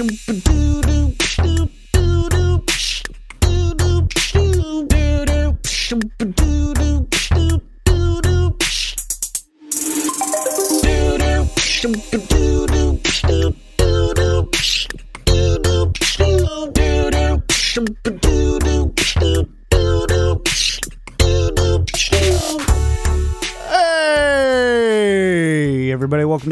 Hey, 0.00 0.40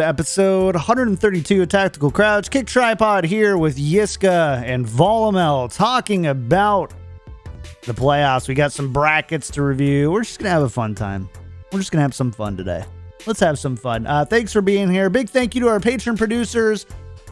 episode 0.09 0.75
132 0.75 1.61
of 1.61 1.69
Tactical 1.69 2.11
Crouch. 2.11 2.49
Kick 2.49 2.67
Tripod 2.67 3.25
here 3.25 3.59
with 3.59 3.77
Yiska 3.77 4.63
and 4.65 4.87
Volamel 4.87 5.71
talking 5.71 6.29
about 6.29 6.95
the 7.83 7.93
playoffs. 7.93 8.49
We 8.49 8.55
got 8.55 8.73
some 8.73 8.91
brackets 8.91 9.51
to 9.51 9.63
review. 9.63 10.11
We're 10.11 10.23
just 10.23 10.39
going 10.39 10.47
to 10.47 10.51
have 10.51 10.63
a 10.63 10.69
fun 10.71 10.95
time. 10.95 11.29
We're 11.71 11.81
just 11.81 11.93
going 11.93 11.99
to 11.99 12.05
have 12.05 12.15
some 12.15 12.33
fun 12.33 12.57
today. 12.57 12.87
Let's 13.27 13.41
have 13.41 13.59
some 13.59 13.77
fun. 13.77 14.07
Uh, 14.07 14.25
thanks 14.25 14.51
for 14.51 14.63
being 14.63 14.91
here. 14.91 15.11
Big 15.11 15.29
thank 15.29 15.55
you 15.55 15.61
to 15.61 15.69
our 15.69 15.79
patron 15.79 16.17
producers 16.17 16.87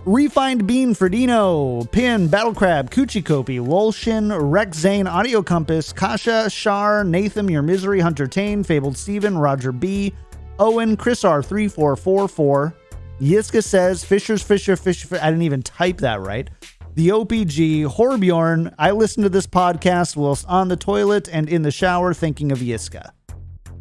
Refined 0.06 0.68
Bean 0.68 0.94
Ferdino, 0.94 1.90
Pin, 1.90 2.28
Battle 2.28 2.54
Crab, 2.54 2.90
Coochie 2.92 3.24
Kopi, 3.24 3.58
Lolshin, 3.58 4.32
Rex 4.40 4.78
Zane, 4.78 5.08
Audio 5.08 5.42
Compass, 5.42 5.92
Kasha, 5.92 6.48
Shar, 6.48 7.02
Nathan, 7.02 7.48
Your 7.48 7.62
Misery, 7.62 7.98
Hunter 7.98 8.28
Tane, 8.28 8.62
Fabled 8.62 8.96
Steven, 8.96 9.36
Roger 9.36 9.72
B, 9.72 10.14
Owen, 10.58 10.96
Chris 10.96 11.22
R3444, 11.22 12.74
Yiska 13.20 13.62
says, 13.62 14.04
Fisher's 14.04 14.42
Fisher, 14.42 14.76
Fisher, 14.76 15.06
Fisher. 15.08 15.22
I 15.22 15.30
didn't 15.30 15.42
even 15.42 15.62
type 15.62 15.98
that 15.98 16.20
right. 16.20 16.48
The 16.94 17.08
OPG, 17.08 17.86
Horbjorn, 17.86 18.74
I 18.78 18.90
listen 18.92 19.22
to 19.22 19.28
this 19.28 19.46
podcast 19.46 20.16
whilst 20.16 20.46
on 20.46 20.68
the 20.68 20.76
toilet 20.76 21.28
and 21.30 21.48
in 21.48 21.62
the 21.62 21.70
shower 21.70 22.14
thinking 22.14 22.52
of 22.52 22.58
Yiska. 22.60 23.10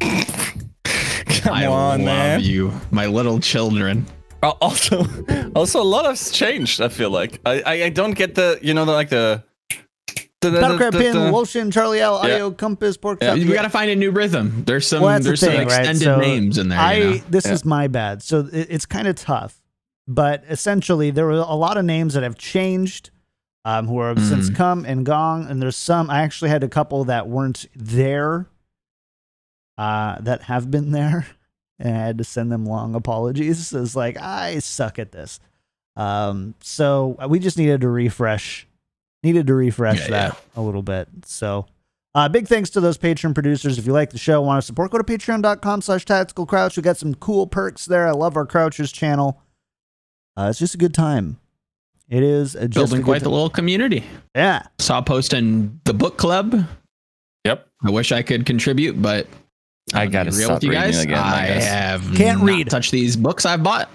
Come 1.42 1.54
I 1.54 1.66
on, 1.66 2.00
love 2.00 2.00
man. 2.00 2.40
you, 2.40 2.72
my 2.90 3.06
little 3.06 3.40
children. 3.40 4.06
Also, 4.60 5.04
also 5.56 5.82
a 5.82 5.82
lot 5.82 6.04
has 6.04 6.30
changed. 6.30 6.80
I 6.80 6.88
feel 6.88 7.10
like 7.10 7.40
I, 7.44 7.62
I, 7.62 7.72
I 7.84 7.88
don't 7.88 8.12
get 8.12 8.36
the 8.36 8.60
you 8.62 8.74
know 8.74 8.84
the 8.84 8.92
like 8.92 9.08
the. 9.08 9.42
The, 10.50 10.56
the, 10.56 10.60
Battle 10.60 10.76
Crab 10.76 10.92
Pin, 10.92 11.12
the- 11.14 11.30
Lolshin, 11.30 11.72
Charlie 11.72 12.00
L, 12.00 12.14
Yeah. 12.22 12.34
Audio 12.34 12.50
Compass, 12.50 12.96
Pork 12.96 13.18
Yeah, 13.22 13.36
Chop. 13.36 13.46
we 13.46 13.52
got 13.54 13.62
to 13.62 13.70
find 13.70 13.90
a 13.90 13.96
new 13.96 14.10
rhythm. 14.10 14.64
There's 14.66 14.86
some 14.86 15.02
Well, 15.02 15.12
that's 15.12 15.24
the 15.24 15.30
there's 15.30 15.40
some 15.40 15.50
thing, 15.50 15.68
right? 15.68 15.78
extended 15.80 16.02
So 16.04 16.18
names 16.18 16.58
in 16.58 16.68
there. 16.68 16.78
I 16.78 16.94
you 16.94 17.04
know? 17.04 17.20
this 17.30 17.46
Yeah. 17.46 17.52
is 17.52 17.64
my 17.64 17.88
bad. 17.88 18.22
So 18.22 18.48
it, 18.52 18.68
it's 18.70 18.86
kind 18.86 19.06
of 19.08 19.14
tough, 19.16 19.60
but 20.08 20.44
essentially 20.48 21.10
there 21.10 21.26
were 21.26 21.32
a 21.32 21.54
lot 21.54 21.76
of 21.76 21.84
names 21.84 22.14
that 22.14 22.22
have 22.22 22.36
changed, 22.38 23.10
um, 23.64 23.86
who 23.88 24.00
have 24.00 24.20
since 24.20 24.50
Mhm. 24.50 24.54
come 24.56 24.84
and 24.84 25.04
gone, 25.04 25.46
and 25.48 25.60
there's 25.60 25.76
some. 25.76 26.08
I 26.10 26.20
actually 26.22 26.50
had 26.50 26.62
a 26.62 26.68
couple 26.68 27.04
that 27.04 27.28
weren't 27.28 27.66
there, 27.74 28.46
uh, 29.78 30.16
that 30.20 30.42
have 30.42 30.70
been 30.70 30.92
there, 30.92 31.26
and 31.78 31.96
I 31.96 32.00
had 32.06 32.18
to 32.18 32.24
send 32.24 32.50
them 32.52 32.64
long 32.64 32.94
apologies. 32.94 33.72
It's 33.72 33.96
like 33.96 34.16
I 34.20 34.58
suck 34.60 34.98
at 34.98 35.12
this. 35.12 35.40
Um, 35.96 36.54
so 36.60 37.16
we 37.28 37.38
just 37.38 37.56
needed 37.58 37.80
to 37.80 37.88
refresh, 37.88 38.65
needed 39.26 39.46
to 39.48 39.54
refresh 39.54 40.00
Yeah, 40.00 40.10
that 40.10 40.40
a 40.56 40.60
little 40.62 40.82
bit. 40.82 41.08
So. 41.24 41.66
Uh, 42.14 42.30
big 42.30 42.48
thanks 42.48 42.70
to 42.70 42.80
those 42.80 42.96
Patreon 42.96 43.34
producers. 43.34 43.76
If 43.76 43.84
you 43.84 43.92
like 43.92 44.08
the 44.08 44.16
show, 44.16 44.40
want 44.40 44.56
to 44.56 44.66
support, 44.66 44.90
go 44.90 44.96
to 44.96 45.04
patreon.com 45.04 45.82
slash 45.82 46.06
tactical 46.06 46.46
crouch. 46.46 46.74
We 46.78 46.82
got 46.82 46.96
some 46.96 47.14
cool 47.14 47.46
perks 47.46 47.84
there. 47.84 48.08
I 48.08 48.12
love 48.12 48.38
our 48.38 48.46
Crouchers 48.46 48.90
channel. 48.90 49.42
Uh, 50.34 50.46
it's 50.48 50.58
just 50.58 50.74
a 50.74 50.78
good 50.78 50.94
time. 50.94 51.38
It 52.08 52.22
is 52.22 52.54
a, 52.54 52.68
just 52.68 52.74
building 52.74 53.00
good 53.00 53.04
quite 53.04 53.22
the 53.22 53.28
little 53.28 53.50
community. 53.50 54.02
Yeah. 54.34 54.62
Saw 54.78 54.98
a 55.00 55.02
post 55.02 55.34
in 55.34 55.78
the 55.84 55.92
book 55.92 56.16
club. 56.16 56.66
Yep. 57.44 57.66
I 57.84 57.90
wish 57.90 58.12
I 58.12 58.22
could 58.22 58.46
contribute, 58.46 59.02
but 59.02 59.26
I 59.92 60.06
gotta 60.06 60.30
real 60.30 60.46
stop 60.46 60.54
with 60.56 60.64
you 60.64 60.70
reading 60.70 60.84
guys. 60.84 61.04
again, 61.04 61.18
I 61.18 61.42
I, 61.42 61.46
have 61.60 62.02
Can't 62.14 62.38
not 62.38 62.46
read. 62.46 62.70
Touch 62.70 62.90
these 62.90 63.16
books 63.16 63.44
I've 63.44 63.62
bought. 63.62 63.90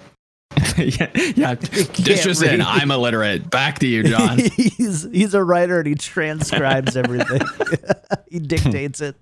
yeah, 0.78 1.10
yeah. 1.36 1.56
This 1.56 2.24
just 2.24 2.42
read. 2.42 2.56
in. 2.56 2.62
I'm 2.62 2.92
illiterate. 2.92 3.50
Back 3.50 3.80
to 3.80 3.88
you, 3.88 4.04
John. 4.10 4.38
he's 4.40 5.04
he's 5.12 5.34
a 5.34 5.44
writer 5.44 5.80
and 5.80 5.88
he 5.88 5.96
transcribes 5.96 6.96
everything. 6.98 7.42
he 8.30 8.40
dictates 8.40 9.02
it. 9.02 9.16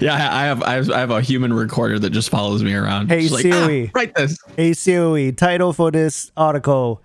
yeah, 0.00 0.14
I 0.14 0.44
have, 0.44 0.62
I 0.62 0.74
have 0.74 0.90
I 0.90 1.00
have 1.00 1.10
a 1.10 1.20
human 1.20 1.52
recorder 1.52 1.98
that 1.98 2.10
just 2.10 2.30
follows 2.30 2.62
me 2.62 2.74
around. 2.74 3.08
Hey, 3.08 3.22
She's 3.22 3.32
like, 3.32 3.46
"Ah, 3.48 3.90
write 3.94 4.14
this. 4.14 4.38
ACOE 4.56 5.36
title 5.36 5.72
for 5.72 5.90
this 5.90 6.30
article 6.36 7.02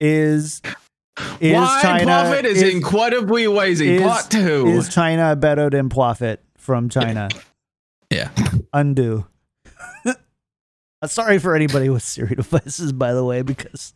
is 0.00 0.60
is 1.40 1.54
Why 1.54 1.78
China 1.82 2.04
profit 2.04 2.44
is, 2.46 2.62
incredibly 2.62 3.46
lazy. 3.46 3.96
is- 3.96 4.02
Part 4.02 4.30
two. 4.30 4.66
is 4.68 4.92
China 4.92 5.36
better 5.36 5.70
than 5.70 5.88
profit 5.88 6.42
from 6.56 6.88
China? 6.88 7.28
yeah. 8.10 8.30
undo. 8.72 9.26
Sorry 11.06 11.38
for 11.38 11.54
anybody 11.54 11.88
with 11.88 12.02
Siri 12.02 12.34
devices, 12.36 12.92
by 12.92 13.12
the 13.12 13.24
way, 13.24 13.42
because 13.42 13.94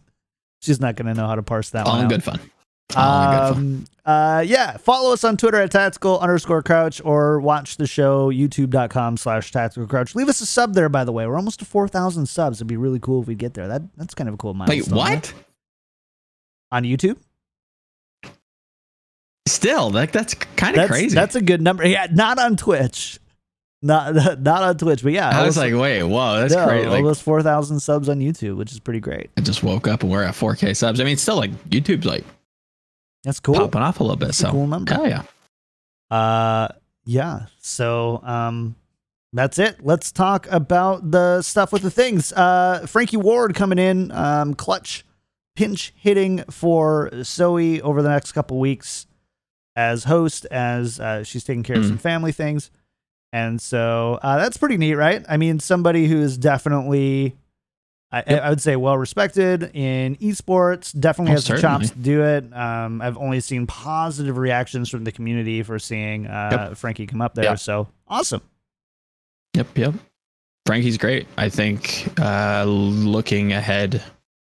she's 0.60 0.80
not 0.80 0.96
going 0.96 1.06
to 1.06 1.14
know 1.14 1.26
how 1.26 1.34
to 1.34 1.42
parse 1.42 1.70
that 1.70 1.86
All 1.86 1.94
one 1.94 2.04
in 2.04 2.08
good 2.08 2.24
fun. 2.24 2.40
All 2.94 3.30
good 3.30 3.54
fun. 3.54 3.62
Um, 3.64 3.84
uh, 4.04 4.44
yeah, 4.46 4.76
follow 4.76 5.12
us 5.12 5.24
on 5.24 5.36
Twitter 5.36 5.60
at 5.60 5.70
tactical 5.70 6.18
underscore 6.20 6.62
crouch 6.62 7.00
or 7.04 7.40
watch 7.40 7.76
the 7.76 7.86
show 7.86 8.30
youtube.com 8.30 9.16
slash 9.16 9.50
tactical 9.50 9.86
crouch. 9.86 10.14
Leave 10.14 10.28
us 10.28 10.40
a 10.40 10.46
sub 10.46 10.74
there, 10.74 10.88
by 10.88 11.04
the 11.04 11.12
way. 11.12 11.26
We're 11.26 11.36
almost 11.36 11.58
to 11.60 11.64
4,000 11.64 12.26
subs. 12.26 12.58
It'd 12.58 12.66
be 12.66 12.76
really 12.76 13.00
cool 13.00 13.22
if 13.22 13.28
we 13.28 13.34
get 13.34 13.54
there. 13.54 13.68
That 13.68 13.82
That's 13.96 14.14
kind 14.14 14.28
of 14.28 14.34
a 14.34 14.38
cool 14.38 14.54
milestone. 14.54 14.96
Wait, 14.96 14.96
what? 14.96 15.34
On 16.72 16.84
YouTube? 16.84 17.16
Still, 19.48 19.90
like 19.90 20.10
that's 20.10 20.34
kind 20.34 20.76
of 20.76 20.88
crazy. 20.88 21.14
that's 21.14 21.36
a 21.36 21.40
good 21.40 21.62
number. 21.62 21.86
Yeah, 21.86 22.08
not 22.12 22.38
on 22.38 22.56
Twitch. 22.56 23.20
Not 23.86 24.14
not 24.40 24.62
on 24.62 24.76
Twitch, 24.76 25.02
but 25.02 25.12
yeah. 25.12 25.30
I 25.30 25.46
was 25.46 25.56
like, 25.56 25.72
wait, 25.74 26.02
whoa, 26.02 26.40
that's 26.40 26.54
no, 26.54 26.66
crazy. 26.66 26.88
Like, 26.88 26.98
almost 26.98 27.22
4,000 27.22 27.80
subs 27.80 28.08
on 28.08 28.18
YouTube, 28.20 28.56
which 28.56 28.72
is 28.72 28.80
pretty 28.80 29.00
great. 29.00 29.30
I 29.36 29.40
just 29.40 29.62
woke 29.62 29.86
up 29.88 30.02
and 30.02 30.10
we're 30.10 30.22
at 30.24 30.34
4K 30.34 30.76
subs. 30.76 31.00
I 31.00 31.04
mean, 31.04 31.16
still 31.16 31.36
like 31.36 31.52
YouTube's 31.70 32.04
like 32.06 32.24
That's 33.24 33.40
cool. 33.40 33.54
popping 33.54 33.82
off 33.82 34.00
a 34.00 34.02
little 34.02 34.16
bit. 34.16 34.26
That's 34.26 34.38
So, 34.38 34.50
cool 34.50 34.66
number. 34.66 34.94
oh 34.98 35.04
yeah. 35.06 35.22
Uh 36.10 36.68
yeah. 37.04 37.46
So 37.58 38.20
um 38.24 38.76
that's 39.32 39.58
it. 39.58 39.84
Let's 39.84 40.12
talk 40.12 40.46
about 40.50 41.10
the 41.10 41.42
stuff 41.42 41.72
with 41.72 41.82
the 41.82 41.90
things. 41.90 42.32
Uh 42.32 42.86
Frankie 42.88 43.16
Ward 43.16 43.54
coming 43.54 43.78
in, 43.78 44.10
um 44.12 44.54
clutch 44.54 45.04
pinch 45.56 45.92
hitting 45.96 46.44
for 46.50 47.10
Zoe 47.22 47.80
over 47.82 48.02
the 48.02 48.08
next 48.10 48.32
couple 48.32 48.58
weeks 48.58 49.06
as 49.74 50.04
host 50.04 50.46
as 50.50 50.98
uh, 51.00 51.22
she's 51.22 51.44
taking 51.44 51.62
care 51.62 51.76
of 51.76 51.84
Mm. 51.84 51.88
some 51.88 51.98
family 51.98 52.32
things. 52.32 52.70
And 53.36 53.60
so 53.60 54.18
uh, 54.22 54.38
that's 54.38 54.56
pretty 54.56 54.78
neat, 54.78 54.94
right? 54.94 55.22
I 55.28 55.36
mean, 55.36 55.60
somebody 55.60 56.06
who 56.06 56.22
is 56.22 56.38
definitely, 56.38 57.36
I, 58.10 58.24
Yep. 58.26 58.42
I 58.42 58.48
would 58.48 58.62
say, 58.62 58.76
well 58.76 58.96
respected 58.96 59.70
in 59.74 60.16
esports, 60.16 60.98
definitely 60.98 61.32
Oh, 61.32 61.34
has 61.34 61.44
the 61.46 61.58
chops 61.60 61.90
to 61.90 61.98
do 61.98 62.24
it. 62.24 62.50
Um, 62.56 63.02
I've 63.02 63.18
only 63.18 63.40
seen 63.40 63.66
positive 63.66 64.38
reactions 64.38 64.88
from 64.88 65.04
the 65.04 65.12
community 65.12 65.62
for 65.62 65.78
seeing 65.78 66.26
uh, 66.26 66.72
Frankie 66.74 67.06
come 67.06 67.20
up 67.20 67.34
there. 67.34 67.44
Yep. 67.44 67.58
So 67.58 67.88
awesome. 68.08 68.40
Yep, 69.52 69.76
yep. 69.76 69.94
Frankie's 70.64 70.96
great. 70.96 71.26
I 71.36 71.50
think 71.50 72.08
uh 72.18 72.64
looking 72.66 73.52
ahead 73.52 74.02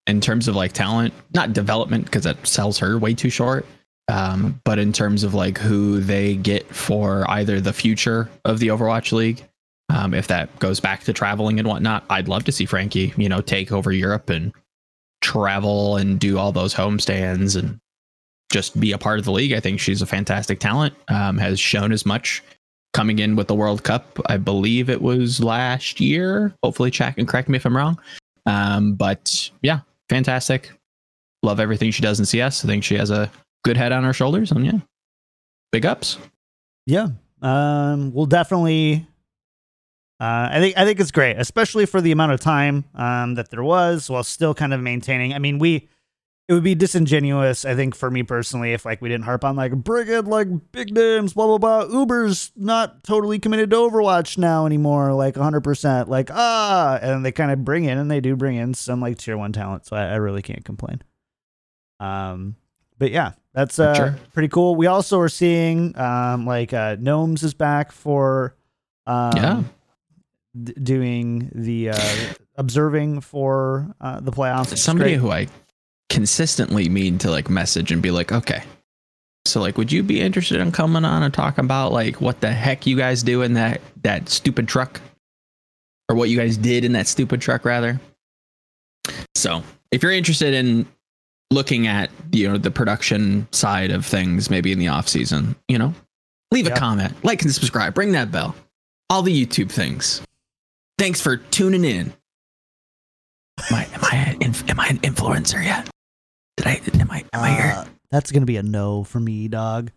in 0.09 0.21
terms 0.21 0.49
of 0.49 0.57
like 0.57 0.73
talent, 0.73 1.15
not 1.33 1.53
development 1.53 2.05
because 2.07 2.25
that 2.25 2.45
sells 2.47 2.79
her 2.81 2.99
way 2.99 3.15
too 3.15 3.31
short. 3.31 3.65
Um, 4.09 4.61
but 4.65 4.79
in 4.79 4.93
terms 4.93 5.23
of 5.23 5.35
like 5.35 5.59
who 5.59 6.01
they 6.01 6.35
get 6.35 6.67
for 6.75 7.29
either 7.31 7.61
the 7.61 7.73
future 7.73 8.29
of 8.45 8.59
the 8.59 8.69
Overwatch 8.69 9.13
League, 9.13 9.45
um, 9.89 10.15
if 10.15 10.27
that 10.29 10.59
goes 10.59 10.81
back 10.81 11.05
to 11.05 11.13
traveling 11.13 11.59
and 11.59 11.69
whatnot, 11.69 12.05
I'd 12.11 12.29
love 12.29 12.45
to 12.45 12.53
see 12.53 12.67
Frankie, 12.67 13.13
you 13.17 13.29
know, 13.29 13.41
take 13.41 13.73
over 13.73 13.93
Europe 13.93 14.31
and 14.31 14.53
travel 15.21 15.97
and 15.97 16.19
do 16.19 16.39
all 16.39 16.53
those 16.53 16.75
homestands 16.75 17.57
and 17.57 17.79
just 18.51 18.79
be 18.79 18.93
a 18.93 18.99
part 18.99 19.19
of 19.19 19.25
the 19.25 19.33
league. 19.33 19.53
I 19.53 19.61
think 19.61 19.81
she's 19.81 20.03
a 20.03 20.07
fantastic 20.07 20.61
talent. 20.61 20.95
Um, 21.09 21.39
has 21.39 21.61
shown 21.61 21.93
as 21.93 22.05
much 22.05 22.43
coming 22.93 23.19
in 23.19 23.37
with 23.37 23.49
the 23.49 23.55
World 23.55 23.85
Cup. 23.85 24.19
I 24.27 24.37
believe 24.37 24.91
it 24.91 25.01
was 25.01 25.43
last 25.43 26.01
year. 26.01 26.55
Hopefully, 26.63 26.91
check 26.91 27.19
and 27.19 27.27
correct 27.27 27.49
me 27.49 27.57
if 27.57 27.65
I'm 27.65 27.77
wrong. 27.77 27.99
Um, 28.47 28.95
but 28.95 29.51
yeah, 29.63 29.81
fantastic. 30.09 30.71
Love 31.43 31.61
everything 31.61 31.91
she 31.91 32.03
does 32.03 32.19
in 32.21 32.27
CS. 32.27 32.65
I 32.65 32.69
think 32.69 32.85
she 32.85 32.97
has 32.97 33.11
a 33.11 33.31
good 33.63 33.77
head 33.77 33.93
on 33.93 34.05
our 34.05 34.13
shoulders, 34.13 34.51
and 34.51 34.65
yeah, 34.65 34.79
big 35.71 35.87
ups. 35.87 36.19
Yeah. 36.87 37.09
Um, 37.41 38.13
we'll 38.13 38.27
definitely. 38.27 39.07
Uh, 40.21 40.49
I 40.53 40.61
think 40.61 40.79
I 40.79 40.85
think 40.85 41.01
it's 41.01 41.11
great, 41.11 41.37
especially 41.37 41.85
for 41.85 42.01
the 42.01 42.13
amount 42.13 42.33
of 42.33 42.41
time 42.41 42.85
um, 42.95 43.35
that 43.35 43.51
there 43.51 43.65
was, 43.65 44.09
while 44.09 44.23
still 44.23 44.55
kind 44.55 44.73
of 44.73 44.81
maintaining. 44.81 45.35
I 45.35 45.41
mean, 45.41 45.59
we 45.59 45.89
it 46.49 46.55
would 46.55 46.65
be 46.65 46.75
disingenuous, 46.75 47.65
I 47.65 47.75
think, 47.75 47.95
for 47.95 48.11
me 48.11 48.23
personally, 48.23 48.73
if 48.73 48.85
like 48.85 49.01
we 49.01 49.09
didn't 49.09 49.25
harp 49.25 49.45
on 49.45 49.57
like 49.57 49.73
bring 49.73 50.09
like 50.27 50.49
big 50.71 50.93
names, 50.93 51.33
blah 51.33 51.47
blah 51.47 51.59
blah. 51.59 51.99
Uber's 51.99 52.53
not 52.57 53.03
totally 53.03 53.39
committed 53.39 53.71
to 53.71 53.77
Overwatch 53.77 54.39
now 54.39 54.67
anymore, 54.67 55.13
like 55.13 55.35
100. 55.35 55.63
percent 55.63 56.09
Like 56.09 56.31
ah, 56.33 56.99
and 57.01 57.25
they 57.25 57.33
kind 57.33 57.51
of 57.51 57.65
bring 57.65 57.85
in, 57.85 57.99
and 57.99 58.11
they 58.11 58.21
do 58.21 58.37
bring 58.37 58.57
in 58.57 58.75
some 58.75 59.01
like 59.01 59.19
tier 59.19 59.37
one 59.37 59.53
talent. 59.53 59.87
So 59.87 59.97
I, 59.97 60.05
I 60.09 60.17
really 60.17 60.43
can't 60.43 60.65
complain. 60.65 61.03
Um, 61.99 62.57
but 63.03 63.11
yeah, 63.11 63.33
that's 63.53 63.81
uh, 63.81 63.97
Sure. 63.97 64.17
pretty 64.33 64.47
cool. 64.47 64.77
We 64.77 64.87
also 64.87 65.19
are 65.19 65.29
seeing 65.29 65.99
um, 65.99 66.47
like 66.47 66.73
uh, 66.73 66.95
Gnomes 67.01 67.43
is 67.43 67.53
back 67.53 67.91
for 67.91 68.55
um, 69.09 69.37
Yeah. 69.37 69.63
d- 70.63 70.73
doing 70.75 71.51
the 71.53 71.91
uh, 71.91 72.17
observing 72.55 73.23
for 73.23 73.93
uh, 74.01 74.21
the 74.21 74.31
playoffs. 74.31 74.79
somebody 74.79 75.15
who 75.17 75.33
I 75.33 75.49
consistently 76.11 76.89
mean 76.89 77.19
to 77.19 77.31
like 77.33 77.51
message 77.51 77.91
and 77.91 78.01
be 78.01 78.13
like, 78.13 78.31
okay, 78.31 78.63
so 79.47 79.61
like, 79.61 79.77
would 79.79 79.91
you 79.91 80.05
be 80.05 80.21
interested 80.21 80.61
in 80.61 80.71
coming 80.71 81.05
on 81.05 81.25
and 81.25 81.35
talking 81.35 81.65
about 81.65 81.91
like 81.91 82.21
what 82.21 82.41
the 82.41 82.53
heck 82.53 82.87
you 82.87 82.97
guys 82.97 83.25
do 83.25 83.43
in 83.43 83.55
that 83.55 83.81
that 84.05 84.29
stupid 84.29 84.69
truck, 84.69 85.01
or 86.09 86.15
what 86.15 86.29
you 86.29 86.37
guys 86.39 86.57
did 86.57 86.85
in 86.85 86.93
that 86.93 87.09
stupid 87.09 87.41
truck 87.41 87.65
rather? 87.65 88.01
So 89.35 89.65
if 89.91 90.05
you're 90.05 90.13
interested 90.13 90.55
in 90.55 90.87
looking 91.53 91.87
at 91.87 92.11
you 92.33 92.49
know 92.49 92.59
the 92.59 92.71
production 92.71 93.47
side 93.53 93.91
of 93.91 94.05
things, 94.07 94.51
maybe 94.51 94.73
in 94.73 94.79
the 94.79 94.89
off 94.89 95.09
season, 95.09 95.55
you 95.69 95.79
know, 95.79 95.95
leave 96.51 96.67
Yep. 96.67 96.77
a 96.77 96.81
comment, 96.81 97.25
like 97.25 97.43
and 97.43 97.53
subscribe, 97.55 97.97
ring 97.99 98.13
that 98.13 98.31
bell, 98.33 98.55
all 99.11 99.23
the 99.23 99.47
YouTube 99.47 99.71
things. 99.71 100.23
Thanks 100.99 101.21
for 101.21 101.37
tuning 101.37 101.85
in. 101.85 102.13
Am 103.71 103.75
I 103.77 103.85
am 103.95 104.01
I 104.05 104.37
an, 104.41 104.55
am 104.69 104.81
I 104.81 104.87
an 104.89 104.99
influencer 104.99 105.63
yet? 105.63 105.89
Did 106.57 106.67
I 106.67 106.81
am 107.01 107.11
I 107.11 107.25
am 107.33 107.43
I 107.43 107.51
here? 107.55 107.73
Uh, 107.77 107.85
that's 108.11 108.31
gonna 108.33 108.47
be 108.47 108.57
a 108.57 108.63
no 108.63 109.05
for 109.05 109.21
me, 109.21 109.49
dog. 109.49 109.91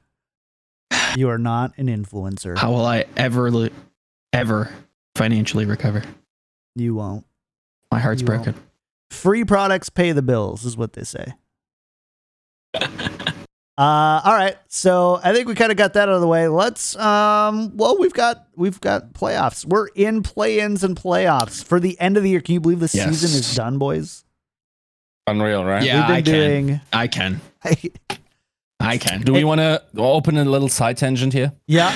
You 1.15 1.29
are 1.29 1.37
not 1.37 1.77
an 1.77 1.87
influencer. 1.87 2.57
How 2.57 2.71
will 2.71 2.85
I 2.85 3.05
ever 3.15 3.69
ever 4.33 4.69
financially 5.15 5.65
recover? 5.65 6.03
You 6.75 6.95
won't. 6.95 7.25
My 7.91 7.99
heart's 7.99 8.21
You 8.21 8.27
won't. 8.27 8.43
broken. 8.43 8.61
Free 9.11 9.45
products 9.45 9.89
pay 9.89 10.11
the 10.11 10.21
bills, 10.21 10.65
is 10.65 10.75
what 10.75 10.93
they 10.93 11.03
say. 11.03 11.33
Uh, 13.77 14.21
all 14.23 14.33
right. 14.33 14.55
So 14.69 15.19
I 15.21 15.33
think 15.33 15.49
we 15.49 15.53
kind 15.53 15.69
of 15.69 15.77
got 15.77 15.95
that 15.95 16.07
out 16.07 16.15
of 16.15 16.21
the 16.21 16.27
way. 16.27 16.47
Let's 16.47 16.95
um 16.95 17.75
well 17.75 17.97
we've 17.99 18.13
got 18.13 18.47
we've 18.55 18.79
got 18.79 19.11
playoffs. 19.11 19.65
We're 19.65 19.87
in 19.87 20.23
play-ins 20.23 20.81
and 20.85 20.95
playoffs 20.95 21.61
for 21.61 21.81
the 21.81 21.99
end 21.99 22.15
of 22.15 22.23
the 22.23 22.29
year. 22.29 22.39
Can 22.39 22.53
you 22.53 22.61
believe 22.61 22.79
the 22.79 22.89
Yes. 22.93 23.09
season 23.09 23.37
is 23.37 23.53
done, 23.53 23.77
boys? 23.77 24.23
Unreal, 25.27 25.65
right? 25.65 25.83
Yeah, 25.83 26.09
we've 26.09 26.23
been 26.23 26.79
I 26.93 27.07
can. 27.07 27.41
I 27.61 27.75
can. 27.75 27.91
I 28.79 28.97
can. 28.97 29.23
Do 29.23 29.33
we 29.33 29.43
want 29.43 29.59
to 29.59 29.83
open 29.97 30.37
a 30.37 30.45
little 30.45 30.69
side 30.69 30.95
tangent 30.95 31.33
here? 31.33 31.51
yeah, 31.67 31.93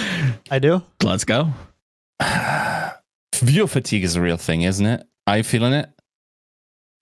I 0.52 0.60
do. 0.60 0.84
Let's 1.02 1.24
go. 1.24 1.54
Viewer 3.36 3.68
fatigue 3.68 4.04
is 4.04 4.18
a 4.18 4.22
real 4.22 4.36
thing, 4.36 4.64
isn't 4.64 4.86
it? 4.86 5.08
Are 5.28 5.38
you 5.38 5.44
feeling 5.44 5.72
it? 5.72 5.90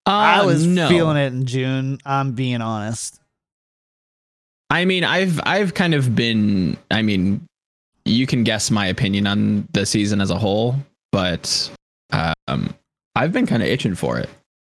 I 0.06 0.42
Uh, 0.42 0.46
was 0.46 0.68
no. 0.68 0.88
feeling 0.88 1.18
it 1.18 1.34
in 1.34 1.46
June. 1.48 1.98
I'm 2.06 2.34
being 2.34 2.62
honest. 2.62 3.20
I 4.69 4.86
mean, 4.86 5.04
I've 5.04 5.40
I've 5.44 5.74
kind 5.74 5.94
of 5.94 6.16
been. 6.16 6.78
I 6.92 7.02
mean, 7.02 7.46
you 8.06 8.28
can 8.28 8.44
guess 8.44 8.69
my 8.72 8.88
opinion 8.88 9.28
on 9.28 9.68
the 9.74 9.86
season 9.86 10.22
as 10.22 10.30
a 10.30 10.38
whole, 10.38 10.75
but 11.12 11.72
um, 12.12 12.74
I've 13.16 13.31
been 13.31 13.48
kind 13.48 13.64
of 13.64 13.69
itching 13.69 13.96
for 13.96 14.18
it. 14.18 14.30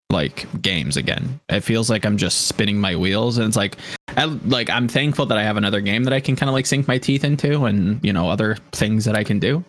Like 0.09 0.47
games 0.61 0.95
again. 0.95 1.39
It 1.49 1.61
feels 1.61 1.89
like 1.89 2.05
I'm 2.05 2.15
just 2.15 2.47
spinning 2.47 2.79
my 2.79 2.95
wheels, 2.95 3.37
and 3.37 3.45
it's 3.45 3.57
like, 3.57 3.75
I, 4.15 4.23
like 4.23 4.69
I'm 4.69 4.87
thankful 4.87 5.25
that 5.25 5.37
I 5.37 5.43
have 5.43 5.57
another 5.57 5.81
game 5.81 6.05
that 6.05 6.13
I 6.13 6.21
can 6.21 6.35
kind 6.35 6.49
of 6.49 6.53
like 6.53 6.65
sink 6.65 6.87
my 6.87 6.97
teeth 6.97 7.25
into, 7.25 7.65
and 7.65 8.03
you 8.03 8.13
know 8.13 8.29
other 8.29 8.55
things 8.71 9.03
that 9.05 9.15
I 9.15 9.25
can 9.25 9.39
do. 9.39 9.65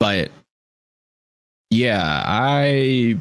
But 0.00 0.30
yeah, 1.70 2.22
I 2.24 3.18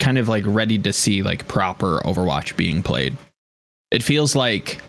kind 0.00 0.18
of 0.18 0.28
like 0.28 0.44
ready 0.46 0.78
to 0.78 0.92
see 0.92 1.22
like 1.22 1.46
proper 1.48 2.00
Overwatch 2.00 2.56
being 2.56 2.82
played. 2.82 3.16
It 3.90 4.02
feels 4.02 4.34
like 4.34 4.80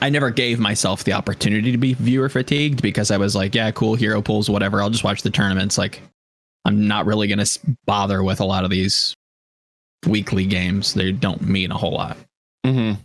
I 0.00 0.10
never 0.10 0.30
gave 0.30 0.58
myself 0.58 1.04
the 1.04 1.12
opportunity 1.12 1.72
to 1.72 1.78
be 1.78 1.94
viewer 1.94 2.28
fatigued 2.28 2.82
because 2.82 3.10
I 3.10 3.16
was 3.16 3.34
like, 3.34 3.54
yeah, 3.54 3.70
cool, 3.70 3.94
hero 3.94 4.20
pools, 4.20 4.50
whatever. 4.50 4.82
I'll 4.82 4.90
just 4.90 5.04
watch 5.04 5.22
the 5.22 5.30
tournaments. 5.30 5.78
Like, 5.78 6.00
I'm 6.64 6.86
not 6.88 7.06
really 7.06 7.28
going 7.28 7.44
to 7.44 7.60
bother 7.86 8.22
with 8.22 8.40
a 8.40 8.44
lot 8.44 8.64
of 8.64 8.70
these 8.70 9.14
weekly 10.06 10.44
games. 10.44 10.94
They 10.94 11.12
don't 11.12 11.42
mean 11.42 11.70
a 11.70 11.76
whole 11.78 11.92
lot. 11.92 12.16
Mm-hmm. 12.66 13.00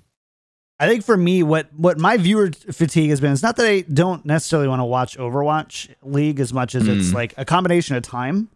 I 0.80 0.88
think 0.88 1.04
for 1.06 1.16
me, 1.16 1.44
what 1.44 1.72
what 1.76 2.00
my 2.00 2.18
viewer 2.18 2.50
fatigue 2.52 3.12
has 3.12 3.22
been, 3.22 3.32
is 3.32 3.44
not 3.44 3.56
that 3.58 3.68
I 3.68 3.82
don't 3.82 4.26
necessarily 4.26 4.68
want 4.68 4.80
to 4.80 4.86
watch 4.86 5.16
Overwatch 5.16 5.90
League 6.02 6.40
as 6.40 6.52
much 6.52 6.74
as 6.74 6.88
it's 6.88 7.12
Mm. 7.12 7.14
like 7.14 7.36
a 7.38 7.46
combination 7.46 7.96
of 7.96 8.02
time, 8.02 8.50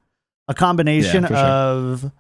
a 0.48 0.56
combination 0.56 1.22
Yeah, 1.22 1.28
for 2.00 2.00
sure. 2.02 2.12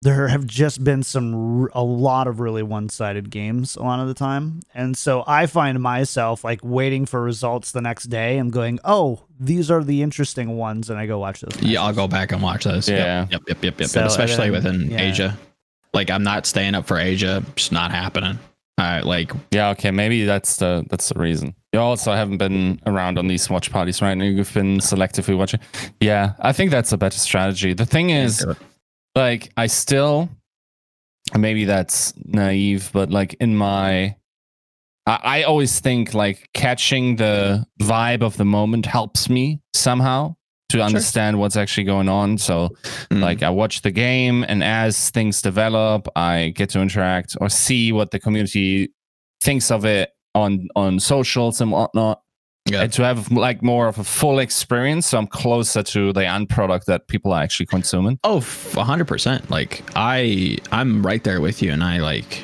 Of 0.00 0.04
there 0.04 0.28
have 0.28 0.46
just 0.46 0.82
been 0.82 1.02
some 1.02 1.68
a 1.72 1.82
lot 1.82 2.26
of 2.26 2.40
really 2.40 2.62
one 2.62 2.88
sided 2.88 3.30
games 3.30 3.76
a 3.76 3.82
lot 3.82 4.00
of 4.00 4.08
the 4.08 4.14
time, 4.14 4.60
and 4.74 4.96
so 4.96 5.24
I 5.26 5.46
find 5.46 5.80
myself 5.80 6.42
like 6.44 6.60
waiting 6.62 7.06
for 7.06 7.22
results 7.22 7.72
the 7.72 7.80
next 7.82 8.04
day. 8.04 8.38
I'm 8.38 8.50
going, 8.50 8.78
oh, 8.84 9.24
these 9.38 9.70
are 9.70 9.84
the 9.84 10.02
interesting 10.02 10.56
ones, 10.56 10.90
and 10.90 10.98
I 10.98 11.06
go 11.06 11.18
watch 11.18 11.40
those. 11.42 11.62
Yeah, 11.62 11.82
I'll 11.82 11.92
go 11.92 12.08
back 12.08 12.32
and 12.32 12.42
watch 12.42 12.64
those. 12.64 12.88
Yeah. 12.88 13.26
Yep. 13.30 13.42
Yep. 13.48 13.64
Yep. 13.64 13.80
Yep. 13.80 13.88
So, 13.90 14.04
Especially 14.06 14.46
and 14.48 14.56
then- 14.56 14.72
within 14.78 14.90
yeah. 14.90 15.00
Asia. 15.02 15.38
Like, 15.92 16.08
I'm 16.08 16.22
not 16.22 16.46
staying 16.46 16.76
up 16.76 16.86
for 16.86 16.98
Asia. 16.98 17.42
Just 17.56 17.72
not 17.72 17.90
happening. 17.90 18.38
All 18.78 18.84
right. 18.86 19.04
Like, 19.04 19.32
Yeah, 19.50 19.70
okay, 19.70 19.90
maybe 19.90 20.24
that's 20.24 20.56
the 20.56 20.86
that's 20.88 21.08
the 21.08 21.18
reason. 21.18 21.54
You 21.72 21.80
also 21.80 22.12
haven't 22.12 22.38
been 22.38 22.80
around 22.86 23.18
on 23.18 23.26
these 23.26 23.50
watch 23.50 23.70
parties, 23.72 24.00
right? 24.00 24.14
now 24.14 24.24
You've 24.24 24.54
been 24.54 24.78
selectively 24.78 25.36
watching. 25.36 25.60
Yeah, 26.00 26.34
I 26.40 26.52
think 26.52 26.70
that's 26.70 26.92
a 26.92 26.96
better 26.96 27.18
strategy. 27.18 27.74
The 27.74 27.84
thing 27.86 28.10
is, 28.10 28.46
like, 29.14 29.52
I 29.56 29.66
still, 29.66 30.28
maybe 31.36 31.64
that's 31.64 32.12
naive, 32.24 32.90
but 32.92 33.10
like 33.10 33.34
in 33.40 33.56
my, 33.56 34.16
I, 35.06 35.18
I 35.22 35.42
always 35.44 35.80
think 35.80 36.14
like 36.14 36.48
catching 36.54 37.16
the 37.16 37.66
vibe 37.80 38.22
of 38.22 38.36
the 38.36 38.44
moment 38.44 38.86
helps 38.86 39.28
me 39.28 39.60
somehow 39.74 40.36
to 40.70 40.80
understand 40.82 41.38
what's 41.38 41.56
actually 41.56 41.84
going 41.84 42.08
on. 42.08 42.38
So 42.38 42.70
mm, 43.10 43.20
like 43.20 43.42
I 43.42 43.50
watch 43.50 43.82
the 43.82 43.90
game, 43.90 44.44
and 44.48 44.62
as 44.62 45.10
things 45.10 45.42
develop, 45.42 46.08
I 46.16 46.52
get 46.54 46.70
to 46.70 46.80
interact 46.80 47.36
or 47.40 47.48
see 47.48 47.92
what 47.92 48.10
the 48.12 48.20
community 48.20 48.92
thinks 49.40 49.70
of 49.70 49.84
it 49.84 50.10
on 50.34 50.68
on 50.76 51.00
socials 51.00 51.60
and 51.60 51.72
whatnot. 51.72 52.22
Yeah. 52.70 52.82
And 52.82 52.92
to 52.94 53.02
have 53.04 53.30
like 53.32 53.62
more 53.62 53.88
of 53.88 53.98
a 53.98 54.04
full 54.04 54.38
experience, 54.38 55.08
so 55.08 55.18
I'm 55.18 55.26
closer 55.26 55.82
to 55.82 56.12
the 56.12 56.26
end 56.26 56.48
product 56.48 56.86
that 56.86 57.08
people 57.08 57.32
are 57.32 57.42
actually 57.42 57.66
consuming. 57.66 58.18
Oh, 58.24 58.38
a 58.76 58.84
hundred 58.84 59.08
percent. 59.08 59.50
Like 59.50 59.82
I, 59.96 60.56
I'm 60.72 61.04
right 61.04 61.22
there 61.24 61.40
with 61.40 61.60
you, 61.62 61.72
and 61.72 61.82
I 61.84 61.98
like 61.98 62.42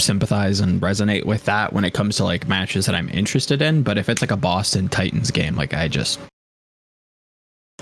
sympathize 0.00 0.60
and 0.60 0.80
resonate 0.80 1.24
with 1.26 1.44
that 1.44 1.72
when 1.72 1.84
it 1.84 1.92
comes 1.92 2.16
to 2.16 2.24
like 2.24 2.46
matches 2.48 2.86
that 2.86 2.94
I'm 2.94 3.08
interested 3.10 3.60
in. 3.62 3.82
But 3.82 3.98
if 3.98 4.08
it's 4.08 4.20
like 4.20 4.30
a 4.30 4.36
Boston 4.36 4.88
Titans 4.88 5.30
game, 5.30 5.56
like 5.56 5.74
I 5.74 5.88
just, 5.88 6.20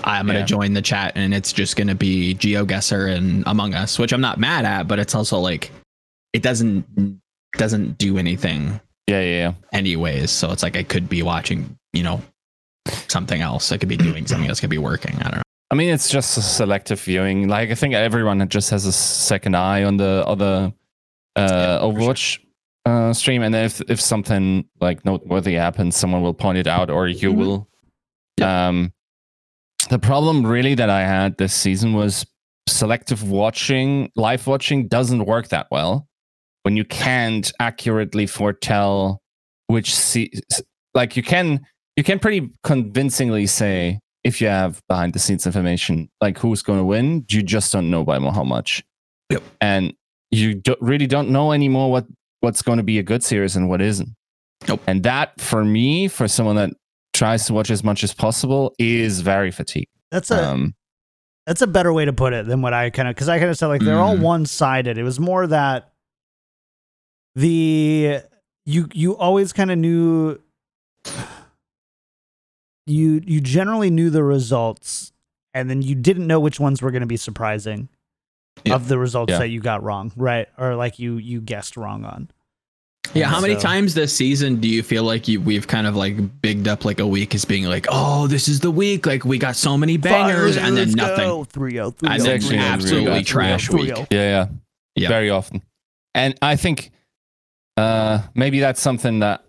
I'm 0.03 0.27
gonna 0.27 0.39
Yeah. 0.39 0.45
join 0.45 0.73
the 0.73 0.81
chat, 0.81 1.13
and 1.15 1.33
it's 1.33 1.53
just 1.53 1.75
gonna 1.75 1.95
be 1.95 2.35
GeoGuessr 2.35 3.15
and 3.15 3.43
Among 3.45 3.73
Us, 3.73 3.97
which 3.99 4.11
I'm 4.13 4.21
not 4.21 4.39
mad 4.39 4.65
at, 4.65 4.87
but 4.87 4.99
it's 4.99 5.15
also 5.15 5.39
like 5.39 5.71
it 6.33 6.41
doesn't 6.41 7.19
doesn't 7.53 7.97
do 7.97 8.17
anything 8.17 8.79
Yeah, 9.07 9.21
yeah, 9.21 9.37
yeah. 9.37 9.53
anyways. 9.71 10.31
So 10.31 10.51
it's 10.51 10.63
like 10.63 10.75
I 10.75 10.83
could 10.83 11.07
be 11.07 11.23
watching, 11.23 11.77
you 11.93 12.03
know, 12.03 12.21
something 13.07 13.41
else. 13.41 13.71
I 13.71 13.77
could 13.77 13.89
be 13.89 13.97
doing 13.97 14.27
something 14.27 14.49
else. 14.49 14.59
Could 14.59 14.69
be 14.69 14.77
working. 14.77 15.15
I 15.19 15.23
don't 15.23 15.35
know. 15.37 15.41
I 15.71 15.75
mean, 15.75 15.93
it's 15.93 16.09
just 16.09 16.37
a 16.37 16.41
selective 16.41 16.99
viewing. 17.01 17.47
Like 17.47 17.69
I 17.71 17.75
think 17.75 17.93
everyone 17.93 18.47
just 18.49 18.69
has 18.69 18.85
a 18.85 18.91
second 18.91 19.55
eye 19.55 19.83
on 19.83 19.97
the 19.97 20.23
other 20.25 20.73
uh, 21.35 21.39
Yeah, 21.41 21.79
Overwatch 21.81 22.39
uh, 22.85 23.13
stream, 23.13 23.43
and 23.43 23.53
if 23.53 23.81
if 23.89 23.99
something 24.01 24.65
like 24.81 25.03
noteworthy 25.05 25.53
happens, 25.55 25.95
someone 25.95 26.21
will 26.21 26.33
point 26.33 26.57
it 26.57 26.67
out, 26.67 26.89
or 26.89 27.07
you 27.07 27.31
Mhm. 27.33 27.35
will. 27.37 27.67
Um, 28.41 28.93
the 29.89 29.99
problem 29.99 30.45
really 30.45 30.75
that 30.75 30.89
I 30.89 31.01
had 31.01 31.37
this 31.37 31.53
season 31.53 31.93
was 31.93 32.25
selective 32.67 33.29
watching, 33.29 34.11
live 34.15 34.47
watching 34.47 34.87
doesn't 34.87 35.25
work 35.25 35.49
that 35.49 35.67
well 35.71 36.06
when 36.67 36.75
you 36.75 36.83
can't 36.83 37.53
accurately 37.61 38.27
foretell 38.27 39.21
which 39.67 39.95
se- 39.95 40.31
like 40.93 41.15
you 41.15 41.23
can 41.23 41.65
you 41.95 42.03
can 42.03 42.19
pretty 42.19 42.51
convincingly 42.63 43.47
say 43.47 43.99
if 44.25 44.41
you 44.41 44.47
have 44.49 44.81
behind 44.89 45.13
the 45.13 45.19
scenes 45.19 45.45
information 45.45 46.09
like 46.19 46.37
who's 46.37 46.61
going 46.61 46.77
to 46.77 46.83
win 46.83 47.23
you 47.29 47.41
just 47.41 47.71
don't 47.71 47.89
know 47.89 48.03
by 48.03 48.19
how 48.19 48.43
much 48.43 48.83
Yep. 49.29 49.43
and 49.61 49.93
you 50.29 50.55
do, 50.55 50.75
really 50.81 51.07
don't 51.07 51.29
know 51.29 51.53
anymore 51.53 51.89
what 51.89 52.05
what's 52.41 52.61
going 52.61 52.79
to 52.79 52.83
be 52.83 52.99
a 52.99 53.03
good 53.03 53.23
series 53.23 53.55
and 53.55 53.69
what 53.69 53.81
isn't 53.81 54.09
Nope. 54.67 54.81
and 54.87 55.03
that 55.03 55.39
for 55.39 55.63
me 55.63 56.09
for 56.09 56.27
someone 56.27 56.57
that 56.57 56.71
tries 57.13 57.45
to 57.45 57.53
watch 57.53 57.71
as 57.71 57.81
much 57.81 58.03
as 58.03 58.13
possible 58.13 58.73
is 58.77 59.21
very 59.21 59.51
fatigued 59.51 59.91
That's 60.11 60.31
a 60.31 60.43
um 60.51 60.75
that's 61.45 61.61
a 61.61 61.67
better 61.67 61.93
way 61.93 62.03
to 62.03 62.11
put 62.11 62.33
it 62.33 62.45
than 62.45 62.61
what 62.61 62.73
I 62.73 62.89
kind 62.89 63.07
of 63.07 63.15
because 63.15 63.29
I 63.29 63.37
kind 63.39 63.49
of 63.49 63.57
said 63.57 63.67
like 63.67 63.79
they're 63.81 63.99
all 64.07 64.17
Mhm. 64.17 64.21
one 64.33 64.45
sided. 64.45 64.97
It 64.97 65.03
was 65.03 65.17
more 65.17 65.47
that 65.47 65.93
the 67.37 68.21
you 68.65 68.89
you 68.93 69.15
always 69.15 69.53
kind 69.53 69.69
of 69.71 69.77
knew 69.77 70.39
you 72.85 73.21
you 73.25 73.41
generally 73.41 73.89
knew 73.89 74.09
the 74.09 74.23
results 74.23 75.13
and 75.53 75.69
then 75.69 75.81
you 75.81 75.95
didn't 75.95 76.27
know 76.27 76.39
which 76.39 76.59
ones 76.59 76.81
were 76.81 76.91
going 76.91 77.01
to 77.01 77.07
be 77.07 77.17
surprising 77.17 77.89
Yeah. 78.65 78.75
of 78.75 78.87
the 78.87 78.97
results 78.97 79.31
Yeah. 79.31 79.39
that 79.39 79.49
you 79.49 79.59
got 79.61 79.83
wrong, 79.83 80.11
right? 80.15 80.47
Or 80.57 80.75
like 80.75 80.99
you 80.99 81.17
you 81.17 81.39
guessed 81.41 81.77
wrong 81.77 82.05
on. 82.05 82.29
Yeah, 83.13 83.27
how 83.27 83.39
many 83.39 83.55
times 83.55 83.93
this 83.93 84.13
season 84.13 84.57
do 84.59 84.67
you 84.67 84.83
feel 84.83 85.03
like 85.03 85.29
you, 85.29 85.39
we've 85.39 85.65
kind 85.65 85.87
of 85.87 85.95
like 85.95 86.41
bigged 86.41 86.67
up 86.67 86.83
like 86.83 86.99
a 86.99 87.07
week 87.07 87.33
as 87.35 87.45
being 87.45 87.63
like, 87.63 87.85
oh, 87.89 88.27
this 88.27 88.49
is 88.49 88.59
the 88.59 88.69
week, 88.71 89.05
like 89.05 89.23
we 89.23 89.37
got 89.37 89.55
so 89.55 89.77
many 89.77 89.95
bangers, 89.95 90.57
and 90.57 90.75
then 90.75 90.91
nothing. 90.91 91.45
3 91.45 91.71
0, 91.71 91.95
And 92.03 92.21
then 92.21 92.35
actually 92.35 92.57
a 92.57 92.61
oh, 92.61 92.63
absolutely 92.63 93.07
really 93.09 93.23
trash 93.23 93.69
week. 93.69 93.93
Yeah, 93.95 94.05
yeah, 94.11 94.47
Yeah. 94.95 95.07
very 95.07 95.29
often. 95.29 95.61
And 96.13 96.35
I 96.41 96.57
think 96.57 96.91
uh 97.77 98.21
maybe 98.35 98.59
that's 98.59 98.81
something 98.81 99.19
that 99.19 99.43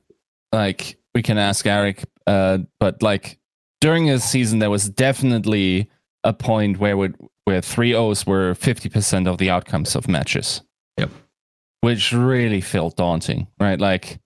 like 0.53 0.97
we 1.15 1.23
can 1.23 1.39
ask 1.39 1.67
Eric. 1.67 2.05
Uh, 2.27 2.59
but 2.79 3.03
like 3.03 3.39
during 3.81 4.07
his 4.07 4.23
season, 4.23 4.59
there 4.59 4.71
was 4.71 4.89
definitely 4.89 5.91
a 6.25 6.33
point 6.33 6.79
where 6.79 6.97
would 6.97 7.17
where 7.45 7.61
three 7.63 7.95
O's 7.95 8.27
were 8.27 8.55
fifty 8.55 8.89
percent 8.89 9.27
of 9.27 9.39
the 9.39 9.51
outcomes 9.51 9.97
of 9.97 10.09
matches. 10.09 10.63
Yep. 10.99 11.11
Which 11.81 12.13
really 12.13 12.61
felt 12.61 12.97
daunting, 12.97 13.47
right? 13.59 13.81
Like. 13.81 14.19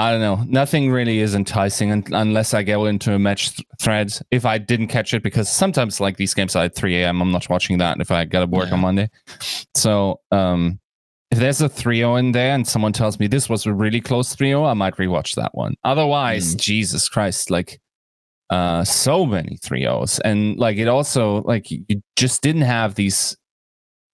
I 0.00 0.12
don't 0.12 0.20
know. 0.20 0.44
Nothing 0.46 0.92
really 0.92 1.18
is 1.18 1.34
enticing 1.34 1.90
un- 1.90 2.04
unless 2.12 2.54
I 2.54 2.62
go 2.62 2.86
into 2.86 3.14
a 3.14 3.18
match 3.18 3.56
th- 3.56 3.66
thread. 3.80 4.12
If 4.30 4.46
I 4.46 4.56
didn't 4.58 4.86
catch 4.86 5.12
it, 5.12 5.24
because 5.24 5.48
sometimes 5.50 5.98
like 6.00 6.16
these 6.18 6.34
games 6.34 6.54
are 6.54 6.66
at 6.66 6.76
3 6.76 7.02
a.m., 7.02 7.20
I'm 7.20 7.32
not 7.32 7.48
watching 7.50 7.78
that 7.78 8.00
if 8.00 8.12
I 8.12 8.24
got 8.24 8.40
to 8.40 8.46
work 8.46 8.68
Yeah. 8.68 8.74
on 8.74 8.80
Monday. 8.80 9.10
So 9.74 10.20
um, 10.30 10.78
if 11.30 11.38
there's 11.38 11.60
a 11.60 11.68
3-0 11.68 12.18
in 12.18 12.32
there 12.32 12.54
and 12.54 12.66
someone 12.66 12.92
tells 12.92 13.18
me 13.18 13.26
this 13.26 13.48
was 13.48 13.66
a 13.66 13.72
really 13.72 14.00
close 14.00 14.34
3-0, 14.34 14.66
I 14.68 14.74
might 14.74 14.96
rewatch 14.96 15.34
that 15.34 15.54
one. 15.54 15.74
Otherwise, 15.84 16.54
Mm. 16.54 16.60
Jesus 16.60 17.08
Christ, 17.08 17.50
like 17.50 17.80
uh 18.50 18.82
so 18.84 19.26
many 19.26 19.58
3-0s. 19.58 20.20
And 20.24 20.56
like 20.58 20.78
it 20.78 20.88
also 20.88 21.42
like 21.42 21.70
you 21.70 22.02
just 22.16 22.40
didn't 22.42 22.62
have 22.62 22.94
these 22.94 23.36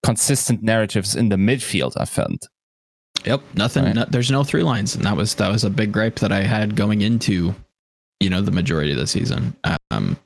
consistent 0.04 0.62
narratives 0.62 1.14
in 1.16 1.28
the 1.28 1.36
midfield, 1.36 1.92
I 1.96 2.04
felt. 2.04 2.48
Yep, 3.24 3.42
nothing. 3.54 3.84
Right. 3.84 3.94
No, 3.94 4.04
there's 4.10 4.30
no 4.30 4.44
three 4.44 4.62
lines, 4.64 4.94
and 4.94 5.04
that 5.04 5.16
was 5.16 5.36
that 5.36 5.50
was 5.50 5.64
a 5.64 5.70
big 5.70 5.92
gripe 5.92 6.16
that 6.16 6.32
I 6.32 6.42
had 6.42 6.76
going 6.76 7.00
into, 7.00 7.54
you 8.20 8.28
know, 8.28 8.42
the 8.42 8.50
majority 8.50 8.90
of 8.92 8.98
the 8.98 9.06
season. 9.06 9.56
Um, 9.90 10.18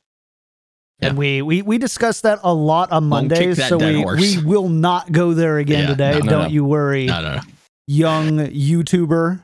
And 1.01 1.17
we, 1.17 1.43
we 1.43 1.63
we 1.63 1.79
discussed 1.79 2.25
that 2.25 2.41
a 2.43 2.53
lot 2.53 2.91
on 2.91 3.09
Won't 3.09 3.29
Mondays, 3.29 3.65
so 3.69 3.79
we, 3.79 4.03
horse. 4.03 4.19
we 4.37 4.45
will 4.45 4.69
not 4.69 5.13
go 5.13 5.33
there 5.33 5.59
again 5.59 5.83
Yeah, 5.83 5.87
today. 5.89 6.13
no, 6.13 6.19
no, 6.19 6.31
Don't 6.31 6.43
no. 6.43 6.49
you 6.49 6.65
worry, 6.65 7.07
no, 7.07 7.23
no, 7.23 7.35
no. 7.37 7.41
young 7.87 8.39
YouTuber, 8.39 9.41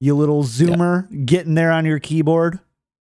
you 0.00 0.14
little 0.16 0.42
zoomer, 0.42 1.06
getting 1.24 1.54
there 1.54 1.70
on 1.70 1.84
your 1.86 2.00
keyboard, 2.00 2.58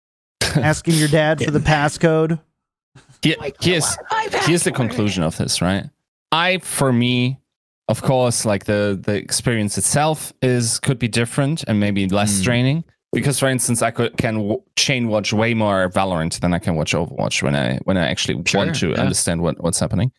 asking 0.42 0.94
your 0.96 1.08
dad 1.08 1.42
for 1.42 1.50
the 1.50 1.58
passcode. 1.60 2.38
Here- 3.22 3.36
here's 3.60 3.96
here's 4.44 4.64
the 4.64 4.72
conclusion 4.72 5.22
of 5.22 5.36
this, 5.38 5.62
right? 5.62 5.88
I, 6.32 6.58
for 6.58 6.92
me, 6.92 7.40
of 7.88 8.02
course, 8.02 8.44
like 8.44 8.64
the 8.66 9.00
the 9.02 9.14
experience 9.14 9.78
itself 9.78 10.34
is 10.42 10.78
could 10.80 10.98
be 10.98 11.08
different 11.08 11.64
and 11.66 11.80
maybe 11.80 12.06
less 12.08 12.40
Mm. 12.40 12.44
draining. 12.44 12.84
Because, 13.16 13.38
for 13.38 13.48
instance, 13.48 13.82
I 13.82 13.90
could 13.90 14.16
can 14.16 14.34
w- 14.36 14.62
chain 14.76 15.08
watch 15.08 15.32
way 15.32 15.54
more 15.54 15.88
Valorant 15.90 16.38
than 16.40 16.52
I 16.54 16.58
can 16.58 16.74
watch 16.76 16.92
Overwatch 16.94 17.42
when 17.42 17.56
I 17.56 17.78
when 17.84 17.96
I 17.96 18.08
actually 18.08 18.42
Sure, 18.46 18.64
want 18.64 18.76
to 18.76 18.90
yeah. 18.90 19.00
understand 19.00 19.42
what 19.42 19.62
what's 19.62 19.80
happening. 19.80 20.12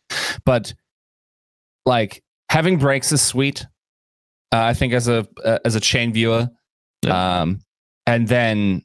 But 0.45 0.73
like 1.85 2.23
having 2.49 2.77
breaks 2.77 3.11
is 3.11 3.21
sweet. 3.21 3.65
Uh, 4.53 4.61
I 4.63 4.73
think 4.73 4.93
as 4.93 5.07
a 5.07 5.27
uh, 5.43 5.59
as 5.65 5.75
a 5.75 5.79
chain 5.79 6.13
viewer, 6.13 6.47
Yeah. 7.05 7.41
um, 7.41 7.59
and 8.05 8.27
then 8.27 8.81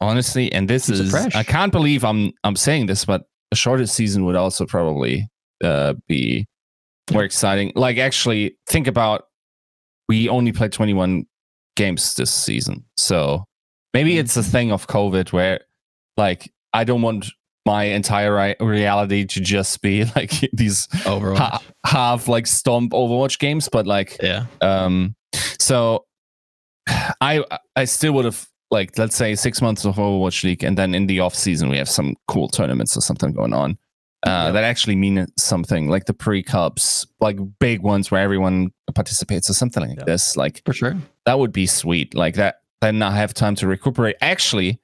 honestly, 0.00 0.52
and 0.52 0.68
this 0.68 0.88
a 0.88 0.94
is. 0.94 1.14
I 1.14 1.42
can't 1.42 1.72
believe 1.72 2.04
I'm 2.04 2.32
I'm 2.44 2.56
saying 2.56 2.86
this, 2.86 3.04
but 3.04 3.22
a 3.52 3.56
shorter 3.56 3.86
season 3.86 4.24
would 4.24 4.36
also 4.36 4.66
probably 4.66 5.28
uh, 5.62 5.94
be 6.08 6.46
more 7.12 7.24
exciting. 7.24 7.72
Like 7.74 7.98
actually, 7.98 8.56
think 8.68 8.86
about 8.86 9.24
we 10.08 10.28
only 10.28 10.52
played 10.52 10.72
21 10.72 11.26
games 11.76 12.14
this 12.14 12.30
season, 12.32 12.84
so 12.96 13.44
maybe 13.94 14.10
Mm-hmm. 14.12 14.20
it's 14.20 14.36
a 14.36 14.42
thing 14.42 14.72
of 14.72 14.86
COVID 14.88 15.32
where 15.32 15.60
like 16.16 16.52
I 16.72 16.84
don't 16.84 17.02
want 17.02 17.26
my 17.64 17.84
entire 17.84 18.34
ri- 18.34 18.56
reality 18.60 19.24
to 19.24 19.40
just 19.40 19.80
be 19.82 20.04
like 20.16 20.30
these 20.52 20.86
Overwatch. 21.04 21.38
ha- 21.38 21.62
half 21.84 22.28
like 22.28 22.46
stomp 22.46 22.92
Overwatch 22.92 23.38
games, 23.38 23.68
but 23.68 23.86
like 23.86 24.16
yeah, 24.22 24.46
um, 24.60 25.14
so 25.58 26.04
I 27.20 27.44
I 27.74 27.84
still 27.84 28.12
would 28.14 28.24
have 28.24 28.46
like 28.70 28.96
let's 28.98 29.16
say 29.16 29.34
six 29.34 29.60
months 29.62 29.84
of 29.84 29.96
Overwatch 29.96 30.44
League, 30.44 30.62
and 30.64 30.76
then 30.78 30.94
in 30.94 31.06
the 31.06 31.20
off 31.20 31.34
season 31.34 31.68
we 31.68 31.76
have 31.78 31.88
some 31.88 32.14
cool 32.28 32.48
tournaments 32.48 32.96
or 32.96 33.00
something 33.00 33.32
going 33.32 33.54
on. 33.54 33.78
Uh, 34.26 34.30
Yeah. 34.46 34.50
That 34.52 34.64
actually 34.64 34.96
mean 34.96 35.26
something 35.38 35.88
like 35.88 36.06
the 36.06 36.14
pre 36.14 36.42
cups, 36.42 37.06
like 37.20 37.38
big 37.60 37.82
ones 37.82 38.10
where 38.10 38.22
everyone 38.22 38.70
participates 38.94 39.48
or 39.50 39.54
something 39.54 39.86
like 39.86 39.98
Yeah. 39.98 40.04
this. 40.04 40.36
Like 40.36 40.62
for 40.64 40.72
sure. 40.72 40.94
That 41.26 41.38
would 41.38 41.52
be 41.52 41.66
sweet. 41.66 42.14
Like 42.14 42.34
that, 42.36 42.62
then 42.80 43.02
I 43.02 43.10
have 43.16 43.34
time 43.34 43.54
to 43.56 43.66
recuperate. 43.66 44.16
Actually, 44.20 44.80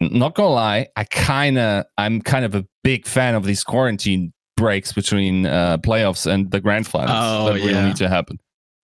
not 0.00 0.34
gonna 0.34 0.50
lie, 0.50 0.88
I 0.96 1.04
kind 1.04 1.58
of, 1.58 1.86
I'm 1.96 2.20
kind 2.20 2.44
of 2.44 2.54
a 2.54 2.66
big 2.84 3.06
fan 3.06 3.34
of 3.34 3.44
these 3.44 3.64
quarantine 3.64 4.32
breaks 4.56 4.92
between 4.92 5.46
uh, 5.46 5.78
playoffs 5.78 6.26
and 6.30 6.50
the 6.50 6.60
grand 6.60 6.86
finals 6.86 7.10
Oh, 7.12 7.46
that 7.46 7.54
really 7.54 7.72
yeah. 7.72 7.86
need 7.88 7.96
to 7.96 8.08
happen. 8.08 8.38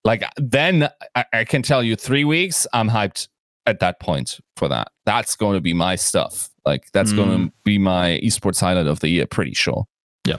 Like 0.05 0.25
then, 0.37 0.89
I, 1.15 1.25
I 1.33 1.45
can 1.45 1.63
tell 1.63 1.83
you, 1.83 1.95
three 1.97 2.25
weeks, 2.25 2.67
I'm 2.73 2.89
hyped 2.89 3.29
at 3.67 3.79
that 3.81 4.01
point 4.01 4.41
for 4.57 4.69
that. 4.69 4.89
That's 5.07 5.37
going 5.37 5.55
to 5.55 5.61
be 5.61 5.73
my 5.73 5.95
stuff. 5.97 6.51
Like 6.65 6.85
that's 6.93 7.13
going 7.13 7.29
Mm. 7.31 7.47
to 7.47 7.53
be 7.65 7.79
my 7.79 8.21
esports 8.23 8.61
highlight 8.61 8.87
of 8.87 9.01
the 9.01 9.09
year, 9.09 9.27
pretty 9.27 9.55
sure. 9.55 9.85
Yeah. 10.25 10.37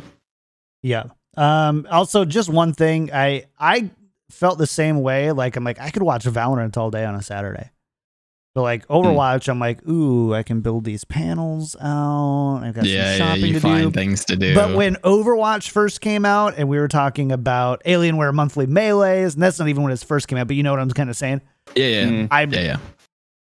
Yeah. 0.81 1.05
Um, 1.37 1.87
also, 1.89 2.25
just 2.25 2.49
one 2.49 2.73
thing, 2.73 3.09
I 3.13 3.45
I 3.59 3.89
felt 4.29 4.57
the 4.57 4.67
same 4.67 5.01
way. 5.01 5.31
Like 5.31 5.55
I'm 5.55 5.63
like 5.63 5.79
I 5.79 5.89
could 5.89 6.03
watch 6.03 6.25
Valorant 6.25 6.75
all 6.77 6.91
day 6.91 7.05
on 7.05 7.15
a 7.15 7.21
Saturday. 7.21 7.69
But 8.55 8.61
like 8.61 8.85
Hmm. 8.85 8.93
Overwatch, 8.93 9.49
I'm 9.49 9.57
like, 9.59 9.87
ooh, 9.87 10.33
I 10.35 10.43
can 10.43 10.61
build 10.61 10.83
these 10.83 11.03
panels 11.05 11.75
out. 11.81 12.59
I've 12.63 12.75
got 12.75 12.85
Yeah, 12.85 13.03
some 13.03 13.11
yeah, 13.11 13.17
shopping 13.17 13.45
you 13.47 13.53
to 13.53 13.59
find 13.59 13.91
do. 13.93 13.99
things 13.99 14.25
to 14.25 14.35
do. 14.35 14.53
But 14.53 14.75
when 14.75 14.95
Overwatch 14.97 15.71
first 15.71 16.01
came 16.01 16.23
out, 16.23 16.53
and 16.57 16.69
we 16.69 16.77
were 16.77 16.87
talking 16.87 17.31
about 17.31 17.83
Alienware 17.83 18.31
monthly 18.31 18.67
melees, 18.67 19.33
and 19.33 19.41
that's 19.41 19.57
not 19.57 19.69
even 19.69 19.81
when 19.81 19.91
it 19.91 19.99
first 20.01 20.27
came 20.27 20.37
out, 20.37 20.45
but 20.45 20.55
you 20.55 20.61
know 20.61 20.69
what 20.71 20.79
I'm 20.79 20.91
kind 20.91 21.09
of 21.09 21.15
saying. 21.15 21.41
yeah, 21.75 21.85
yeah, 21.87 22.05
Mm. 22.05 22.27
I 22.29 22.43
yeah, 22.43 22.59
yeah. 22.61 22.77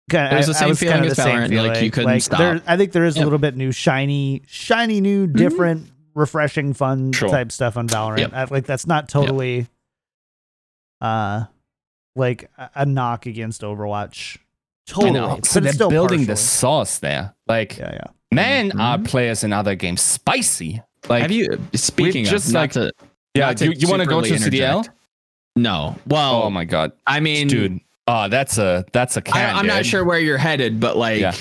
kind 0.09 0.33
It 0.33 0.37
was 0.37 0.47
the 0.47 0.53
same 0.55 0.75
feeling 0.75 1.05
as 1.05 1.17
Valorant, 1.17 1.67
like, 1.67 1.81
you 1.83 1.89
couldn't 1.91 2.19
stop. 2.19 2.39
There, 2.39 2.61
I 2.67 2.75
think 2.75 2.91
there 2.91 3.05
is 3.05 3.15
a 3.15 3.23
little 3.23 3.39
bit 3.39 3.55
new, 3.55 3.71
shiny, 3.71 4.41
shiny, 4.45 4.99
new, 4.99 5.25
different, 5.27 5.89
refreshing, 6.15 6.73
fun 6.73 7.13
Sure. 7.13 7.29
type 7.29 7.53
stuff 7.53 7.77
on 7.77 7.87
Valorant. 7.87 8.19
Yep. 8.19 8.31
I, 8.33 8.43
like 8.45 8.65
that's 8.65 8.85
not 8.87 9.07
totally, 9.07 9.67
uh, 11.01 11.45
like 12.15 12.49
a, 12.57 12.69
a 12.75 12.85
knock 12.85 13.25
against 13.25 13.61
Overwatch. 13.61 14.37
Totally, 14.87 15.11
know. 15.11 15.35
but 15.35 15.45
So 15.45 15.57
it's 15.59 15.63
they're 15.65 15.73
still 15.73 15.89
building 15.89 16.21
the 16.21 16.27
partially. 16.27 16.43
sauce 16.45 16.99
there. 16.99 17.33
Like, 17.47 17.77
Yeah, 17.77 17.91
yeah. 17.93 18.03
man, 18.31 18.71
are 18.79 18.97
Mhm. 18.97 19.05
players 19.07 19.43
in 19.43 19.51
other 19.53 19.75
games 19.75 20.01
spicy? 20.01 20.81
Like, 21.09 21.23
Have 21.23 21.31
you 21.31 21.59
speaking 21.73 22.25
of 22.25 22.31
just, 22.31 22.51
not 22.53 22.59
like- 22.61 22.71
to, 22.73 22.91
yeah, 23.33 23.47
not 23.47 23.57
to 23.57 23.65
you, 23.65 23.71
you 23.77 23.87
want 23.89 24.01
to 24.01 24.07
go 24.07 24.21
to 24.21 24.29
superly 24.29 24.39
CDL? 24.39 24.77
interject. 24.77 24.95
No. 25.55 25.95
Well, 26.07 26.43
Oh 26.43 26.49
my 26.49 26.65
god, 26.65 26.91
I 27.05 27.19
mean, 27.19 27.47
dude. 27.47 27.79
Oh, 28.07 28.29
that's 28.29 28.57
a 28.57 28.85
that's 28.93 29.17
a 29.17 29.19
I, 29.19 29.21
can. 29.21 29.55
I'm 29.57 29.67
not 29.67 29.85
sure 29.85 30.05
where 30.05 30.19
you're 30.19 30.37
headed, 30.37 30.79
but 30.79 30.95
like 30.97 31.19
Yeah. 31.21 31.33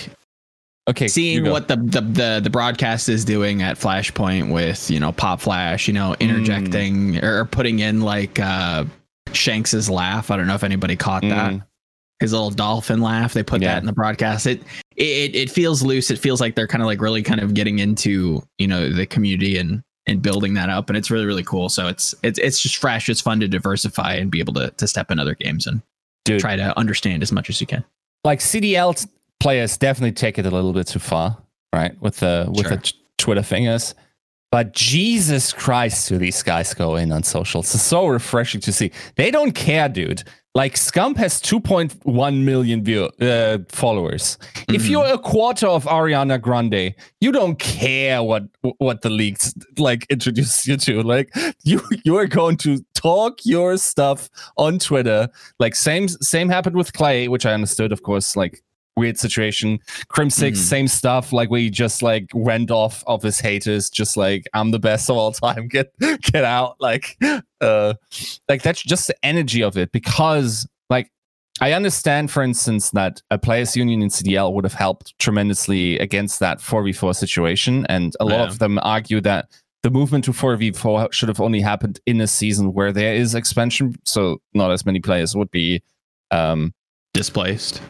Okay, 0.89 1.07
seeing 1.09 1.49
what 1.51 1.69
the, 1.69 1.77
the 1.77 2.01
the 2.01 2.41
the 2.45 2.51
broadcast 2.51 3.09
is 3.09 3.25
doing 3.25 3.61
at 3.63 3.77
Flashpoint 3.79 4.53
with 4.53 4.91
you 4.91 4.99
know 5.01 5.13
Pop 5.13 5.41
Flash, 5.41 5.87
you 5.87 5.95
know 5.95 6.15
Mm. 6.19 6.21
interjecting 6.21 7.25
or 7.25 7.45
putting 7.45 7.79
in 7.81 8.01
like 8.01 8.39
uh 8.41 8.85
Shanks's 9.33 9.89
laugh. 9.91 10.31
I 10.31 10.37
don't 10.37 10.47
know 10.47 10.55
if 10.55 10.65
anybody 10.65 10.97
caught 10.97 11.23
that. 11.23 11.53
Mm. 11.53 11.65
His 12.21 12.33
little 12.33 12.51
dolphin 12.51 13.01
laugh. 13.03 13.35
They 13.35 13.43
put 13.43 13.61
Yeah. 13.61 13.75
that 13.75 13.81
in 13.81 13.87
the 13.87 13.93
broadcast. 13.93 14.47
It 14.47 14.63
it 14.97 15.35
it 15.35 15.51
feels 15.51 15.83
loose. 15.83 16.11
It 16.11 16.19
feels 16.19 16.41
like 16.41 16.55
they're 16.55 16.67
kind 16.67 16.83
of 16.83 16.87
like 16.87 17.01
really 17.01 17.23
kind 17.23 17.41
of 17.41 17.53
getting 17.55 17.79
into 17.79 18.43
you 18.59 18.67
know 18.67 18.91
the 18.91 19.07
community 19.07 19.59
and 19.59 19.83
and 20.07 20.23
building 20.23 20.55
that 20.55 20.71
up, 20.71 20.89
and 20.89 20.97
it's 20.97 21.11
really 21.11 21.27
really 21.27 21.43
cool. 21.45 21.69
So 21.69 21.89
it's 21.89 22.15
it's 22.23 22.39
it's 22.39 22.61
just 22.61 22.77
fresh. 22.77 23.09
It's 23.11 23.21
fun 23.21 23.41
to 23.41 23.49
diversify 23.49 24.15
and 24.15 24.31
be 24.31 24.39
able 24.41 24.55
to 24.55 24.71
to 24.71 24.87
step 24.87 25.11
in 25.11 25.19
other 25.19 25.35
games 25.35 25.67
and 25.67 25.83
dude. 26.25 26.41
try 26.41 26.57
to 26.57 26.77
understand 26.79 27.23
as 27.23 27.33
much 27.33 27.51
as 27.51 27.61
you 27.61 27.67
can. 27.67 27.85
Like 28.25 28.39
CDL 28.41 29.07
players 29.41 29.77
definitely 29.77 30.13
take 30.13 30.39
it 30.39 30.47
a 30.47 30.51
little 30.51 30.73
bit 30.73 30.87
too 30.87 30.99
far, 30.99 31.37
right? 31.75 32.01
With 32.01 32.17
the 32.21 32.47
with 32.49 32.67
Sure. 32.67 32.77
the 32.79 32.93
Twitter 33.19 33.43
fingers. 33.43 33.95
But 34.53 34.73
Jesus 34.73 35.53
Christ, 35.53 36.09
do 36.09 36.19
these 36.19 36.43
guys 36.43 36.73
go 36.73 36.97
in 36.97 37.13
on 37.13 37.23
social? 37.23 37.61
It's 37.61 37.81
so 37.83 38.07
refreshing 38.07 38.61
to 38.63 38.73
see. 38.73 38.91
They 39.17 39.31
don't 39.31 39.53
care, 39.53 39.89
dude. 39.89 40.23
Like 40.55 40.77
Scump 40.77 41.19
has 41.19 41.39
2.1 41.43 42.45
million 42.45 42.83
view, 42.83 43.11
uh, 43.21 43.59
followers. 43.69 44.39
If 44.71 44.85
Mhm. 44.85 44.89
you're 44.91 45.05
a 45.13 45.19
quarter 45.19 45.67
of 45.67 45.85
Ariana 45.85 46.41
Grande, 46.41 46.95
you 47.21 47.31
don't 47.33 47.59
care 47.59 48.23
what 48.23 48.45
what 48.79 49.03
the 49.03 49.11
leaks 49.11 49.53
like 49.77 50.07
introduce 50.09 50.67
you 50.67 50.79
to. 50.79 51.03
Like 51.03 51.29
you 51.65 51.83
you 52.05 52.17
are 52.17 52.27
going 52.27 52.57
to 52.59 52.83
talk 52.95 53.41
your 53.45 53.77
stuff 53.77 54.31
on 54.57 54.79
Twitter. 54.79 55.29
Like 55.59 55.75
same 55.75 56.09
same 56.09 56.49
happened 56.49 56.77
with 56.77 56.95
Clay, 56.95 57.29
which 57.29 57.45
I 57.45 57.53
understood, 57.53 57.93
of 57.93 58.03
course. 58.03 58.35
Like 58.37 58.63
weird 58.97 59.19
situation. 59.19 59.79
Crimsix 60.09 60.53
Mhm. 60.53 60.57
same 60.57 60.89
stuff. 60.89 61.33
Like 61.33 61.51
we 61.51 61.71
just 61.71 62.03
like 62.03 62.31
went 62.35 62.71
off 62.71 63.05
of 63.07 63.23
his 63.23 63.39
haters, 63.41 63.91
just 63.91 64.17
like 64.17 64.45
I'm 64.55 64.71
the 64.71 64.79
best 64.79 65.11
of 65.11 65.17
all 65.17 65.33
time. 65.33 65.69
Get 65.77 65.93
get 65.99 66.45
out. 66.45 66.77
Like 66.81 67.19
uh 67.61 67.95
like 68.49 68.63
that's 68.63 68.83
just 68.83 69.07
the 69.09 69.15
energy 69.23 69.63
of 69.63 69.77
it 69.77 69.93
because 69.93 70.67
like 70.91 71.11
I 71.61 71.73
understand, 71.73 72.31
for 72.31 72.43
instance, 72.43 72.91
that 72.91 73.23
a 73.31 73.39
players 73.39 73.77
union 73.77 74.03
in 74.03 74.09
CDL 74.09 74.53
would 74.53 74.65
have 74.65 74.75
helped 74.75 75.19
tremendously 75.19 75.99
against 76.01 76.39
that 76.41 76.59
4v4 76.59 77.15
situation. 77.17 77.87
And 77.89 78.15
a 78.21 78.25
lot 78.25 78.41
Yeah. 78.41 78.47
of 78.47 78.59
them 78.59 78.79
argue 78.83 79.21
that 79.23 79.49
the 79.83 79.91
movement 79.91 80.25
to 80.25 80.33
4v4 80.33 81.13
should 81.13 81.29
have 81.29 81.41
only 81.41 81.61
happened 81.61 82.01
in 82.07 82.21
a 82.21 82.27
season 82.27 82.73
where 82.75 82.93
there 82.93 83.15
is 83.15 83.35
expansion. 83.35 83.95
So 84.05 84.41
not 84.53 84.71
as 84.71 84.85
many 84.85 85.01
players 85.01 85.35
would 85.37 85.51
be 85.51 85.83
um, 86.31 86.75
Displaced. 87.15 87.81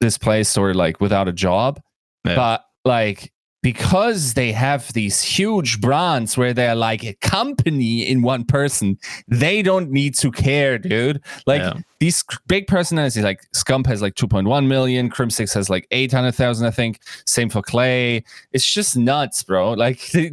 Displaced 0.00 0.56
or 0.56 0.74
like 0.74 1.00
without 1.00 1.28
a 1.28 1.32
job. 1.32 1.80
Yeah. 2.24 2.34
But 2.36 2.64
like, 2.84 3.32
because 3.62 4.32
they 4.32 4.52
have 4.52 4.90
these 4.94 5.20
huge 5.20 5.82
brands 5.82 6.34
where 6.38 6.54
they're 6.54 6.74
like 6.74 7.04
a 7.04 7.12
company 7.20 8.08
in 8.08 8.22
one 8.22 8.42
person, 8.44 8.96
they 9.28 9.60
don't 9.60 9.90
need 9.90 10.14
to 10.16 10.30
care, 10.32 10.78
dude. 10.78 11.20
Like, 11.46 11.60
Yeah. 11.60 11.74
these 11.98 12.24
big 12.46 12.66
personalities 12.66 13.22
like 13.22 13.42
Scump 13.54 13.86
has 13.86 14.00
like 14.00 14.14
2.1 14.14 14.66
million, 14.66 15.10
Crimsix 15.10 15.52
has 15.52 15.68
like 15.68 15.86
800,000, 15.90 16.66
I 16.66 16.70
think. 16.70 17.00
Same 17.26 17.50
for 17.50 17.60
Clay. 17.60 18.24
It's 18.52 18.64
just 18.64 18.96
nuts, 18.96 19.42
bro. 19.42 19.72
Like 19.74 20.08
they, 20.12 20.30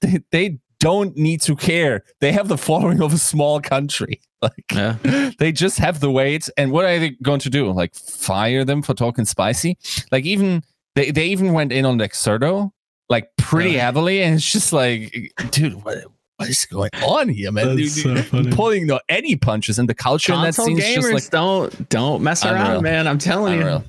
they, 0.00 0.20
they 0.32 0.58
don't 0.80 1.16
need 1.16 1.40
to 1.42 1.54
care. 1.54 2.02
They 2.20 2.32
have 2.32 2.48
the 2.48 2.58
following 2.58 3.00
of 3.00 3.12
a 3.12 3.18
small 3.18 3.60
country. 3.60 4.20
Like 4.42 4.64
Yeah. 4.72 4.96
they 5.38 5.50
just 5.50 5.78
have 5.78 6.00
the 6.00 6.10
weight. 6.10 6.48
And 6.56 6.70
what 6.70 6.84
are 6.84 6.98
they 6.98 7.10
going 7.22 7.40
to 7.40 7.50
do? 7.50 7.70
Like 7.72 7.94
fire 7.94 8.64
them 8.64 8.82
for 8.82 8.92
talking 8.94 9.24
spicy? 9.24 9.78
Like 10.12 10.24
even 10.26 10.62
they, 10.94 11.10
they 11.10 11.26
even 11.28 11.52
went 11.52 11.72
in 11.72 11.84
on 11.86 11.98
Exerto 11.98 12.70
like 13.08 13.30
pretty 13.38 13.70
Really? 13.70 13.78
heavily. 13.78 14.22
And 14.22 14.34
it's 14.34 14.50
just 14.52 14.72
like, 14.72 15.32
dude, 15.50 15.82
what 15.84 16.04
what 16.36 16.50
is 16.50 16.66
going 16.66 16.90
on 17.02 17.30
here, 17.30 17.50
man? 17.50 17.76
Dude, 17.76 17.90
so 17.90 18.14
funny. 18.16 18.50
pulling 18.52 18.86
no 18.86 19.00
any 19.08 19.36
punches 19.36 19.78
and 19.78 19.88
the 19.88 19.94
culture 19.94 20.34
in 20.34 20.40
that 20.42 20.54
Console 20.54 20.66
scene 20.66 20.78
is 20.78 20.84
gamers 20.84 21.12
just 21.12 21.12
like 21.14 21.30
don't 21.30 21.88
don't 21.88 22.22
mess 22.22 22.44
Unreal. 22.44 22.62
around, 22.62 22.82
man. 22.82 23.08
I'm 23.08 23.16
telling 23.18 23.58
unreal. 23.60 23.84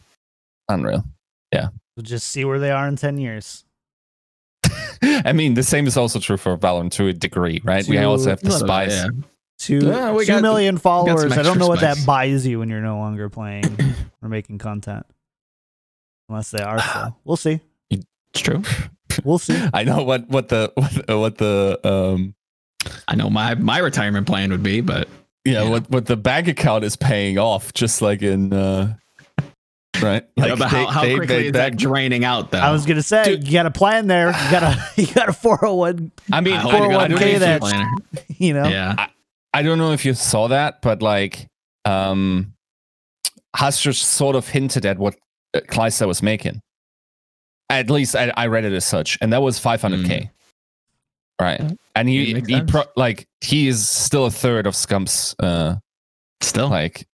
Unreal. 0.70 1.04
Yeah, 1.54 1.68
we'll 1.98 2.04
just 2.06 2.27
see 2.27 2.46
where 2.46 2.58
they 2.60 2.72
are 2.72 2.88
in 2.88 2.96
10 2.96 3.18
years. 3.18 3.66
I 5.04 5.34
mean, 5.34 5.56
the 5.56 5.63
same 5.63 5.88
is 5.88 5.98
also 5.98 6.20
true 6.20 6.38
for 6.38 6.58
Valorant 6.58 6.92
to 6.92 7.08
a 7.08 7.13
degree, 7.13 7.62
right? 7.66 7.86
we 7.88 7.98
also 7.98 8.30
have 8.30 8.39
the 8.42 8.51
spice. 8.51 8.92
Yeah. 8.94 9.10
Two, 9.60 9.80
Yeah, 9.80 10.12
we 10.14 10.26
two 10.26 10.34
got- 10.34 10.42
million 10.44 10.78
followers. 10.78 11.24
I 11.32 11.36
don't 11.38 11.38
extra 11.38 11.56
know 11.60 11.68
what 11.68 11.80
that 11.82 11.98
buys 12.06 12.46
you 12.46 12.60
when 12.60 12.70
you're 12.70 12.82
no 12.82 12.98
longer 13.00 13.28
playing 13.40 13.66
or 14.22 14.30
making 14.30 14.60
content. 14.60 15.06
Unless 16.30 16.52
they 16.52 16.62
are 16.62 16.80
so. 16.80 17.16
We'll 17.24 17.38
see. 17.38 17.60
It's 17.90 18.06
true. 18.42 18.62
We'll 19.24 19.40
see. 19.40 19.60
I 19.74 19.84
know 19.84 20.04
what 20.04 20.28
what 20.30 20.50
the 20.50 20.72
what, 20.76 21.08
the- 21.08 21.18
what 21.20 21.38
the 21.38 21.80
um 21.84 22.36
I 23.08 23.16
know 23.16 23.30
my 23.30 23.56
my 23.56 23.80
retirement 23.80 24.28
plan 24.28 24.52
would 24.52 24.62
be, 24.64 24.82
but 24.82 25.08
yeah, 25.46 25.64
Yeah. 25.64 25.70
what 25.70 25.90
what 25.90 26.06
the 26.06 26.18
bank 26.18 26.48
account 26.48 26.84
is 26.84 26.96
paying 26.96 27.38
off, 27.40 27.74
just 27.74 28.02
like 28.02 28.22
in 28.22 28.54
uh 28.54 28.94
right. 30.02 30.24
Yeah, 30.36 30.56
but 30.56 30.68
how, 30.70 30.86
how 30.88 31.02
quickly 31.02 31.48
is 31.48 31.52
that 31.54 31.72
back- 31.72 31.78
draining 31.80 32.24
out 32.26 32.52
though? 32.52 32.60
I 32.60 32.72
was 32.72 32.86
gonna 32.86 33.02
say 33.02 33.24
Dude. 33.24 33.48
you 33.48 33.54
got 33.54 33.66
a 33.66 33.72
plan 33.72 34.06
there. 34.08 34.28
You 34.28 34.52
got 34.52 34.64
a 34.64 34.88
you 35.02 35.08
got 35.08 35.30
a 35.30 35.34
401. 35.34 36.12
I 36.32 36.42
mean, 36.42 36.54
I 36.54 36.58
I, 36.58 36.60
hope 36.60 36.72
don't 36.74 36.84
you 36.84 36.90
got 36.98 37.06
a 37.06 37.10
know 37.10 37.18
401k 37.18 37.34
if 37.34 37.40
that- 37.40 37.54
you- 37.54 37.60
planner. 37.70 37.92
You 38.40 38.54
know. 38.54 38.68
Yeah. 38.68 38.94
I 38.98 39.08
don't 39.63 39.77
know 39.77 39.92
if 39.92 40.06
you 40.06 40.13
saw 40.13 40.48
that, 40.48 40.82
but 40.82 41.01
like 41.01 41.48
um 41.86 42.54
Hustler 43.56 43.94
sort 43.94 44.36
of 44.36 44.48
hinted 44.48 44.86
at 44.86 45.00
what 45.00 45.16
uh, 45.56 45.62
Clayster 45.62 46.08
was 46.08 46.22
making. 46.22 46.62
At 47.70 47.89
least 47.89 48.16
I, 48.16 48.32
I 48.38 48.48
read 48.48 48.66
it 48.66 48.74
as 48.74 48.86
such, 48.86 49.18
and 49.22 49.34
that 49.34 49.42
was 49.42 49.60
500k. 49.60 50.30
Right, 51.42 51.62
and 51.96 52.10
he, 52.10 52.34
Mm. 52.34 52.48
He 52.50 52.62
pro- 52.63 52.86
like 52.96 53.27
he 53.42 53.68
is 53.68 53.88
still 53.88 54.25
a 54.25 54.32
third 54.32 54.66
of 54.68 54.75
Scump's 54.75 55.36
uh 55.39 55.75
Still, 56.42 56.70
like 56.70 57.08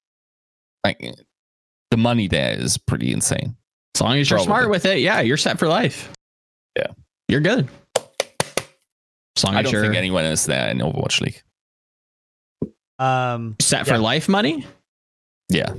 like 0.83 0.99
the 1.91 1.97
money 1.97 2.27
there 2.27 2.53
is 2.59 2.77
pretty 2.77 3.11
insane. 3.13 3.55
as 3.95 4.01
long 4.01 4.17
as 4.17 4.29
you're 4.29 4.37
Probably. 4.39 4.45
smart 4.47 4.69
with 4.69 4.85
it, 4.85 4.99
yeah, 4.99 5.21
you're 5.21 5.37
set 5.37 5.59
for 5.59 5.67
life. 5.67 6.11
Yeah. 6.77 6.87
you're 7.29 7.39
good. 7.41 7.67
As 9.37 9.43
long 9.43 9.55
I 9.55 9.59
as 9.59 9.63
don't 9.65 9.73
you're 9.73 9.81
think 9.83 9.95
anyone 9.95 10.25
is 10.25 10.45
there 10.45 10.69
in 10.69 10.79
Overwatch 10.79 11.21
League. 11.21 11.41
Um. 12.99 13.55
set 13.59 13.87
Yeah. 13.87 13.93
for 13.93 13.97
life 13.99 14.29
money, 14.29 14.65
Yeah, 15.49 15.73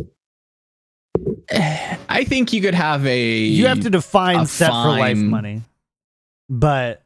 I 2.08 2.24
think 2.24 2.52
you 2.52 2.60
could 2.60 2.74
have 2.74 3.06
a. 3.06 3.36
You 3.38 3.66
have 3.66 3.80
to 3.80 3.90
define 3.90 4.40
a 4.40 4.46
set 4.46 4.68
for 4.70 4.72
life 4.72 5.16
money. 5.16 5.62
But 6.50 7.02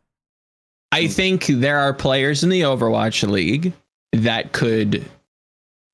I 0.91 1.07
think 1.07 1.47
there 1.47 1.79
are 1.79 1.93
players 1.95 2.43
in 2.43 2.49
the 2.49 2.63
Overwatch 2.63 3.29
League 3.29 3.73
that 4.13 4.53
could 4.53 5.05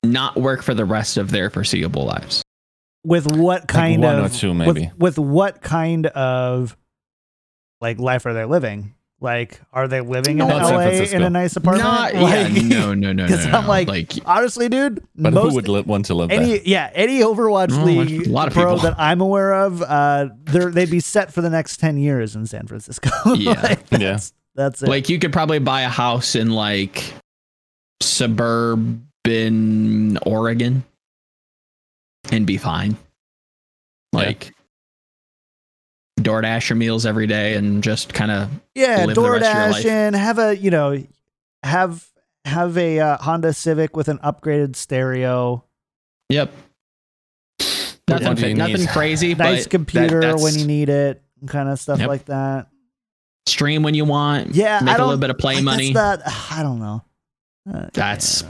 not 0.03 0.35
work 0.37 0.63
for 0.63 0.73
the 0.73 0.85
rest 0.85 1.17
of 1.17 1.31
their 1.31 1.49
foreseeable 1.49 2.05
lives. 2.05 2.41
with 3.03 3.35
what 3.35 3.67
kind 3.67 4.01
one 4.01 4.15
of 4.19 4.33
or 4.33 4.37
two, 4.37 4.53
maybe. 4.53 4.89
With, 4.97 5.17
with 5.17 5.19
what 5.19 5.61
kind 5.61 6.07
of 6.07 6.75
like 7.81 7.99
life 7.99 8.25
are 8.25 8.33
they 8.33 8.45
living? 8.45 8.94
Like, 9.25 9.59
are 9.73 9.89
they 9.89 9.99
living 9.99 10.39
in 10.39 10.47
Not 10.47 10.67
San 10.67 10.75
LA 10.75 11.17
in 11.17 11.23
a 11.23 11.29
nice 11.29 11.57
apartment? 11.57 11.83
Not, 11.83 12.13
like, 12.23 12.53
yeah, 12.53 12.61
no, 12.61 12.93
no, 12.93 13.11
no, 13.11 13.25
no. 13.25 13.27
'cause 13.27 13.45
no, 13.45 13.51
I'm 13.57 13.67
like, 13.67 13.89
like 13.89 14.13
honestly, 14.25 14.69
dude. 14.69 15.03
but 15.15 15.33
most, 15.33 15.49
who 15.49 15.55
would 15.55 15.67
li- 15.67 15.81
want 15.81 16.05
to 16.05 16.13
live 16.13 16.29
there? 16.29 16.41
yeah 16.63 16.89
any 16.93 17.19
Overwatch 17.19 17.77
Oh, 17.77 17.83
League 17.83 18.27
a 18.27 18.29
lot 18.29 18.47
of 18.47 18.53
pro 18.53 18.75
people. 18.75 18.89
that 18.89 18.97
I'm 18.99 19.19
aware 19.19 19.53
of, 19.53 19.81
uh, 19.81 20.29
they're 20.45 20.71
they'd 20.71 20.89
be 20.89 21.01
set 21.01 21.33
for 21.33 21.41
the 21.41 21.49
next 21.49 21.77
ten 21.81 21.97
years 21.97 22.35
in 22.35 22.45
San 22.45 22.67
Francisco. 22.67 23.09
Yeah. 23.35 23.59
Like, 23.61 23.79
Yeah. 23.91 23.97
that's, 23.97 24.33
that's 24.55 24.81
it. 24.83 24.87
like 24.87 25.09
you 25.09 25.19
could 25.19 25.33
probably 25.33 25.59
buy 25.59 25.81
a 25.81 25.89
house 25.89 26.35
in 26.35 26.51
like 26.51 27.03
suburban 28.01 30.17
Oregon 30.25 30.83
and 32.31 32.47
be 32.47 32.55
fine. 32.57 32.95
Like 34.13 34.54
DoorDash 36.25 36.69
your 36.69 36.75
meals 36.75 37.05
every 37.05 37.27
day 37.27 37.53
and 37.55 37.81
just 37.83 38.13
kind 38.13 38.31
of 38.31 38.49
yeah, 38.73 39.05
live 39.05 39.15
the 39.15 39.21
rest 39.21 39.45
of 39.45 39.53
your 39.57 39.69
life. 39.71 39.85
DoorDash 39.85 39.89
and 39.89 40.15
have 40.15 40.39
a 40.39 40.57
you 40.57 40.71
know 40.71 41.01
have 41.63 42.05
have 42.43 42.77
a 42.77 42.99
uh, 42.99 43.17
Honda 43.17 43.53
Civic 43.53 43.95
with 43.95 44.07
an 44.09 44.17
upgraded 44.19 44.75
stereo, 44.75 45.63
yep. 46.29 46.51
Nothing, 48.07 48.35
do 48.35 48.47
you 48.49 48.53
nothing 48.55 48.75
need? 48.77 48.89
crazy, 48.89 49.33
nice 49.33 49.63
but 49.63 49.71
computer 49.71 50.21
that- 50.21 50.37
when 50.39 50.57
you 50.59 50.65
need 50.67 50.89
it, 50.89 51.23
kind 51.47 51.69
of 51.69 51.79
stuff 51.79 51.99
Yep. 51.99 52.07
like 52.07 52.25
that. 52.25 52.67
stream 53.47 53.81
when 53.83 53.93
you 53.95 54.05
want. 54.05 54.53
Yeah, 54.55 54.79
make 54.81 54.91
I 54.91 54.95
a 54.95 54.97
don't 54.97 55.07
little 55.07 55.21
bit 55.21 55.29
of 55.31 55.37
play 55.37 55.61
money. 55.61 55.93
That's 55.93 56.23
not, 56.23 56.57
I 56.59 56.63
don't 56.63 56.79
know. 56.79 57.03
Uh, 57.71 57.87
That's 57.93 58.41
yeah. 58.43 58.47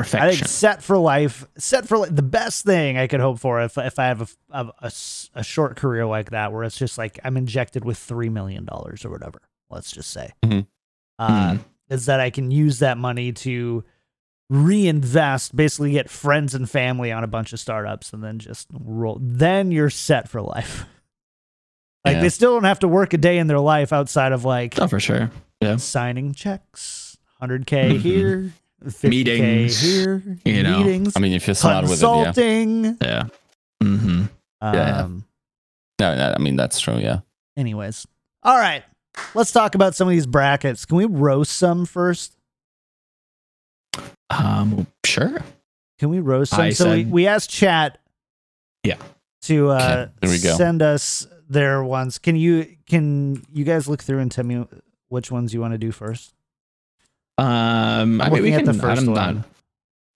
I 0.00 0.30
think 0.34 0.46
set 0.46 0.82
for 0.82 0.96
life, 0.98 1.46
set 1.58 1.86
for 1.86 2.06
the 2.06 2.22
best 2.22 2.64
thing 2.64 2.96
I 2.98 3.06
could 3.06 3.20
hope 3.20 3.38
for 3.38 3.60
if 3.62 3.76
if 3.78 3.98
I 3.98 4.06
have 4.06 4.34
a 4.50 4.92
a 5.34 5.42
short 5.44 5.76
career 5.76 6.06
like 6.06 6.30
that, 6.30 6.52
where 6.52 6.64
it's 6.64 6.78
just 6.78 6.98
like 6.98 7.18
I'm 7.24 7.36
injected 7.36 7.84
with 7.84 7.98
three 7.98 8.28
million 8.28 8.64
dollars 8.64 9.04
or 9.04 9.10
whatever. 9.10 9.40
Let's 9.70 9.90
just 9.92 10.10
say, 10.10 10.32
Mhm. 10.44 10.66
uh, 11.18 11.52
Mhm. 11.52 11.64
is 11.90 12.06
that 12.06 12.20
I 12.20 12.30
can 12.30 12.50
use 12.50 12.78
that 12.80 12.98
money 12.98 13.32
to 13.32 13.84
reinvest, 14.50 15.56
basically 15.56 15.92
get 15.92 16.10
friends 16.10 16.54
and 16.54 16.68
family 16.68 17.10
on 17.10 17.24
a 17.24 17.26
bunch 17.26 17.52
of 17.52 17.60
startups, 17.60 18.12
and 18.12 18.22
then 18.22 18.38
just 18.38 18.68
roll. 18.72 19.18
Then 19.20 19.70
you're 19.72 19.90
set 19.90 20.28
for 20.28 20.40
life. 20.42 20.84
Like 22.04 22.16
Yeah. 22.16 22.20
they 22.22 22.28
still 22.30 22.54
don't 22.54 22.64
have 22.64 22.80
to 22.80 22.88
work 22.88 23.12
a 23.14 23.16
day 23.16 23.38
in 23.38 23.46
their 23.46 23.60
life 23.60 23.92
outside 23.92 24.32
of 24.32 24.44
like 24.44 24.76
oh, 24.80 24.88
for 24.88 24.98
sure. 24.98 25.30
Yeah. 25.60 25.76
signing 25.76 26.32
checks, 26.34 27.16
100k 27.40 27.92
Mhm. 27.92 27.98
here, 28.00 28.38
50k 28.40 28.52
Meetings, 29.02 29.80
here, 29.80 30.22
you 30.44 30.62
know. 30.62 30.78
meetings, 30.78 31.12
I 31.16 31.20
mean, 31.20 31.32
if 31.32 31.46
you're 31.46 31.54
smart 31.54 31.84
with 31.84 32.02
it, 32.02 32.06
yeah. 32.06 32.24
consulting. 32.24 32.84
Yeah. 33.00 33.22
Mm-hmm. 33.82 34.22
yeah. 34.62 34.98
Um, 35.02 35.24
No, 35.98 36.14
no, 36.14 36.34
I 36.36 36.38
mean 36.38 36.56
that's 36.56 36.80
true. 36.80 36.98
Yeah. 36.98 37.20
anyways, 37.56 38.06
all 38.42 38.56
right, 38.58 38.82
let's 39.34 39.52
talk 39.52 39.74
about 39.74 39.94
some 39.94 40.08
of 40.08 40.12
these 40.12 40.26
brackets. 40.26 40.84
Can 40.84 40.96
we 40.96 41.04
roast 41.04 41.52
some 41.52 41.86
first? 41.86 42.36
Um, 44.30 44.86
sure. 45.04 45.38
Can 45.98 46.08
we 46.08 46.20
roast 46.20 46.52
some? 46.52 46.60
I 46.62 46.70
so 46.70 46.90
we, 46.90 47.02
said- 47.04 47.12
we 47.12 47.26
asked 47.26 47.50
chat. 47.50 47.98
Yeah. 48.84 48.96
To 49.42 49.70
uh, 49.70 49.74
Okay, 49.74 50.12
there 50.20 50.30
we 50.30 50.38
go. 50.40 50.56
send 50.56 50.82
us 50.82 51.26
their 51.48 51.82
ones. 51.82 52.18
Can 52.18 52.36
you 52.36 52.76
can 52.88 53.42
you 53.52 53.64
guys 53.64 53.88
look 53.88 54.02
through 54.02 54.20
and 54.20 54.30
tell 54.30 54.44
me 54.44 54.64
which 55.08 55.30
ones 55.30 55.52
you 55.52 55.60
want 55.60 55.72
to 55.72 55.78
do 55.78 55.92
first? 55.92 56.32
Um, 57.42 58.20
I 58.20 58.26
I'm 58.26 58.32
mean, 58.32 58.42
we 58.42 58.50
can. 58.50 58.60
at 58.60 58.66
the 58.66 58.74
first 58.74 59.02
I'm 59.02 59.06
one. 59.08 59.14
not- 59.36 59.44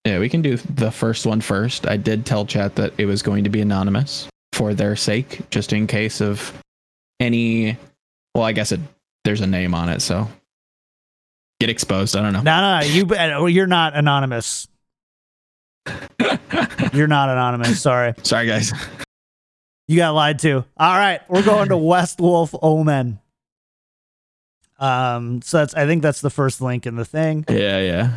yeah, 0.05 0.19
we 0.21 0.29
can 0.29 0.41
do 0.41 0.57
the 0.57 0.93
first 0.93 1.27
one 1.27 1.41
first. 1.41 1.87
I 1.89 1.97
did 1.97 2.25
tell 2.25 2.47
chat 2.47 2.77
that 2.77 2.93
it 2.97 3.07
was 3.07 3.23
going 3.23 3.43
to 3.45 3.51
be 3.51 3.61
anonymous 3.61 4.29
for 4.53 4.73
their 4.73 4.95
sake, 4.95 5.41
just 5.51 5.73
in 5.73 5.89
case 5.89 6.21
of 6.21 6.53
any. 7.19 7.77
Well, 8.35 8.45
I 8.45 8.53
guess 8.53 8.71
it. 8.71 8.79
There's 9.25 9.41
a 9.41 9.47
name 9.49 9.75
on 9.75 9.89
it, 9.89 10.01
so 10.03 10.29
get 11.59 11.71
exposed. 11.71 12.15
I 12.15 12.23
don't 12.23 12.33
know. 12.33 12.43
No, 12.43 12.61
no, 12.61 12.79
no. 12.81 12.87
You 12.87 13.07
uh, 13.43 13.47
you're 13.47 13.67
not 13.67 13.97
anonymous. 13.97 14.69
You're 16.93 17.07
not 17.09 17.29
anonymous. 17.29 17.81
Sorry. 17.81 18.15
Sorry, 18.23 18.47
guys. 18.47 18.73
You 19.89 19.97
got 19.97 20.11
lied 20.15 20.39
to. 20.41 20.65
All 20.77 20.97
right, 20.99 21.21
we're 21.29 21.43
going 21.45 21.69
to 21.69 21.77
West 21.77 22.21
Wolf 22.21 22.55
Omen. 22.61 23.19
Um, 24.79 25.41
so 25.43 25.59
that's 25.59 25.75
I 25.75 25.87
think 25.87 26.03
that's 26.03 26.21
the 26.21 26.31
first 26.31 26.61
link 26.61 26.87
in 26.87 26.97
the 26.97 27.05
thing. 27.05 27.45
Yeah, 27.49 27.81
yeah. 27.81 28.11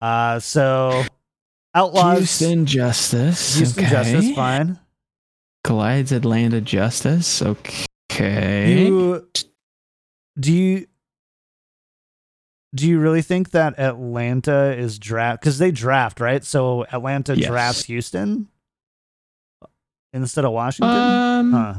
Uh, 0.00 0.38
so 0.40 1.02
Outlaws, 1.74 2.18
Houston 2.18 2.66
Justice. 2.66 3.56
Houston 3.56 3.84
okay. 3.84 3.92
Justice, 3.92 4.34
fine. 4.34 4.78
Collides 5.64 6.12
Atlanta 6.12 6.60
Justice. 6.60 7.40
Okay. 7.42 8.76
You, 8.86 9.28
do 10.38 10.52
you 10.52 10.86
do 12.74 12.88
you 12.88 12.98
really 13.00 13.22
think 13.22 13.50
that 13.50 13.78
Atlanta 13.78 14.74
is 14.76 14.98
draft 14.98 15.40
because 15.40 15.58
they 15.58 15.70
draft 15.70 16.20
right? 16.20 16.44
So 16.44 16.84
Atlanta 16.92 17.36
Yes. 17.36 17.48
drafts 17.48 17.84
Houston 17.84 18.48
instead 20.12 20.44
of 20.44 20.52
Washington. 20.52 20.90
um, 20.96 21.52
huh. 21.52 21.74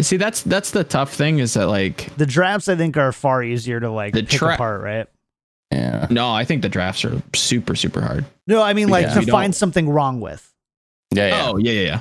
See, 0.00 0.16
that's 0.16 0.42
that's 0.42 0.70
the 0.72 0.84
tough 0.84 1.12
thing 1.14 1.38
is 1.38 1.54
that 1.54 1.66
like 1.68 2.14
The 2.16 2.26
drafts 2.26 2.68
I 2.68 2.76
think 2.76 2.96
are 2.96 3.12
far 3.12 3.42
easier 3.42 3.80
to 3.80 3.90
like 3.90 4.14
The 4.14 4.22
pick 4.22 4.30
tra- 4.38 4.54
apart, 4.54 4.82
right? 4.82 5.06
Yeah. 5.70 6.06
no, 6.10 6.32
I 6.32 6.44
think 6.44 6.62
the 6.62 6.68
drafts 6.68 7.04
are 7.04 7.20
super 7.34 7.74
super 7.74 8.00
hard. 8.00 8.24
No, 8.46 8.62
I 8.62 8.72
mean 8.74 8.88
like 8.88 9.06
Yeah. 9.06 9.14
to 9.14 9.20
You 9.24 9.32
find 9.32 9.52
don't- 9.52 9.58
something 9.58 9.88
wrong 9.88 10.20
with. 10.20 10.52
Yeah. 11.12 11.28
yeah. 11.28 11.46
Oh 11.48 11.56
yeah, 11.58 11.72
yeah, 11.72 11.80
yeah. 11.86 12.00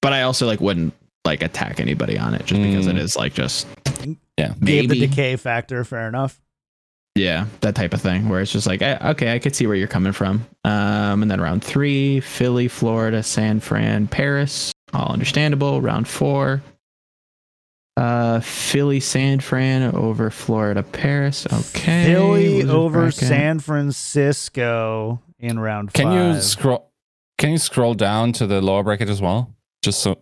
But 0.00 0.12
I 0.12 0.22
also 0.22 0.46
like 0.46 0.60
wouldn't 0.60 0.94
like 1.24 1.42
attack 1.42 1.78
anybody 1.80 2.18
on 2.18 2.34
it 2.34 2.44
just 2.46 2.60
because 2.60 2.86
it 2.86 2.96
Mm. 2.96 3.16
like 3.16 3.34
just 3.34 3.66
Yeah. 4.38 4.48
Gave 4.62 4.88
the 4.88 4.94
maybe 4.96 5.06
decay 5.06 5.36
factor, 5.36 5.84
fair 5.84 6.08
enough. 6.08 6.38
yeah 7.14 7.44
that 7.60 7.74
type 7.74 7.92
of 7.92 8.00
thing 8.00 8.28
where 8.30 8.40
it's 8.40 8.50
just 8.52 8.66
like 8.66 8.80
eh, 8.80 8.96
okay 9.10 9.34
I 9.34 9.38
could 9.38 9.54
see 9.54 9.66
where 9.66 9.76
you're 9.76 9.86
coming 9.88 10.12
from. 10.12 10.46
Um, 10.64 11.22
and 11.22 11.30
then 11.30 11.40
round 11.40 11.62
three, 11.62 12.20
Philly, 12.20 12.68
Florida, 12.68 13.22
San 13.22 13.60
Fran, 13.60 14.06
Paris, 14.06 14.72
all 14.94 15.12
understandable. 15.12 15.80
Round 15.82 16.08
four, 16.08 16.62
uh, 17.96 18.40
Philly, 18.40 19.00
San 19.00 19.40
Fran 19.40 19.94
over 19.94 20.30
Florida, 20.30 20.82
Paris. 20.82 21.46
Okay, 21.46 22.04
Philly 22.06 22.62
over 22.64 23.02
bracket. 23.02 23.14
San 23.28 23.58
Francisco 23.60 25.20
in 25.38 25.58
round 25.58 25.92
Can 25.92 26.06
five. 26.06 26.34
you 26.36 26.40
scroll? 26.40 26.90
Can 27.38 27.50
you 27.50 27.58
scroll 27.58 27.94
down 27.94 28.32
to 28.34 28.46
the 28.46 28.60
lower 28.60 28.82
bracket 28.82 29.08
as 29.08 29.20
well, 29.20 29.54
just 29.82 30.00
so 30.00 30.10
you 30.10 30.16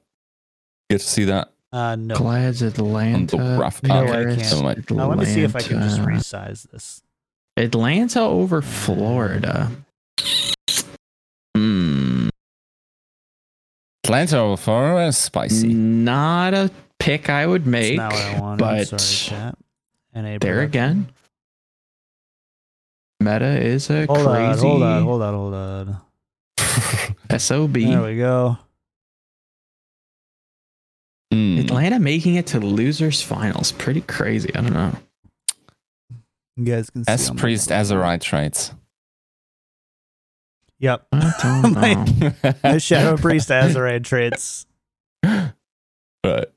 get 0.91 1.01
to 1.01 1.07
see 1.07 1.25
that? 1.25 1.53
uh, 1.73 1.95
no. 1.97 2.17
Collides 2.17 2.63
Atlanta. 2.63 3.37
rough- 3.59 3.83
No, 3.85 4.03
I 4.05 4.35
can't. 4.35 4.65
like- 4.65 4.91
Now, 4.91 5.09
let 5.09 5.19
me 5.19 5.25
see 5.25 5.43
if 5.43 5.55
I 5.55 5.61
can 5.61 5.81
just 5.83 6.01
resize 6.01 6.69
this. 6.71 7.03
Atlanta 7.57 8.21
over 8.23 8.61
Florida. 8.63 9.71
Hmm. 11.57 12.29
Atlanta 14.05 14.39
over 14.39 14.57
Florida 14.57 15.07
is 15.09 15.19
spicy. 15.19 15.69
Not 15.75 16.55
a 16.55 16.71
pick 17.01 17.29
I 17.29 17.45
would 17.47 17.63
That's 17.63 17.71
make. 17.71 17.97
not 17.97 18.13
what 18.13 18.23
I 18.23 18.41
wanted. 18.41 18.59
but 18.91 19.01
Sorry, 19.01 20.39
there 20.39 20.61
again, 20.61 21.09
Meta 23.21 23.61
is 23.61 23.91
a 23.91 24.07
Hold 24.07 24.19
on, 24.19 24.25
crazy 24.53 24.67
hold 24.67 24.83
on, 24.83 25.03
hold 25.03 25.23
on, 25.23 25.35
hold 25.35 25.55
on. 25.55 26.01
SOB. 27.39 27.73
There 27.75 28.03
we 28.03 28.17
go. 28.17 28.57
Mm. 31.33 31.61
Atlanta 31.65 32.01
making 32.01 32.35
it 32.37 32.47
to 32.49 32.59
losers 32.61 33.23
finals. 33.23 33.73
Pretty 33.73 34.01
crazy. 34.01 34.55
I 34.55 34.61
don't 34.63 34.73
know. 34.73 34.93
You 36.57 36.65
guys 36.65 36.91
can 36.91 37.05
see. 37.05 37.13
S 37.13 37.31
on 37.31 37.37
my- 37.37 37.41
Priest 37.41 37.71
Azerite 37.71 38.21
traits. 38.21 38.75
Yep. 40.81 41.07
I 41.13 41.33
don't 41.63 41.75
My- 41.75 42.63
know. 42.65 42.79
Shadow 42.79 43.17
Priest 43.17 43.49
Azerite 43.51 44.05
traits. 44.05 44.67
But 46.23 46.53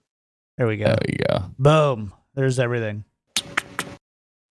There 0.58 0.68
we 0.68 0.78
go. 0.78 0.86
there 0.86 0.98
we 1.08 1.18
go. 1.30 1.44
Boom. 1.60 2.13
There's 2.36 2.60
everything. 2.60 3.04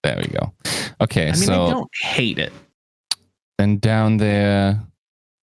There 0.03 0.17
we 0.17 0.27
go. 0.29 0.53
Okay, 1.01 1.29
I 1.29 1.33
mean, 1.33 1.35
so 1.35 1.67
I 1.67 1.71
don't 1.71 1.91
hate 2.03 2.39
it. 2.39 2.53
then 3.59 3.79
down 3.79 4.17
there, 4.17 4.81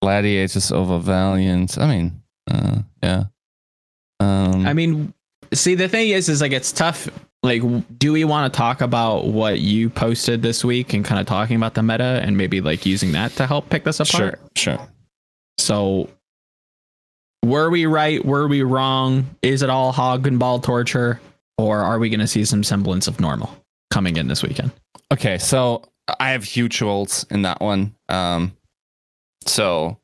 Gladiators 0.02 0.72
over 0.72 1.00
Valiant. 1.00 1.78
I 1.78 1.88
mean, 1.88 2.22
uh, 2.50 2.82
yeah. 3.04 3.24
Um, 4.20 4.66
I 4.66 4.74
mean, 4.74 5.14
see, 5.54 5.76
the 5.76 5.90
thing 5.90 6.10
is, 6.10 6.30
is 6.30 6.42
like 6.42 6.52
it's 6.52 6.72
tough. 6.72 7.10
Like, 7.42 7.62
do 7.98 8.12
we 8.12 8.26
want 8.26 8.52
to 8.52 8.58
talk 8.58 8.82
about 8.82 9.28
what 9.28 9.60
you 9.60 9.90
posted 9.90 10.42
this 10.42 10.64
week 10.64 10.94
and 10.94 11.06
kind 11.06 11.22
of 11.22 11.26
talking 11.26 11.56
about 11.56 11.74
the 11.74 11.84
meta 11.84 12.22
and 12.22 12.38
maybe 12.38 12.60
like 12.60 12.86
using 12.86 13.14
that 13.14 13.32
to 13.34 13.48
help 13.48 13.70
pick 13.70 13.86
this 13.86 14.00
apart? 14.02 14.40
sure, 14.56 14.76
sure. 14.78 14.88
So, 15.58 16.10
were 17.44 17.70
we 17.70 17.86
right? 17.86 18.24
Were 18.24 18.48
we 18.48 18.64
wrong? 18.64 19.30
Is 19.42 19.62
it 19.62 19.70
all 19.70 19.92
hog 19.92 20.28
and 20.28 20.40
ball 20.40 20.60
torture, 20.60 21.20
or 21.58 21.80
are 21.80 22.00
we 22.00 22.10
going 22.10 22.20
to 22.20 22.28
see 22.28 22.46
some 22.46 22.64
semblance 22.64 23.08
of 23.08 23.20
normal 23.20 23.56
coming 23.92 24.18
in 24.18 24.28
this 24.28 24.44
weekend? 24.44 24.72
Okay, 25.12 25.38
so 25.38 25.84
I 26.20 26.32
have 26.32 26.44
huge 26.44 26.82
roles 26.82 27.26
in 27.30 27.42
that 27.44 27.62
one. 27.62 27.96
Um, 28.10 28.56
so, 29.46 29.98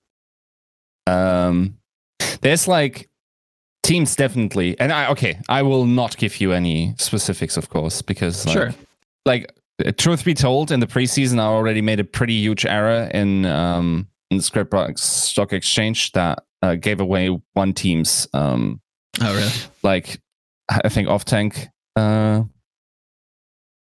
um, 1.08 1.78
there's 2.42 2.68
like 2.68 3.10
teams 3.84 4.16
definitely, 4.16 4.80
and 4.80 4.92
I 4.92 5.10
okay, 5.12 5.40
I 5.50 5.62
will 5.62 5.86
not 5.86 6.18
give 6.18 6.40
you 6.42 6.52
any 6.54 6.96
specifics, 6.98 7.58
of 7.58 7.70
course, 7.70 8.02
because 8.02 8.46
like, 8.46 8.54
Sure. 8.54 8.74
like 9.26 9.52
truth 9.98 10.24
be 10.26 10.34
told, 10.34 10.72
in 10.72 10.80
the 10.80 10.88
preseason, 10.88 11.40
I 11.40 11.44
already 11.44 11.82
made 11.82 12.00
a 12.00 12.04
pretty 12.04 12.34
huge 12.36 12.66
error 12.66 13.10
in 13.14 13.46
um 13.46 14.08
in 14.32 14.38
the 14.38 14.44
Scriptbox 14.44 15.00
Stock 15.00 15.54
Exchange 15.54 16.12
that 16.14 16.44
uh, 16.62 16.76
gave 16.76 17.00
away 17.02 17.30
one 17.54 17.74
team's 17.74 18.28
um 18.34 18.82
Oh, 19.22 19.34
really? 19.34 19.52
like 19.84 20.20
I 20.70 20.90
think 20.90 21.08
off 21.08 21.26
tank 21.26 21.68
uh 21.96 22.44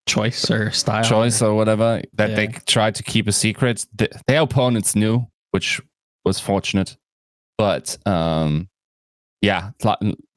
Choice 0.09 0.49
or 0.53 0.71
style? 0.71 1.03
choice 1.03 1.43
or 1.43 1.55
whatever 1.55 2.01
that 2.13 2.37
they 2.37 2.47
tried 2.47 2.95
to 2.95 3.03
keep 3.03 3.27
a 3.27 3.33
secret. 3.33 3.85
Th- 3.99 4.13
their 4.29 4.43
opponents 4.43 4.95
knew, 4.95 5.27
which 5.51 5.81
was 6.25 6.39
fortunate, 6.39 6.97
but 7.59 7.99
um, 8.07 8.69
yeah, 9.43 9.71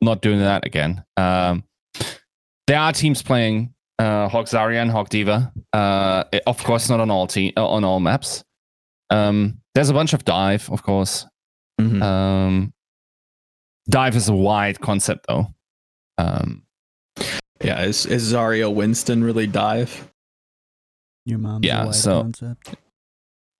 not 0.02 0.22
doing 0.24 0.40
that 0.40 0.66
again. 0.66 1.04
Um, 1.18 1.64
there 2.66 2.80
are 2.80 2.92
teams 2.94 3.22
playing 3.22 3.76
uh, 4.00 4.28
Hog 4.28 4.48
Zarya 4.48 4.82
and 4.82 4.90
Hog 4.90 5.10
D.Va. 5.10 5.54
Uh, 5.72 6.24
of 6.48 6.64
course, 6.64 6.90
not 6.90 7.00
on 7.00 7.12
all 7.12 7.28
te- 7.28 7.54
uh, 7.56 7.68
on 7.68 7.84
all 7.84 8.00
maps. 8.00 8.44
Um, 9.10 9.60
there's 9.76 9.90
a 9.90 9.94
bunch 9.94 10.14
of 10.14 10.24
dive, 10.26 10.70
of 10.72 10.84
course. 10.84 11.26
Mhm. 11.80 12.02
Um, 12.02 12.74
dive 13.90 14.16
is 14.16 14.30
a 14.30 14.36
wide 14.36 14.80
concept, 14.82 15.26
though. 15.28 15.48
Um, 16.18 16.64
yeah. 17.64 17.82
Is, 17.84 18.06
is 18.06 18.34
Zarya 18.34 18.74
Winston 18.74 19.24
really 19.24 19.48
dive? 19.48 20.12
Your 21.26 21.40
mom's 21.40 21.66
Yeah, 21.66 21.84
a 21.84 21.86
wide 21.88 21.96
so- 21.96 22.22
concept. 22.24 22.76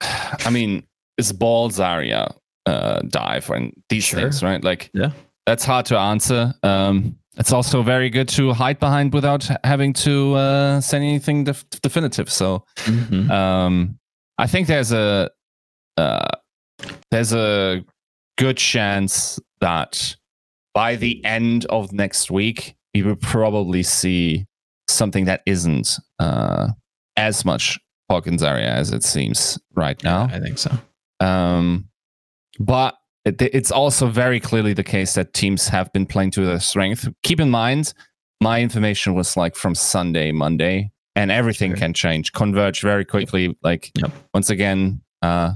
I 0.02 0.50
mean, 0.50 0.84
it's 1.18 1.32
ball 1.32 1.70
Zarya 1.70 2.34
uh, 2.66 3.00
dive 3.08 3.48
and 3.50 3.72
these 3.88 4.04
Sure. 4.04 4.20
things, 4.20 4.42
right? 4.42 4.62
Like, 4.62 4.90
Yeah. 4.94 5.12
that's 5.46 5.64
hard 5.64 5.86
to 5.86 5.98
answer. 5.98 6.54
Um, 6.62 7.16
it's 7.36 7.52
also 7.52 7.82
very 7.82 8.10
good 8.10 8.28
to 8.30 8.52
hide 8.52 8.78
behind 8.78 9.12
without 9.14 9.48
having 9.64 9.92
to 9.94 10.34
uh, 10.34 10.80
say 10.80 10.98
anything 10.98 11.44
def- 11.44 11.64
definitive. 11.82 12.30
So, 12.30 12.64
Mhm. 12.84 13.30
um, 13.30 13.98
I 14.38 14.46
think 14.46 14.66
there's 14.68 14.92
a 14.92 15.30
uh, 16.00 16.28
there's 17.10 17.32
a 17.32 17.84
good 18.38 18.56
chance 18.56 19.38
that 19.60 20.16
by 20.74 20.96
the 20.96 21.22
end 21.24 21.66
of 21.66 21.92
next 21.92 22.30
week, 22.30 22.74
we 22.94 23.02
will 23.02 23.16
probably 23.16 23.82
see 23.82 24.46
something 24.88 25.24
that 25.26 25.42
isn't 25.46 25.98
uh, 26.18 26.68
as 27.16 27.44
much 27.44 27.78
Hog 28.10 28.26
and 28.26 28.38
Zarya 28.38 28.64
as 28.66 28.92
it 28.92 29.04
seems 29.04 29.58
right 29.74 30.02
now. 30.02 30.24
I 30.24 30.40
think 30.40 30.58
so. 30.58 30.70
Um, 31.20 31.88
but 32.58 32.96
it, 33.24 33.40
it's 33.42 33.70
also 33.70 34.08
very 34.08 34.40
clearly 34.40 34.72
the 34.72 34.82
case 34.82 35.14
that 35.14 35.32
teams 35.34 35.68
have 35.68 35.92
been 35.92 36.06
playing 36.06 36.30
to 36.32 36.44
their 36.44 36.60
strength. 36.60 37.08
Keep 37.22 37.40
in 37.40 37.50
mind, 37.50 37.92
my 38.40 38.60
information 38.60 39.14
was 39.14 39.36
like 39.36 39.54
from 39.54 39.74
Sunday, 39.74 40.32
Monday, 40.32 40.90
and 41.14 41.30
everything 41.30 41.72
Sure. 41.72 41.76
can 41.78 41.92
change, 41.94 42.32
converge 42.32 42.80
very 42.80 43.04
quickly. 43.04 43.56
Like 43.62 43.90
Yep. 43.96 44.10
once 44.34 44.50
again, 44.50 45.02
uh, 45.22 45.52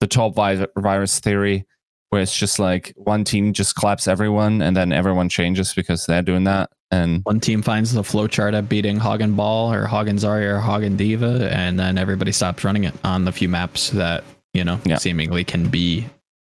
the 0.00 0.06
top 0.06 0.34
vi- 0.34 0.66
virus 0.76 1.18
theory, 1.20 1.66
where 2.10 2.22
it's 2.22 2.36
just 2.36 2.58
like 2.58 2.92
one 2.96 3.24
team 3.24 3.52
just 3.52 3.74
claps 3.74 4.06
everyone, 4.08 4.62
and 4.62 4.76
then 4.76 4.92
everyone 4.92 5.28
changes 5.28 5.74
because 5.74 6.06
they're 6.06 6.22
doing 6.22 6.44
that. 6.44 6.70
And 6.92 7.22
One 7.24 7.40
team 7.40 7.62
finds 7.62 7.92
the 7.92 8.02
flowchart 8.02 8.54
at 8.54 8.68
beating 8.68 8.96
Hog 8.96 9.20
and 9.20 9.36
Ball 9.36 9.72
or 9.72 9.86
Hog 9.86 10.06
and 10.06 10.18
Zarya 10.18 10.54
or 10.56 10.60
Hog 10.60 10.84
and 10.84 10.96
D.Va, 10.96 11.48
and 11.52 11.78
then 11.80 11.98
everybody 11.98 12.30
stops 12.30 12.62
running 12.62 12.84
it 12.84 12.94
on 13.02 13.24
the 13.24 13.32
few 13.32 13.48
maps 13.48 13.90
that 13.90 14.22
you 14.54 14.62
know 14.64 14.78
Yeah. 14.84 14.96
seemingly 14.98 15.42
can 15.44 15.68
be 15.68 16.06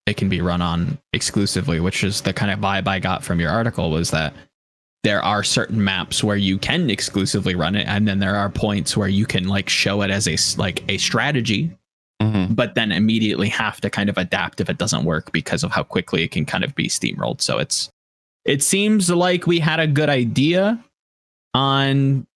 it 0.06 0.16
can 0.18 0.28
be 0.28 0.40
run 0.42 0.60
on 0.60 0.98
exclusively, 1.14 1.80
which 1.80 2.04
is 2.04 2.20
the 2.20 2.32
kind 2.32 2.50
of 2.50 2.58
vibe 2.58 2.86
I 2.88 2.98
got 2.98 3.24
from 3.24 3.40
your 3.40 3.50
article 3.50 3.90
was 3.90 4.10
that 4.10 4.34
there 5.02 5.22
are 5.22 5.42
certain 5.44 5.82
maps 5.82 6.22
where 6.24 6.36
you 6.36 6.58
can 6.58 6.90
exclusively 6.90 7.54
run 7.54 7.74
it, 7.76 7.86
and 7.86 8.06
then 8.08 8.18
there 8.18 8.34
are 8.36 8.48
points 8.50 8.96
where 8.96 9.08
you 9.08 9.24
can 9.26 9.46
like 9.48 9.68
show 9.68 10.02
it 10.02 10.10
as 10.10 10.26
a 10.26 10.36
like 10.60 10.82
a 10.90 10.98
strategy, 10.98 11.70
Mhm. 12.24 12.56
but 12.56 12.74
then 12.74 12.90
immediately 12.92 13.48
have 13.48 13.80
to 13.80 13.90
kind 13.90 14.08
of 14.08 14.16
adapt 14.18 14.60
if 14.60 14.68
it 14.70 14.78
doesn't 14.78 15.04
work 15.04 15.32
because 15.32 15.62
of 15.62 15.70
how 15.72 15.82
quickly 15.82 16.22
it 16.22 16.30
can 16.30 16.44
kind 16.44 16.64
of 16.64 16.74
be 16.74 16.88
steamrolled. 16.88 17.40
So 17.40 17.58
it's 17.58 17.88
it 18.44 18.62
seems 18.62 19.08
like 19.10 19.46
we 19.46 19.58
had 19.58 19.80
a 19.80 19.86
good 19.86 20.08
idea 20.10 20.78
on 21.54 22.26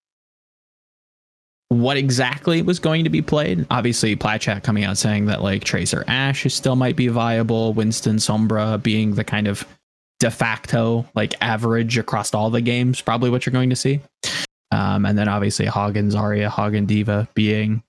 what 1.71 1.99
exactly 1.99 2.63
was 2.63 2.79
going 2.79 3.05
to 3.05 3.11
be 3.11 3.21
played. 3.21 3.67
Obviously, 3.71 4.17
Plat 4.17 4.41
Chat 4.41 4.63
coming 4.63 4.85
out 4.85 4.97
saying 4.97 5.27
that 5.27 5.43
like 5.43 5.65
Tracer 5.65 6.03
Ash 6.09 6.47
is 6.47 6.55
still 6.55 6.77
might 6.77 6.97
be 6.97 7.09
viable, 7.09 7.75
Winston 7.75 8.17
Sombra 8.17 8.83
being 8.83 9.15
the 9.17 9.25
kind 9.25 9.47
of 9.47 9.67
de 10.19 10.31
facto 10.31 11.07
like 11.15 11.35
average 11.43 11.99
across 11.99 12.33
all 12.33 12.49
the 12.51 12.63
games, 12.63 13.01
probably 13.03 13.29
what 13.29 13.45
you're 13.45 13.53
going 13.53 13.71
to 13.71 13.77
see. 13.77 14.01
Um, 14.71 15.05
and 15.05 15.17
then 15.19 15.29
obviously 15.29 15.67
Hog 15.67 15.97
and 15.97 16.11
Zarya, 16.11 16.49
Hog 16.49 16.75
and 16.75 16.89
D.Va 16.89 17.29
being 17.35 17.83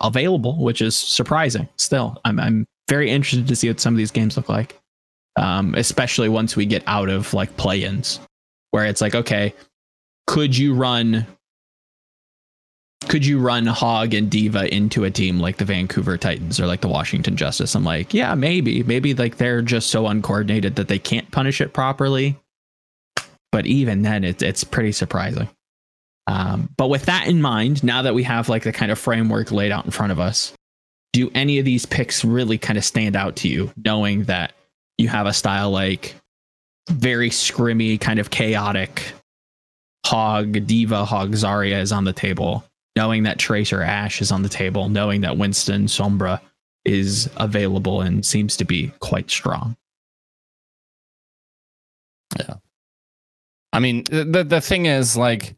available, 0.00 0.56
which 0.56 0.80
is 0.82 0.96
surprising. 0.96 1.68
Still, 1.76 2.20
I'm 2.24 2.38
I'm 2.40 2.66
very 2.88 3.10
interested 3.10 3.46
to 3.48 3.56
see 3.56 3.68
what 3.68 3.80
some 3.80 3.94
of 3.94 3.98
these 3.98 4.10
games 4.10 4.36
look 4.36 4.48
like, 4.48 4.80
um, 5.36 5.74
especially 5.74 6.28
once 6.28 6.56
we 6.56 6.66
get 6.66 6.82
out 6.86 7.08
of 7.08 7.32
like 7.34 7.56
play-ins, 7.56 8.20
where 8.70 8.84
it's 8.84 9.00
like, 9.00 9.14
okay, 9.14 9.54
could 10.26 10.56
you 10.56 10.74
run 10.74 11.26
could 13.08 13.26
you 13.26 13.38
run 13.38 13.66
Hog 13.66 14.14
and 14.14 14.30
D.Va 14.30 14.74
into 14.74 15.04
a 15.04 15.10
team 15.10 15.38
like 15.38 15.58
the 15.58 15.64
Vancouver 15.64 16.16
Titans 16.16 16.58
or 16.58 16.66
like 16.66 16.80
the 16.80 16.88
Washington 16.88 17.36
Justice? 17.36 17.74
I'm 17.74 17.84
like, 17.84 18.14
yeah, 18.14 18.34
maybe. 18.34 18.82
Maybe 18.82 19.14
like 19.14 19.36
they're 19.36 19.62
just 19.62 19.90
so 19.90 20.06
uncoordinated 20.06 20.76
that 20.76 20.88
they 20.88 20.98
can't 20.98 21.30
punish 21.30 21.60
it 21.60 21.72
properly. 21.72 22.36
But 23.52 23.66
even 23.66 24.02
then, 24.02 24.24
it's 24.24 24.42
it's 24.42 24.64
pretty 24.64 24.92
surprising. 24.92 25.48
Um, 26.26 26.70
but 26.76 26.88
with 26.88 27.04
that 27.06 27.26
in 27.26 27.42
mind, 27.42 27.84
now 27.84 28.02
that 28.02 28.14
we 28.14 28.22
have 28.22 28.48
like 28.48 28.62
the 28.62 28.72
kind 28.72 28.90
of 28.90 28.98
framework 28.98 29.52
laid 29.52 29.72
out 29.72 29.84
in 29.84 29.90
front 29.90 30.12
of 30.12 30.18
us, 30.18 30.52
do 31.12 31.30
any 31.34 31.58
of 31.58 31.64
these 31.64 31.86
picks 31.86 32.24
really 32.24 32.58
kind 32.58 32.78
of 32.78 32.84
stand 32.84 33.14
out 33.14 33.36
to 33.36 33.48
you, 33.48 33.72
knowing 33.84 34.24
that 34.24 34.52
you 34.98 35.08
have 35.08 35.26
a 35.26 35.32
style 35.32 35.70
like 35.70 36.14
very 36.90 37.30
scrimmy, 37.30 38.00
kind 38.00 38.18
of 38.18 38.30
chaotic 38.30 39.12
Hog 40.06 40.66
D.Va 40.66 41.04
Hog 41.04 41.32
Zarya 41.32 41.80
is 41.80 41.92
on 41.92 42.04
the 42.04 42.12
table, 42.12 42.64
knowing 42.94 43.22
that 43.22 43.38
Tracer 43.38 43.82
Ash 43.82 44.20
is 44.20 44.30
on 44.30 44.42
the 44.42 44.48
table, 44.48 44.88
knowing 44.88 45.22
that 45.22 45.38
Winston 45.38 45.86
Sombra 45.86 46.40
is 46.84 47.30
available 47.36 48.02
and 48.02 48.24
seems 48.24 48.56
to 48.58 48.64
be 48.64 48.88
quite 49.00 49.30
strong. 49.30 49.76
Yeah. 52.38 52.54
I 53.72 53.80
mean, 53.80 54.04
the 54.04 54.44
the 54.44 54.60
thing 54.60 54.86
is 54.86 55.16
like 55.16 55.54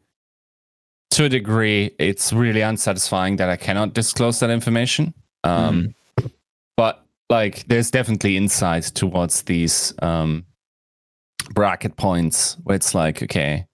to 1.11 1.25
a 1.25 1.29
degree, 1.29 1.91
it's 1.99 2.31
really 2.33 2.61
unsatisfying 2.61 3.37
that 3.37 3.49
I 3.49 3.55
cannot 3.55 3.93
disclose 3.93 4.39
that 4.39 4.49
information. 4.49 5.13
Um, 5.43 5.93
But 6.75 7.03
like, 7.29 7.65
there's 7.67 7.89
definitely 7.89 8.37
insight 8.37 8.83
towards 8.83 9.41
these 9.43 9.93
um, 10.01 10.45
bracket 11.53 11.95
points 11.97 12.57
where 12.63 12.75
it's 12.75 12.93
like, 12.93 13.23
okay, 13.23 13.65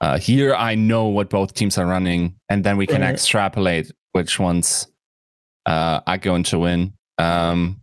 uh, 0.00 0.18
here 0.18 0.54
I 0.54 0.74
know 0.76 1.06
what 1.06 1.30
both 1.30 1.54
teams 1.54 1.78
are 1.78 1.86
running, 1.86 2.36
and 2.48 2.62
then 2.62 2.76
we 2.76 2.86
can 2.86 3.00
Right. 3.00 3.10
extrapolate 3.12 3.90
which 4.12 4.38
ones 4.38 4.86
uh, 5.66 6.00
are 6.06 6.18
going 6.18 6.44
to 6.44 6.58
win. 6.60 6.92
Um, 7.18 7.80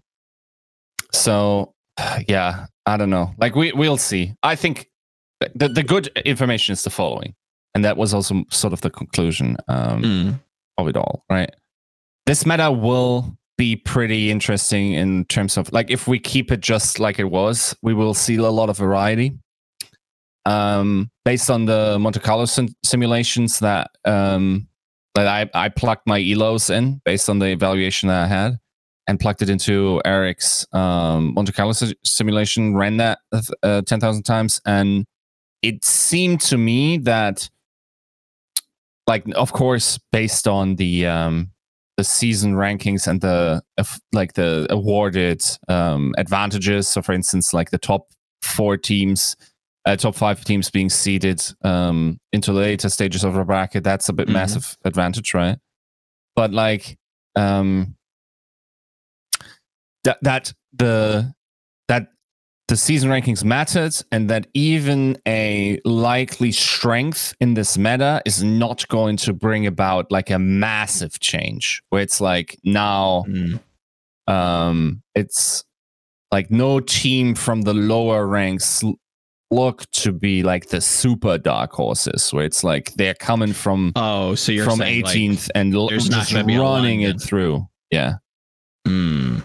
so, 1.11 1.73
yeah, 2.27 2.67
I 2.85 2.95
don't 2.97 3.09
know. 3.09 3.33
Like, 3.37 3.55
we 3.55 3.73
we'll 3.73 3.97
see. 3.97 4.33
I 4.41 4.55
think 4.55 4.89
the 5.53 5.67
the 5.67 5.83
good 5.83 6.07
information 6.25 6.71
is 6.73 6.83
the 6.83 6.89
following, 6.89 7.35
and 7.75 7.85
that 7.85 7.97
was 7.97 8.13
also 8.13 8.43
sort 8.49 8.73
of 8.73 8.81
the 8.81 8.89
conclusion. 8.89 9.57
Um, 9.67 10.01
Mm. 10.01 10.39
of 10.77 10.87
it 10.87 10.97
all, 10.97 11.23
right? 11.29 11.53
This 12.25 12.45
meta 12.45 12.71
will 12.71 13.37
be 13.57 13.75
pretty 13.75 14.31
interesting 14.31 14.93
in 14.93 15.23
terms 15.25 15.55
of 15.57 15.71
like 15.71 15.89
if 15.91 16.07
we 16.07 16.19
keep 16.19 16.51
it 16.51 16.59
just 16.59 16.99
like 16.99 17.19
it 17.19 17.29
was, 17.29 17.75
we 17.81 17.93
will 17.93 18.13
see 18.13 18.35
a 18.35 18.49
lot 18.49 18.69
of 18.69 18.77
variety. 18.77 19.37
Um, 20.45 21.09
based 21.23 21.49
on 21.49 21.65
the 21.65 21.97
Monte 21.99 22.19
Carlo 22.19 22.45
sim- 22.45 22.75
simulations 22.83 23.59
that 23.59 23.89
um, 24.05 24.67
that 25.15 25.27
I, 25.27 25.49
I 25.65 25.69
plugged 25.69 26.03
my 26.05 26.19
elos 26.19 26.69
in 26.69 27.01
based 27.05 27.29
on 27.29 27.39
the 27.39 27.47
evaluation 27.47 28.09
that 28.09 28.25
I 28.25 28.27
had 28.27 28.59
and 29.07 29.19
plugged 29.19 29.41
it 29.41 29.49
into 29.49 30.01
Eric's 30.05 30.67
um, 30.73 31.33
Monte 31.33 31.51
Carlo 31.53 31.71
si- 31.71 31.95
simulation, 32.03 32.75
ran 32.75 32.97
that 32.97 33.19
uh, 33.63 33.81
10,000 33.83 34.23
times. 34.23 34.59
And 34.65 35.05
it 35.61 35.85
seemed 35.85 36.41
to 36.41 36.57
me 36.57 36.97
that 36.99 37.49
like 39.07 39.23
of 39.35 39.53
course 39.53 39.99
based 40.11 40.47
on 40.47 40.75
the 40.75 41.05
um 41.05 41.51
the 41.97 42.03
season 42.03 42.55
rankings 42.55 43.07
and 43.07 43.21
the 43.21 43.61
like 44.11 44.33
the 44.33 44.67
awarded 44.69 45.41
um 45.69 46.13
advantages 46.17 46.87
so 46.89 47.01
for 47.01 47.13
instance 47.13 47.53
like 47.53 47.69
the 47.71 47.77
top 47.77 48.07
four 48.41 48.77
teams 48.77 49.35
uh, 49.87 49.95
top 49.95 50.15
five 50.15 50.43
teams 50.43 50.69
being 50.71 50.89
seeded 50.89 51.41
um 51.63 52.19
into 52.33 52.51
the 52.51 52.59
later 52.59 52.89
stages 52.89 53.23
of 53.23 53.33
the 53.33 53.43
bracket 53.43 53.83
that's 53.83 54.09
a 54.09 54.13
bit 54.13 54.27
Mhm. 54.27 54.33
massive 54.33 54.75
advantage 54.83 55.33
right 55.33 55.57
but 56.35 56.51
like 56.51 56.97
um 57.35 57.95
that 60.03 60.17
that 60.21 60.53
the 60.73 61.33
the 62.67 62.75
season 62.77 63.09
rankings 63.11 63.43
mattered 63.43 63.93
and 64.11 64.27
that 64.29 64.47
even 64.55 65.17
a 65.27 65.79
likely 65.85 66.51
strength 66.51 67.33
in 67.39 67.53
this 67.53 67.77
meta 67.77 68.21
is 68.25 68.43
not 68.43 68.87
going 68.87 69.17
to 69.17 69.33
bring 69.33 69.67
about 69.67 70.11
like 70.11 70.29
a 70.31 70.39
massive 70.39 71.19
change 71.19 71.83
where 71.89 72.01
it's 72.01 72.19
like 72.19 72.57
now 72.63 73.23
Mm. 73.27 73.59
um 74.27 75.03
it's 75.13 75.63
like 76.31 76.49
no 76.49 76.79
team 76.79 77.35
from 77.35 77.61
the 77.61 77.73
lower 77.73 78.25
ranks 78.25 78.83
look 79.51 79.89
to 79.91 80.11
be 80.11 80.41
like 80.41 80.69
the 80.69 80.81
super 80.81 81.37
dark 81.37 81.71
horses 81.71 82.33
where 82.33 82.45
it's 82.45 82.63
like 82.63 82.91
they're 82.95 83.13
coming 83.13 83.53
from 83.53 83.91
Oh, 83.95 84.33
so 84.33 84.51
you're 84.51 84.65
from 84.65 84.79
saying, 84.79 85.03
like, 85.03 85.15
18th 85.15 85.49
and 85.53 85.73
l- 85.75 85.87
there's 85.87 86.09
not 86.09 86.21
just 86.21 86.33
gonna 86.33 86.43
be 86.45 86.57
running 86.57 87.01
it 87.01 87.21
through 87.21 87.67
yeah 87.91 88.15
mm. 88.87 89.43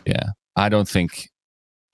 I 0.57 0.69
don't 0.69 0.89
think, 0.89 1.31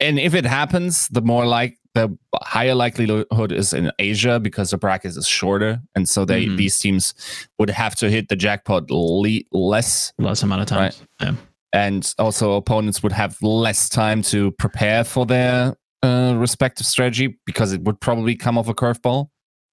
and 0.00 0.18
if 0.18 0.34
it 0.34 0.44
happens, 0.46 1.08
the 1.08 1.22
more 1.22 1.46
like 1.46 1.78
the 1.94 2.16
higher 2.42 2.74
likelihood 2.74 3.52
is 3.52 3.72
in 3.72 3.90
Asia 3.98 4.38
because 4.38 4.70
the 4.70 4.76
bracket 4.78 5.16
is 5.16 5.26
shorter, 5.26 5.80
and 5.94 6.06
so 6.08 6.24
they 6.26 6.44
Mhm. 6.46 6.56
these 6.58 6.78
teams 6.78 7.14
would 7.58 7.70
have 7.70 7.94
to 7.96 8.10
hit 8.10 8.28
the 8.28 8.36
jackpot 8.36 8.90
le- 8.90 9.40
less, 9.52 10.12
less 10.18 10.42
amount 10.42 10.62
of 10.62 10.66
time. 10.68 10.80
Right. 10.80 11.02
Yeah. 11.20 11.34
and 11.72 12.14
also 12.18 12.54
opponents 12.54 13.02
would 13.02 13.12
have 13.12 13.36
less 13.42 13.88
time 13.90 14.22
to 14.22 14.50
prepare 14.52 15.04
for 15.04 15.26
their 15.26 15.76
uh, 16.02 16.34
respective 16.38 16.86
strategy 16.86 17.38
because 17.44 17.72
it 17.72 17.82
would 17.82 18.00
probably 18.00 18.34
come 18.34 18.56
off 18.56 18.68
a 18.68 18.74
curveball. 18.74 19.28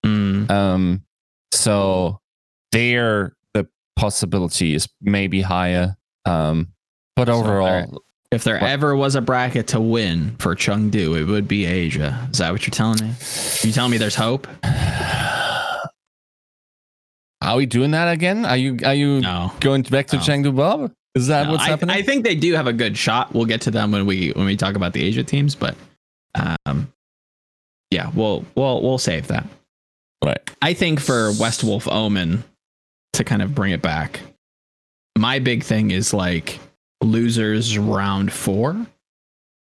Mm. 0.05 0.49
Um, 0.51 1.03
so 1.53 2.19
there, 2.71 3.35
the 3.53 3.67
possibility 3.95 4.73
is 4.73 4.89
maybe 5.01 5.41
higher. 5.41 5.95
Um, 6.25 6.69
but 7.15 7.29
overall. 7.29 8.01
If 8.33 8.43
there 8.43 8.59
What? 8.59 8.69
ever 8.69 8.95
was 8.95 9.15
a 9.15 9.21
bracket 9.21 9.67
to 9.67 9.79
win 9.79 10.35
for 10.39 10.55
Chengdu, 10.55 11.19
it 11.19 11.25
would 11.25 11.47
be 11.47 11.65
Asia. 11.65 12.27
Is 12.31 12.39
that 12.39 12.51
what 12.51 12.65
you're 12.65 12.71
telling 12.71 12.99
me? 12.99 13.13
You 13.61 13.71
telling 13.71 13.91
me 13.91 13.97
there's 13.97 14.15
hope? 14.15 14.47
Are 17.41 17.57
we 17.57 17.65
doing 17.65 17.91
that 17.91 18.11
again? 18.11 18.45
Are 18.45 18.55
you 18.57 18.79
are 18.85 18.93
you 18.93 19.19
No. 19.21 19.51
going 19.59 19.81
back 19.83 20.07
to 20.07 20.15
No. 20.17 20.21
Chengdu 20.21 20.55
Bob? 20.55 20.93
Is 21.15 21.27
that 21.27 21.45
No, 21.47 21.51
what's 21.53 21.63
I, 21.65 21.67
happening? 21.69 21.95
I 21.95 22.01
think 22.01 22.23
they 22.23 22.35
do 22.35 22.53
have 22.53 22.67
a 22.67 22.73
good 22.73 22.97
shot. 22.97 23.33
We'll 23.33 23.45
get 23.45 23.61
to 23.61 23.71
them 23.71 23.91
when 23.91 24.05
we 24.05 24.31
when 24.31 24.45
we 24.45 24.55
talk 24.55 24.75
about 24.75 24.93
the 24.93 25.03
Asia 25.03 25.23
teams, 25.23 25.53
but 25.53 25.75
um, 26.65 26.91
yeah, 27.91 28.09
we'll 28.15 28.45
we'll 28.55 28.81
we'll 28.81 28.97
save 28.97 29.27
that. 29.27 29.45
right. 30.23 30.39
I 30.61 30.73
think 30.73 30.99
for 31.01 31.31
West 31.39 31.63
Wolf 31.63 31.87
Omen 31.87 32.43
to 33.13 33.23
kind 33.23 33.41
of 33.41 33.53
bring 33.53 33.73
it 33.73 33.81
back, 33.81 34.21
my 35.17 35.39
big 35.39 35.63
thing 35.63 35.91
is 35.91 36.13
like 36.13 36.59
losers 37.03 37.77
round 37.77 38.31
four. 38.31 38.85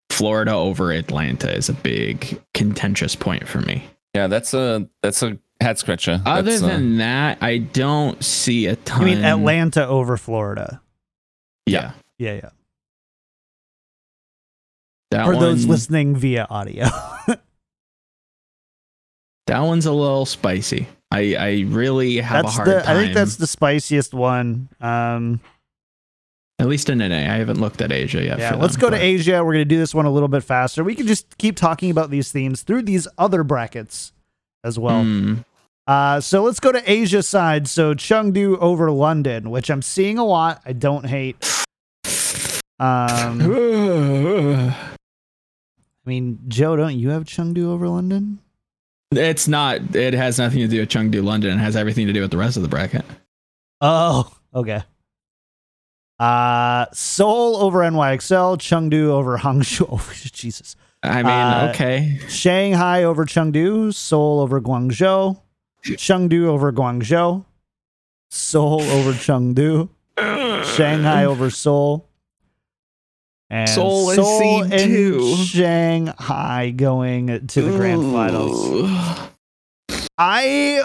Florida 0.09 0.53
over 0.53 0.91
Atlanta 0.91 1.53
is 1.53 1.67
a 1.69 1.73
big 1.73 2.41
contentious 2.53 3.15
point 3.15 3.47
for 3.47 3.59
me. 3.61 3.83
Yeah, 4.13 4.27
that's 4.27 4.53
a 4.53 4.87
that's 5.01 5.21
a 5.23 5.37
head 5.59 5.77
scratcher. 5.77 6.21
Other 6.25 6.51
That's, 6.51 6.63
uh, 6.63 6.67
than 6.67 6.97
that, 6.99 7.39
I 7.41 7.57
don't 7.57 8.23
see 8.23 8.67
a 8.67 8.75
ton. 8.77 9.01
You 9.01 9.15
mean 9.15 9.25
Atlanta 9.25 9.85
over 9.87 10.15
Florida? 10.15 10.81
Yeah. 11.65 11.91
Yeah, 12.17 12.35
yeah. 12.35 12.49
That 15.11 15.25
For 15.25 15.35
those 15.35 15.65
listening 15.65 16.15
via 16.15 16.47
audio. 16.49 16.87
That 19.47 19.59
one's 19.59 19.85
a 19.85 19.91
little 19.91 20.25
spicy. 20.25 20.87
I 21.11 21.35
I 21.35 21.65
really 21.67 22.17
have 22.17 22.45
that's 22.45 22.55
a 22.55 22.57
hard 22.57 22.67
the 22.67 22.81
time. 22.81 22.97
I 22.97 22.99
think 22.99 23.13
that's 23.13 23.35
the 23.35 23.47
spiciest 23.47 24.13
one. 24.13 24.69
Um 24.81 25.39
at 26.59 26.67
least 26.67 26.89
in 26.89 26.99
NA. 26.99 27.05
I 27.05 27.37
haven't 27.37 27.59
looked 27.59 27.81
at 27.81 27.91
Asia 27.91 28.23
yet. 28.23 28.39
yeah, 28.39 28.55
let's 28.55 28.73
them, 28.75 28.81
go 28.81 28.89
to 28.91 28.97
Asia. 28.97 29.43
We're 29.43 29.53
going 29.53 29.61
to 29.61 29.65
do 29.65 29.77
this 29.77 29.93
one 29.93 30.05
a 30.05 30.11
little 30.11 30.29
bit 30.29 30.43
faster. 30.43 30.83
We 30.83 30.95
can 30.95 31.07
just 31.07 31.37
keep 31.37 31.55
talking 31.57 31.91
about 31.91 32.09
these 32.09 32.31
themes 32.31 32.61
through 32.63 32.83
these 32.83 33.07
other 33.17 33.43
brackets 33.43 34.13
as 34.63 34.79
well. 34.79 35.03
Mm, 35.03 35.43
Uh, 35.87 36.19
so 36.19 36.43
let's 36.43 36.59
go 36.59 36.71
to 36.71 36.81
Asia 36.91 37.21
side. 37.21 37.67
So 37.67 37.93
Chengdu 37.93 38.57
over 38.59 38.89
London, 38.91 39.49
which 39.51 39.69
I'm 39.69 39.81
seeing 39.81 40.17
a 40.17 40.25
lot. 40.25 40.61
I 40.65 40.73
don't 40.73 41.05
hate. 41.05 41.35
Um, 42.79 43.41
I 44.71 44.75
mean, 46.05 46.39
Joe, 46.47 46.75
don't 46.75 46.97
you 46.97 47.09
have 47.09 47.25
Chengdu 47.25 47.65
over 47.67 47.87
London? 47.87 48.39
It's 49.11 49.47
not. 49.47 49.95
It 49.95 50.13
has 50.13 50.37
nothing 50.39 50.59
to 50.59 50.67
do 50.67 50.79
with 50.79 50.89
Chengdu 50.89 51.23
London. 51.23 51.51
It 51.57 51.61
has 51.61 51.75
everything 51.75 52.07
to 52.07 52.13
do 52.13 52.21
with 52.21 52.31
the 52.31 52.37
rest 52.37 52.57
of 52.57 52.63
the 52.63 52.69
bracket. 52.69 53.05
Oh, 53.81 54.31
okay. 54.53 54.83
Uh, 56.19 56.85
Seoul 56.93 57.57
over 57.57 57.79
NYXL, 57.79 58.57
Chengdu 58.57 59.07
over 59.07 59.37
Hangzhou. 59.45 59.87
Oh, 59.91 60.11
Jesus. 60.31 60.75
I 61.03 61.17
mean, 61.17 61.25
Uh, 61.27 61.71
okay. 61.73 62.19
Shanghai 62.29 63.03
over 63.03 63.25
Chengdu, 63.25 63.93
Seoul 63.93 64.39
over 64.39 64.59
Guangzhou, 64.61 65.39
Chengdu 65.83 66.45
over 66.45 66.71
Guangzhou, 66.71 67.45
Seoul 68.31 68.81
over 68.81 69.11
Chengdu, 69.11 69.89
Shanghai 70.75 71.25
over 71.31 71.49
Seoul, 71.49 72.07
and 73.51 73.69
Seoul 73.69 74.11
Seoul 74.11 74.63
and 74.63 74.71
two. 74.71 75.35
Shanghai 75.35 76.71
going 76.71 77.45
to 77.47 77.61
the 77.61 77.71
grand 77.77 78.01
finals. 78.11 79.29
I 80.17 80.81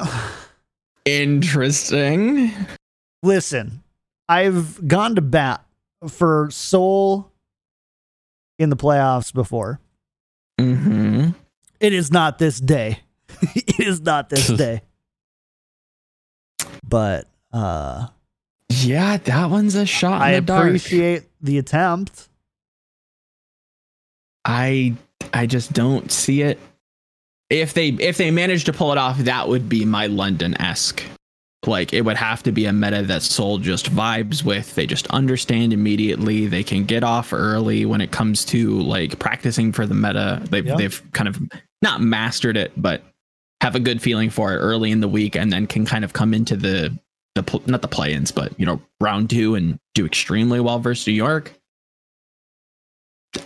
Interesting. 1.06 2.52
listen. 3.22 3.82
I've 4.30 4.86
gone 4.86 5.16
to 5.16 5.20
bat 5.20 5.64
for 6.08 6.48
Seoul 6.52 7.32
in 8.60 8.70
the 8.70 8.76
playoffs 8.76 9.32
before. 9.34 9.80
hmm 10.58 11.30
It 11.80 11.92
is 11.92 12.12
not 12.12 12.38
this 12.38 12.60
day. 12.60 13.00
it 13.42 13.80
is 13.80 14.00
not 14.00 14.28
this 14.28 14.46
day. 14.56 14.82
But 16.88 17.26
uh 17.52 18.06
Yeah, 18.68 19.16
that 19.16 19.50
one's 19.50 19.74
a 19.74 19.84
shot 19.86 20.16
in 20.16 20.22
I 20.22 20.34
the 20.36 20.40
dark. 20.42 20.66
appreciate 20.68 21.24
the 21.40 21.58
attempt. 21.58 22.28
I 24.44 24.94
I 25.34 25.46
just 25.46 25.72
don't 25.72 26.10
see 26.12 26.42
it. 26.42 26.58
If 27.50 27.74
they 27.74 27.88
if 27.88 28.16
they 28.16 28.30
manage 28.30 28.64
to 28.64 28.72
pull 28.72 28.92
it 28.92 28.98
off, 28.98 29.18
that 29.18 29.48
would 29.48 29.68
be 29.68 29.84
my 29.84 30.06
London 30.06 30.60
esque. 30.60 31.02
Like 31.66 31.92
it 31.92 32.02
would 32.02 32.16
have 32.16 32.42
to 32.44 32.52
be 32.52 32.64
a 32.64 32.72
meta 32.72 33.02
that 33.02 33.22
Seoul 33.22 33.58
just 33.58 33.90
vibes 33.92 34.42
with. 34.42 34.74
They 34.74 34.86
just 34.86 35.06
understand 35.08 35.74
immediately. 35.74 36.46
They 36.46 36.64
can 36.64 36.84
get 36.84 37.04
off 37.04 37.34
early 37.34 37.84
when 37.84 38.00
it 38.00 38.10
comes 38.12 38.46
to 38.46 38.80
like 38.80 39.18
practicing 39.18 39.70
for 39.72 39.84
the 39.86 39.94
meta. 39.94 40.40
They've 40.48 40.66
Yeah. 40.66 40.76
they've 40.76 41.12
kind 41.12 41.28
of 41.28 41.38
not 41.82 42.00
mastered 42.00 42.56
it, 42.56 42.72
but 42.76 43.02
have 43.60 43.74
a 43.74 43.80
good 43.80 44.00
feeling 44.00 44.30
for 44.30 44.54
it 44.54 44.56
early 44.56 44.90
in 44.90 45.00
the 45.00 45.08
week, 45.08 45.36
and 45.36 45.52
then 45.52 45.66
can 45.66 45.84
kind 45.84 46.02
of 46.02 46.14
come 46.14 46.32
into 46.32 46.56
the 46.56 46.96
the 47.34 47.42
pl- 47.42 47.62
not 47.66 47.82
the 47.82 47.88
play-ins, 47.88 48.32
but 48.32 48.58
you 48.58 48.64
know 48.64 48.80
round 49.00 49.28
two 49.28 49.54
and 49.54 49.78
do 49.94 50.06
extremely 50.06 50.60
well 50.60 50.78
versus 50.78 51.06
New 51.06 51.12
York. 51.12 51.52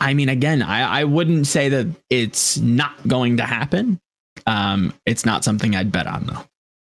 I 0.00 0.14
mean, 0.14 0.28
again, 0.28 0.62
I, 0.62 1.00
I 1.00 1.04
wouldn't 1.04 1.46
say 1.46 1.68
that 1.68 1.88
it's 2.08 2.56
not 2.58 3.06
going 3.06 3.36
to 3.38 3.42
happen. 3.44 4.00
Um, 4.46 4.94
it's 5.04 5.26
not 5.26 5.44
something 5.44 5.74
I'd 5.76 5.92
bet 5.92 6.06
on 6.06 6.26
though. 6.26 6.44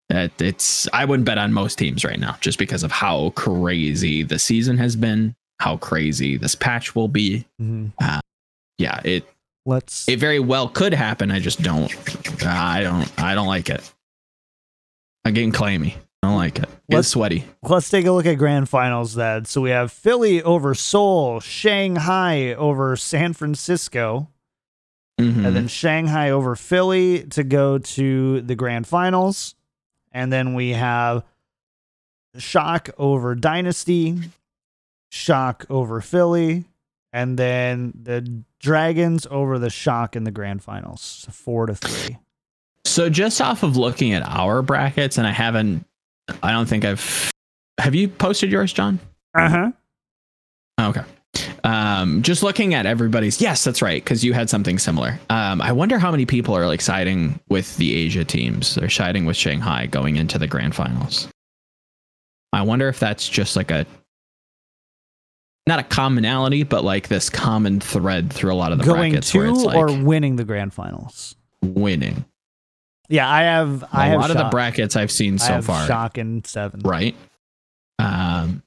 That 0.10 0.42
it's 0.42 0.88
I 0.92 1.06
wouldn't 1.06 1.26
bet 1.26 1.38
on 1.38 1.54
most 1.54 1.78
teams 1.78 2.04
right 2.04 2.20
now 2.20 2.36
just 2.42 2.58
because 2.58 2.82
of 2.84 2.92
how 2.92 3.30
crazy 3.32 4.24
the 4.24 4.40
season 4.40 4.78
has 4.80 4.96
been, 4.96 5.36
how 5.60 5.78
crazy 5.78 6.36
this 6.38 6.56
patch 6.56 6.96
will 6.96 7.08
be. 7.08 7.46
Mhm. 7.62 7.92
Yeah, 8.80 9.02
it 9.04 9.26
Let's 9.66 10.08
it 10.10 10.18
very 10.20 10.40
well 10.40 10.68
could 10.68 10.94
happen. 10.94 11.30
I 11.30 11.40
just 11.40 11.62
don't. 11.62 11.94
I 12.44 12.82
don't. 12.82 13.12
I 13.20 13.36
don't 13.36 13.46
like 13.48 13.70
it. 13.70 13.82
I'm 15.26 15.34
getting 15.34 15.52
claimy. 15.52 15.96
I 16.24 16.28
don't 16.28 16.38
like 16.38 16.58
it. 16.60 16.68
Let's- 16.90 17.06
It's 17.06 17.08
sweaty. 17.10 17.46
let's 17.62 17.90
take 17.90 18.06
a 18.06 18.12
look 18.12 18.26
at 18.26 18.36
grand 18.40 18.68
finals 18.68 19.14
then. 19.14 19.46
So 19.46 19.62
we 19.62 19.70
have 19.70 19.92
Philly 19.92 20.42
over 20.42 20.74
Seoul, 20.74 21.40
Shanghai 21.40 22.54
over 22.56 22.96
San 22.96 23.34
Francisco, 23.34 24.30
Mhm. 25.20 25.46
and 25.46 25.56
then 25.56 25.68
Shanghai 25.68 26.30
over 26.32 26.56
Philly 26.56 27.24
to 27.30 27.44
go 27.44 27.78
to 27.78 28.42
the 28.42 28.56
grand 28.56 28.88
finals. 28.88 29.56
And 30.12 30.32
then 30.32 30.54
we 30.54 30.72
have 30.72 31.24
Shock 32.38 32.90
over 32.98 33.36
Dynasty, 33.36 34.18
Shock 35.10 35.66
over 35.70 36.02
Philly, 36.02 36.66
and 37.14 37.38
then 37.38 37.94
the 38.02 38.44
Dragons 38.60 39.28
over 39.30 39.58
the 39.60 39.70
Shock 39.70 40.16
in 40.16 40.24
the 40.24 40.32
grand 40.32 40.64
finals. 40.64 41.28
Four 41.32 41.68
to 41.68 41.76
three. 41.76 42.18
So 42.86 43.10
just 43.10 43.42
off 43.42 43.64
of 43.64 43.78
looking 43.78 44.14
at 44.14 44.24
our 44.24 44.62
brackets, 44.62 45.18
and 45.18 45.28
I 45.28 45.32
haven't. 45.32 45.86
I 46.44 46.52
don't 46.52 46.68
think 46.68 46.86
I've. 46.86 47.32
Have 47.80 47.96
you 47.96 48.08
posted 48.08 48.52
yours, 48.52 48.74
John? 48.74 49.00
Uh 49.36 49.50
huh. 49.50 49.72
Okay. 50.80 51.04
Um, 51.64 52.22
just 52.22 52.44
looking 52.44 52.74
at 52.74 52.86
everybody's. 52.86 53.42
Yes, 53.42 53.64
that's 53.64 53.82
right. 53.82 54.04
Because 54.04 54.24
you 54.24 54.34
had 54.34 54.50
something 54.50 54.78
similar. 54.80 55.20
Um, 55.30 55.62
I 55.62 55.72
wonder 55.72 56.00
how 56.00 56.12
many 56.12 56.26
people 56.26 56.56
are 56.56 56.68
like 56.68 56.82
siding 56.82 57.40
with 57.50 57.76
the 57.78 57.96
Asia 57.96 58.24
teams. 58.26 58.76
They're 58.76 58.90
siding 58.90 59.26
with 59.26 59.38
Shanghai 59.38 59.86
going 59.88 60.16
into 60.16 60.38
the 60.38 60.48
grand 60.48 60.76
finals. 60.76 61.28
I 62.54 62.62
wonder 62.64 62.88
if 62.88 63.00
that's 63.00 63.28
just 63.28 63.56
like 63.56 63.72
a. 63.72 63.86
Not 65.68 65.80
a 65.80 65.84
commonality, 65.84 66.64
but 66.64 66.84
like 66.84 67.10
this 67.10 67.30
common 67.30 67.80
thread 67.80 68.34
through 68.34 68.52
a 68.52 68.56
lot 68.56 68.72
of 68.72 68.80
the 68.80 68.86
Going 68.86 69.12
brackets 69.12 69.34
where 69.36 69.46
to 69.46 69.52
it's 69.52 69.64
like 69.64 69.76
or 69.78 70.04
winning 70.04 70.36
the 70.36 70.44
grand 70.46 70.74
finals. 70.74 71.36
winning. 71.62 72.26
Yeah, 73.08 73.30
I 73.30 73.42
have. 73.44 73.84
A 73.84 73.90
I 73.92 74.06
have 74.08 74.20
lot 74.20 74.32
of 74.32 74.38
the 74.38 74.50
brackets 74.50 74.96
I've 74.96 75.12
seen 75.12 75.38
so 75.38 75.62
far. 75.62 75.86
Shock 75.86 76.18
in 76.18 76.44
seven. 76.44 76.82
right 76.82 77.16
um 78.00 78.64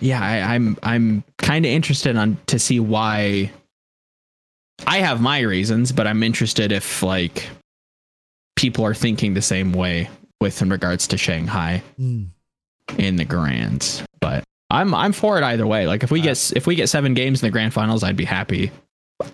yeah 0.00 0.20
I, 0.22 0.54
i'm 0.54 0.76
i'm 0.82 1.24
kind 1.38 1.64
of 1.64 1.70
interested 1.70 2.16
on 2.16 2.38
to 2.46 2.58
see 2.58 2.80
why. 2.80 3.50
I 4.86 4.98
have 4.98 5.20
my 5.20 5.40
reasons 5.40 5.92
but 5.92 6.06
i'm 6.06 6.22
interested 6.22 6.72
if 6.72 7.02
like 7.02 7.48
people 8.56 8.84
are 8.84 8.94
thinking 8.94 9.34
the 9.34 9.42
same 9.42 9.72
way 9.72 10.08
with 10.40 10.60
in 10.62 10.70
regards 10.70 11.06
to 11.08 11.16
shanghai 11.18 11.82
Hmm. 11.96 12.24
in 12.98 13.16
the 13.16 13.24
grands 13.24 14.02
but 14.20 14.42
i'm 14.70 14.94
i'm 14.94 15.12
for 15.12 15.38
it 15.38 15.44
either 15.44 15.66
way. 15.66 15.86
Like 15.86 16.02
if 16.02 16.10
we 16.10 16.20
get 16.20 16.52
if 16.56 16.66
we 16.66 16.74
get 16.74 16.88
seven 16.88 17.14
games 17.14 17.42
in 17.42 17.46
the 17.46 17.52
grand 17.52 17.72
finals 17.72 18.02
i'd 18.02 18.16
be 18.16 18.24
happy 18.24 18.70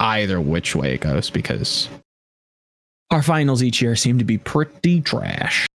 either 0.00 0.38
which 0.40 0.76
way 0.76 0.92
it 0.94 1.00
goes 1.00 1.30
because 1.30 1.88
our 3.10 3.22
finals 3.22 3.62
each 3.62 3.80
year 3.80 3.96
seem 3.96 4.18
to 4.18 4.24
be 4.24 4.36
pretty 4.36 5.00
trash. 5.00 5.66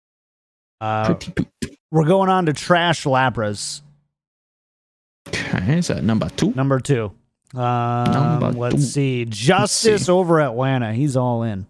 Uh, 0.83 1.15
pretty 1.15 1.49
we're 1.91 2.05
going 2.05 2.29
on 2.29 2.45
to 2.45 2.53
Trash 2.53 3.05
Lapras, 3.05 3.81
okay 5.29 5.79
is 5.79 5.89
that 5.89 6.03
number 6.05 6.29
two 6.31 6.53
number 6.55 6.81
two. 6.81 7.13
Um, 7.55 8.11
Number 8.13 8.53
let's 8.53 8.77
two. 8.77 8.81
see. 8.81 9.25
Justice 9.27 10.07
see. 10.07 10.13
over 10.13 10.41
Atlanta. 10.41 10.95
He's 10.95 11.17
all 11.19 11.43
in. 11.43 11.67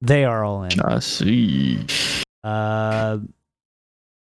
They 0.00 0.24
are 0.24 0.42
all 0.42 0.62
in. 0.64 0.70
Just 0.70 1.18
see. 1.18 1.84
Uh, 2.42 3.18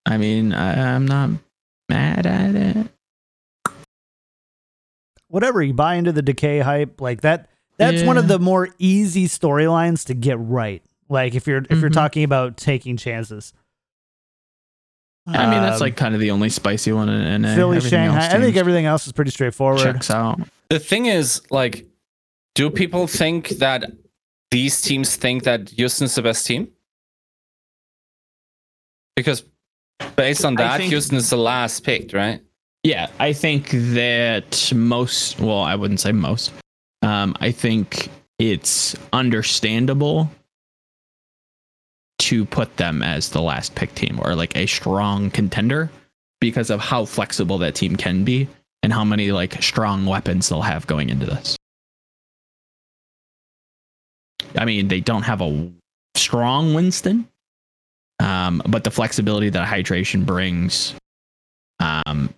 I 0.06 0.17
mean, 0.17 0.52
I, 0.52 0.95
I'm 0.95 1.06
not 1.06 1.30
mad 1.88 2.26
at 2.26 2.56
it. 2.56 2.88
whatever. 5.30 5.62
You 5.63 5.73
buy 5.73 5.95
into 5.95 6.12
the 6.12 6.21
Decay 6.21 6.60
hype 6.60 6.99
like 6.99 7.21
that. 7.21 7.47
That's 7.78 8.04
one 8.04 8.17
of 8.17 8.28
the 8.28 8.38
more 8.39 8.69
easy 8.78 9.28
storylines 9.28 10.06
to 10.08 10.13
get 10.13 10.38
right. 10.39 10.84
Like 11.10 11.36
if 11.36 11.47
you're 11.47 11.63
if 11.69 11.80
you're 11.80 11.89
Mhm. 11.89 11.93
talking 11.93 12.23
about 12.26 12.58
taking 12.58 12.97
chances. 12.97 13.54
I 15.26 15.50
mean, 15.50 15.62
that's 15.62 15.76
Um, 15.76 15.86
like 15.86 15.96
kind 15.96 16.14
of 16.16 16.22
the 16.22 16.32
only 16.32 16.50
spicy 16.50 16.92
one. 16.92 17.08
And 17.10 17.46
Philly, 17.46 17.80
Shanghai. 17.80 18.28
I 18.32 18.40
think 18.40 18.58
everything 18.58 18.86
else 18.86 19.06
is 19.08 19.14
pretty 19.14 19.32
straightforward. 19.32 19.82
checks 19.82 20.10
out. 20.10 20.40
The 20.70 20.80
thing 20.80 21.06
is, 21.06 21.42
like, 21.50 21.86
do 22.56 22.70
people 22.70 23.08
think 23.08 23.50
that 23.60 23.86
these 24.52 24.82
teams 24.82 25.16
think 25.16 25.44
that 25.44 25.70
Houston's 25.70 26.16
the 26.16 26.22
best 26.22 26.46
team? 26.46 26.68
Because 29.16 29.44
based 30.16 30.44
on 30.44 30.56
that, 30.56 30.78
think- 30.78 30.92
Houston 30.92 31.18
is 31.18 31.30
the 31.30 31.38
last 31.38 31.84
picked, 31.84 32.14
right? 32.14 32.42
Yeah, 32.84 33.08
I 33.20 33.32
think 33.32 33.70
that 33.72 34.72
most. 34.76 35.40
Well, 35.40 35.62
I 35.62 35.76
wouldn't 35.76 36.02
say 36.02 36.12
most. 36.12 36.52
Um, 37.02 37.34
I 37.40 37.52
think 37.52 38.10
it's 38.40 38.94
understandable 39.14 40.30
to 42.20 42.45
put 42.45 42.78
them 42.78 43.01
as 43.01 43.30
the 43.30 43.41
last 43.41 43.76
pick 43.76 43.93
team 43.95 44.20
or 44.24 44.36
like 44.36 44.55
a 44.55 44.66
strong 44.66 45.30
contender 45.30 45.89
because 46.39 46.70
of 46.70 46.80
how 46.80 47.05
flexible 47.05 47.57
that 47.57 47.76
team 47.76 47.95
can 47.95 48.24
be 48.24 48.47
and 48.82 48.91
how 48.91 49.03
many 49.03 49.32
like 49.32 49.61
strong 49.64 50.05
weapons 50.05 50.49
they'll 50.49 50.61
have 50.61 50.86
going 50.88 51.09
into 51.09 51.26
this. 51.26 51.55
I 54.57 54.66
mean, 54.66 54.88
they 54.88 54.99
don't 54.99 55.24
have 55.24 55.41
a 55.41 55.72
strong 56.16 56.74
Winston, 56.74 57.28
um, 58.20 58.61
but 58.68 58.84
the 58.84 58.91
flexibility 58.91 59.49
that 59.49 59.68
Hydration 59.68 60.26
brings, 60.26 60.93
um, 61.80 62.34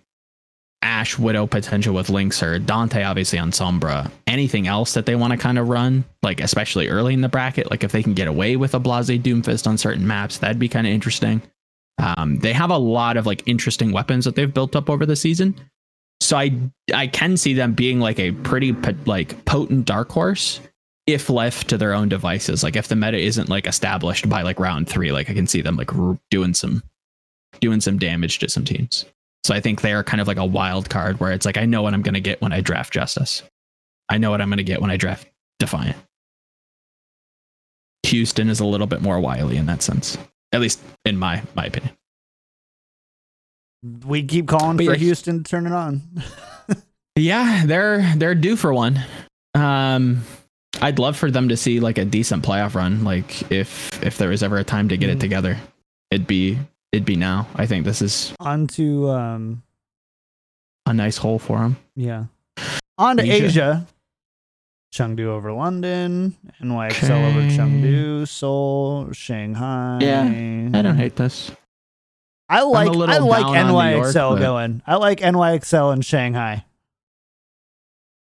Ash 0.96 1.18
Widow 1.18 1.46
potential 1.46 1.94
with 1.94 2.06
Linkzr, 2.06 2.58
Danteh 2.64 3.06
obviously 3.06 3.38
on 3.38 3.50
Sombra, 3.50 4.10
anything 4.26 4.66
else 4.66 4.94
that 4.94 5.04
they 5.04 5.14
want 5.14 5.30
to 5.30 5.36
kind 5.36 5.58
of 5.58 5.68
run, 5.68 6.06
like 6.22 6.40
especially 6.40 6.88
early 6.88 7.12
in 7.12 7.20
the 7.20 7.28
bracket, 7.28 7.70
like 7.70 7.84
if 7.84 7.92
they 7.92 8.02
can 8.02 8.14
get 8.14 8.28
away 8.28 8.56
with 8.56 8.74
a 8.74 8.78
Blase 8.78 9.08
Doomfist 9.08 9.66
on 9.66 9.76
certain 9.76 10.06
maps, 10.06 10.38
that'd 10.38 10.58
be 10.58 10.70
kind 10.70 10.86
of 10.86 10.94
interesting. 10.94 11.42
Um, 11.98 12.38
they 12.38 12.54
have 12.54 12.70
a 12.70 12.78
lot 12.78 13.18
of 13.18 13.26
like 13.26 13.42
interesting 13.46 13.92
weapons 13.92 14.24
that 14.24 14.36
they've 14.36 14.52
built 14.52 14.74
up 14.74 14.88
over 14.88 15.04
the 15.04 15.16
season. 15.16 15.54
So 16.22 16.38
I 16.38 16.58
I 16.94 17.08
can 17.08 17.36
see 17.36 17.52
them 17.52 17.74
being 17.74 18.00
like 18.00 18.18
a 18.18 18.32
pretty 18.32 18.72
like 19.04 19.44
potent 19.44 19.84
dark 19.84 20.10
horse 20.10 20.60
if 21.06 21.28
left 21.28 21.68
to 21.68 21.76
their 21.76 21.92
own 21.92 22.08
devices, 22.08 22.62
like 22.62 22.74
if 22.74 22.88
the 22.88 22.96
meta 22.96 23.18
isn't 23.18 23.50
like 23.50 23.66
established 23.66 24.30
by 24.30 24.40
like 24.40 24.58
round 24.58 24.88
three, 24.88 25.12
like 25.12 25.28
I 25.28 25.34
can 25.34 25.46
see 25.46 25.60
them 25.60 25.76
like 25.76 25.90
doing 26.30 26.54
some 26.54 26.82
doing 27.60 27.82
some 27.82 27.98
damage 27.98 28.38
to 28.38 28.48
some 28.48 28.64
teams. 28.64 29.04
So 29.46 29.54
I 29.54 29.60
think 29.60 29.80
they 29.80 29.92
are 29.92 30.02
kind 30.04 30.20
of 30.20 30.26
like 30.26 30.36
a 30.38 30.44
wild 30.44 30.90
card 30.90 31.20
where 31.20 31.32
it's 31.32 31.46
like 31.46 31.56
I 31.56 31.64
know 31.66 31.82
what 31.82 31.94
I'm 31.94 32.02
going 32.02 32.14
to 32.14 32.20
get 32.20 32.40
when 32.42 32.52
I 32.52 32.60
draft 32.60 32.92
Justice. 32.92 33.42
I 34.08 34.18
know 34.18 34.30
what 34.30 34.40
I'm 34.40 34.48
going 34.48 34.58
to 34.58 34.64
get 34.64 34.80
when 34.80 34.90
I 34.90 34.96
draft 34.96 35.28
Defiant. 35.60 35.96
Houston 38.04 38.48
is 38.48 38.60
a 38.60 38.64
little 38.66 38.86
bit 38.86 39.02
more 39.02 39.18
wily 39.20 39.56
in 39.56 39.66
that 39.66 39.82
sense, 39.82 40.16
at 40.52 40.60
least 40.60 40.80
in 41.04 41.16
my 41.16 41.42
my 41.54 41.66
opinion. 41.66 41.92
We 44.04 44.22
keep 44.24 44.48
calling 44.48 44.76
But 44.76 44.86
for 44.86 44.92
yeah. 44.92 44.98
Houston 44.98 45.42
to 45.44 45.50
turn 45.50 45.66
it 45.66 45.72
on. 45.72 46.02
Yeah, 47.18 47.64
they're 47.64 48.12
they're 48.16 48.34
due 48.34 48.56
for 48.56 48.74
one. 48.74 49.00
Um, 49.54 50.20
I'd 50.82 50.98
love 50.98 51.16
for 51.16 51.30
them 51.30 51.48
to 51.48 51.56
see 51.56 51.80
like 51.80 51.96
a 51.96 52.04
decent 52.04 52.44
playoff 52.44 52.74
run. 52.74 53.04
Like 53.04 53.50
if 53.50 54.02
if 54.02 54.18
there 54.18 54.28
was 54.28 54.42
ever 54.42 54.58
a 54.58 54.64
time 54.64 54.90
to 54.90 54.98
get 54.98 55.08
Mm. 55.08 55.12
it 55.14 55.20
together, 55.20 55.56
it'd 56.10 56.26
be 56.26 56.58
it'd 56.96 57.04
be 57.06 57.16
now. 57.16 57.46
I 57.54 57.66
think 57.66 57.84
this 57.84 58.02
is 58.02 58.34
onto 58.40 59.08
um 59.08 59.62
a 60.86 60.92
nice 60.94 61.16
hole 61.16 61.38
for 61.38 61.58
him. 61.62 61.76
yeah. 61.94 62.24
On 62.98 63.16
to 63.18 63.22
Asia. 63.22 63.44
Asia. 63.44 63.86
Chengdu 64.94 65.26
over 65.26 65.52
London, 65.52 66.34
NYXL 66.62 67.10
over 67.28 67.40
Okay. 67.40 67.56
Chengdu, 67.56 68.26
Seoul, 68.26 69.12
Shanghai. 69.12 69.98
Yeah, 70.00 70.22
I 70.22 70.80
don't 70.82 70.96
hate 70.96 71.16
this. 71.16 71.50
I 72.48 72.62
like 72.62 72.88
I 72.88 73.18
like 73.18 73.44
New 73.46 73.52
York, 73.52 74.06
NYXL 74.06 74.34
but- 74.36 74.38
going. 74.40 74.82
I 74.86 74.94
like 74.94 75.18
NYXL 75.20 75.92
in 75.92 76.00
Shanghai. 76.00 76.64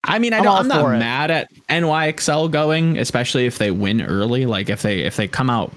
I 0.05 0.19
mean, 0.19 0.33
I 0.33 0.37
I'm 0.37 0.43
don't, 0.43 0.57
I'm 0.59 0.67
not 0.67 0.95
it. 0.95 0.99
mad 0.99 1.31
at 1.31 1.47
NYXL 1.69 2.51
going, 2.51 2.97
especially 2.97 3.45
if 3.45 3.57
they 3.57 3.71
win 3.71 4.01
early. 4.01 4.45
Like 4.45 4.69
if 4.69 4.81
they 4.81 4.99
if 4.99 5.15
they 5.17 5.27
come 5.27 5.49
out 5.49 5.73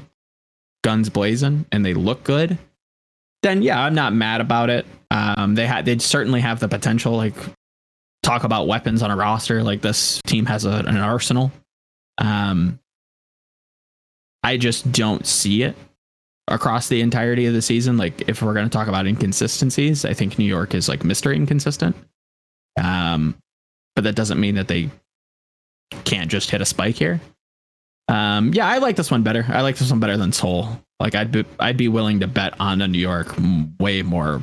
guns 0.85 1.09
blazing 1.11 1.65
and 1.73 1.85
they 1.85 1.95
look 1.95 2.23
good, 2.25 2.59
then 3.47 3.63
yeah, 3.63 3.81
I'm 3.81 3.95
not 3.95 4.13
mad 4.13 4.41
about 4.41 4.71
it. 4.71 4.87
Um, 5.11 5.55
they 5.55 5.67
had 5.67 5.85
they 5.85 5.99
certainly 5.99 6.41
have 6.41 6.61
the 6.61 6.69
potential. 6.69 7.13
Like 7.13 7.35
talk 8.23 8.43
about 8.43 8.67
weapons 8.67 9.03
on 9.03 9.11
a 9.11 9.17
roster. 9.17 9.63
Like 9.63 9.83
this 9.83 10.21
team 10.27 10.47
has 10.47 10.65
a, 10.65 10.71
an 10.71 10.97
arsenal. 10.97 11.53
Um, 12.19 12.81
I 14.43 14.57
just 14.57 14.91
don't 14.91 15.25
see 15.25 15.63
it 15.63 15.77
across 16.49 16.89
the 16.89 17.01
entirety 17.01 17.47
of 17.47 17.55
the 17.55 17.63
season. 17.63 17.97
Like 17.97 18.29
if 18.29 18.43
we're 18.43 18.55
going 18.55 18.67
to 18.67 18.73
talk 18.73 18.89
about 18.89 19.07
inconsistencies, 19.07 20.05
I 20.05 20.13
think 20.13 20.39
New 20.39 20.45
York 20.45 20.75
is 20.75 20.89
like 20.89 21.01
Mr. 21.01 21.35
Inconsistent. 21.35 21.97
Um, 22.83 23.37
but 23.95 24.05
that 24.05 24.15
doesn't 24.15 24.41
mean 24.41 24.57
that 24.57 24.69
they 24.69 24.91
can't 26.05 26.31
just 26.31 26.51
hit 26.51 26.61
a 26.61 26.67
spike 26.67 26.97
here. 26.97 27.21
Um, 28.09 28.53
yeah, 28.55 28.69
I 28.69 28.79
like 28.79 28.97
this 28.97 29.11
one 29.11 29.23
better. 29.23 29.45
I 29.49 29.63
like 29.63 29.77
this 29.77 29.91
one 29.91 30.01
better 30.01 30.17
than 30.17 30.33
Seoul. 30.33 30.81
Like 31.01 31.15
I'd 31.15 31.33
be, 31.33 31.45
I'd 31.59 31.77
be 31.77 31.89
willing 31.89 32.21
to 32.21 32.27
bet 32.29 32.55
on 32.61 32.81
a 32.81 32.89
New 32.89 32.99
York 32.99 33.35
way 33.81 34.03
more 34.03 34.41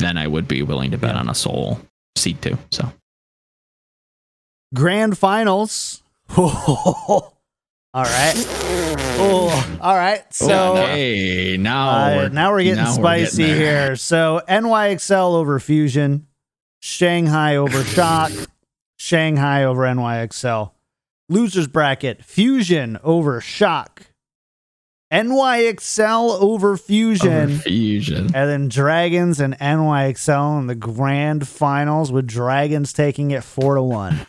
than 0.00 0.18
I 0.18 0.26
would 0.26 0.48
be 0.48 0.62
willing 0.62 0.90
to 0.90 0.98
bet 0.98 1.14
Yeah. 1.14 1.20
on 1.20 1.28
a 1.28 1.34
Seoul 1.34 1.80
seed 2.16 2.42
two. 2.42 2.58
So 2.72 2.92
Grand 4.74 5.16
finals. 5.16 6.02
all 6.36 7.32
right. 7.94 8.34
Oh, 9.16 9.78
all 9.80 9.94
right. 9.94 10.22
So 10.34 10.76
okay, 10.78 11.56
now 11.56 11.88
Uh, 11.88 12.16
we're, 12.16 12.28
now 12.30 12.50
we're 12.50 12.62
getting 12.64 12.82
now 12.82 12.90
spicy 12.90 13.44
getting 13.46 13.56
here. 13.60 13.96
So 13.96 14.40
NYXL 14.48 15.34
over 15.34 15.60
Fusion, 15.60 16.26
Shanghai 16.80 17.56
over 17.56 17.84
Shock, 17.84 18.32
Shanghai 18.96 19.64
over 19.64 19.82
NYXL. 19.82 20.72
Losers 21.28 21.66
bracket: 21.66 22.24
Fusion 22.24 22.98
over 23.02 23.40
Shock, 23.40 24.08
NYXL 25.12 26.40
over 26.40 26.76
Fusion, 26.76 27.32
Over 27.50 27.58
Fusion. 27.62 28.24
and 28.34 28.50
then 28.50 28.68
Dragons 28.68 29.40
and 29.40 29.56
NYXL 29.58 30.60
in 30.60 30.66
the 30.66 30.74
grand 30.74 31.48
finals 31.48 32.12
with 32.12 32.26
Dragons 32.26 32.92
taking 32.92 33.30
it 33.30 33.42
four 33.44 33.74
to 33.76 33.82
one. 33.82 34.26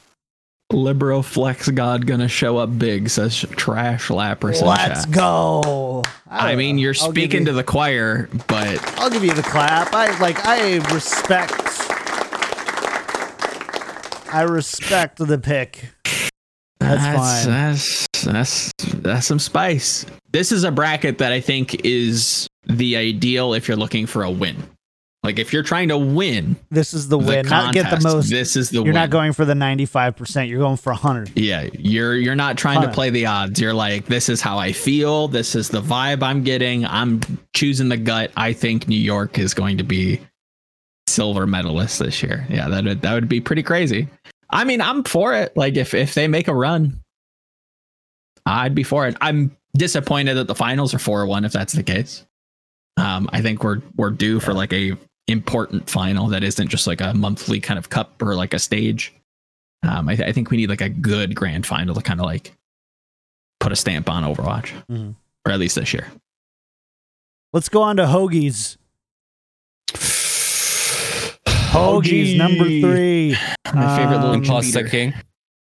Libero 0.74 1.22
Flex 1.22 1.70
God 1.70 2.08
gonna 2.08 2.28
show 2.28 2.58
up 2.58 2.78
big, 2.80 3.10
says 3.10 3.38
Trash 3.52 4.08
Lapras. 4.08 4.62
Let's 4.62 5.06
go. 5.06 6.02
I 6.30 6.56
mean, 6.56 6.78
you're 6.80 6.96
I'll 7.02 7.12
speaking 7.12 7.42
you- 7.42 7.46
to 7.48 7.54
the 7.54 7.64
choir, 7.64 8.30
but 8.48 8.80
I'll 9.00 9.10
give 9.12 9.24
you 9.24 9.34
the 9.34 9.44
clap. 9.44 9.94
I 9.94 10.18
like 10.20 10.44
I 10.46 10.78
respect 10.94 11.62
I 14.34 14.42
respect 14.42 15.18
the 15.20 15.38
pick. 15.38 15.92
That's 16.80 17.04
fine. 17.04 17.54
That's 17.54 18.08
that's 18.24 18.74
that's 18.96 19.26
some 19.26 19.40
spice. 19.40 20.06
This 20.32 20.52
is 20.52 20.64
a 20.64 20.72
bracket 20.72 21.20
that 21.20 21.32
I 21.32 21.40
think 21.40 21.86
is 21.86 22.48
the 22.66 22.98
ideal 22.98 23.54
if 23.54 23.68
you're 23.68 23.78
looking 23.78 24.06
for 24.06 24.24
a 24.24 24.32
win. 24.32 24.58
Like 25.26 25.40
if 25.40 25.52
you're 25.52 25.64
trying 25.64 25.90
to 25.90 25.98
win 25.98 26.56
This 26.70 26.94
is 26.94 27.08
the 27.08 27.18
the 27.18 27.26
win. 27.26 27.48
Not 27.48 27.74
get 27.74 27.90
the 27.90 28.00
most. 28.00 28.30
This 28.30 28.56
is 28.56 28.70
the 28.70 28.80
win. 28.80 28.86
You're 28.86 28.94
win. 28.94 29.02
not 29.02 29.10
going 29.10 29.34
for 29.34 29.44
the 29.44 29.56
95%. 29.56 30.48
You're 30.48 30.60
going 30.60 30.78
for 30.78 30.92
100. 30.92 31.32
Yeah, 31.36 31.68
you're 31.74 32.16
you're 32.16 32.36
not 32.36 32.60
trying 32.60 32.82
to 32.82 32.92
play 32.92 33.10
the 33.10 33.26
odds. 33.26 33.60
You're 33.60 33.74
like, 33.74 34.06
this 34.06 34.30
is 34.30 34.40
how 34.40 34.60
I 34.60 34.72
feel. 34.72 35.28
This 35.28 35.56
is 35.56 35.70
the 35.70 35.82
vibe 35.82 36.22
I'm 36.22 36.44
getting. 36.44 36.86
I'm 36.86 37.22
choosing 37.56 37.90
the 37.90 37.98
gut. 37.98 38.32
I 38.38 38.54
think 38.54 38.88
New 38.88 39.00
York 39.00 39.40
is 39.40 39.56
going 39.56 39.80
to 39.80 39.84
be 39.84 40.22
silver 41.08 41.48
medalist 41.48 42.00
this 42.00 42.22
year. 42.22 42.46
Yeah, 42.48 42.68
that 42.70 43.02
that 43.02 43.14
would 43.14 43.28
be 43.28 43.42
pretty 43.42 43.64
crazy. 43.64 44.08
I 44.50 44.64
mean, 44.64 44.82
I'm 44.82 45.04
for 45.04 45.34
it. 45.34 45.56
Like 45.58 45.76
if 45.76 45.94
if 45.94 46.14
they 46.14 46.28
make 46.28 46.48
a 46.48 46.56
run, 46.56 47.02
I'd 48.46 48.76
be 48.76 48.84
for 48.84 49.08
it. 49.08 49.16
I'm 49.22 49.56
disappointed 49.76 50.36
that 50.36 50.48
the 50.48 50.56
finals 50.56 50.94
are 50.94 51.00
four 51.00 51.26
one 51.26 51.46
if 51.46 51.52
that's 51.52 51.74
the 51.74 51.84
case. 51.84 52.26
Um, 52.98 53.30
I 53.34 53.42
think 53.42 53.64
we're 53.64 53.82
we're 53.96 54.12
due 54.12 54.40
for 54.40 54.54
like 54.54 54.72
a 54.74 54.94
important 55.28 55.90
final 55.90 56.28
that 56.28 56.44
isn't 56.44 56.68
just 56.70 56.86
like 56.88 57.02
a 57.02 57.14
monthly 57.14 57.60
kind 57.60 57.78
of 57.80 57.90
cup 57.90 58.22
or 58.22 58.36
like 58.36 58.54
a 58.54 58.60
stage. 58.60 59.14
Um, 59.84 60.08
I, 60.10 60.14
I 60.14 60.32
think 60.32 60.52
we 60.52 60.58
need 60.58 60.70
like 60.70 60.82
a 60.82 60.90
good 60.90 61.36
grand 61.36 61.66
final 61.66 61.96
to 61.96 62.02
kind 62.02 62.20
of 62.20 62.26
like 62.26 62.54
put 63.60 63.72
a 63.72 63.76
stamp 63.76 64.10
on 64.10 64.24
Overwatch, 64.24 64.72
Mhm. 64.90 65.16
or 65.46 65.52
at 65.52 65.60
least 65.60 65.76
this 65.76 65.94
year. 65.94 66.08
Let's 67.54 67.70
go 67.70 67.82
on 67.82 67.98
to 67.98 68.04
Hoagies. 68.04 68.78
Hoagies 71.76 72.38
number 72.38 72.64
three. 72.66 73.36
My 73.74 73.98
favorite 73.98 74.16
little 74.18 74.30
Um, 74.32 74.36
Imposter. 74.42 74.88
King. 74.88 75.14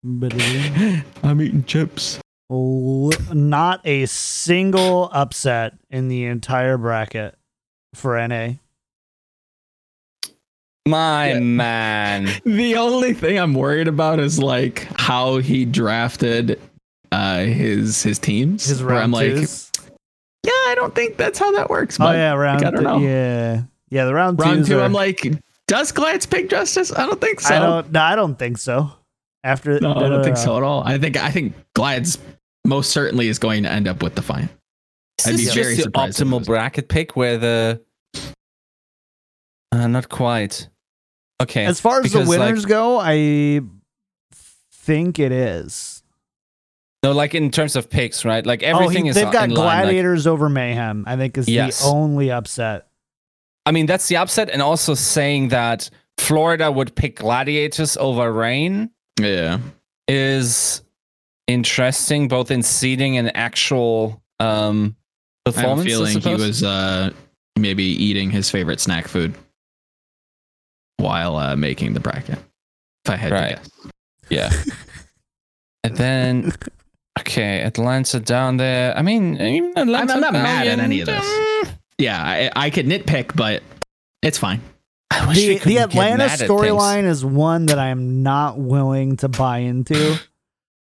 I'm 1.23 1.43
eating 1.43 1.63
chips. 1.65 2.19
L- 2.51 3.11
Not 3.33 3.81
a 3.87 4.07
single 4.07 5.11
upset 5.13 5.75
in 5.91 6.09
the 6.09 6.25
entire 6.25 6.79
bracket 6.79 7.37
for 7.95 8.17
NA. 8.27 8.53
My 10.89 11.33
Yeah. 11.35 11.39
man. 11.41 12.29
The 12.47 12.77
only 12.77 13.13
thing 13.13 13.39
I'm 13.39 13.53
worried 13.55 13.87
about 13.89 14.19
is 14.21 14.39
like 14.39 14.89
how 14.99 15.37
he 15.39 15.67
drafted 15.67 16.59
uh 17.13 17.41
his 17.41 18.03
his 18.03 18.19
teams. 18.19 18.65
His 18.67 18.83
where 18.83 18.95
I'm 18.95 19.01
round 19.01 19.13
like, 19.13 19.33
twos. 19.33 19.71
yeah, 20.45 20.53
I 20.53 20.73
don't 20.77 20.95
think 20.95 21.19
that's 21.19 21.39
how 21.39 21.53
that 21.53 21.69
works. 21.69 22.01
Oh 22.01 22.05
bud. 22.05 22.13
yeah, 22.17 22.33
round. 22.33 22.65
I 22.65 22.71
don't 22.71 22.77
two- 22.79 22.83
know. 22.85 22.99
Yeah, 23.01 23.63
yeah. 23.91 24.07
The 24.07 24.15
round, 24.15 24.39
Round 24.41 24.59
twos 24.61 24.69
two, 24.69 24.79
are- 24.79 24.83
I'm 24.83 24.93
like, 24.95 25.31
does 25.71 25.93
Glads 25.93 26.27
pick 26.27 26.51
Justice? 26.51 26.93
I 26.93 27.07
don't 27.07 27.21
think 27.21 27.41
so. 27.41 27.55
I 27.55 27.59
don't. 27.61 27.93
No, 27.93 28.01
I 28.03 28.17
don't 28.17 28.37
think 28.39 28.59
so. 28.59 28.91
After 29.45 29.79
no, 29.81 29.95
I 29.95 30.09
don't 30.09 30.25
think 30.25 30.37
so 30.37 30.57
at 30.57 30.63
all. 30.65 30.83
I 30.85 30.99
think 30.99 31.17
I 31.17 31.31
think 31.31 31.55
Glads 31.75 32.19
most 32.67 32.91
certainly 32.91 33.29
is 33.29 33.39
going 33.39 33.63
to 33.63 33.71
end 33.71 33.87
up 33.89 34.03
with 34.03 34.17
Defiant. 34.17 34.51
I'd 35.25 35.35
Is 35.35 35.41
be 35.41 35.45
this 35.47 35.55
very 35.55 35.67
just 35.77 35.77
the 35.77 35.83
surprised 35.85 36.21
if 36.21 36.27
it 36.27 36.31
optimal 36.31 36.45
bracket 36.45 36.89
pick 36.89 37.15
where 37.17 37.39
the. 37.39 37.81
Uh, 39.73 39.87
not 39.87 40.09
quite. 40.09 40.69
Okay. 41.41 41.65
As 41.65 41.81
far 41.81 42.01
as 42.01 42.03
the 42.05 42.19
because, 42.19 42.29
like- 42.29 42.39
winners 42.41 42.65
go, 42.67 42.99
I 43.01 43.61
think 44.73 45.19
it 45.19 45.31
is. 45.33 46.03
No, 47.03 47.13
like 47.13 47.35
in 47.35 47.51
terms 47.51 47.77
of 47.77 47.89
picks, 47.89 48.27
right? 48.27 48.45
Like 48.45 48.63
Oh, 48.63 48.67
everything 48.67 49.05
he- 49.05 49.11
is 49.11 49.15
they've 49.15 49.31
got 49.33 49.45
in 49.49 49.55
line, 49.55 49.65
like- 49.65 49.83
gladiators 49.85 50.27
over 50.27 50.49
mayhem. 50.51 51.05
I 51.07 51.17
think 51.17 51.39
is 51.39 51.49
Yes. 51.49 51.81
the 51.81 51.87
only 51.89 52.31
upset. 52.31 52.89
I 53.71 53.73
mean, 53.73 53.87
that's 53.87 54.09
the 54.09 54.17
upset, 54.17 54.51
and 54.51 54.61
also 54.61 54.95
saying 54.95 55.51
that 55.51 55.89
Florida 56.19 56.73
would 56.73 56.93
pick 56.97 57.19
Gladiators 57.19 57.97
over 57.97 58.33
Reign 58.33 58.91
Yeah. 59.21 59.61
is 60.09 60.83
interesting, 61.47 62.27
both 62.27 62.51
in 62.51 62.65
seeding 62.65 63.17
and 63.17 63.31
actual 63.37 64.21
um, 64.41 64.97
I 65.47 65.51
have 65.51 65.55
a 65.55 65.61
performance. 65.61 65.87
I 65.87 65.89
feeling 65.89 66.21
he 66.21 66.35
was 66.35 66.65
uh, 66.65 67.11
maybe 67.57 67.85
eating 67.85 68.29
his 68.29 68.51
favorite 68.51 68.81
snack 68.81 69.07
food 69.07 69.37
while 70.97 71.37
uh, 71.37 71.55
making 71.55 71.95
the 71.95 72.01
bracket. 72.01 72.41
If 73.05 73.13
I 73.13 73.17
had 73.17 73.31
Right. 73.31 73.63
to 73.63 73.71
guess. 74.31 74.51
Yeah. 74.67 74.75
and 75.85 75.97
then, 75.97 76.53
okay, 77.21 77.61
Atlanta 77.63 78.19
down 78.19 78.57
there. 78.57 78.99
I 78.99 79.03
mean, 79.03 79.41
even 79.41 79.79
Atlanta. 79.79 80.13
I'm 80.15 80.21
not 80.21 80.33
mad 80.33 80.67
at 80.67 80.81
any 80.81 81.03
of 81.03 81.07
this. 81.07 81.60
Yeah, 82.01 82.21
I, 82.23 82.51
I 82.67 82.71
could 82.71 82.87
nitpick, 82.87 83.37
but 83.37 83.63
it's 84.23 84.39
fine. 84.39 84.61
I 85.11 85.27
wish 85.29 85.37
The, 85.37 85.59
couldn't 85.59 85.69
the 85.75 85.79
Atlanta 85.83 86.19
mad 86.19 86.31
at 86.33 86.39
things. 86.39 86.51
storyline 86.51 87.05
is 87.05 87.25
one 87.25 87.67
that 87.67 87.79
I 87.79 87.89
am 87.89 88.23
not 88.23 88.59
willing 88.59 89.17
to 89.19 89.29
buy 89.29 89.59
into. 89.59 90.19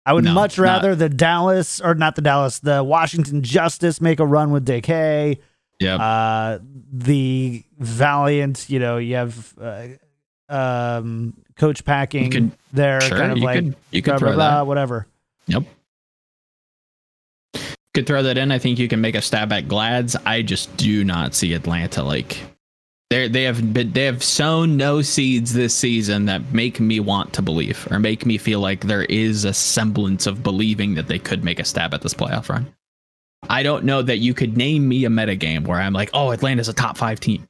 I 0.06 0.12
would 0.12 0.24
No, 0.24 0.32
much 0.34 0.56
not- 0.56 0.62
rather 0.64 0.94
the 0.94 1.08
Dallas 1.08 1.80
or 1.80 1.94
not 1.94 2.16
the 2.16 2.22
Dallas, 2.22 2.58
the 2.60 2.82
Washington 2.82 3.42
Justice 3.42 4.00
make 4.00 4.18
a 4.20 4.26
run 4.26 4.50
with 4.50 4.64
DK. 4.66 5.38
Yep. 5.80 6.00
Uh, 6.00 6.58
the 6.92 7.64
Valiant, 7.78 8.68
you 8.68 8.78
know, 8.78 8.98
you 8.98 9.16
have 9.16 9.54
uh, 9.60 9.86
um, 10.48 11.34
Coach 11.56 11.84
Packing 11.84 12.24
You 12.24 12.30
could- 12.30 12.50
there, 12.72 13.00
sure, 13.00 13.16
kind 13.18 13.32
of 13.32 13.38
you 13.38 13.44
like 13.44 13.56
could 13.64 13.76
you 13.90 14.02
could 14.02 14.10
blah, 14.12 14.18
throw 14.18 14.28
blah, 14.28 14.36
blah, 14.36 14.56
that. 14.60 14.66
whatever. 14.66 15.06
Could 17.94 18.06
throw 18.06 18.22
that 18.22 18.38
in. 18.38 18.52
I 18.52 18.58
think 18.58 18.78
you 18.78 18.88
can 18.88 19.00
make 19.00 19.16
a 19.16 19.22
stab 19.22 19.52
at 19.52 19.66
Glads. 19.66 20.14
I 20.24 20.42
just 20.42 20.74
do 20.76 21.04
not 21.04 21.34
see 21.34 21.54
Atlanta 21.54 22.04
like 22.04 22.38
they 23.10 23.26
they 23.26 23.42
have 23.42 23.74
been 23.74 23.92
they 23.92 24.04
have 24.04 24.22
sown 24.22 24.76
no 24.76 25.02
seeds 25.02 25.52
this 25.52 25.74
season 25.74 26.26
that 26.26 26.52
make 26.52 26.78
me 26.78 27.00
want 27.00 27.32
to 27.32 27.42
believe 27.42 27.88
or 27.90 27.98
make 27.98 28.24
me 28.24 28.38
feel 28.38 28.60
like 28.60 28.82
there 28.82 29.02
is 29.04 29.44
a 29.44 29.52
semblance 29.52 30.28
of 30.28 30.44
believing 30.44 30.94
that 30.94 31.08
they 31.08 31.18
could 31.18 31.42
make 31.42 31.58
a 31.58 31.64
stab 31.64 31.92
at 31.92 32.02
this 32.02 32.14
playoff 32.14 32.48
run. 32.48 32.72
I 33.48 33.64
don't 33.64 33.84
know 33.84 34.02
that 34.02 34.18
you 34.18 34.34
could 34.34 34.56
name 34.56 34.88
me 34.88 35.04
a 35.04 35.10
meta 35.10 35.34
game 35.34 35.64
where 35.64 35.80
I'm 35.80 35.92
like, 35.92 36.10
oh, 36.14 36.30
Atlanta's 36.30 36.68
a 36.68 36.72
top 36.72 36.96
five 36.96 37.18
team. 37.18 37.48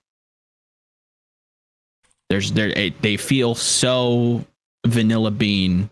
There's 2.31 2.53
there 2.53 2.73
they 3.03 3.19
feel 3.19 3.55
so 3.55 4.45
vanilla 4.87 5.31
bean. 5.31 5.91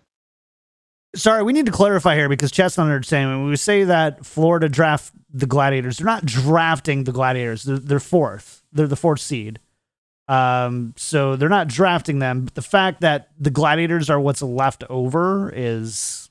Sorry, 1.19 1.43
we 1.43 1.53
need 1.53 1.67
to 1.67 1.73
clarify 1.73 2.15
here 2.15 2.29
because 2.29 2.53
Chestnut 2.53 2.87
understanding 2.87 3.41
when 3.41 3.51
we 3.51 3.57
say 3.57 3.83
that 3.85 4.25
Florida 4.25 4.69
draft 4.69 5.13
the 5.33 5.47
Gladiators, 5.47 5.99
they're 5.99 6.07
not 6.07 6.25
drafting 6.25 7.05
the 7.05 7.13
Gladiators. 7.13 7.65
They're, 7.65 7.79
they're 7.79 8.01
fourth. 8.01 8.63
They're 8.73 8.87
the 8.87 8.95
fourth 8.95 9.21
seed. 9.21 9.59
Um, 10.29 10.95
so 10.97 11.35
they're 11.35 11.49
not 11.49 11.67
drafting 11.67 12.21
them. 12.21 12.45
But 12.45 12.55
the 12.55 12.63
fact 12.63 13.01
that 13.01 13.31
the 13.37 13.51
Gladiators 13.51 14.09
are 14.11 14.21
what's 14.21 14.43
left 14.43 14.85
over 14.89 15.51
is 15.53 16.31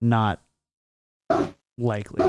not 0.00 0.40
likely. 1.76 2.22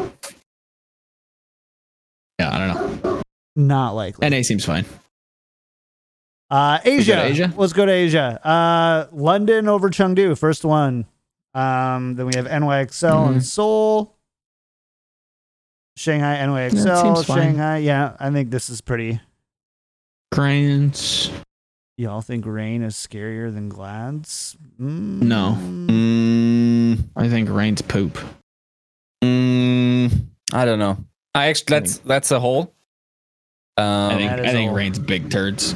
Yeah, 2.39 2.49
I 2.51 2.57
don't 2.57 3.03
know. 3.03 3.21
Not 3.55 3.91
likely. 3.91 4.27
NA 4.27 4.41
seems 4.41 4.65
fine. 4.65 4.85
Uh, 6.55 6.79
go 6.83 6.89
Asia. 6.91 7.23
Asia? 7.23 7.53
Let's 7.57 7.73
go 7.73 7.85
to 7.85 7.91
Asia. 7.91 8.39
Uh, 8.47 9.07
London 9.11 9.67
over 9.67 9.89
Chengdu, 9.89 10.37
first 10.37 10.63
one. 10.63 11.05
Um, 11.53 12.15
then 12.15 12.25
we 12.27 12.33
have 12.35 12.45
NYXL 12.47 13.25
Mhm. 13.25 13.31
and 13.31 13.43
Seoul. 13.45 14.15
Shanghai, 15.97 16.37
NYXL, 16.37 16.73
it 16.73 17.01
seems 17.01 17.25
fine. 17.25 17.37
Shanghai. 17.37 17.77
Yeah, 17.77 18.15
I 18.19 18.29
think 18.31 18.51
this 18.51 18.69
is 18.69 18.81
pretty. 18.81 19.21
Grants. 20.33 21.31
Y'all 21.97 22.19
think 22.21 22.45
Reign 22.45 22.83
is 22.83 22.95
scarier 22.95 23.53
than 23.53 23.69
Glads? 23.69 24.57
Mm. 24.79 25.21
No. 25.21 25.57
Mm, 25.61 27.03
I 27.15 27.29
think 27.29 27.49
Reign's 27.49 27.81
poop. 27.81 28.17
mm, 29.23 30.11
I 30.51 30.65
don't 30.65 30.79
know. 30.79 30.97
I 31.33 31.47
actually 31.47 31.65
that's 31.79 31.97
that's 31.99 32.31
a 32.31 32.39
hole. 32.41 32.73
Um, 33.77 33.85
I 33.85 34.15
think 34.17 34.31
I 34.31 34.51
think. 34.51 34.73
Reign's 34.73 34.99
big 34.99 35.29
turds. 35.31 35.73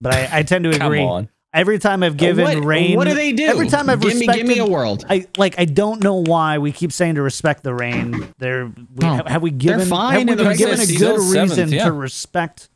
But 0.00 0.14
I, 0.14 0.38
I 0.38 0.42
tend 0.42 0.64
to 0.64 0.72
come 0.78 0.86
agree. 0.92 1.02
on. 1.02 1.28
Every 1.54 1.78
time 1.78 2.02
I've 2.02 2.18
given 2.18 2.44
what, 2.44 2.62
Reign, 2.64 2.96
What 2.96 3.08
do 3.08 3.14
they 3.14 3.32
do? 3.32 3.46
Every 3.46 3.68
time 3.68 3.88
I've 3.88 4.00
give 4.00 4.14
me, 4.16 4.26
give 4.26 4.46
me 4.46 4.58
a 4.58 4.66
world. 4.66 5.06
I 5.08 5.26
like. 5.38 5.58
I 5.58 5.64
don't 5.64 6.02
know 6.02 6.16
why 6.22 6.58
we 6.58 6.70
keep 6.70 6.92
saying 6.92 7.14
to 7.14 7.22
respect 7.22 7.62
the 7.62 7.72
Reign. 7.72 8.34
There, 8.36 8.66
we, 8.66 8.74
No. 9.00 9.22
have 9.26 9.40
we 9.40 9.50
given? 9.52 9.88
fine 9.88 10.28
have 10.28 10.38
we 10.38 10.44
been 10.44 10.56
given 10.56 10.78
a 10.80 10.84
good 10.86 11.16
reason 11.18 11.48
Seventh, 11.48 11.72
yeah. 11.72 11.84
to 11.86 11.92
respect? 11.92 12.68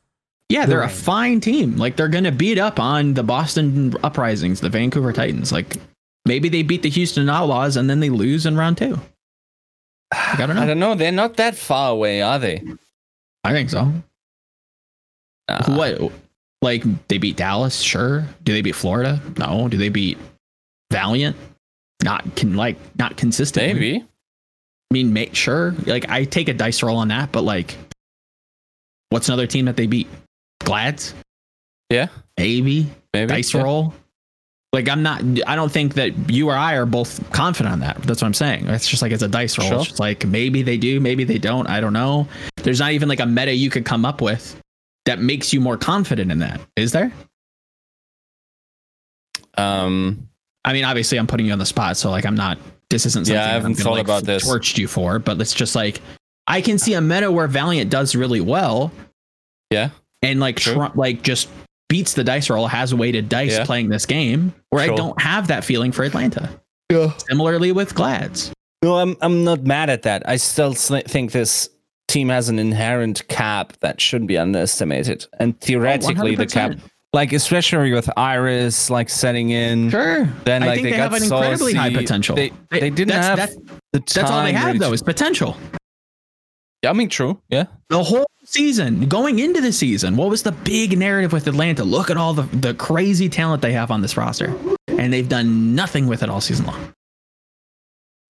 Yeah, 0.48 0.64
they're 0.64 0.80
a 0.80 0.86
Reign. 0.86 0.96
fine 0.96 1.40
team. 1.40 1.76
Like 1.76 1.96
they're 1.96 2.08
gonna 2.08 2.32
beat 2.32 2.56
up 2.58 2.80
on 2.80 3.12
the 3.12 3.22
Boston 3.22 3.94
Uprisings, 4.02 4.60
the 4.60 4.70
Vancouver 4.70 5.12
Titans. 5.12 5.52
Like 5.52 5.76
maybe 6.24 6.48
they 6.48 6.62
beat 6.62 6.80
the 6.82 6.88
Houston 6.90 7.28
Outlaws 7.28 7.76
and 7.76 7.90
then 7.90 8.00
they 8.00 8.08
lose 8.08 8.46
in 8.46 8.56
round 8.56 8.78
two. 8.78 8.98
I 10.10 10.36
don't 10.38 10.48
know. 10.56 10.62
I 10.62 10.66
don't 10.66 10.78
know. 10.78 10.94
They're 10.94 11.12
not 11.12 11.36
that 11.36 11.54
far 11.54 11.90
away, 11.92 12.22
are 12.22 12.38
they? 12.38 12.62
I 13.44 13.52
think 13.52 13.68
so. 13.68 13.92
Uh, 15.48 15.64
what? 15.76 16.12
Like 16.62 16.84
they 17.08 17.18
beat 17.18 17.36
Dallas? 17.36 17.80
Sure. 17.80 18.26
Do 18.44 18.52
they 18.52 18.62
beat 18.62 18.74
Florida? 18.74 19.20
No. 19.38 19.68
Do 19.68 19.76
they 19.76 19.88
beat 19.88 20.18
Valiant? 20.90 21.36
Not 22.02 22.36
can 22.36 22.56
like 22.56 22.76
not 22.98 23.16
consistently. 23.16 23.72
Maybe. 23.72 23.96
I 24.90 24.94
mean, 24.94 25.12
make 25.12 25.34
sure. 25.34 25.74
Like 25.86 26.08
I 26.10 26.24
take 26.24 26.48
a 26.48 26.54
dice 26.54 26.82
roll 26.82 26.96
on 26.96 27.08
that, 27.08 27.32
but 27.32 27.42
like, 27.42 27.76
what's 29.10 29.28
another 29.28 29.46
team 29.46 29.66
that 29.66 29.76
they 29.76 29.86
beat? 29.86 30.08
Glads? 30.60 31.14
Yeah. 31.90 32.08
Maybe 32.38 32.90
Maybe. 33.12 33.26
dice 33.26 33.54
yeah. 33.54 33.62
roll. 33.62 33.94
Like 34.72 34.88
I'm 34.88 35.02
not. 35.02 35.22
I 35.46 35.56
don't 35.56 35.72
think 35.72 35.94
that 35.94 36.30
you 36.30 36.48
or 36.48 36.54
I 36.54 36.74
are 36.74 36.86
both 36.86 37.28
confident 37.32 37.72
on 37.72 37.80
that. 37.80 38.02
That's 38.02 38.22
what 38.22 38.26
I'm 38.26 38.34
saying. 38.34 38.68
It's 38.68 38.86
just 38.86 39.02
like 39.02 39.10
it's 39.12 39.22
a 39.22 39.28
dice 39.28 39.58
roll. 39.58 39.68
Sure. 39.68 39.78
It's 39.78 39.88
just 39.88 40.00
like 40.00 40.24
maybe 40.26 40.62
they 40.62 40.76
do, 40.76 41.00
maybe 41.00 41.24
they 41.24 41.38
don't. 41.38 41.68
I 41.68 41.80
don't 41.80 41.92
know. 41.92 42.28
There's 42.56 42.78
not 42.78 42.92
even 42.92 43.08
like 43.08 43.20
a 43.20 43.26
meta 43.26 43.52
you 43.52 43.68
could 43.68 43.84
come 43.84 44.04
up 44.04 44.20
with 44.20 44.60
that 45.06 45.20
makes 45.20 45.52
you 45.52 45.60
more 45.60 45.76
confident 45.76 46.30
in 46.30 46.38
that. 46.40 46.60
Is 46.76 46.92
there? 46.92 47.12
Um. 49.56 50.26
I 50.64 50.74
mean, 50.74 50.84
obviously, 50.84 51.18
I'm 51.18 51.26
putting 51.26 51.46
you 51.46 51.52
on 51.52 51.58
the 51.58 51.66
spot, 51.66 51.96
so 51.96 52.10
like 52.10 52.26
I'm 52.26 52.34
not. 52.34 52.58
This 52.90 53.06
isn't 53.06 53.24
something 53.26 53.34
Yeah, 53.34 53.42
I 53.44 53.46
that 53.46 53.50
I'm 53.56 53.62
haven't 53.62 53.72
gonna, 53.74 53.84
thought 53.84 53.92
like, 53.92 54.04
about 54.04 54.24
this. 54.24 54.46
Torched 54.48 54.76
you 54.76 54.88
for, 54.88 55.18
but 55.18 55.40
it's 55.40 55.54
just 55.54 55.74
like 55.74 56.00
I 56.46 56.60
can 56.60 56.76
see 56.78 56.94
a 56.94 57.00
meta 57.00 57.30
where 57.30 57.46
Valiant 57.46 57.90
does 57.90 58.14
really 58.16 58.40
well 58.40 58.90
Yeah. 59.70 59.90
and 60.22 60.40
like 60.40 60.56
True. 60.56 60.74
Trump 60.74 60.96
like 60.96 61.22
just 61.22 61.48
beats 61.88 62.14
the 62.14 62.24
dice 62.24 62.50
roll, 62.50 62.66
has 62.66 62.92
weighted 62.94 63.28
dice 63.28 63.52
Yeah. 63.52 63.64
playing 63.64 63.88
this 63.88 64.06
game, 64.06 64.52
where 64.70 64.82
I 64.82 64.94
don't 64.94 65.20
have 65.22 65.46
that 65.48 65.64
feeling 65.64 65.92
for 65.92 66.02
Atlanta. 66.02 66.48
Yeah. 66.90 67.12
Similarly 67.28 67.72
with 67.72 67.94
Glads. 67.94 68.52
No, 68.82 68.98
I'm 68.98 69.16
I'm 69.22 69.44
not 69.44 69.62
mad 69.62 69.88
at 69.88 70.02
that. 70.02 70.28
I 70.28 70.36
still 70.36 70.74
think 70.74 71.32
this 71.32 71.70
team 72.10 72.28
has 72.28 72.48
an 72.48 72.58
inherent 72.58 73.26
cap 73.28 73.72
that 73.80 74.00
shouldn't 74.00 74.28
be 74.28 74.36
underestimated, 74.38 75.26
and 75.38 75.58
theoretically 75.60 76.34
the 76.34 76.46
cap, 76.46 76.72
oh, 76.76 76.82
like 77.12 77.32
especially 77.32 77.92
with 77.92 78.08
Iris 78.16 78.90
like 78.90 79.08
setting 79.08 79.50
in, 79.50 79.90
Sure. 79.90 80.26
then 80.44 80.62
I 80.62 80.66
like 80.66 80.74
think 80.76 80.84
they, 80.86 80.90
they 80.92 80.96
got 80.96 81.12
have 81.12 81.14
an 81.14 81.22
incredibly 81.24 81.74
high 81.74 81.92
potential. 81.94 82.36
They, 82.36 82.50
They- 82.70 82.80
they, 82.80 82.90
didn't 82.90 83.08
that's- 83.08 83.26
have 83.26 83.36
that's- 83.38 83.56
the 83.92 84.00
time. 84.00 84.22
That's 84.22 84.30
all 84.30 84.42
they 84.44 84.52
have 84.52 84.78
though 84.78 84.88
to- 84.88 84.94
is 84.94 85.02
potential. 85.02 85.56
Yeah, 86.82 86.90
I 86.90 86.92
mean, 86.94 87.10
true. 87.10 87.38
Yeah. 87.50 87.64
The 87.90 88.02
whole 88.02 88.24
season, 88.44 89.06
going 89.06 89.38
into 89.38 89.60
the 89.60 89.70
season, 89.72 90.16
what 90.16 90.30
was 90.30 90.42
the 90.44 90.52
big 90.52 90.96
narrative 90.96 91.30
with 91.30 91.46
Atlanta? 91.46 91.84
Look 91.84 92.08
at 92.10 92.16
all 92.16 92.32
the, 92.32 92.44
the 92.56 92.72
crazy 92.72 93.28
talent 93.28 93.60
they 93.60 93.72
have 93.72 93.90
on 93.90 94.00
this 94.00 94.16
roster. 94.16 94.54
And 94.88 95.12
they've 95.12 95.28
done 95.28 95.74
nothing 95.74 96.06
with 96.06 96.22
it 96.22 96.30
all 96.30 96.40
season 96.40 96.64
long. 96.66 96.94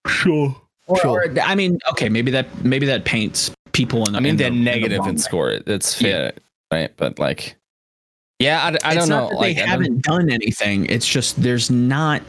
Sure. 0.09 0.57
Or, 0.89 1.07
or- 1.07 1.24
I 1.41 1.55
mean, 1.55 1.78
okay, 1.93 2.09
maybe 2.09 2.33
that 2.33 2.64
maybe 2.64 2.87
that 2.87 3.05
paints 3.05 3.53
people 3.87 4.07
in. 4.09 4.14
I 4.16 4.20
mean, 4.20 4.31
in 4.31 4.37
the- 4.37 4.43
they're 4.45 4.51
the 4.51 4.57
negative 4.57 5.07
in 5.07 5.14
way. 5.14 5.16
score. 5.16 5.51
It's 5.51 5.95
fair, 5.95 6.33
right? 6.72 6.91
But 6.97 7.18
like, 7.18 7.57
yeah, 8.39 8.76
I, 8.85 8.91
I 8.91 8.95
don't 8.95 9.09
know. 9.09 9.28
Like, 9.28 9.57
they 9.57 9.62
I 9.62 9.66
haven't 9.66 10.03
done 10.03 10.31
anything. 10.31 10.87
It's 10.87 11.07
just 11.07 11.41
there's 11.43 11.70
not 11.70 12.22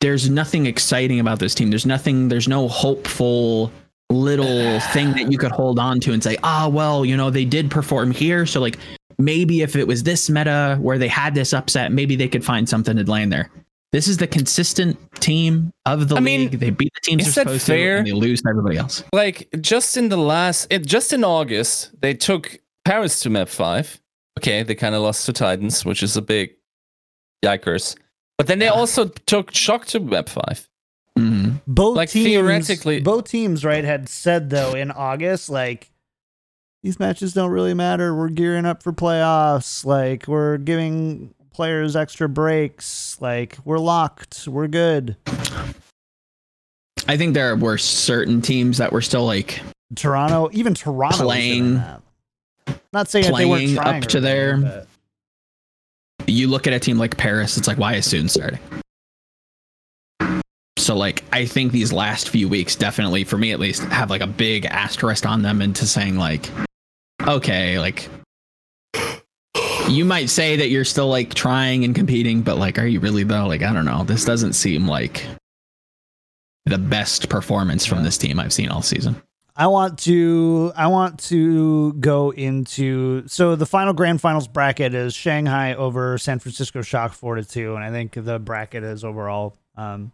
there's 0.00 0.30
nothing 0.30 0.66
exciting 0.66 1.20
about 1.20 1.38
this 1.38 1.54
team. 1.54 1.70
There's 1.70 1.86
nothing. 1.86 2.28
There's 2.28 2.48
no 2.48 2.68
hopeful 2.68 3.70
little 4.10 4.80
thing 4.92 5.12
that 5.12 5.30
you 5.32 5.38
could 5.38 5.52
hold 5.52 5.78
on 5.78 6.00
to 6.00 6.12
and 6.12 6.22
say, 6.22 6.36
ah, 6.42 6.68
well, 6.68 7.04
you 7.04 7.16
know, 7.16 7.30
they 7.30 7.44
did 7.44 7.70
perform 7.70 8.10
here, 8.10 8.44
so 8.46 8.60
like 8.60 8.78
maybe 9.18 9.60
if 9.60 9.76
it 9.76 9.86
was 9.86 10.02
this 10.02 10.30
meta 10.30 10.78
where 10.80 10.98
they 10.98 11.08
had 11.08 11.34
this 11.34 11.52
upset, 11.52 11.92
maybe 11.92 12.16
they 12.16 12.28
could 12.28 12.44
find 12.44 12.68
something 12.68 12.96
to 12.96 13.10
land 13.10 13.30
there. 13.32 13.50
This 13.92 14.06
is 14.06 14.18
the 14.18 14.26
consistent 14.28 14.96
team 15.20 15.72
of 15.84 16.08
the 16.08 16.16
I 16.16 16.20
mean, 16.20 16.42
league. 16.42 16.60
They 16.60 16.70
beat 16.70 16.92
the 16.94 17.00
teams 17.02 17.24
they're 17.24 17.32
supposed 17.44 17.66
fair? 17.66 17.94
to, 17.94 17.98
and 17.98 18.06
they 18.06 18.12
lose 18.12 18.42
to 18.42 18.48
everybody 18.50 18.76
else. 18.76 19.02
like 19.12 19.48
just 19.60 19.96
in 19.96 20.08
the 20.08 20.16
last 20.16 20.68
it, 20.70 20.86
just 20.86 21.12
in 21.12 21.24
august 21.24 21.90
they 22.00 22.14
took 22.14 22.58
paris 22.84 23.18
to 23.20 23.30
map 23.30 23.48
5 23.48 24.00
okay 24.38 24.62
they 24.62 24.74
kind 24.76 24.94
of 24.94 25.02
lost 25.02 25.26
to 25.26 25.32
titans 25.32 25.84
which 25.84 26.02
is 26.04 26.16
a 26.16 26.22
big 26.22 26.52
yikers 27.44 27.96
but 28.38 28.46
then 28.46 28.58
they 28.60 28.66
Yeah. 28.66 28.70
also 28.72 29.06
took 29.26 29.52
shock 29.54 29.86
to 29.86 29.98
map 30.00 30.28
5 30.28 30.68
Mhm. 31.18 31.60
Both 31.66 31.96
Like, 31.96 32.08
teams, 32.10 32.24
theoretically- 32.26 33.00
both 33.00 33.28
teams, 33.28 33.64
right, 33.64 33.84
had 33.84 34.08
said 34.08 34.48
though 34.50 34.74
in 34.74 34.90
August, 34.92 35.50
like 35.50 35.90
these 36.84 36.98
matches 37.00 37.34
don't 37.34 37.50
really 37.50 37.74
matter. 37.74 38.14
We're 38.14 38.28
gearing 38.30 38.64
up 38.64 38.82
for 38.82 38.92
playoffs. 38.92 39.84
Like 39.84 40.26
we're 40.28 40.56
giving 40.56 41.34
players 41.52 41.96
extra 41.96 42.28
breaks. 42.28 43.16
Like 43.20 43.58
we're 43.64 43.78
locked. 43.78 44.46
We're 44.48 44.68
good. 44.68 45.16
I 47.08 47.16
think 47.16 47.34
there 47.34 47.56
were 47.56 47.78
certain 47.78 48.40
teams 48.40 48.78
that 48.78 48.92
were 48.92 49.02
still 49.02 49.24
like 49.24 49.60
Toronto, 49.96 50.48
even 50.52 50.74
Toronto, 50.74 51.24
Playing-. 51.24 51.82
Not 52.92 53.08
saying 53.08 53.26
that 53.26 53.36
they 53.36 53.46
weren't 53.46 53.76
playing 53.76 53.78
up 53.78 54.02
to 54.10 54.20
their- 54.20 54.56
but- 54.58 54.86
you 56.26 56.46
look 56.46 56.66
at 56.68 56.72
a 56.72 56.78
team 56.78 56.98
like 56.98 57.16
Paris, 57.16 57.56
it's 57.56 57.66
like, 57.66 57.78
why 57.78 57.94
is 57.94 58.06
Soon 58.06 58.28
starting? 58.28 58.60
So, 60.78 60.96
like, 60.96 61.24
I 61.32 61.44
think 61.44 61.72
these 61.72 61.92
last 61.92 62.28
few 62.28 62.48
weeks 62.48 62.76
definitely, 62.76 63.24
for 63.24 63.36
me 63.36 63.52
at 63.52 63.58
least, 63.58 63.82
have 63.84 64.10
like 64.10 64.20
a 64.20 64.26
big 64.26 64.64
asterisk 64.66 65.26
on 65.26 65.42
them 65.42 65.60
into 65.60 65.86
saying, 65.86 66.16
like, 66.16 66.48
okay, 67.26 67.78
like, 67.80 68.08
you 69.90 70.04
might 70.04 70.30
say 70.30 70.56
that 70.56 70.68
you're 70.68 70.84
still 70.84 71.08
like 71.08 71.34
trying 71.34 71.84
and 71.84 71.94
competing, 71.94 72.42
but 72.42 72.56
like, 72.58 72.78
are 72.78 72.86
you 72.86 73.00
really 73.00 73.24
though? 73.24 73.46
Like, 73.46 73.62
I 73.62 73.72
don't 73.72 73.84
know. 73.84 74.04
This 74.04 74.24
doesn't 74.24 74.54
seem 74.54 74.86
like 74.86 75.24
the 76.66 76.78
best 76.78 77.28
performance 77.28 77.86
from 77.86 78.02
this 78.04 78.18
team 78.18 78.38
I've 78.38 78.52
seen 78.52 78.68
all 78.68 78.82
season. 78.82 79.20
I 79.56 79.66
want 79.66 79.98
to 80.00 80.72
I 80.76 80.86
want 80.86 81.18
to 81.24 81.92
go 81.94 82.30
into 82.30 83.26
so 83.28 83.56
the 83.56 83.66
final 83.66 83.92
grand 83.92 84.20
finals 84.20 84.48
bracket 84.48 84.94
is 84.94 85.12
Shanghai 85.14 85.74
over 85.74 86.16
San 86.18 86.38
Francisco 86.38 86.80
Shock 86.82 87.12
four 87.12 87.34
to 87.34 87.44
two, 87.44 87.74
and 87.74 87.84
I 87.84 87.90
think 87.90 88.12
the 88.12 88.38
bracket 88.38 88.84
is 88.84 89.04
overall 89.04 89.56
um, 89.76 90.12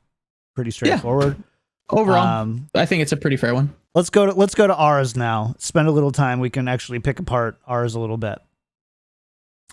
pretty 0.55 0.71
straightforward. 0.73 1.37
Yeah. 1.39 1.43
Overall, 1.89 2.27
Um, 2.27 2.69
I 2.75 2.87
think 2.87 3.03
it's 3.03 3.13
a 3.13 3.17
pretty 3.17 3.37
fair 3.37 3.55
one. 3.55 3.73
let's 3.95 4.11
go 4.11 4.27
to 4.27 4.33
let's 4.33 4.57
go 4.57 4.67
to 4.67 4.75
ours 4.75 5.17
now. 5.17 5.55
Spend 5.59 5.87
a 5.87 5.93
little 5.93 6.11
time. 6.11 6.41
We 6.41 6.51
can 6.51 6.67
actually 6.67 6.99
pick 6.99 7.21
apart 7.21 7.59
ours 7.69 7.95
a 7.95 8.01
little 8.01 8.17
bit. 8.17 8.39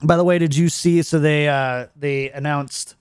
By 0.01 0.17
the 0.17 0.23
way, 0.23 0.37
did 0.39 0.55
you 0.55 0.69
see? 0.69 1.01
So 1.03 1.19
they 1.19 1.47
uh, 1.47 1.87
they 1.95 2.29
announced 2.31 2.95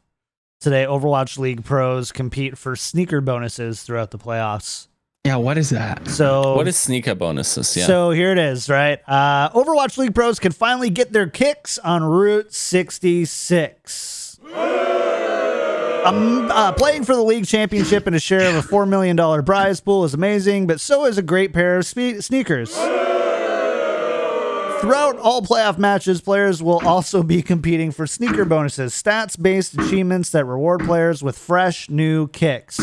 today 0.61 0.85
Overwatch 0.85 1.39
League 1.39 1.65
pros 1.65 2.13
compete 2.13 2.57
for 2.59 2.77
sneaker 2.77 3.21
bonuses 3.21 3.83
throughout 3.83 4.11
the 4.11 4.19
playoffs. 4.19 4.89
Yeah, 5.25 5.37
what 5.37 5.57
is 5.57 5.71
that? 5.71 6.09
So 6.09 6.57
What 6.57 6.67
is 6.67 6.77
sneaker 6.77 7.15
bonuses? 7.15 7.77
Yeah. 7.77 7.87
So 7.87 8.11
here 8.11 8.33
it 8.33 8.39
is, 8.39 8.69
right? 8.69 8.99
Uh, 9.07 9.51
Overwatch 9.51 9.97
League 9.97 10.17
pros 10.17 10.41
can 10.41 10.51
finally 10.51 10.91
get 10.91 11.13
their 11.13 11.29
kicks 11.29 11.79
on 11.79 12.03
Route 12.03 12.53
66. 12.53 14.41
Um, 16.05 16.51
uh, 16.51 16.73
playing 16.73 17.05
for 17.05 17.15
the 17.15 17.23
league 17.23 17.47
championship 17.47 18.09
and 18.09 18.17
a 18.17 18.21
share 18.21 18.49
of 18.49 18.57
a 18.65 18.69
$4 18.69 18.89
million 18.89 19.17
prize 19.45 19.79
pool 19.81 20.03
is 20.05 20.13
amazing, 20.15 20.67
but 20.67 20.81
so 20.81 21.05
is 21.05 21.17
a 21.19 21.23
great 21.23 21.53
pair 21.53 21.77
of 21.79 21.87
spe- 21.87 22.19
sneakers. 22.21 22.77
Throughout 24.83 25.17
all 25.21 25.43
playoff 25.43 25.79
matches, 25.79 26.21
players 26.21 26.61
will 26.61 26.81
also 26.85 27.23
be 27.23 27.41
competing 27.41 27.93
for 27.93 28.05
sneaker 28.05 28.45
bonuses, 28.45 28.93
stats 28.93 29.41
based 29.41 29.75
achievements 29.75 30.31
that 30.31 30.45
reward 30.45 30.81
players 30.81 31.23
with 31.23 31.39
fresh 31.39 31.89
new 31.89 32.27
kicks. 32.27 32.81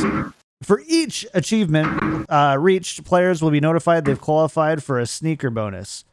For 0.63 0.81
each 0.87 1.27
achievement 1.33 2.25
uh, 2.29 2.55
reached, 2.57 3.03
players 3.03 3.41
will 3.41 3.51
be 3.51 3.59
notified 3.59 4.05
they've 4.05 4.19
qualified 4.19 4.81
for 4.81 4.97
a 4.97 5.05
sneaker 5.05 5.49
bonus. 5.49 6.05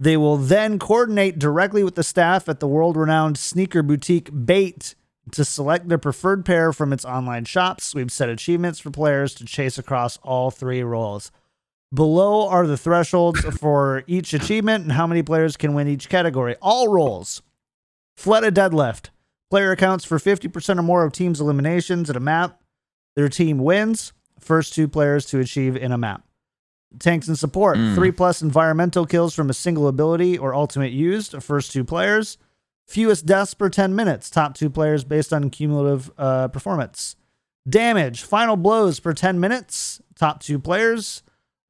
They 0.00 0.16
will 0.16 0.38
then 0.38 0.80
coordinate 0.80 1.38
directly 1.38 1.84
with 1.84 1.94
the 1.94 2.02
staff 2.02 2.48
at 2.48 2.58
the 2.58 2.66
world 2.66 2.96
renowned 2.96 3.38
sneaker 3.38 3.84
boutique 3.84 4.28
Bait 4.44 4.96
to 5.30 5.44
select 5.44 5.88
their 5.88 5.98
preferred 5.98 6.44
pair 6.44 6.72
from 6.72 6.92
its 6.92 7.04
online 7.04 7.44
shops. 7.44 7.94
We've 7.94 8.10
set 8.10 8.28
achievements 8.28 8.80
for 8.80 8.90
players 8.90 9.34
to 9.34 9.44
chase 9.44 9.78
across 9.78 10.16
all 10.24 10.50
three 10.50 10.82
roles. 10.82 11.30
Below 11.92 12.48
are 12.48 12.66
the 12.66 12.78
thresholds 12.78 13.40
for 13.58 14.02
each 14.06 14.32
achievement 14.32 14.84
and 14.84 14.92
how 14.92 15.06
many 15.06 15.22
players 15.22 15.58
can 15.58 15.74
win 15.74 15.88
each 15.88 16.08
category. 16.08 16.56
All 16.62 16.88
roles. 16.88 17.42
Fleta 18.16 18.50
deadlift. 18.50 19.10
Player 19.50 19.72
accounts 19.72 20.04
for 20.04 20.18
50% 20.18 20.78
or 20.78 20.82
more 20.82 21.04
of 21.04 21.12
team's 21.12 21.40
eliminations 21.40 22.08
at 22.08 22.16
a 22.16 22.20
map. 22.20 22.62
Their 23.14 23.28
team 23.28 23.58
wins. 23.58 24.14
First 24.40 24.72
two 24.74 24.88
players 24.88 25.26
to 25.26 25.38
achieve 25.38 25.76
in 25.76 25.92
a 25.92 25.98
map. 25.98 26.26
Tanks 26.98 27.28
and 27.28 27.38
support. 27.38 27.76
Mm. 27.76 27.94
Three 27.94 28.10
plus 28.10 28.40
environmental 28.40 29.04
kills 29.04 29.34
from 29.34 29.50
a 29.50 29.54
single 29.54 29.86
ability 29.86 30.38
or 30.38 30.54
ultimate 30.54 30.92
used. 30.92 31.42
First 31.42 31.72
two 31.72 31.84
players. 31.84 32.38
Fewest 32.86 33.26
deaths 33.26 33.52
per 33.52 33.68
10 33.68 33.94
minutes. 33.94 34.30
Top 34.30 34.54
two 34.54 34.70
players 34.70 35.04
based 35.04 35.32
on 35.32 35.50
cumulative 35.50 36.10
uh, 36.16 36.48
performance. 36.48 37.16
Damage. 37.68 38.22
Final 38.22 38.56
blows 38.56 38.98
per 38.98 39.12
10 39.12 39.38
minutes. 39.38 40.00
Top 40.16 40.42
two 40.42 40.58
players. 40.58 41.22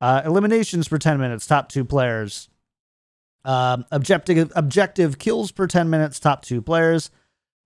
Uh, 0.03 0.21
eliminations 0.25 0.89
per 0.89 0.99
10 0.99 1.19
minutes. 1.21 1.47
Top 1.47 1.69
two 1.69 1.85
players. 1.85 2.49
Um, 3.45 3.85
objective 3.93 4.53
objective 4.57 5.19
kills 5.19 5.53
per 5.53 5.69
10 5.69 5.89
minutes. 5.89 6.19
Top 6.19 6.43
two 6.45 6.61
players. 6.61 7.11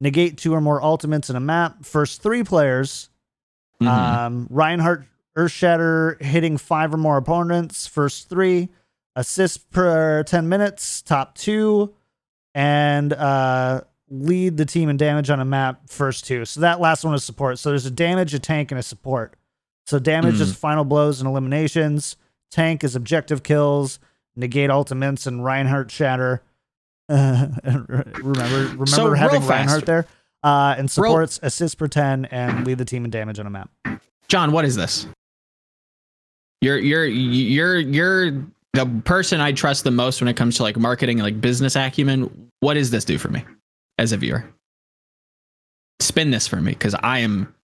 Negate 0.03 0.37
two 0.37 0.53
or 0.55 0.61
more 0.61 0.82
ultimates 0.82 1.30
in 1.30 1.37
a 1.37 1.41
map. 1.41 1.82
First 1.84 2.22
three 2.22 2.45
players. 2.45 3.09
Mhm. 3.80 3.87
Um, 3.89 4.47
Reinhardt 4.51 5.07
Earthshatter 5.37 6.20
hitting 6.22 6.59
five 6.59 6.93
or 6.93 6.99
more 6.99 7.16
opponents. 7.16 7.87
First 7.87 8.28
three. 8.28 8.68
Assists 9.14 9.57
per 9.57 10.22
10 10.24 10.47
minutes. 10.47 11.01
Top 11.01 11.34
two. 11.37 11.95
And 12.55 13.14
uh, 13.14 13.80
lead 14.11 14.59
the 14.59 14.66
team 14.66 14.91
in 14.91 14.99
damage 14.99 15.30
on 15.30 15.41
a 15.41 15.45
map. 15.47 15.89
First 15.89 16.26
two. 16.26 16.45
So 16.45 16.61
that 16.61 16.80
last 16.80 17.03
one 17.03 17.14
is 17.14 17.24
support. 17.24 17.59
So 17.59 17.70
there's 17.70 17.87
a 17.87 17.91
damage, 17.91 18.34
a 18.34 18.39
tank, 18.39 18.72
and 18.72 18.78
a 18.78 18.82
support. 18.82 19.37
So 19.87 19.99
damage 19.99 20.41
is 20.41 20.55
final 20.55 20.84
blows 20.84 21.20
and 21.20 21.28
eliminations. 21.28 22.16
Tank 22.51 22.84
is 22.84 22.94
objective 22.97 23.42
kills, 23.42 23.99
negate 24.34 24.70
ultimates, 24.70 25.26
and 25.26 25.44
Reinhardt 25.44 25.90
shatter. 25.90 26.42
Uh, 27.09 27.49
remember, 27.64 28.05
remember 28.22 28.86
So, 28.86 29.12
having. 29.12 29.44
Reinhardt 29.47 29.86
there. 29.86 30.07
Uh, 30.42 30.74
and 30.78 30.82
Real- 30.84 30.88
supports 31.11 31.40
assist 31.42 31.76
per 31.78 31.88
ten 31.88 32.24
and 32.26 32.66
lead 32.66 32.78
the 32.78 32.84
team 32.84 33.05
in 33.05 33.11
damage 33.11 33.38
on 33.38 33.47
a 33.47 33.51
map. 33.51 33.70
John, 34.28 34.53
what 34.53 34.64
is 34.64 34.76
this? 34.76 35.07
You're 36.61 36.78
you're 36.78 37.05
you're 37.07 37.78
you're 37.78 38.30
the 38.72 38.86
person 39.05 39.40
I 39.40 39.53
trust 39.53 39.84
the 39.84 39.90
most 39.90 40.20
when 40.20 40.28
it 40.28 40.34
comes 40.36 40.57
to 40.57 40.62
like 40.62 40.76
marketing, 40.76 41.18
like 41.18 41.40
business 41.40 41.76
acumen. 41.76 42.51
What 42.61 42.74
does 42.74 42.90
this 42.90 43.05
do 43.05 43.18
for 43.18 43.28
me 43.28 43.44
as 43.99 44.12
a 44.12 44.16
viewer? 44.16 44.44
Spin 46.01 46.30
this 46.30 46.47
for 46.47 46.57
me 46.57 46.72
because 46.72 46.94
I 46.94 47.20
am 47.20 47.55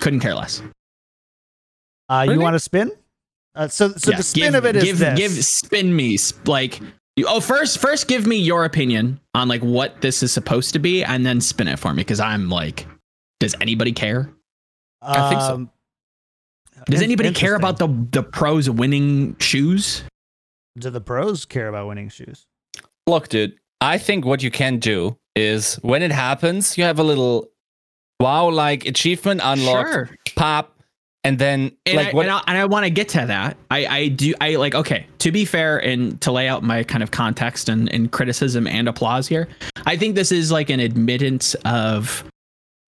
couldn't 0.00 0.20
care 0.20 0.34
less. 0.34 0.62
Uh, 2.08 2.24
you 2.26 2.34
you 2.34 2.40
want 2.40 2.54
to 2.54 2.58
spin? 2.60 2.90
Uh, 3.54 3.68
so, 3.68 3.88
so 3.92 4.12
the 4.12 4.22
spin 4.22 4.52
give, 4.52 4.54
of 4.54 4.64
it 4.64 4.76
is 4.76 4.84
give, 4.84 4.98
this. 4.98 5.18
give 5.18 5.32
spin 5.44 5.94
me 5.94 6.16
like 6.46 6.80
you- 7.16 7.26
oh 7.28 7.40
first 7.40 7.78
first 7.78 8.06
give 8.06 8.26
me 8.26 8.36
your 8.36 8.64
opinion 8.64 9.20
on 9.34 9.48
like 9.48 9.62
what 9.62 10.00
this 10.00 10.22
is 10.22 10.32
supposed 10.32 10.72
to 10.72 10.78
be 10.78 11.02
and 11.02 11.26
then 11.26 11.40
spin 11.40 11.66
it 11.66 11.78
for 11.78 11.92
me 11.92 11.96
because 12.02 12.20
I'm 12.20 12.48
like 12.48 12.86
does 13.40 13.56
anybody 13.60 13.92
care? 13.92 14.30
I 15.02 15.28
think 15.30 15.40
so. 15.40 15.54
Um, 15.54 15.70
Does 16.86 17.02
anybody 17.02 17.32
care 17.32 17.56
about 17.56 17.78
the 17.78 17.88
the 18.12 18.22
pros 18.22 18.68
winning 18.70 19.36
shoes? 19.38 20.04
Do 20.78 20.90
the 20.90 21.00
pros 21.00 21.44
care 21.44 21.68
about 21.68 21.88
winning 21.88 22.10
shoes? 22.10 22.46
Look, 23.06 23.28
dude, 23.28 23.58
I 23.80 23.98
think 23.98 24.24
what 24.24 24.42
you 24.42 24.50
can 24.50 24.78
do 24.78 25.18
is 25.34 25.76
when 25.76 26.02
it 26.02 26.12
happens, 26.12 26.76
you 26.78 26.84
have 26.84 26.98
a 26.98 27.02
little 27.02 27.48
wow 28.20 28.50
like 28.50 28.86
achievement 28.86 29.40
unlocked, 29.42 30.34
pop, 30.36 30.79
and 31.24 31.38
then 31.38 31.72
and 31.86 31.96
like 31.96 32.08
I, 32.08 32.10
what 32.12 32.26
and 32.26 32.32
I, 32.32 32.42
and 32.46 32.58
I 32.58 32.64
want 32.64 32.84
to 32.84 32.90
get 32.90 33.08
to 33.10 33.26
that. 33.26 33.56
I, 33.70 33.86
I 33.86 34.08
do. 34.08 34.34
I 34.40 34.56
like. 34.56 34.74
Okay. 34.74 35.06
To 35.18 35.30
be 35.30 35.44
fair, 35.44 35.78
and 35.78 36.20
to 36.22 36.32
lay 36.32 36.48
out 36.48 36.62
my 36.62 36.82
kind 36.82 37.02
of 37.02 37.10
context 37.10 37.68
and, 37.68 37.92
and 37.92 38.10
criticism 38.10 38.66
and 38.66 38.88
applause 38.88 39.28
here, 39.28 39.48
I 39.86 39.96
think 39.96 40.14
this 40.14 40.32
is 40.32 40.50
like 40.50 40.70
an 40.70 40.80
admittance 40.80 41.54
of, 41.66 42.24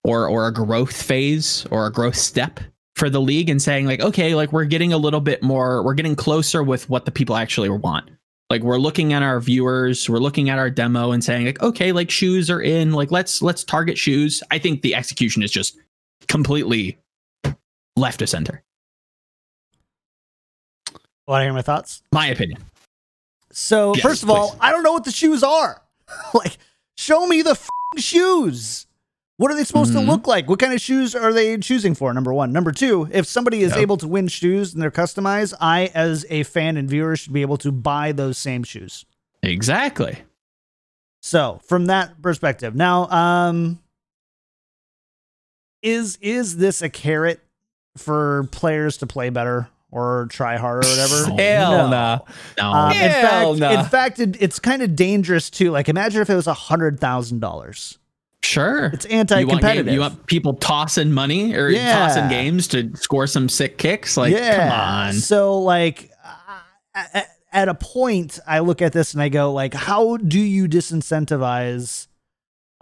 or 0.05 0.28
or 0.28 0.47
a 0.47 0.53
growth 0.53 1.01
phase 1.01 1.66
or 1.70 1.87
a 1.87 1.93
growth 1.93 2.16
step 2.16 2.61
for 2.97 3.11
the 3.11 3.20
league, 3.20 3.51
and 3.51 3.61
saying 3.61 3.87
like, 3.87 4.01
okay, 4.01 4.35
like 4.35 4.53
we're 4.53 4.64
getting 4.64 4.93
a 4.93 4.99
little 4.99 5.20
bit 5.20 5.43
more. 5.43 5.83
We're 5.83 5.95
getting 5.95 6.16
closer 6.16 6.62
with 6.62 6.89
what 6.89 7.05
the 7.05 7.11
people 7.11 7.37
actually 7.37 7.68
want. 7.68 8.09
Like 8.49 8.62
we're 8.62 8.78
looking 8.78 9.12
at 9.12 9.22
our 9.22 9.41
viewers, 9.41 10.09
we're 10.09 10.18
looking 10.18 10.51
at 10.51 10.59
our 10.59 10.70
demo 10.70 11.12
and 11.12 11.22
saying 11.22 11.47
like, 11.47 11.62
okay, 11.62 11.93
like 11.93 12.11
shoes 12.11 12.51
are 12.51 12.61
in. 12.61 12.93
Like 12.93 13.11
let's 13.11 13.43
let's 13.43 13.64
target 13.64 13.99
shoes. 13.99 14.43
I 14.51 14.59
think 14.59 14.83
the 14.83 14.95
execution 14.95 15.43
is 15.43 15.51
just 15.51 15.78
completely 16.28 16.99
left 17.97 18.22
of 18.22 18.28
center. 18.28 18.62
Want 21.26 21.40
to 21.40 21.45
hear 21.45 21.53
my 21.53 21.62
thoughts? 21.62 22.03
My 22.12 22.26
opinion. 22.28 22.62
So 23.53 23.95
Yes, 23.95 24.03
first 24.03 24.22
of 24.22 24.30
all. 24.30 24.57
I 24.61 24.70
don't 24.70 24.82
know 24.82 24.93
what 24.93 25.05
the 25.05 25.11
shoes 25.12 25.43
are. 25.43 25.82
like, 26.34 26.57
show 26.97 27.26
me 27.26 27.43
the 27.43 27.51
f***ing 27.53 28.01
shoes. 28.01 28.86
What 29.36 29.51
are 29.51 29.55
they 29.55 29.64
supposed 29.64 29.93
Mhm. 29.93 30.01
to 30.01 30.01
look 30.01 30.26
like? 30.26 30.49
What 30.49 30.59
kind 30.59 30.72
of 30.72 30.80
shoes 30.80 31.14
are 31.14 31.32
they 31.32 31.57
choosing 31.59 31.95
for? 31.95 32.12
Number 32.12 32.32
one. 32.32 32.53
Number 32.53 32.70
two, 32.72 33.09
if 33.12 33.26
somebody 33.26 33.62
is 33.62 33.72
Yep. 33.72 33.80
able 33.80 33.97
to 33.99 34.09
win 34.09 34.28
shoes 34.28 34.72
and 34.72 34.82
they're 34.82 34.90
customized, 34.90 35.55
I, 35.61 35.86
as 35.95 36.26
a 36.28 36.43
fan 36.45 36.76
and 36.76 36.88
viewer, 36.88 37.16
should 37.16 37.32
be 37.32 37.43
able 37.43 37.57
to 37.59 37.72
buy 37.72 38.12
those 38.12 38.36
same 38.38 38.62
shoes. 38.62 39.05
Exactly. 39.43 40.22
So 41.22 41.61
from 41.64 41.86
that 41.86 42.20
perspective, 42.22 42.74
now, 42.74 43.09
um, 43.11 43.80
is 45.82 46.16
is 46.20 46.57
this 46.59 46.82
a 46.82 46.88
carrot 46.88 47.40
for 47.97 48.45
players 48.53 48.97
to 48.99 49.07
play 49.07 49.30
better 49.30 49.68
or 49.90 50.26
try 50.30 50.57
harder 50.57 50.86
or 50.86 50.90
whatever? 50.90 51.24
Hell 51.43 51.72
No. 51.72 51.90
nah. 51.90 52.18
No. 52.59 52.72
Um, 52.72 52.93
in 52.93 53.11
fact, 53.11 53.59
nah. 53.59 53.70
in 53.80 53.86
fact, 53.86 54.18
it, 54.20 54.36
it's 54.40 54.59
kind 54.59 54.82
of 54.82 54.97
dangerous 54.97 55.51
too. 55.51 55.70
Like, 55.70 55.88
imagine 55.88 56.22
if 56.22 56.30
it 56.30 56.34
was 56.34 56.47
a 56.47 56.55
hundred 56.55 56.99
thousand 57.01 57.40
dollars. 57.40 57.99
sure. 58.43 58.86
It's 58.86 59.05
you 59.07 59.16
want, 59.18 59.30
anti-competitive. 59.32 59.86
game- 59.86 59.95
you 59.95 60.01
want 60.01 60.26
people 60.26 60.55
tossing 60.55 61.12
money 61.12 61.55
or 61.55 61.68
Yeah. 61.68 61.93
tossing 62.09 62.28
games 62.28 62.68
to 62.68 62.90
score 62.97 63.26
some 63.26 63.49
sick 63.49 63.78
kicks? 63.78 64.16
Like, 64.16 64.34
come 64.36 64.72
on. 64.72 65.12
So, 65.14 65.61
like, 65.61 66.11
uh, 66.95 67.05
at, 67.14 67.28
at 67.53 67.68
a 67.68 67.74
point, 67.74 68.38
I 68.47 68.61
look 68.61 68.80
at 68.82 68.93
this 68.95 69.12
and 69.14 69.22
I 69.22 69.28
go, 69.28 69.53
like, 69.53 69.74
how 69.74 70.16
do 70.16 70.40
you 70.40 70.66
disincentivize, 70.68 72.07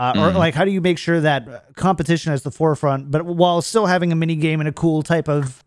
uh, 0.01 0.13
or 0.17 0.31
Mm. 0.31 0.35
like, 0.37 0.55
how 0.55 0.65
do 0.65 0.71
you 0.71 0.81
make 0.81 0.99
sure 0.99 1.21
that 1.21 1.75
competition 1.77 2.33
is 2.33 2.43
the 2.43 2.51
forefront, 2.51 3.11
but 3.11 3.25
while 3.27 3.61
still 3.63 3.87
having 3.87 4.11
a 4.13 4.17
mini 4.17 4.35
game 4.37 4.61
and 4.61 4.69
a 4.69 4.73
cool 4.73 5.03
type 5.03 5.29
of 5.29 5.63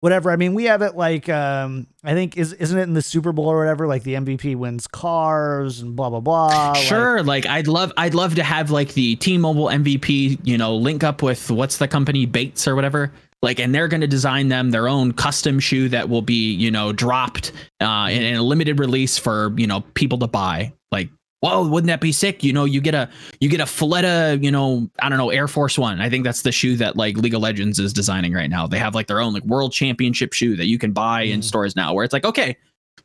whatever. 0.00 0.30
I 0.32 0.36
mean, 0.36 0.54
we 0.54 0.64
have 0.64 0.82
it 0.82 0.96
like 0.96 1.28
um 1.28 1.86
I 2.02 2.14
think 2.14 2.36
is 2.36 2.52
isn't 2.54 2.76
it 2.78 2.82
in 2.82 2.94
the 2.94 3.02
Super 3.02 3.30
Bowl 3.32 3.46
or 3.46 3.58
whatever? 3.58 3.86
Like 3.86 4.02
the 4.02 4.14
MVP 4.14 4.56
wins 4.56 4.86
cars 4.88 5.80
and 5.80 5.94
blah 5.94 6.10
blah 6.10 6.20
blah. 6.20 6.70
like- 6.72 6.76
Sure, 6.78 7.22
like, 7.22 7.46
I'd 7.46 7.68
love 7.68 7.92
I'd 7.96 8.14
love 8.14 8.34
to 8.36 8.42
have 8.42 8.70
like 8.72 8.94
the 8.94 9.14
T-Mobile 9.16 9.66
MVP, 9.66 10.38
you 10.42 10.58
know, 10.58 10.74
link 10.76 11.04
up 11.04 11.22
with 11.22 11.50
what's 11.50 11.76
the 11.78 11.86
company 11.88 12.26
Bates 12.26 12.66
or 12.66 12.74
whatever. 12.74 13.12
Like, 13.42 13.58
and 13.58 13.74
they're 13.74 13.88
going 13.88 14.00
to 14.02 14.06
design 14.06 14.48
them 14.48 14.70
their 14.70 14.88
own 14.88 15.12
custom 15.12 15.58
shoe 15.58 15.88
that 15.88 16.08
will 16.08 16.22
be, 16.22 16.52
you 16.52 16.70
know, 16.70 16.92
dropped 16.92 17.50
uh, 17.80 18.08
in, 18.10 18.22
in 18.22 18.36
a 18.36 18.42
limited 18.42 18.78
release 18.78 19.18
for 19.18 19.52
you 19.56 19.66
know 19.66 19.80
people 19.94 20.18
to 20.18 20.26
buy. 20.28 20.72
Like, 20.92 21.10
whoa, 21.42 21.66
wouldn't 21.66 21.88
that 21.88 22.00
be 22.00 22.12
sick? 22.12 22.42
You 22.42 22.52
know, 22.52 22.64
you 22.64 22.80
get 22.80 22.94
a 22.94 23.08
you 23.40 23.48
get 23.48 23.60
a 23.60 23.64
Fleta, 23.64 24.42
you 24.42 24.50
know, 24.50 24.88
I 25.00 25.08
don't 25.08 25.18
know, 25.18 25.30
Air 25.30 25.48
Force 25.48 25.76
One. 25.78 26.00
I 26.00 26.08
think 26.08 26.24
that's 26.24 26.42
the 26.42 26.52
shoe 26.52 26.76
that 26.76 26.96
like 26.96 27.16
League 27.16 27.34
of 27.34 27.42
Legends 27.42 27.78
is 27.78 27.92
designing 27.92 28.32
right 28.32 28.48
now. 28.48 28.66
They 28.66 28.78
have 28.78 28.94
like 28.94 29.08
their 29.08 29.20
own 29.20 29.34
like 29.34 29.44
World 29.44 29.72
Championship 29.72 30.32
shoe 30.32 30.56
that 30.56 30.66
you 30.66 30.78
can 30.78 30.92
buy 30.92 31.22
in 31.22 31.40
Mm. 31.40 31.44
stores 31.44 31.76
now. 31.76 31.92
Where 31.92 32.04
it's 32.04 32.12
like, 32.12 32.24
okay, 32.24 32.56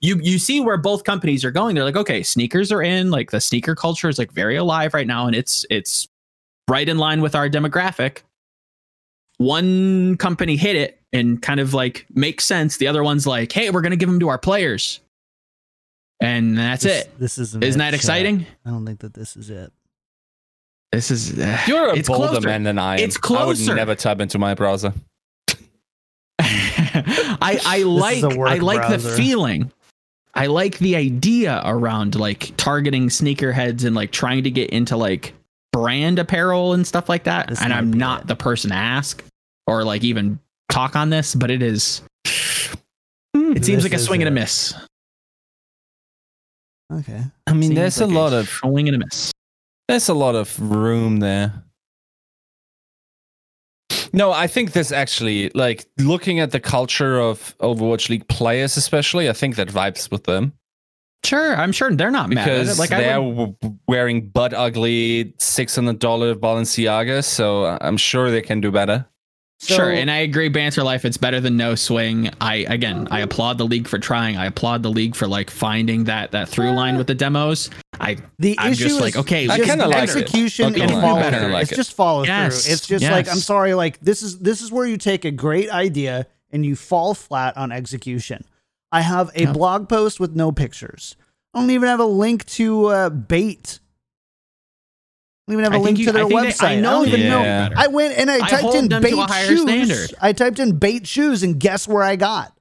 you 0.02 0.20
you 0.22 0.38
see 0.38 0.62
where 0.62 0.78
both 0.78 1.04
companies 1.04 1.44
are 1.44 1.52
going. 1.52 1.74
They're 1.76 1.84
like, 1.84 1.96
okay, 1.98 2.22
sneakers 2.24 2.72
are 2.72 2.82
in. 2.84 3.10
Like 3.10 3.32
the 3.32 3.42
sneaker 3.42 3.76
culture 3.76 4.08
is 4.10 4.20
like 4.20 4.32
very 4.32 4.56
alive 4.56 4.94
right 4.94 5.08
now, 5.08 5.26
and 5.28 5.36
it's 5.36 5.66
it's 5.70 6.08
right 6.70 6.88
in 6.88 6.98
line 7.00 7.22
with 7.22 7.34
our 7.36 7.50
demographic. 7.50 8.20
One 9.38 10.18
company 10.18 10.56
hit 10.58 10.76
it 10.76 11.00
and 11.14 11.42
kind 11.42 11.60
of 11.60 11.74
like 11.74 12.06
makes 12.14 12.44
sense. 12.46 12.78
The 12.78 12.88
other 12.88 13.04
one's 13.04 13.28
like, 13.28 13.52
hey, 13.52 13.70
we're 13.70 13.82
gonna 13.82 13.96
give 13.96 14.10
them 14.10 14.20
to 14.20 14.28
our 14.30 14.38
players, 14.38 15.00
and 16.20 16.58
that's 16.58 16.84
this, 16.84 17.06
it. 17.06 17.20
This 17.20 17.38
isn't. 17.38 17.64
Isn't 17.64 17.80
that 17.80 17.94
exciting? 17.94 18.46
I 18.66 18.70
don't 18.70 18.86
think 18.86 19.00
that 19.00 19.14
this 19.14 19.36
is 19.36 19.50
it. 19.50 19.72
This 20.92 21.12
is 21.12 21.38
uh, 21.38 21.58
You're 21.68 21.90
a 21.90 21.96
it's 21.98 22.08
bolder 22.08 22.30
closer. 22.30 22.48
man 22.48 22.64
than 22.64 22.80
I 22.80 22.96
am. 22.96 23.00
It's 23.00 23.18
closer. 23.18 23.72
I 23.72 23.74
would 23.74 23.78
never 23.78 23.96
tab 23.96 24.22
into 24.22 24.40
my 24.40 24.54
browser. 24.54 24.94
I 26.40 27.60
I 27.66 27.84
like 27.86 28.24
I 28.24 28.58
like 28.58 28.90
the 28.90 29.00
feeling. 29.00 29.72
I 30.34 30.46
like 30.48 30.78
the 30.78 30.96
idea 30.96 31.62
around 31.66 32.16
like 32.16 32.56
targeting 32.58 33.10
sneakerheads 33.10 33.86
and 33.86 33.96
like 33.96 34.12
trying 34.12 34.44
to 34.44 34.52
get 34.52 34.70
into 34.70 34.96
like 34.96 35.34
brand 35.74 36.20
apparel 36.20 36.74
and 36.74 36.86
stuff 36.86 37.10
like 37.10 37.24
that. 37.26 37.48
This 37.50 37.62
and 37.62 37.74
I'm 37.74 37.92
not 37.92 38.22
it. 38.22 38.28
the 38.28 38.36
person 38.36 38.70
to 38.70 38.76
ask 38.76 39.24
or 39.66 39.84
like 39.84 40.04
even 40.04 40.40
talk 40.70 40.96
on 40.96 41.10
this, 41.10 41.36
but 41.36 41.52
it 41.52 41.62
is. 41.62 42.02
It 42.26 43.66
seems 43.66 43.84
This 43.84 43.84
like 43.84 43.94
a 43.94 43.96
is 43.96 44.06
swing 44.06 44.22
and 44.22 44.28
a 44.28 44.32
miss. 44.32 44.74
Okay. 46.92 47.22
I 47.46 47.54
mean, 47.54 47.70
Seems 47.70 47.76
there's 47.76 48.02
like 48.02 48.10
a 48.10 48.14
lot 48.14 48.34
of 48.34 48.50
swing 48.50 48.88
and 48.88 48.96
a 49.02 49.06
miss. 49.06 49.32
there's 49.88 50.10
a 50.10 50.14
lot 50.14 50.36
of 50.36 50.60
room 50.60 51.18
there. 51.18 51.64
No, 54.14 54.32
I 54.32 54.48
think 54.48 54.72
this 54.72 54.92
actually 54.92 55.50
like 55.50 55.86
looking 55.98 56.40
at 56.40 56.52
the 56.52 56.60
culture 56.60 57.20
of 57.20 57.58
Overwatch 57.60 58.10
League 58.10 58.28
players, 58.28 58.78
especially. 58.78 59.30
I 59.30 59.34
think 59.34 59.58
that 59.58 59.68
vibes 59.68 60.10
with 60.10 60.24
them 60.24 60.54
Sure, 61.26 61.56
I'm 61.56 61.72
sure 61.72 61.94
they're 61.94 62.12
not 62.12 62.30
mad 62.30 62.46
because 62.46 62.80
Like 62.80 62.90
they're 62.90 63.16
w- 63.16 63.56
wearing 63.88 64.30
butt 64.30 64.54
ugly 64.54 65.34
six 65.40 65.76
hundred 65.76 66.00
dollar 66.00 66.36
Balenciaga, 66.36 67.24
so 67.24 67.64
uh, 67.64 67.78
I'm 67.82 67.98
sure 67.98 68.32
they 68.32 68.42
can 68.42 68.62
do 68.62 68.72
better. 68.72 69.06
Sure, 69.60 69.92
and 69.92 70.10
I 70.12 70.18
agree. 70.18 70.50
Banter 70.50 70.84
life, 70.84 71.04
it's 71.06 71.18
better 71.18 71.40
than 71.40 71.58
no 71.58 71.76
swing. 71.76 72.30
I 72.40 72.66
again, 72.70 73.08
I 73.12 73.22
applaud 73.22 73.58
the 73.58 73.66
league 73.66 73.88
for 73.88 73.98
trying. 74.00 74.38
I 74.38 74.46
applaud 74.46 74.84
the 74.84 74.90
league 74.92 75.16
for 75.16 75.28
like 75.28 75.50
finding 75.50 76.06
that 76.06 76.32
that 76.32 76.50
through 76.50 76.72
line 76.72 76.98
with 76.98 77.08
the 77.08 77.16
demos. 77.16 77.70
I 78.00 78.18
The 78.40 78.56
I'm 78.60 78.74
issue 78.74 78.84
just 78.86 78.96
is 78.96 79.02
like, 79.02 79.16
okay, 79.18 79.48
I 79.50 79.58
just 79.58 79.70
kinda 79.70 79.88
like 79.88 79.98
it. 79.98 80.02
execution 80.04 80.74
Okay, 80.74 80.82
and 80.82 80.92
fine. 80.92 81.02
follow 81.02 81.32
through. 81.32 81.52
like 81.54 81.64
it's 81.64 81.72
it. 81.72 81.76
just 81.76 81.94
follow 81.94 82.24
Yes, 82.24 82.66
through. 82.66 82.74
It's 82.74 82.88
just 82.88 83.04
like. 83.06 83.28
I'm 83.30 83.38
sorry, 83.38 83.74
like 83.74 84.00
this 84.00 84.22
is 84.22 84.40
this 84.40 84.62
is 84.62 84.72
where 84.72 84.86
you 84.86 84.98
take 84.98 85.26
a 85.26 85.32
great 85.32 85.70
idea 85.70 86.28
and 86.52 86.66
you 86.66 86.76
fall 86.76 87.14
flat 87.14 87.58
on 87.58 87.72
execution. 87.72 88.46
I 88.92 89.02
have 89.02 89.32
a 89.36 89.42
Yeah. 89.42 89.52
blog 89.54 89.90
post 89.90 90.20
with 90.20 90.36
no 90.36 90.52
pictures. 90.52 91.16
I 91.54 91.60
don't 91.60 91.72
even 91.72 91.90
have 91.90 92.00
a 92.00 92.06
link 92.06 92.46
to 92.46 92.86
uh, 92.88 93.10
bait. 93.10 93.80
I 95.48 95.52
don't 95.54 95.62
even 95.62 95.72
have 95.72 95.80
a 95.82 95.84
link 95.84 95.98
think 95.98 96.08
to 96.10 96.14
their 96.14 96.26
I 96.26 96.30
website. 96.30 96.60
they- 96.60 96.78
I 96.78 96.82
know 96.82 96.92
don't 97.00 97.08
even 97.08 97.20
they 97.22 97.30
know. 97.30 97.42
know. 97.44 97.70
I 97.78 97.88
went 97.88 98.18
and 98.18 98.30
I 98.30 98.36
I 98.36 98.40
typed 98.50 98.62
hold 98.64 98.76
in 98.76 98.90
bait 99.02 99.16
shoes. 99.48 99.62
standard. 99.62 100.14
I 100.22 100.34
typed 100.34 100.60
in 100.60 100.78
bait 100.78 101.08
shoes 101.08 101.42
and 101.44 101.60
guess 101.60 101.88
where 101.88 102.04
I 102.04 102.16
got? 102.18 102.54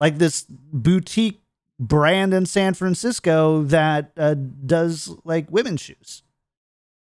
Like 0.00 0.18
this 0.18 0.44
boutique 0.48 1.40
brand 1.80 2.34
in 2.34 2.46
San 2.46 2.74
Francisco 2.74 3.62
that 3.64 4.12
uh, 4.16 4.34
does 4.34 5.10
like 5.24 5.50
women's 5.50 5.80
shoes. 5.80 6.22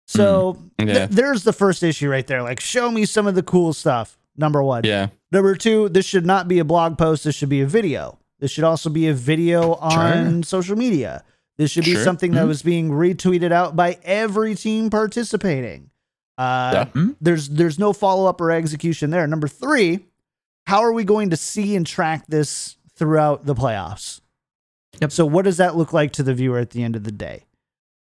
So 0.08 0.58
th- 0.80 0.90
Yeah. 0.90 1.06
there's 1.10 1.44
the 1.44 1.54
first 1.54 1.84
issue 1.84 2.10
right 2.10 2.26
there. 2.26 2.42
Like, 2.42 2.60
show 2.60 2.90
me 2.92 3.06
some 3.06 3.28
of 3.28 3.36
the 3.36 3.44
cool 3.44 3.74
stuff. 3.74 4.18
Number 4.38 4.62
one. 4.64 4.84
Yeah, 4.84 5.08
Number 5.32 5.56
two, 5.56 5.90
this 5.90 6.06
should 6.06 6.26
not 6.26 6.48
be 6.48 6.60
a 6.60 6.64
blog 6.66 6.98
post. 6.98 7.24
This 7.24 7.36
should 7.36 7.50
be 7.50 7.62
a 7.62 7.66
video. 7.68 8.20
This 8.40 8.52
should 8.52 8.64
also 8.64 8.90
be 8.90 9.08
a 9.08 9.14
video 9.14 9.74
on 9.76 10.44
social 10.44 10.76
media. 10.78 11.24
This 11.58 11.72
should 11.72 11.86
be 11.86 11.94
Sure. 11.94 12.04
something 12.04 12.32
that 12.34 12.46
Mhm. 12.46 12.50
was 12.50 12.62
being 12.62 12.90
retweeted 12.92 13.52
out 13.52 13.76
by 13.76 13.98
every 14.04 14.54
team 14.56 14.90
participating. 14.90 15.90
Uh, 16.38 16.70
Yeah. 16.74 16.86
Hmm? 16.86 17.10
There's 17.20 17.50
there's 17.50 17.80
no 17.80 17.94
follow 17.94 18.28
up 18.30 18.40
or 18.40 18.52
execution 18.52 19.10
there. 19.10 19.26
Number 19.26 19.48
three, 19.48 20.06
how 20.68 20.82
are 20.82 20.94
we 20.94 21.04
going 21.04 21.32
to 21.32 21.38
see 21.38 21.76
and 21.76 21.86
track 21.86 22.26
this 22.28 22.78
throughout 22.96 23.46
the 23.48 23.56
playoffs? 23.56 24.22
Yep. 25.02 25.12
So 25.12 25.26
what 25.26 25.46
does 25.46 25.58
that 25.58 25.76
look 25.76 25.94
like 25.94 26.12
to 26.14 26.24
the 26.24 26.36
viewer 26.36 26.60
at 26.60 26.70
the 26.72 26.84
end 26.84 26.96
of 26.96 27.04
the 27.06 27.12
day? 27.12 27.46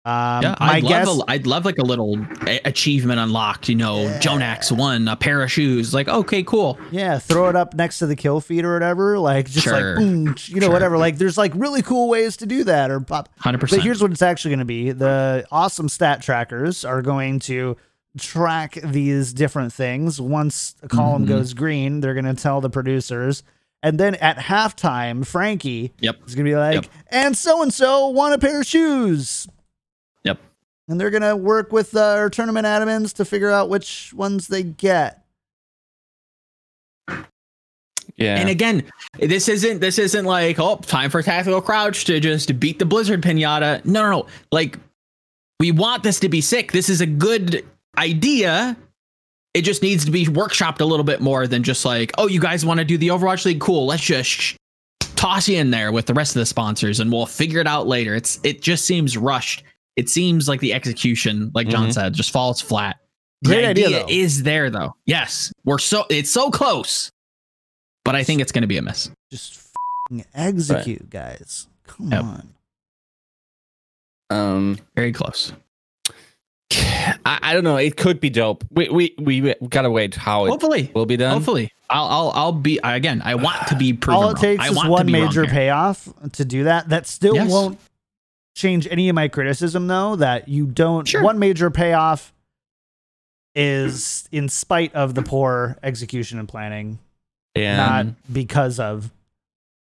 Um, 0.06 0.42
yeah, 0.42 0.54
I'd 0.60 0.84
guess, 0.84 1.06
love 1.08 1.18
a, 1.26 1.30
I'd 1.32 1.46
love 1.48 1.64
like 1.64 1.78
a 1.78 1.82
little 1.82 2.16
a- 2.46 2.60
achievement 2.64 3.18
unlocked. 3.18 3.68
You 3.68 3.74
know, 3.74 4.02
Yeah. 4.02 4.18
Jonax 4.20 4.70
won 4.70 5.08
a 5.08 5.16
pair 5.16 5.42
of 5.42 5.50
shoes. 5.50 5.92
Like, 5.92 6.06
okay, 6.06 6.44
cool. 6.44 6.78
Yeah, 6.92 7.18
throw 7.18 7.48
it 7.48 7.56
up 7.56 7.74
next 7.74 7.98
to 7.98 8.06
the 8.06 8.14
kill 8.14 8.40
feed 8.40 8.64
or 8.64 8.72
whatever. 8.72 9.18
Like 9.18 9.50
just 9.50 9.66
like 9.66 9.82
boom, 9.96 10.36
you 10.46 10.60
know, 10.60 10.66
Sure. 10.66 10.72
whatever. 10.72 10.96
Like 10.96 11.18
there's 11.18 11.36
like 11.36 11.52
really 11.56 11.82
cool 11.82 12.08
ways 12.08 12.36
to 12.36 12.46
do 12.46 12.62
that 12.64 12.90
or 12.92 13.00
pop. 13.00 13.28
Hundred 13.40 13.58
But 13.58 13.62
percent. 13.70 13.82
here's 13.82 14.00
what 14.00 14.12
it's 14.12 14.22
actually 14.22 14.50
going 14.50 14.58
to 14.60 14.64
be: 14.64 14.92
the 14.92 15.44
awesome 15.50 15.88
stat 15.88 16.22
trackers 16.22 16.84
are 16.84 17.02
going 17.02 17.40
to 17.40 17.76
track 18.16 18.78
these 18.84 19.32
different 19.32 19.72
things. 19.72 20.20
Once 20.20 20.76
a 20.84 20.88
column 20.88 21.24
Mhm. 21.24 21.28
goes 21.28 21.52
green, 21.52 22.00
they're 22.00 22.14
going 22.14 22.24
to 22.26 22.34
tell 22.40 22.60
the 22.60 22.70
producers. 22.70 23.42
And 23.82 23.98
then 23.98 24.14
at 24.16 24.38
halftime, 24.38 25.26
Frankie 25.26 25.92
Yep. 26.00 26.16
is 26.26 26.34
going 26.34 26.44
to 26.46 26.50
be 26.50 26.56
like, 26.56 26.74
Yep. 26.74 26.86
and 27.08 27.36
so 27.36 27.60
and 27.62 27.74
so 27.74 28.06
won 28.08 28.32
a 28.32 28.38
pair 28.38 28.60
of 28.60 28.66
shoes. 28.66 29.46
Yep. 30.86 30.92
And 30.92 31.00
they're 31.00 31.10
going 31.10 31.22
to 31.22 31.36
work 31.36 31.72
with 31.72 31.96
uh, 31.96 32.00
our 32.00 32.30
tournament 32.30 32.66
admins 32.66 33.12
to 33.14 33.24
figure 33.24 33.50
out 33.50 33.68
which 33.68 34.12
ones 34.14 34.48
they 34.48 34.62
get. 34.62 35.22
yeah. 38.16 38.38
And 38.38 38.48
again, 38.48 38.84
this 39.18 39.48
isn't 39.48 39.80
this 39.80 39.98
isn't 39.98 40.24
like 40.24 40.58
oh 40.58 40.76
time 40.76 41.10
for 41.10 41.22
tactical 41.22 41.60
crouch 41.60 42.04
to 42.06 42.20
just 42.20 42.58
beat 42.58 42.78
the 42.78 42.86
blizzard 42.86 43.22
pinata. 43.22 43.84
No, 43.84 44.02
no, 44.02 44.10
no. 44.10 44.26
Like 44.52 44.78
we 45.60 45.72
want 45.72 46.02
this 46.02 46.20
to 46.20 46.28
be 46.28 46.40
sick. 46.40 46.72
This 46.72 46.88
is 46.88 47.00
a 47.00 47.06
good 47.06 47.64
idea. 47.98 48.76
It 49.54 49.62
just 49.62 49.82
needs 49.82 50.04
to 50.04 50.10
be 50.10 50.26
workshopped 50.26 50.80
a 50.80 50.84
little 50.84 51.04
bit 51.04 51.20
more 51.20 51.46
than 51.46 51.62
just 51.62 51.84
like 51.84 52.12
oh 52.18 52.26
you 52.28 52.40
guys 52.40 52.64
want 52.64 52.78
to 52.78 52.84
do 52.84 52.96
the 52.96 53.08
Overwatch 53.08 53.44
League? 53.44 53.60
Cool. 53.60 53.86
Let's 53.86 54.02
just 54.02 54.28
sh- 54.30 54.56
toss 55.00 55.48
you 55.48 55.58
in 55.58 55.70
there 55.70 55.92
with 55.92 56.06
the 56.06 56.14
rest 56.14 56.36
of 56.36 56.40
the 56.40 56.46
sponsors 56.46 57.00
and 57.00 57.10
we'll 57.10 57.26
figure 57.26 57.60
it 57.60 57.66
out 57.66 57.86
later. 57.86 58.14
It's 58.14 58.38
it 58.44 58.62
just 58.62 58.84
seems 58.84 59.16
rushed. 59.16 59.62
It 59.96 60.08
seems 60.10 60.46
like 60.48 60.60
the 60.60 60.74
execution, 60.74 61.50
like 61.54 61.68
John 61.68 61.88
Mhm. 61.88 61.94
said, 61.94 62.12
just 62.14 62.30
falls 62.30 62.60
flat. 62.60 62.98
Great 63.44 63.62
the 63.62 63.66
idea, 63.68 63.86
idea 64.04 64.04
is 64.24 64.42
there 64.42 64.70
though. 64.70 64.94
Yes, 65.06 65.52
we're 65.64 65.78
so 65.78 66.04
it's 66.10 66.30
so 66.30 66.50
close, 66.50 67.10
but 68.04 68.14
I 68.14 68.22
think 68.24 68.40
it's 68.40 68.52
going 68.52 68.62
to 68.62 68.68
be 68.68 68.76
a 68.78 68.82
miss. 68.82 69.10
Just 69.30 69.60
fing 70.08 70.24
execute, 70.34 71.08
guys. 71.10 71.66
Come 71.86 72.12
Yep. 72.12 72.22
on. 72.24 72.48
um, 74.30 74.78
Very 74.94 75.12
close. 75.12 75.52
I, 76.72 77.38
I 77.42 77.54
don't 77.54 77.62
know. 77.64 77.76
It 77.76 77.96
could 77.96 78.20
be 78.20 78.28
dope. 78.30 78.64
We 78.70 78.88
we 78.88 79.14
we 79.18 79.54
gotta 79.68 79.90
wait 79.90 80.14
how 80.16 80.46
it 80.46 80.48
Hopefully, 80.50 80.90
will 80.94 81.06
be 81.06 81.16
done. 81.16 81.32
hopefully, 81.32 81.70
I'll 81.88 82.06
I'll 82.06 82.30
I'll 82.34 82.52
be 82.52 82.80
again. 82.82 83.22
I 83.24 83.36
want 83.36 83.68
to 83.68 83.76
be 83.76 83.92
proven. 83.92 84.16
All 84.16 84.30
it 84.30 84.34
wrong. 84.34 84.42
takes 84.42 84.64
I 84.64 84.70
is 84.70 84.84
one 84.84 85.10
major 85.10 85.46
payoff 85.46 86.08
to 86.32 86.44
do 86.44 86.64
that. 86.64 86.88
That 86.88 87.06
still 87.06 87.36
Yes. 87.36 87.50
won't 87.50 87.78
change 88.56 88.88
any 88.90 89.08
of 89.08 89.14
my 89.14 89.28
criticism, 89.28 89.86
though. 89.86 90.16
That 90.16 90.48
you 90.48 90.66
don't. 90.66 91.06
Sure. 91.06 91.22
One 91.22 91.38
major 91.38 91.70
payoff 91.70 92.32
is 93.54 94.28
in 94.32 94.48
spite 94.48 94.94
of 94.94 95.14
the 95.14 95.22
poor 95.22 95.78
execution 95.82 96.38
and 96.38 96.48
planning, 96.48 96.98
Yeah. 97.54 97.76
not 97.76 98.06
because 98.32 98.78
of. 98.80 99.10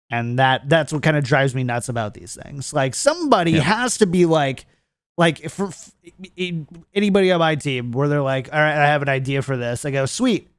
And 0.09 0.39
that 0.39 0.70
that's 0.70 0.93
what 0.93 1.03
kind 1.03 1.18
of 1.18 1.24
drives 1.26 1.53
me 1.53 1.63
nuts 1.63 1.89
about 1.89 2.13
these 2.13 2.38
things. 2.41 2.72
Like 2.74 2.95
somebody 2.95 3.51
Yeah. 3.51 3.61
has 3.61 3.97
to 3.97 4.05
be 4.05 4.26
like, 4.26 4.65
like 5.18 5.41
if 5.41 5.53
for 5.53 5.70
anybody 6.95 7.32
on 7.32 7.39
my 7.39 7.55
team 7.55 7.91
where 7.91 8.07
they're 8.07 8.22
like, 8.22 8.53
all 8.53 8.59
right, 8.59 8.72
I 8.78 8.86
have 8.88 9.01
an 9.01 9.09
idea 9.09 9.41
for 9.41 9.57
this. 9.57 9.84
I 9.84 9.91
go, 9.91 10.05
sweet, 10.05 10.49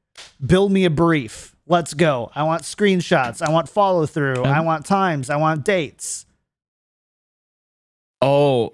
build 0.44 0.70
me 0.70 0.84
a 0.84 0.90
brief. 0.90 1.54
Let's 1.66 1.94
go. 1.94 2.30
I 2.34 2.42
want 2.42 2.62
screenshots. 2.62 3.40
I 3.40 3.50
want 3.50 3.68
follow 3.70 4.04
through. 4.04 4.42
I 4.44 4.60
want 4.60 4.84
times. 4.84 5.30
I 5.30 5.36
want 5.36 5.64
dates. 5.64 6.26
Oh, 8.22 8.72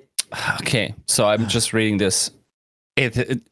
okay. 0.61 0.95
So 1.07 1.27
I'm 1.27 1.49
just 1.49 1.73
reading 1.73 1.99
this. 1.99 2.31
It, 2.97 3.17
it 3.17 3.43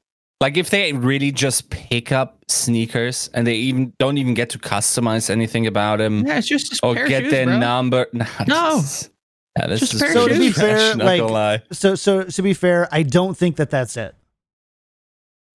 Like 0.40 0.57
if 0.57 0.70
they 0.70 0.93
really 0.93 1.32
just 1.32 1.68
pick 1.70 2.12
up 2.12 2.38
sneakers 2.49 3.28
and 3.34 3.47
they 3.47 3.55
even 3.57 3.93
don't 3.99 4.18
even 4.18 4.34
get 4.34 4.51
to 4.51 4.59
customize 4.59 5.30
anything 5.30 5.66
about 5.66 5.99
them 5.99 6.26
Yeah, 6.26 6.38
it's 6.38 6.47
just, 6.49 6.70
just 6.70 6.84
or 6.84 6.95
pair 6.95 7.05
of 7.05 7.09
get 7.09 7.22
shoes, 7.24 7.30
their 7.32 7.47
bro. 7.47 7.59
number. 7.59 8.07
Nah, 8.12 8.26
No. 8.47 8.76
this 8.76 9.03
is- 9.03 9.11
yeah, 9.59 9.66
this 9.66 9.80
Just 9.80 9.95
is 9.95 10.12
So 10.14 10.28
to 10.28 10.38
be 10.38 10.51
fair, 10.51 10.97
not 10.97 11.05
like- 11.05 11.20
gonna 11.20 11.32
lie. 11.32 11.62
So 11.72 11.95
so 11.95 12.22
to 12.24 12.43
be 12.43 12.55
fair, 12.55 12.88
I 12.90 13.03
don't 13.03 13.36
think 13.36 13.57
that 13.57 13.68
that's 13.68 13.99
it. 13.99 14.14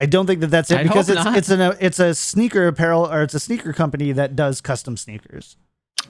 I 0.00 0.06
don't 0.06 0.26
think 0.26 0.38
that 0.42 0.52
that's 0.52 0.70
it 0.70 0.78
I'd 0.78 0.82
because 0.84 1.08
it's 1.08 1.24
not. 1.24 1.36
it's 1.36 1.50
an 1.50 1.76
it's 1.80 1.98
a 1.98 2.14
sneaker 2.14 2.68
apparel 2.68 3.04
or 3.12 3.22
it's 3.22 3.34
a 3.34 3.40
sneaker 3.40 3.72
company 3.72 4.12
that 4.12 4.36
does 4.36 4.60
custom 4.60 4.96
sneakers. 4.96 5.56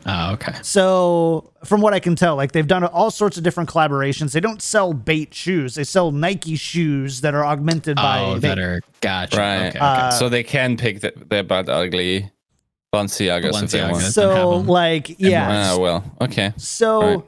Oh, 0.07 0.33
okay. 0.35 0.55
So 0.63 1.53
from 1.65 1.81
what 1.81 1.93
I 1.93 2.01
can 2.01 2.17
tell, 2.17 2.37
like 2.37 2.53
they've 2.53 2.67
done 2.67 2.85
all 2.85 3.11
sorts 3.11 3.37
of 3.37 3.43
different 3.45 3.69
collaborations. 3.69 4.33
They 4.33 4.41
don't 4.41 4.63
sell 4.63 4.93
bait 4.93 5.35
shoes; 5.35 5.75
they 5.75 5.85
sell 5.85 6.13
Nike 6.13 6.57
shoes 6.57 7.21
that 7.23 7.35
are 7.35 7.45
augmented 7.45 7.97
by 7.97 8.21
Oh, 8.21 8.35
bait. 8.35 8.41
that 8.49 8.59
are 8.59 8.81
gotcha. 9.01 9.37
Right. 9.37 9.59
Okay, 9.69 9.69
okay. 9.71 9.79
Uh, 9.81 10.11
so 10.11 10.29
they 10.29 10.43
can 10.45 10.77
pick 10.77 11.01
the, 11.01 11.13
their 11.29 11.43
butt 11.43 11.69
ugly 11.69 12.31
Balenciagas 12.95 13.63
if 13.63 13.71
they 13.71 13.79
Balenciagas. 13.81 13.91
want. 13.93 14.05
So 14.05 14.57
like 14.59 15.17
yeah, 15.19 15.73
Ah, 15.75 15.79
well, 15.79 16.05
okay. 16.23 16.53
So 16.57 17.01
Right. 17.01 17.25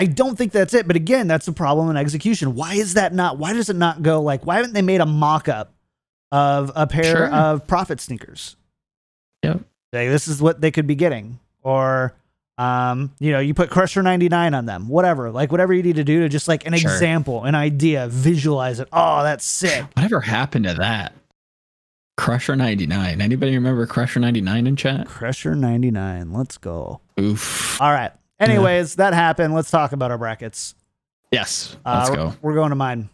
I 0.00 0.06
don't 0.06 0.36
think 0.36 0.50
that's 0.50 0.74
it. 0.74 0.88
But 0.88 0.96
again, 0.96 1.28
that's 1.28 1.46
the 1.46 1.52
problem 1.52 1.88
in 1.90 1.96
execution. 1.96 2.54
Why 2.56 2.74
is 2.74 2.94
that 2.94 3.14
not? 3.14 3.38
Why 3.38 3.52
does 3.52 3.68
it 3.70 3.76
not 3.76 4.02
go 4.02 4.20
like? 4.22 4.44
Why 4.44 4.56
haven't 4.56 4.72
they 4.72 4.82
made 4.82 5.00
a 5.00 5.06
mock 5.06 5.48
up 5.48 5.72
of 6.32 6.72
a 6.74 6.86
pair 6.88 7.04
Sure. 7.04 7.32
of 7.32 7.66
profit 7.68 8.00
sneakers? 8.00 8.56
Yep. 9.44 9.60
Like, 9.92 10.08
this 10.08 10.26
is 10.26 10.42
what 10.42 10.60
they 10.60 10.72
could 10.72 10.88
be 10.88 10.96
getting. 10.96 11.38
Or, 11.64 12.14
um, 12.58 13.12
you 13.18 13.32
know, 13.32 13.40
you 13.40 13.54
put 13.54 13.70
Crusher 13.70 14.02
99 14.02 14.54
on 14.54 14.66
them, 14.66 14.86
whatever. 14.88 15.30
Like, 15.32 15.50
whatever 15.50 15.72
you 15.72 15.82
need 15.82 15.96
to 15.96 16.04
do 16.04 16.20
to 16.20 16.28
just 16.28 16.46
like 16.46 16.66
an 16.66 16.76
Sure. 16.76 16.92
example, 16.92 17.42
an 17.44 17.54
idea, 17.56 18.06
visualize 18.08 18.78
it. 18.78 18.88
Oh, 18.92 19.22
that's 19.24 19.44
sick. 19.44 19.84
Whatever 19.96 20.20
happened 20.20 20.66
to 20.66 20.74
that? 20.74 21.14
Crusher 22.16 22.54
99. 22.54 23.20
Anybody 23.20 23.54
remember 23.56 23.86
Crusher 23.86 24.20
99 24.20 24.66
in 24.68 24.76
chat? 24.76 25.08
Crusher 25.08 25.56
99. 25.56 26.32
Let's 26.32 26.58
go. 26.58 27.00
Oof. 27.18 27.80
All 27.80 27.90
right. 27.90 28.12
Anyways, 28.38 28.96
that 28.96 29.14
happened. 29.14 29.52
Let's 29.54 29.70
talk 29.70 29.92
about 29.92 30.10
our 30.12 30.18
brackets. 30.18 30.74
Yes. 31.32 31.76
Uh, 31.84 31.96
Let's 31.98 32.10
we're- 32.10 32.30
go. 32.30 32.36
We're 32.42 32.54
going 32.54 32.70
to 32.70 32.76
mine. 32.76 33.08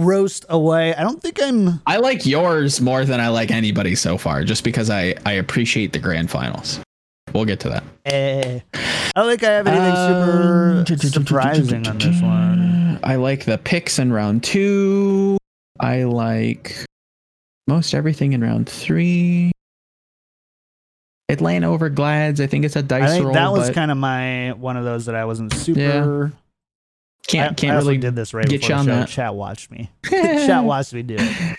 Roast 0.00 0.44
away. 0.48 0.94
I 0.94 1.02
don't 1.02 1.22
think 1.22 1.38
I'm. 1.42 1.80
I 1.86 1.98
like 1.98 2.26
yours 2.26 2.80
more 2.80 3.04
than 3.04 3.20
I 3.20 3.28
like 3.28 3.50
anybody 3.50 3.94
so 3.94 4.16
far, 4.18 4.44
just 4.44 4.64
because 4.64 4.90
I, 4.90 5.14
I 5.26 5.32
appreciate 5.32 5.92
the 5.92 5.98
grand 5.98 6.30
finals. 6.30 6.80
We'll 7.32 7.44
get 7.44 7.60
to 7.60 7.68
that. 7.68 7.84
Eh, 8.06 8.60
I 8.74 9.10
don't 9.14 9.28
think 9.28 9.44
I 9.44 9.50
have 9.52 9.66
anything 9.66 9.96
super 9.96 11.06
Um, 11.06 11.12
surprising 11.12 11.86
on 11.86 11.98
this 11.98 12.20
one. 12.20 12.98
I 13.04 13.16
like 13.16 13.44
the 13.44 13.58
picks 13.58 13.98
in 13.98 14.12
round 14.12 14.42
two. 14.42 15.38
I 15.78 16.02
like 16.04 16.84
most 17.68 17.94
everything 17.94 18.32
in 18.32 18.40
round 18.42 18.68
three. 18.68 19.52
Atlanta 21.28 21.70
over 21.70 21.88
Glads. 21.88 22.40
I 22.40 22.48
think 22.48 22.64
it's 22.64 22.74
a 22.74 22.82
dice 22.82 23.04
I 23.04 23.12
think 23.12 23.24
roll. 23.26 23.34
that 23.34 23.52
was 23.52 23.70
kind 23.70 23.92
of 23.92 23.96
my 23.96 24.52
one 24.54 24.76
of 24.76 24.84
those 24.84 25.06
that 25.06 25.14
I 25.14 25.24
wasn't 25.24 25.52
super. 25.54 26.32
Can't 27.30 27.52
I, 27.52 27.54
can't 27.54 27.72
I 27.72 27.76
also 27.76 27.88
really 27.88 27.98
did 27.98 28.16
this 28.16 28.34
right 28.34 28.46
get 28.48 28.60
before 28.60 28.76
you 28.78 28.84
the 28.84 28.92
on 28.92 28.96
show. 28.96 29.00
that. 29.00 29.08
Chat 29.08 29.34
watched 29.34 29.70
me. 29.70 29.90
Chat 30.04 30.64
watched 30.64 30.92
me 30.92 31.02
do 31.02 31.16
it. 31.18 31.58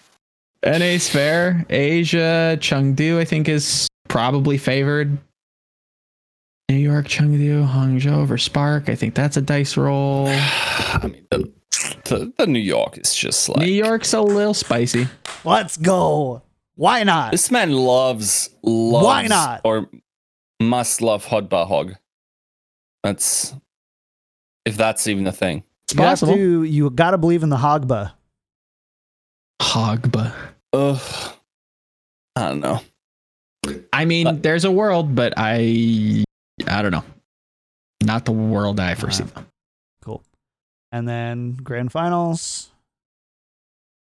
NA's 0.63 1.09
fair. 1.09 1.65
Asia, 1.69 2.57
Chengdu, 2.59 3.17
I 3.17 3.25
think 3.25 3.49
is 3.49 3.87
probably 4.07 4.57
favored. 4.57 5.17
New 6.69 6.77
York, 6.77 7.07
Chengdu, 7.07 7.67
Hangzhou 7.67 8.13
over 8.13 8.37
Spark. 8.37 8.87
I 8.87 8.95
think 8.95 9.15
that's 9.15 9.35
a 9.37 9.41
dice 9.41 9.75
roll. 9.75 10.27
I 10.29 11.09
mean, 11.11 11.25
the, 11.31 11.51
the, 12.05 12.33
the 12.37 12.47
New 12.47 12.59
York 12.59 12.97
is 12.97 13.13
just 13.13 13.49
like 13.49 13.65
New 13.65 13.73
York's 13.73 14.13
a 14.13 14.21
little 14.21 14.53
spicy. 14.53 15.07
Let's 15.43 15.77
go. 15.77 16.43
Why 16.75 17.03
not? 17.03 17.31
This 17.31 17.51
man 17.51 17.73
loves, 17.73 18.49
loves 18.63 19.05
Why 19.05 19.27
not? 19.27 19.61
or 19.63 19.89
must 20.61 21.01
love 21.01 21.25
hot 21.25 21.49
bar 21.49 21.65
hog. 21.65 21.95
That's 23.03 23.53
if 24.65 24.77
that's 24.77 25.07
even 25.07 25.25
a 25.27 25.31
thing. 25.31 25.63
It's 25.85 25.93
You 25.95 26.01
have 26.01 26.11
possible. 26.11 26.33
to. 26.35 26.63
You 26.63 26.89
got 26.89 27.11
to 27.11 27.17
believe 27.17 27.43
in 27.43 27.49
the 27.49 27.57
Hogba. 27.57 28.11
Hogba. 29.61 30.33
Ugh. 30.73 31.33
I 32.35 32.49
don't 32.49 32.59
know. 32.61 32.81
I 33.93 34.05
mean, 34.05 34.25
But- 34.25 34.43
there's 34.43 34.65
a 34.65 34.71
world, 34.71 35.15
but 35.15 35.33
I, 35.37 36.23
I 36.67 36.81
don't 36.81 36.91
know. 36.91 37.03
Not 38.03 38.25
the 38.25 38.31
world 38.31 38.79
I 38.79 38.95
foresee. 38.95 39.25
Cool. 40.01 40.23
And 40.91 41.07
then 41.07 41.53
grand 41.53 41.91
finals. 41.91 42.69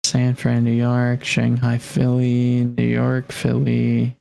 San 0.04 0.36
Fran, 0.36 0.64
New 0.64 0.72
York, 0.72 1.24
Shanghai, 1.24 1.78
Philly, 1.78 2.64
New 2.64 2.84
York, 2.86 3.32
Philly, 3.32 4.16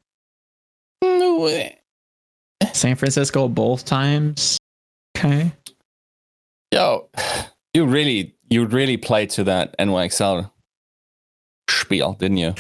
No 1.02 1.40
way. 1.40 1.78
San 2.72 2.96
Francisco 2.96 3.48
both 3.48 3.84
times. 3.84 4.58
Okay. 5.16 5.52
Yo, 6.76 7.08
you 7.72 7.86
really, 7.86 8.34
you 8.50 8.66
really 8.66 8.98
played 8.98 9.30
to 9.30 9.44
that 9.44 9.74
NYXL 9.78 10.50
spiel, 11.70 12.12
didn't 12.14 12.36
you? 12.36 12.54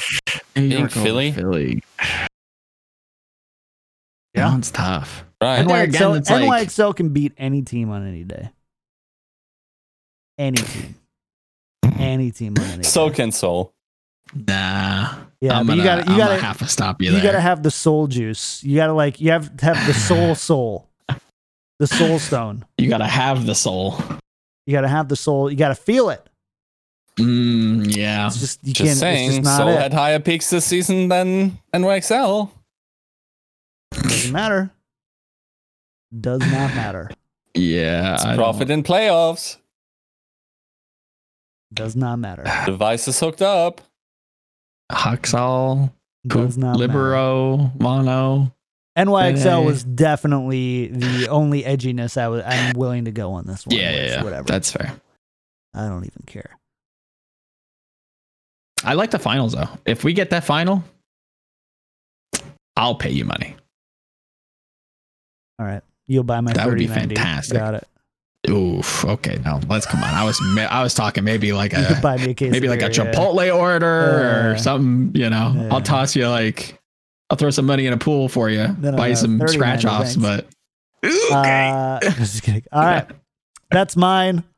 New 0.56 0.68
Being 0.70 0.88
Philly? 0.88 1.32
Philly. 1.32 1.82
Yeah. 2.00 2.26
That 4.34 4.48
one's 4.52 4.70
tough. 4.70 5.24
Right. 5.42 5.56
And 5.58 5.68
where 5.68 5.82
again, 5.84 6.00
NYXL, 6.00 6.18
it's 6.18 6.30
like- 6.30 6.44
NYXL 6.68 6.96
can 6.96 7.10
beat 7.10 7.32
any 7.36 7.60
team 7.60 7.90
on 7.90 8.06
any 8.06 8.24
day. 8.24 8.48
Any 10.38 10.56
team. 10.62 10.94
Any 11.98 12.30
team 12.30 12.54
on 12.58 12.64
any 12.64 12.82
So 12.84 13.08
day. 13.10 13.16
can 13.16 13.32
Seoul. 13.32 13.74
Nah. 14.34 15.14
Yeah, 15.42 15.58
I'm 15.58 15.66
but 15.66 15.76
gonna, 15.76 15.76
you 15.76 15.84
got 15.84 15.94
to 15.96 16.00
you 16.06 16.12
I'm 16.12 16.18
got 16.18 16.26
gonna 16.28 16.38
to 16.40 16.44
have 16.46 16.58
to 16.58 16.68
stop 16.68 17.00
you, 17.02 17.08
you 17.08 17.12
there. 17.12 17.22
got 17.22 17.32
to 17.32 17.40
have 17.40 17.62
the 17.62 17.70
soul 17.70 18.06
juice. 18.06 18.64
You 18.64 18.76
got 18.76 18.86
to 18.86 18.94
like 18.94 19.20
you 19.20 19.30
have 19.30 19.54
to 19.58 19.64
have 19.66 19.86
the 19.86 19.92
soul 19.92 20.34
soul. 20.34 20.88
The 21.78 21.86
soul 21.86 22.18
stone. 22.18 22.64
you 22.78 22.88
gotta 22.88 23.06
have 23.06 23.46
the 23.46 23.54
soul. 23.54 23.98
You 24.66 24.72
got 24.72 24.80
to 24.80 24.88
have 24.88 25.08
the 25.08 25.14
soul. 25.14 25.48
You 25.48 25.56
got 25.56 25.68
to 25.68 25.76
feel 25.76 26.10
it. 26.10 26.28
Mm, 27.20 27.94
yeah. 27.96 28.26
It's 28.26 28.40
just 28.40 28.66
you 28.66 28.72
Just 28.74 28.84
can't. 28.88 28.98
saying, 28.98 29.26
it's 29.28 29.36
just 29.36 29.44
not 29.44 29.58
Seoul 29.58 29.68
it. 29.68 29.80
had 29.80 29.92
higher 29.94 30.18
peaks 30.18 30.50
this 30.50 30.64
season 30.64 31.06
than 31.08 31.58
NYXL. 31.72 32.50
Doesn't 33.92 34.32
matter. 34.32 34.72
Does 36.20 36.40
not 36.40 36.74
matter. 36.74 37.10
Yeah. 37.54 38.14
It's 38.14 38.24
I 38.24 38.28
don't- 38.30 38.36
profit 38.38 38.70
in 38.70 38.82
playoffs. 38.82 39.58
Does 41.72 41.94
not 41.94 42.18
matter. 42.18 42.44
Device 42.66 43.06
is 43.06 43.20
hooked 43.20 43.42
up. 43.42 43.80
Haksal, 44.90 45.92
Does 46.26 46.58
not 46.58 46.72
matter. 46.78 46.88
Libero, 46.88 47.70
Mono. 47.78 48.52
NYXL 48.96 49.64
was 49.64 49.84
definitely 49.84 50.86
the 50.88 51.28
only 51.28 51.62
edginess 51.64 52.16
I 52.16 52.28
was. 52.28 52.42
I'm 52.46 52.74
willing 52.78 53.04
to 53.04 53.10
go 53.12 53.32
on 53.34 53.46
this 53.46 53.66
one. 53.66 53.76
Yeah, 53.76 53.90
which, 53.90 53.98
yeah, 53.98 54.06
yeah. 54.16 54.22
Whatever. 54.24 54.44
That's 54.46 54.70
fair. 54.72 54.92
I 55.74 55.88
don't 55.88 56.04
even 56.04 56.22
care. 56.26 56.50
I 58.84 58.94
like 58.94 59.10
the 59.10 59.18
finals 59.18 59.52
though. 59.52 59.68
If 59.84 60.04
we 60.04 60.12
get 60.12 60.30
that 60.30 60.44
final, 60.44 60.84
I'll 62.76 62.94
pay 62.94 63.10
you 63.10 63.24
money. 63.24 63.56
All 65.58 65.66
right, 65.66 65.82
you'll 66.06 66.24
buy 66.24 66.40
my. 66.40 66.52
That 66.52 66.66
would 66.66 66.78
be 66.78 66.86
3090. 66.86 67.14
fantastic. 67.16 67.58
Got 67.58 67.74
it. 67.74 68.50
Oof. 68.50 69.04
Okay. 69.04 69.38
Now 69.44 69.60
let's 69.68 69.86
come 69.86 70.02
on. 70.04 70.14
I 70.14 70.22
was 70.24 70.40
I 70.56 70.82
was 70.82 70.94
talking 70.94 71.24
maybe 71.24 71.52
like 71.52 71.72
a 71.72 71.98
buy 72.02 72.16
me 72.16 72.30
a 72.30 72.34
case. 72.34 72.52
maybe 72.52 72.68
like 72.68 72.80
a 72.80 72.84
yeah. 72.84 72.90
Chipotle 72.90 73.56
order 73.56 74.18
Yeah. 74.20 74.46
or 74.52 74.58
something. 74.58 75.20
You 75.20 75.30
know, 75.30 75.52
Yeah. 75.56 75.68
I'll 75.72 75.80
toss 75.80 76.14
you 76.14 76.28
like 76.28 76.78
I'll 77.30 77.36
throw 77.36 77.50
some 77.50 77.66
money 77.66 77.86
in 77.86 77.92
a 77.92 77.96
pool 77.98 78.28
for 78.28 78.48
you. 78.50 78.68
No, 78.78 78.90
no, 78.90 78.96
buy 78.96 79.08
no, 79.08 79.14
some 79.14 79.40
scratch 79.48 79.84
offs, 79.84 80.14
thanks. 80.16 80.46
but 81.02 81.10
okay. 81.30 81.70
Uh, 81.72 82.00
just 82.00 82.42
kidding. 82.42 82.62
All 82.72 82.82
right, 82.82 83.06
that's 83.70 83.96
mine. 83.96 84.44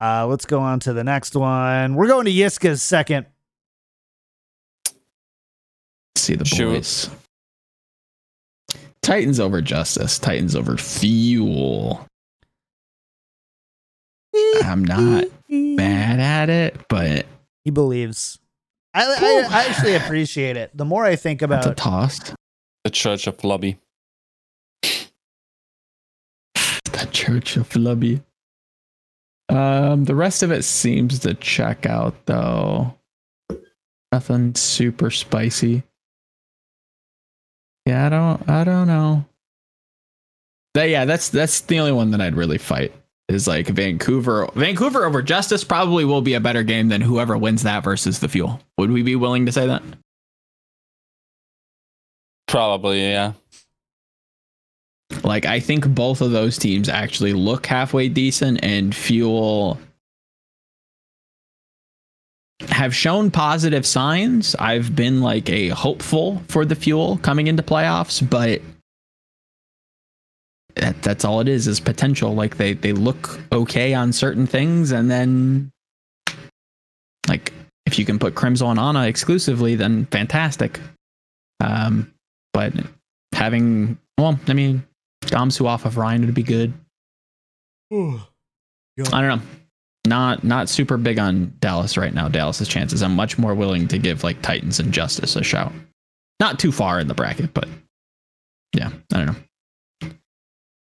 Uh, 0.00 0.24
let's 0.28 0.46
go 0.46 0.60
on 0.60 0.78
to 0.78 0.92
the 0.92 1.02
next 1.02 1.34
one. 1.34 1.96
We're 1.96 2.06
going 2.06 2.26
to 2.26 2.30
Yiska's 2.30 2.82
second. 2.82 3.26
see 6.14 6.36
the 6.36 6.44
Shoot. 6.44 6.72
boys. 6.72 7.10
Titans 9.02 9.40
over 9.40 9.60
justice. 9.60 10.20
Titans 10.20 10.54
over 10.54 10.76
fuel. 10.76 12.06
I'm 14.62 14.84
not 14.84 15.24
Bad 15.48 16.20
at 16.20 16.48
it, 16.48 16.76
but 16.88 17.26
He 17.64 17.70
believes. 17.72 18.38
I, 18.94 19.04
I, 19.04 19.46
I 19.50 19.64
actually 19.66 19.94
appreciate 19.94 20.56
it. 20.56 20.76
The 20.76 20.84
more 20.84 21.04
I 21.04 21.16
think 21.16 21.40
that's 21.40 21.66
a 21.66 21.70
about 21.70 21.76
toss. 21.76 22.34
The 22.84 22.90
Church 22.90 23.26
of 23.26 23.42
Lobby. 23.44 23.78
The 26.54 27.08
Church 27.12 27.56
of 27.56 27.68
Lubby. 27.70 28.22
Um, 29.48 30.04
the 30.04 30.14
rest 30.14 30.42
of 30.42 30.50
it 30.50 30.62
seems 30.62 31.18
to 31.20 31.34
check 31.34 31.86
out 31.86 32.14
though. 32.26 32.94
Nothing 34.12 34.54
super 34.54 35.10
spicy. 35.10 35.82
Yeah, 37.86 38.06
I 38.06 38.08
don't 38.08 38.48
I 38.48 38.64
don't 38.64 38.86
know. 38.86 39.24
That, 40.74 40.90
yeah, 40.90 41.04
that's 41.04 41.30
that's 41.30 41.60
the 41.62 41.78
only 41.78 41.92
one 41.92 42.10
that 42.10 42.20
I'd 42.20 42.36
really 42.36 42.58
fight. 42.58 42.92
Is 43.28 43.46
like 43.46 43.66
Vancouver. 43.68 44.48
Vancouver 44.54 45.04
over 45.04 45.22
Justice 45.22 45.64
probably 45.64 46.04
will 46.04 46.22
be 46.22 46.34
a 46.34 46.40
better 46.40 46.62
game 46.62 46.88
than 46.88 47.00
whoever 47.00 47.36
wins 47.36 47.62
that 47.62 47.84
versus 47.84 48.20
the 48.20 48.28
Fuel. 48.28 48.60
Would 48.78 48.90
we 48.90 49.02
be 49.02 49.16
willing 49.16 49.46
to 49.46 49.52
say 49.52 49.66
that? 49.66 49.82
Probably, 52.46 53.02
yeah. 53.02 53.34
Like 55.22 55.46
I 55.46 55.60
think 55.60 55.86
both 55.94 56.20
of 56.20 56.30
those 56.30 56.58
teams 56.58 56.88
actually 56.88 57.32
look 57.32 57.66
halfway 57.66 58.08
decent 58.08 58.60
and 58.62 58.94
Fuel 58.94 59.78
have 62.68 62.94
shown 62.94 63.30
positive 63.30 63.86
signs. 63.86 64.54
I've 64.56 64.94
been 64.96 65.20
like 65.20 65.48
a 65.48 65.68
hopeful 65.68 66.42
for 66.48 66.64
the 66.64 66.74
Fuel 66.74 67.18
coming 67.18 67.46
into 67.46 67.62
playoffs, 67.62 68.28
but 68.28 68.60
that's 70.78 71.24
all 71.24 71.40
it 71.40 71.48
is 71.48 71.66
is 71.66 71.80
potential. 71.80 72.34
Like 72.34 72.56
they 72.56 72.74
they 72.74 72.92
look 72.92 73.38
okay 73.52 73.94
on 73.94 74.12
certain 74.12 74.46
things, 74.46 74.92
and 74.92 75.10
then 75.10 75.70
like 77.28 77.52
if 77.86 77.98
you 77.98 78.04
can 78.04 78.18
put 78.18 78.34
Crimzo 78.34 78.66
on 78.66 78.78
Ana 78.78 79.06
exclusively, 79.06 79.74
then 79.74 80.06
fantastic. 80.06 80.80
Um, 81.60 82.12
but 82.52 82.72
having 83.32 83.98
well, 84.18 84.38
I 84.46 84.52
mean, 84.52 84.84
Domsu 85.22 85.66
off 85.66 85.84
of 85.84 85.96
Ryan 85.96 86.26
would 86.26 86.34
be 86.34 86.42
good. 86.42 86.72
I 89.12 89.20
don't 89.20 89.38
know. 89.38 89.44
Not 90.06 90.44
not 90.44 90.68
super 90.68 90.96
big 90.96 91.18
on 91.18 91.54
Dallas 91.60 91.96
right 91.96 92.14
now. 92.14 92.28
Dallas's 92.28 92.68
chances. 92.68 93.02
I'm 93.02 93.14
much 93.14 93.38
more 93.38 93.54
willing 93.54 93.88
to 93.88 93.98
give 93.98 94.24
like 94.24 94.40
Titans 94.42 94.80
and 94.80 94.92
Justice 94.92 95.36
a 95.36 95.42
shout. 95.42 95.72
Not 96.40 96.58
too 96.58 96.72
far 96.72 97.00
in 97.00 97.08
the 97.08 97.14
bracket, 97.14 97.52
but 97.52 97.68
yeah, 98.74 98.90
I 99.12 99.16
don't 99.16 99.26
know. 99.26 99.36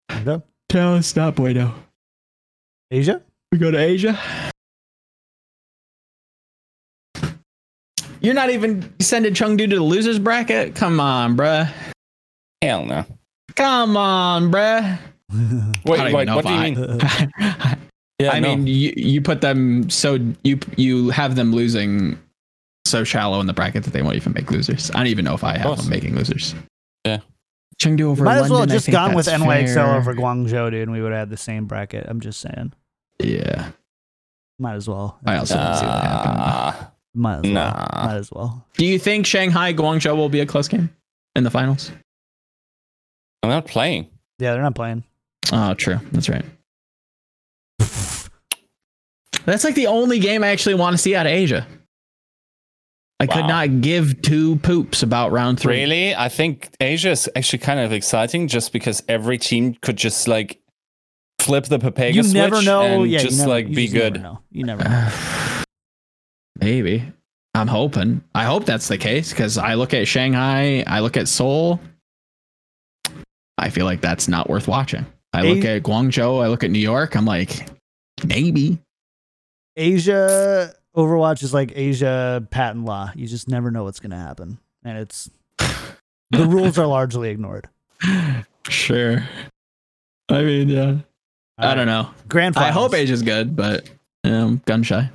Canada? 0.09 0.42
Dallas, 0.68 1.16
not 1.16 1.34
bueno. 1.34 1.74
Asia? 2.90 3.22
We 3.52 3.59
go 3.59 3.70
to 3.70 3.78
Asia. 3.78 4.18
You're 8.20 8.34
not 8.34 8.50
even 8.50 8.92
sending 9.00 9.32
Chengdu 9.32 9.70
to 9.70 9.76
the 9.76 9.82
losers 9.82 10.18
bracket? 10.18 10.74
Come 10.74 10.98
on, 11.00 11.36
bruh. 11.36 11.70
Hell 12.62 12.84
no. 12.84 13.04
Come 13.54 13.96
on, 13.96 14.50
bruh. 14.50 14.98
Wait, 15.84 16.00
I 16.00 16.04
don't 16.04 16.06
even 16.09 16.12
wait, 16.14 16.24
know 16.26 16.36
what 16.36 16.44
do 16.46 16.52
you 16.52 16.61
if 16.61 16.76
mean? 16.78 16.98
I- 17.40 17.78
Yeah, 18.20 18.32
I 18.32 18.40
no. 18.40 18.56
mean, 18.56 18.66
you, 18.66 18.92
you 18.96 19.22
put 19.22 19.42
them 19.42 19.88
so 19.90 20.18
you 20.42 20.59
you 20.76 21.11
have 21.11 21.36
them 21.36 21.52
losing 21.52 22.18
so 22.84 23.04
shallow 23.04 23.38
in 23.38 23.46
the 23.46 23.52
bracket 23.52 23.84
that 23.84 23.92
they 23.92 24.02
won't 24.02 24.16
even 24.16 24.32
make 24.32 24.50
losers. 24.50 24.90
I 24.90 24.94
don't 24.94 25.06
even 25.06 25.24
know 25.24 25.34
if 25.34 25.44
I 25.44 25.56
have 25.56 25.76
them 25.76 25.88
making 25.88 26.16
losers. 26.16 26.52
Yeah. 27.80 27.88
Chengdu 27.90 28.00
over 28.02 28.24
Might 28.24 28.36
as 28.38 28.50
well 28.50 28.60
London, 28.60 28.74
I 28.74 28.76
just 28.78 28.90
gone 28.90 29.14
with 29.14 29.26
that's 29.26 29.42
NYXL 29.42 29.74
fair. 29.74 29.94
over 29.96 30.14
Guangzhou, 30.14 30.70
dude, 30.70 30.82
and 30.82 30.92
we 30.92 31.00
would 31.00 31.12
have 31.12 31.20
had 31.20 31.30
the 31.30 31.36
same 31.36 31.66
bracket. 31.66 32.06
I'm 32.08 32.20
just 32.20 32.40
saying. 32.40 32.72
Yeah, 33.22 33.70
Might 34.58 34.74
as 34.74 34.88
well. 34.88 35.18
I 35.26 35.36
also 35.38 35.54
don't 35.54 35.74
see 35.76 35.84
that 35.86 36.04
happening. 36.04 36.36
Ah, 36.38 36.92
Might 37.14 37.36
as 37.36 37.42
well. 37.44 37.52
nah. 37.52 38.04
Might 38.06 38.16
as 38.16 38.30
well. 38.32 38.66
Do 38.76 38.84
you 38.86 38.98
think 38.98 39.26
Shanghai 39.26 39.72
Guangzhou 39.74 40.16
will 40.16 40.28
be 40.28 40.40
a 40.40 40.46
close 40.46 40.68
game 40.68 40.90
in 41.36 41.44
the 41.44 41.50
finals? 41.50 41.90
I'm 43.42 43.50
not 43.50 43.66
playing. 43.66 44.08
Yeah, 44.38 44.52
they're 44.52 44.62
not 44.62 44.74
playing. 44.74 45.04
Oh, 45.52 45.74
true. 45.74 45.98
That's 46.12 46.28
right. 46.28 46.44
That's 49.46 49.64
like 49.64 49.74
the 49.74 49.86
only 49.86 50.18
game 50.18 50.44
I 50.44 50.48
actually 50.48 50.74
want 50.74 50.94
to 50.94 50.98
see 50.98 51.14
out 51.14 51.26
of 51.26 51.32
Asia. 51.32 51.66
I 53.20 53.26
could 53.26 53.46
not 53.46 53.80
give 53.80 54.22
two 54.22 54.56
poops 54.56 55.02
about 55.02 55.32
round 55.32 55.58
three. 55.58 55.80
Really? 55.80 56.14
I 56.14 56.28
think 56.28 56.70
Asia 56.80 57.10
is 57.10 57.28
actually 57.34 57.58
kind 57.58 57.80
of 57.80 57.92
exciting 57.92 58.46
just 58.46 58.72
because 58.72 59.02
every 59.08 59.38
team 59.38 59.74
could 59.82 59.96
just 59.96 60.28
like 60.28 60.60
flip 61.40 61.64
the 61.64 61.78
Papega 61.80 62.14
you 62.14 62.22
switch 62.22 62.34
never 62.34 62.62
know. 62.62 62.82
and 63.02 63.10
yeah, 63.10 63.18
just 63.18 63.38
never, 63.38 63.50
like 63.50 63.66
be 63.68 63.86
just 63.88 63.94
good. 63.94 64.22
know. 64.22 64.38
You 64.52 64.64
never 64.64 64.84
know. 64.88 65.08
Maybe. 66.60 67.12
I'm 67.54 67.66
hoping. 67.66 68.22
I 68.36 68.44
hope 68.44 68.64
that's 68.66 68.86
the 68.86 68.98
case 68.98 69.30
because 69.30 69.58
I 69.58 69.74
look 69.74 69.94
at 69.94 70.06
Shanghai, 70.06 70.84
I 70.86 71.00
look 71.00 71.16
at 71.16 71.26
Seoul. 71.26 71.80
I 73.56 73.70
feel 73.70 73.84
like 73.84 74.00
that's 74.00 74.28
not 74.28 74.48
worth 74.48 74.68
watching. 74.68 75.06
I 75.32 75.42
look 75.42 75.64
A- 75.64 75.76
at 75.76 75.82
Guangzhou, 75.82 76.42
I 76.44 76.46
look 76.48 76.62
at 76.62 76.70
New 76.70 76.78
York. 76.78 77.16
I'm 77.16 77.24
like, 77.24 77.68
maybe. 78.24 78.78
Asia 79.76 80.72
Overwatch 80.99 81.44
is 81.44 81.55
like 81.55 81.72
Asia 81.76 82.44
patent 82.51 82.84
law. 82.84 83.12
You 83.14 83.28
just 83.28 83.49
never 83.49 83.70
know 83.70 83.84
what's 83.84 84.01
going 84.01 84.11
to 84.11 84.16
happen, 84.16 84.59
and 84.82 84.99
it's 84.99 85.30
the 85.59 86.44
rules 86.46 86.76
are 86.76 86.86
largely 86.86 87.30
ignored. 87.30 87.68
Sure. 88.68 89.22
I 90.28 90.42
mean, 90.42 90.68
yeah. 90.68 90.96
I 91.57 91.74
don't 91.74 91.86
know. 91.86 92.11
Grand 92.28 92.57
I 92.57 92.62
finals. 92.70 92.74
hope 92.74 92.94
Asia's 92.94 93.22
good, 93.22 93.55
but 93.55 93.88
um, 94.24 94.61
gun 94.66 94.82
shy. 94.82 95.09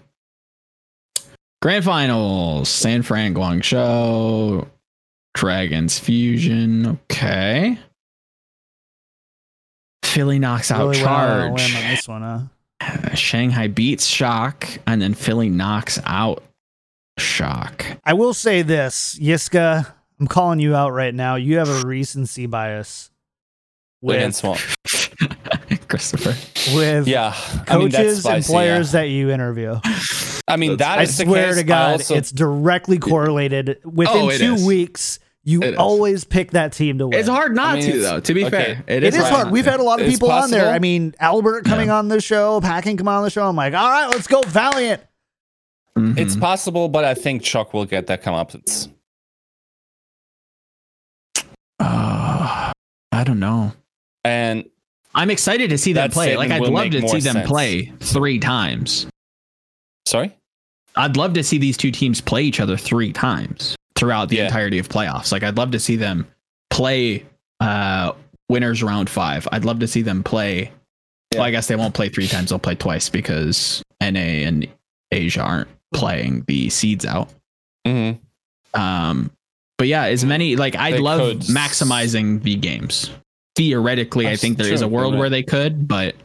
Grand 1.62 1.84
finals: 1.84 2.70
San 2.70 3.02
Fran, 3.02 3.34
Guangzhou, 3.36 4.66
Dragons 5.34 6.00
Fusion. 6.00 7.00
Okay. 7.12 7.78
Philly 10.04 10.40
knocks 10.40 10.72
out 10.72 10.88
Really 10.90 10.98
went 11.02 11.08
out 11.10 11.40
on 11.40 11.58
Charge. 11.58 11.76
on 11.76 11.90
this 11.90 12.08
one, 12.08 12.22
huh? 12.22 12.40
Shanghai 13.16 13.68
beats 13.68 14.06
Shock, 14.06 14.68
and 14.88 15.02
then 15.02 15.14
Philly 15.14 15.50
knocks 15.50 16.00
out 16.06 16.44
Shock. 17.18 17.86
I 18.04 18.14
will 18.14 18.34
say 18.34 18.62
this, 18.62 19.18
Yiska. 19.20 19.92
I'm 20.20 20.28
calling 20.28 20.60
you 20.60 20.76
out 20.76 20.92
right 20.92 21.14
now. 21.14 21.36
You 21.36 21.58
have 21.58 21.70
a 21.70 21.86
recency 21.86 22.46
bias 22.46 23.10
with 24.02 24.18
Against 24.18 24.44
what? 24.44 24.60
Christopher. 25.88 26.36
with 26.76 27.08
Yeah. 27.08 27.34
I 27.68 27.78
mean, 27.78 27.90
that's 27.90 28.24
coaches 28.24 28.26
and 28.26 28.44
players 28.46 28.94
yeah. 28.94 29.02
that 29.02 29.08
you 29.10 29.30
interview. 29.32 29.80
I 30.48 30.58
mean, 30.58 30.78
that 30.78 31.00
I 31.00 31.06
the 31.06 31.12
swear 31.12 31.48
case. 31.50 31.58
to 31.58 31.64
God, 31.64 31.92
also- 31.94 32.16
it's 32.16 32.32
directly 32.32 32.98
correlated. 33.00 33.80
Oh, 33.86 33.90
Within 33.90 34.18
Oh, 34.18 34.30
it 34.30 34.38
two 34.40 34.54
is. 34.56 34.66
weeks, 34.66 35.20
you 35.44 35.62
It 35.62 35.74
is. 35.74 35.78
always 35.78 36.24
pick 36.24 36.52
that 36.52 36.72
team 36.74 36.98
to 37.00 37.08
win. 37.08 37.20
It's 37.20 37.28
hard 37.28 37.54
not 37.56 37.76
I 37.76 37.80
mean, 37.82 37.92
to, 37.92 38.00
though. 38.00 38.20
To 38.22 38.34
be 38.34 38.46
okay. 38.46 38.76
fair, 38.76 38.84
It 38.88 39.04
is 39.04 39.16
hard 39.18 39.34
hard. 39.34 39.52
We've 39.52 39.66
had 39.66 39.80
a 39.80 39.84
lot 39.84 40.00
of 40.00 40.08
It's 40.08 40.16
people 40.16 40.32
on 40.32 40.50
there. 40.52 40.70
I 40.70 40.80
mean, 40.80 41.14
Albert 41.20 41.66
coming 41.66 41.90
on 41.90 42.08
the 42.08 42.22
show, 42.22 42.62
Packing 42.62 42.96
come 42.98 43.08
on 43.08 43.24
the 43.24 43.30
show. 43.30 43.48
I'm 43.48 43.56
like, 43.56 43.74
all 43.74 43.90
right, 43.90 44.08
let's 44.08 44.28
go, 44.28 44.42
Valiant. 44.44 45.04
Mhm. 45.98 46.18
It's 46.18 46.36
possible, 46.36 46.88
but 46.90 47.04
I 47.06 47.14
think 47.14 47.44
Chuck 47.44 47.74
will 47.74 47.86
get 47.86 48.08
that 48.08 48.24
comeuppance. 48.24 48.90
Uh, 51.80 52.72
I 53.12 53.24
don't 53.24 53.40
know. 53.40 53.74
And 54.24 54.66
I'm 55.14 55.30
excited 55.30 55.70
to 55.70 55.78
see 55.78 55.94
them 55.94 56.10
play. 56.10 56.38
Like 56.38 56.52
I'd 56.52 56.62
love 56.62 56.92
to 56.92 57.08
see 57.08 57.20
them 57.20 57.34
sense. 57.34 57.48
play 57.48 57.92
three 58.00 58.40
times. 58.40 59.08
sorry? 60.06 60.36
I'd 60.96 61.18
love 61.18 61.34
to 61.34 61.44
see 61.44 61.58
these 61.58 61.76
two 61.76 61.92
teams 61.92 62.22
play 62.22 62.44
each 62.44 62.60
other 62.60 62.78
three 62.78 63.12
times 63.12 63.76
throughout 64.04 64.28
the 64.28 64.36
Yeah. 64.36 64.46
entirety 64.48 64.80
of 64.80 64.90
playoffs. 64.90 65.32
Like 65.32 65.44
I'd 65.44 65.56
love 65.56 65.72
to 65.72 65.80
see 65.80 65.96
them 65.96 66.28
play 66.70 67.26
uh 67.62 68.12
winners 68.50 68.84
round 68.84 69.10
five. 69.10 69.48
I'd 69.54 69.64
love 69.64 69.80
to 69.80 69.88
see 69.88 70.02
them 70.02 70.24
play. 70.24 70.72
Well, 71.34 71.44
I 71.44 71.52
guess 71.52 71.68
they 71.68 71.78
won't 71.78 71.94
play 71.94 72.10
three 72.10 72.28
times. 72.28 72.50
They'll 72.50 72.60
play 72.60 72.76
twice 72.76 73.08
because 73.10 73.82
NA 74.02 74.20
and 74.46 74.68
Asia 75.12 75.42
aren't 75.42 75.70
playing 75.94 76.44
the 76.48 76.70
seeds 76.70 77.06
out. 77.06 77.30
Mm-hmm. 77.88 78.80
Um, 78.80 79.32
but 79.78 79.88
yeah, 79.88 80.04
as 80.04 80.26
many 80.26 80.58
like 80.58 80.76
I'd 80.76 80.96
They 80.96 81.00
love 81.00 81.20
could. 81.22 81.40
maximizing 81.44 82.44
the 82.44 82.56
games. 82.56 83.10
Theoretically, 83.56 84.28
I 84.28 84.32
That's 84.32 84.42
think 84.42 84.58
there 84.58 84.72
is 84.74 84.82
true, 84.82 84.88
a 84.88 84.92
world 84.92 85.14
where 85.14 85.24
right. 85.24 85.30
they 85.30 85.44
could, 85.44 85.88
but 85.88 86.16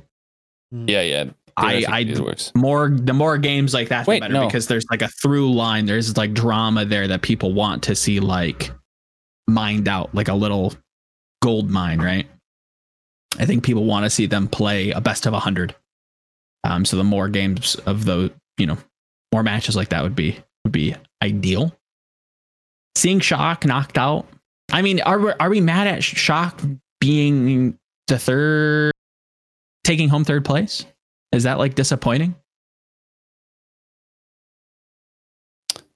Yeah, 0.72 1.02
yeah. 1.02 1.24
I, 1.58 1.84
I 1.88 2.00
it 2.00 2.18
works. 2.18 2.52
more 2.54 2.88
the 2.90 3.12
more 3.12 3.38
games 3.38 3.74
like 3.74 3.88
that, 3.88 4.06
the 4.06 4.20
better 4.20 4.32
no. 4.32 4.46
because 4.46 4.66
there's 4.66 4.86
like 4.90 5.02
a 5.02 5.08
through 5.08 5.52
line. 5.52 5.86
There's 5.86 6.16
like 6.16 6.32
drama 6.32 6.84
there 6.84 7.08
that 7.08 7.22
people 7.22 7.52
want 7.52 7.82
to 7.84 7.94
see 7.94 8.20
like 8.20 8.70
mined 9.46 9.88
out, 9.88 10.14
like 10.14 10.28
a 10.28 10.34
little 10.34 10.74
gold 11.42 11.70
mine, 11.70 12.00
right? 12.00 12.26
I 13.38 13.46
think 13.46 13.64
people 13.64 13.84
want 13.84 14.04
to 14.04 14.10
see 14.10 14.26
them 14.26 14.48
play 14.48 14.90
a 14.90 15.00
best 15.00 15.26
of 15.26 15.32
a 15.32 15.40
hundred. 15.40 15.74
Um, 16.64 16.84
so 16.84 16.96
the 16.96 17.04
more 17.04 17.28
games 17.28 17.74
of 17.86 18.04
those, 18.04 18.30
you 18.56 18.66
know, 18.66 18.78
more 19.32 19.42
matches 19.42 19.76
like 19.76 19.90
that 19.90 20.02
would 20.02 20.16
be 20.16 20.38
would 20.64 20.72
be 20.72 20.94
ideal. 21.22 21.74
Seeing 22.96 23.20
Shock 23.20 23.64
knocked 23.64 23.98
out. 23.98 24.26
I 24.72 24.82
mean, 24.82 25.00
are 25.02 25.18
we, 25.18 25.32
are 25.38 25.50
we 25.50 25.60
mad 25.60 25.86
at 25.86 26.02
Shock 26.02 26.60
being 27.00 27.78
the 28.08 28.18
third, 28.18 28.92
taking 29.84 30.08
home 30.08 30.24
third 30.24 30.44
place? 30.44 30.84
Is 31.32 31.42
that 31.44 31.58
like 31.58 31.74
disappointing? 31.74 32.34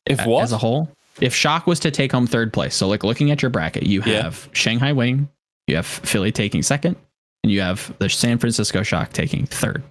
If 0.06 0.24
what? 0.26 0.42
as 0.44 0.52
a 0.52 0.58
whole. 0.58 0.90
If 1.20 1.34
Shock 1.34 1.66
was 1.66 1.78
to 1.80 1.90
take 1.90 2.12
home 2.12 2.26
third 2.26 2.52
place, 2.52 2.74
so 2.74 2.88
like 2.88 3.04
looking 3.04 3.30
at 3.30 3.42
your 3.42 3.50
bracket, 3.50 3.84
you 3.84 4.02
Yeah. 4.04 4.22
have 4.24 4.48
Shanghai 4.52 4.92
winning, 4.92 5.28
you 5.66 5.76
have 5.76 5.86
Philly 5.86 6.32
taking 6.32 6.62
second, 6.62 6.96
and 7.44 7.52
you 7.52 7.60
have 7.60 7.94
the 7.98 8.08
San 8.08 8.38
Francisco 8.38 8.82
Shock 8.82 9.12
taking 9.12 9.46
third. 9.46 9.82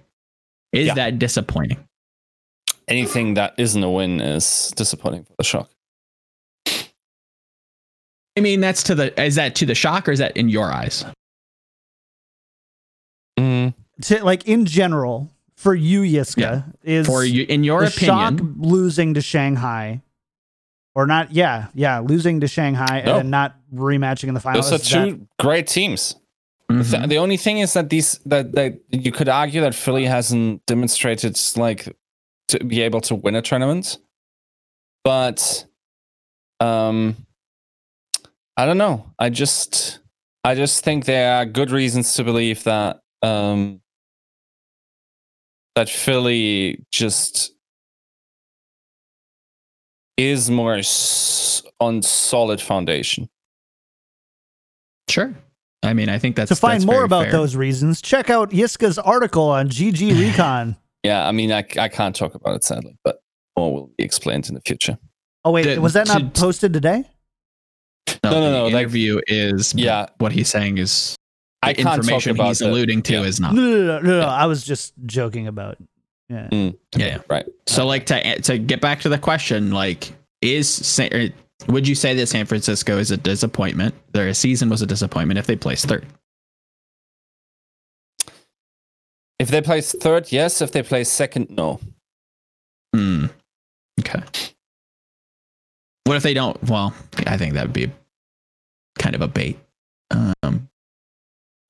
Is 0.72 0.88
Yeah. 0.88 0.94
that 0.94 1.18
disappointing? 1.18 1.78
Anything 2.88 3.34
that 3.34 3.54
isn't 3.58 3.82
a 3.82 3.90
win 3.90 4.20
is 4.20 4.72
disappointing 4.76 5.24
for 5.24 5.34
the 5.38 5.44
Shock. 5.44 5.70
I 8.36 8.40
mean, 8.40 8.60
that's 8.60 8.82
to 8.84 8.94
the 8.94 9.18
is 9.22 9.36
that 9.36 9.54
to 9.56 9.66
the 9.66 9.74
Shock 9.74 10.08
or 10.08 10.12
is 10.12 10.18
that 10.18 10.36
in 10.36 10.48
your 10.48 10.72
eyes? 10.72 11.04
Mm, 13.38 13.74
to 14.02 14.24
like 14.24 14.46
in 14.48 14.66
general 14.66 15.30
for 15.62 15.74
you, 15.74 16.02
Yiska, 16.02 16.36
Yeah. 16.40 16.62
is 16.82 17.06
For 17.06 17.24
you, 17.24 17.44
in 17.48 17.62
your 17.64 17.80
the 17.82 17.86
opinion, 17.88 18.38
shock 18.38 18.46
losing 18.58 19.14
to 19.14 19.20
Shanghai, 19.20 20.02
or 20.94 21.06
not? 21.06 21.32
Yeah, 21.32 21.68
yeah, 21.74 22.00
losing 22.00 22.40
to 22.40 22.48
Shanghai 22.48 23.02
No. 23.06 23.18
and 23.18 23.30
not 23.30 23.56
rematching 23.72 24.28
in 24.28 24.34
the 24.34 24.40
finals. 24.40 24.70
Those 24.70 24.80
are 24.80 24.82
is 24.82 24.90
that- 24.90 25.04
two 25.10 25.28
great 25.38 25.66
teams. 25.66 26.16
Mhm. 26.70 27.08
The 27.08 27.16
only 27.18 27.36
thing 27.36 27.58
is 27.58 27.74
that 27.74 27.90
these 27.90 28.18
that 28.24 28.52
that 28.52 28.80
you 28.90 29.12
could 29.12 29.28
argue 29.28 29.60
that 29.60 29.74
Philly 29.74 30.06
hasn't 30.06 30.64
demonstrated 30.66 31.38
like 31.56 31.94
to 32.48 32.64
be 32.64 32.80
able 32.80 33.00
to 33.02 33.14
win 33.14 33.34
a 33.36 33.42
tournament, 33.42 33.98
but 35.04 35.66
um, 36.60 37.16
I 38.56 38.64
don't 38.64 38.78
know. 38.78 39.04
I 39.18 39.28
just 39.28 39.98
I 40.44 40.54
just 40.54 40.82
think 40.82 41.04
there 41.04 41.34
are 41.36 41.44
good 41.44 41.70
reasons 41.70 42.14
to 42.14 42.24
believe 42.24 42.64
that 42.64 43.00
um 43.22 43.81
that 45.74 45.88
Philly 45.88 46.84
just 46.92 47.52
is 50.16 50.50
more 50.50 50.80
on 51.80 52.02
solid 52.02 52.60
foundation. 52.60 53.28
sure. 55.08 55.34
I 55.84 55.94
mean, 55.94 56.08
I 56.08 56.18
think 56.18 56.36
that's 56.36 56.48
to 56.50 56.54
find 56.54 56.74
that's 56.74 56.84
more 56.86 56.94
very 56.96 57.04
about 57.06 57.22
fair. 57.24 57.32
those 57.32 57.56
reasons, 57.56 58.00
check 58.00 58.30
out 58.30 58.50
Yiska's 58.50 58.98
article 58.98 59.48
on 59.48 59.68
GG 59.68 60.16
Recon. 60.20 60.76
Yeah, 61.02 61.26
I 61.26 61.32
mean, 61.32 61.50
I, 61.50 61.64
I 61.76 61.88
can't 61.88 62.14
talk 62.14 62.36
about 62.36 62.54
it 62.54 62.62
sadly, 62.62 62.96
but 63.02 63.20
more 63.58 63.72
will 63.74 63.90
be 63.98 64.04
explained 64.04 64.48
in 64.48 64.54
the 64.54 64.60
future. 64.60 64.96
Oh 65.44 65.50
wait, 65.50 65.64
The- 65.64 65.80
was 65.80 65.94
that 65.94 66.06
not 66.06 66.34
to- 66.34 66.40
posted 66.40 66.72
today? 66.72 67.02
No, 68.22 68.30
No, 68.30 68.40
no, 68.40 68.40
the 68.40 68.50
no, 68.58 68.64
like- 68.66 68.74
interview 68.74 69.20
is 69.26 69.74
Yeah. 69.74 70.06
What 70.18 70.30
he's 70.30 70.48
saying 70.48 70.78
is 70.78 71.16
I 71.62 71.72
the 71.72 71.82
can't 71.82 71.86
talk 71.86 71.96
information 71.98 72.32
about 72.32 72.48
he's 72.48 72.58
the- 72.58 72.68
alluding 72.70 73.02
to 73.02 73.12
yeah. 73.14 73.22
is 73.22 73.40
not. 73.40 73.54
no, 73.54 73.62
no, 73.62 73.70
no, 73.70 73.98
no, 74.00 74.00
no. 74.00 74.18
Yeah. 74.20 74.26
I 74.26 74.46
was 74.46 74.64
just 74.64 74.94
joking 75.06 75.46
about. 75.46 75.76
Yeah. 76.28 76.48
Mm, 76.50 76.76
Yeah, 76.96 77.06
yeah. 77.06 77.18
right. 77.28 77.46
So, 77.68 77.86
like 77.86 78.06
to 78.06 78.40
to 78.42 78.58
get 78.58 78.80
back 78.80 79.00
to 79.02 79.08
the 79.08 79.18
question, 79.18 79.70
like, 79.70 80.12
is 80.40 80.68
Sa- 80.68 81.08
would 81.68 81.86
you 81.86 81.94
say 81.94 82.14
that 82.14 82.26
San 82.26 82.46
Francisco 82.46 82.98
is 82.98 83.10
a 83.10 83.16
disappointment? 83.16 83.94
Their 84.12 84.32
season 84.34 84.68
was 84.70 84.82
a 84.82 84.86
disappointment 84.86 85.38
if 85.38 85.46
they 85.46 85.56
placed 85.56 85.86
third. 85.86 86.06
If 89.38 89.48
they 89.48 89.60
place 89.60 89.92
third, 90.00 90.30
yes. 90.32 90.60
If 90.62 90.72
they 90.72 90.82
place 90.82 91.08
second, 91.10 91.50
no. 91.50 91.80
Hmm. 92.94 93.26
Okay. 94.00 94.22
What 96.04 96.16
if 96.16 96.22
they 96.22 96.34
don't? 96.34 96.62
Well, 96.64 96.94
I 97.26 97.36
think 97.36 97.54
that 97.54 97.64
would 97.64 97.72
be 97.72 97.90
kind 98.98 99.14
of 99.14 99.20
a 99.20 99.28
bait. 99.28 99.58
Um. 100.10 100.68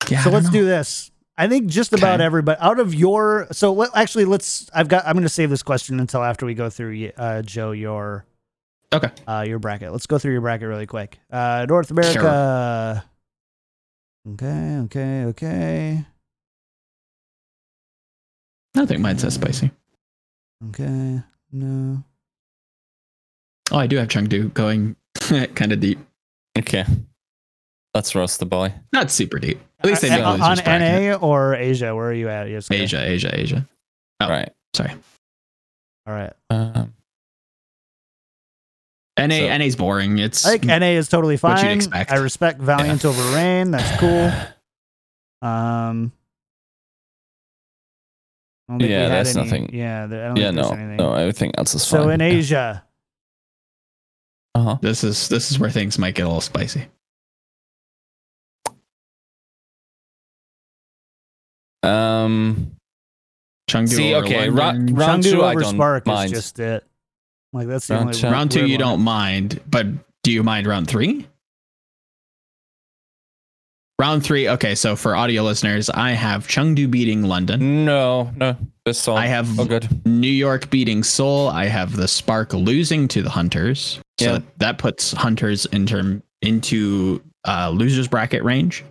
Yeah. 0.09 0.23
so 0.23 0.29
let's 0.29 0.45
don't 0.45 0.53
do 0.53 0.65
this. 0.65 1.11
I 1.37 1.47
think 1.47 1.67
just 1.67 1.93
about 1.93 2.15
Okay. 2.19 2.25
everybody 2.25 2.59
out 2.61 2.79
of 2.79 2.93
your. 2.93 3.47
So 3.51 3.73
let, 3.73 3.89
actually, 3.95 4.25
let's. 4.25 4.69
I've 4.73 4.87
got. 4.87 5.05
I'm 5.07 5.13
going 5.13 5.23
to 5.23 5.29
save 5.29 5.49
this 5.49 5.63
question 5.63 5.99
until 5.99 6.23
after 6.23 6.45
we 6.45 6.53
go 6.53 6.69
through, 6.69 7.11
uh, 7.17 7.41
Joe, 7.41 7.71
your 7.71 8.25
Okay. 8.93 9.09
uh, 9.27 9.43
your 9.47 9.57
bracket. 9.59 9.91
Let's 9.91 10.05
go 10.05 10.19
through 10.19 10.33
your 10.33 10.41
bracket 10.41 10.67
really 10.67 10.85
quick. 10.85 11.17
Uh, 11.31 11.65
North 11.67 11.89
America. 11.89 13.03
Okay, 14.33 14.77
okay, 14.85 15.23
okay, 15.25 16.05
I 18.75 18.79
don't 18.79 18.87
think 18.87 19.01
mine's 19.01 19.21
that 19.23 19.31
spicy. 19.31 19.69
okay. 20.69 21.21
No. 21.51 22.03
Oh, 23.71 23.77
I 23.77 23.87
do 23.87 23.97
have 23.97 24.07
Chengdu 24.07 24.53
going 24.53 24.95
kind 25.55 25.71
of 25.73 25.79
deep. 25.79 25.99
Okay. 26.57 26.85
Let's 27.93 28.15
roast 28.15 28.39
the 28.39 28.45
boy. 28.45 28.73
Not 28.91 29.11
super 29.11 29.39
deep. 29.39 29.59
At 29.83 29.89
least 29.89 30.01
they 30.01 30.09
make 30.09 30.19
uh, 30.21 30.37
on. 30.41 30.57
NA 30.65 31.15
or 31.15 31.55
Asia. 31.55 31.93
Where 31.95 32.07
are 32.07 32.13
you 32.13 32.29
at? 32.29 32.49
Yes. 32.49 32.71
Asia, 32.71 33.03
Asia, 33.05 33.37
Asia. 33.37 33.67
Oh. 34.21 34.29
Right. 34.29 34.49
Sorry. 34.73 34.91
All 36.07 36.13
right. 36.13 36.33
Um, 36.49 36.93
NA, 39.19 39.35
So- 39.35 39.57
NA's 39.57 39.75
boring. 39.75 40.17
It's 40.19 40.45
I 40.45 40.51
think 40.57 40.65
NA 40.65 40.97
is 40.97 41.09
totally 41.09 41.37
fine. 41.37 41.55
What 41.57 41.63
you'd 41.65 41.71
expect. 41.75 42.11
I 42.11 42.15
respect 42.17 42.59
Valiant 42.61 43.03
over 43.05 43.35
Reign. 43.35 43.71
That's 43.71 43.99
cool. 43.99 44.31
Um. 45.41 46.13
I 48.69 48.71
don't 48.71 48.79
think 48.79 48.87
we 48.89 48.95
Yeah, 48.95 49.09
that's 49.09 49.35
any- 49.35 49.43
nothing. 49.43 49.69
Yeah, 49.73 50.05
there, 50.07 50.23
I 50.23 50.27
don't 50.29 50.37
yeah, 50.37 50.43
think 50.45 50.55
no, 50.55 50.61
there's 50.61 50.79
anything. 50.79 50.95
no, 50.95 51.13
everything 51.15 51.51
else 51.57 51.75
is 51.75 51.85
fine. 51.85 52.01
so 52.03 52.09
in 52.09 52.21
Asia, 52.21 52.83
uh-huh. 54.55 54.77
this 54.81 55.03
is 55.03 55.27
this 55.27 55.51
is 55.51 55.59
where 55.59 55.69
things 55.69 55.99
might 55.99 56.15
get 56.15 56.21
a 56.21 56.27
little 56.27 56.39
spicy. 56.39 56.85
Um, 61.83 62.71
Chengdu 63.69 63.89
See, 63.89 64.13
over 64.13 64.25
okay, 64.25 64.49
London. 64.49 64.95
Ra- 64.95 65.05
round 65.07 65.23
Chengdu 65.23 65.31
two, 65.31 65.41
I 65.43 65.51
over 65.51 65.61
don't 65.61 65.75
Spark 65.75 66.05
mind. 66.07 66.31
is 66.33 66.39
just 66.39 66.59
it. 66.59 66.83
Like 67.53 67.67
that's 67.67 67.87
the 67.87 67.93
Round 67.95 68.07
only 68.07 68.19
two. 68.19 68.27
round 68.29 68.51
two 68.51 68.65
you 68.65 68.73
one. 68.73 68.79
don't 68.79 69.01
mind, 69.01 69.61
but 69.69 69.85
do 70.23 70.31
you 70.31 70.43
mind 70.43 70.65
round 70.67 70.87
three? 70.87 71.27
Round 73.99 74.23
three. 74.23 74.49
Okay, 74.49 74.75
so 74.75 74.95
for 74.95 75.15
audio 75.15 75.43
listeners, 75.43 75.89
I 75.89 76.11
have 76.11 76.47
Chengdu 76.47 76.89
beating 76.89 77.23
London, 77.23 77.85
no, 77.85 78.31
no, 78.35 78.57
this 78.85 79.07
all. 79.07 79.15
I 79.17 79.27
have- 79.27 79.59
Oh, 79.59 79.65
good. 79.65 79.87
New 80.05 80.27
York 80.31 80.69
beating 80.71 81.03
Seoul. 81.03 81.47
I 81.47 81.65
have 81.65 81.95
the 81.95 82.07
Spark 82.07 82.53
losing 82.53 83.07
to 83.09 83.21
the 83.21 83.29
Hunters. 83.29 83.99
So 84.19 84.33
Yeah. 84.33 84.39
that 84.57 84.77
puts 84.79 85.11
Hunters 85.13 85.65
in 85.67 85.85
term 85.85 86.23
into 86.41 87.21
uh, 87.47 87.69
losers 87.69 88.07
bracket 88.07 88.43
range, 88.43 88.83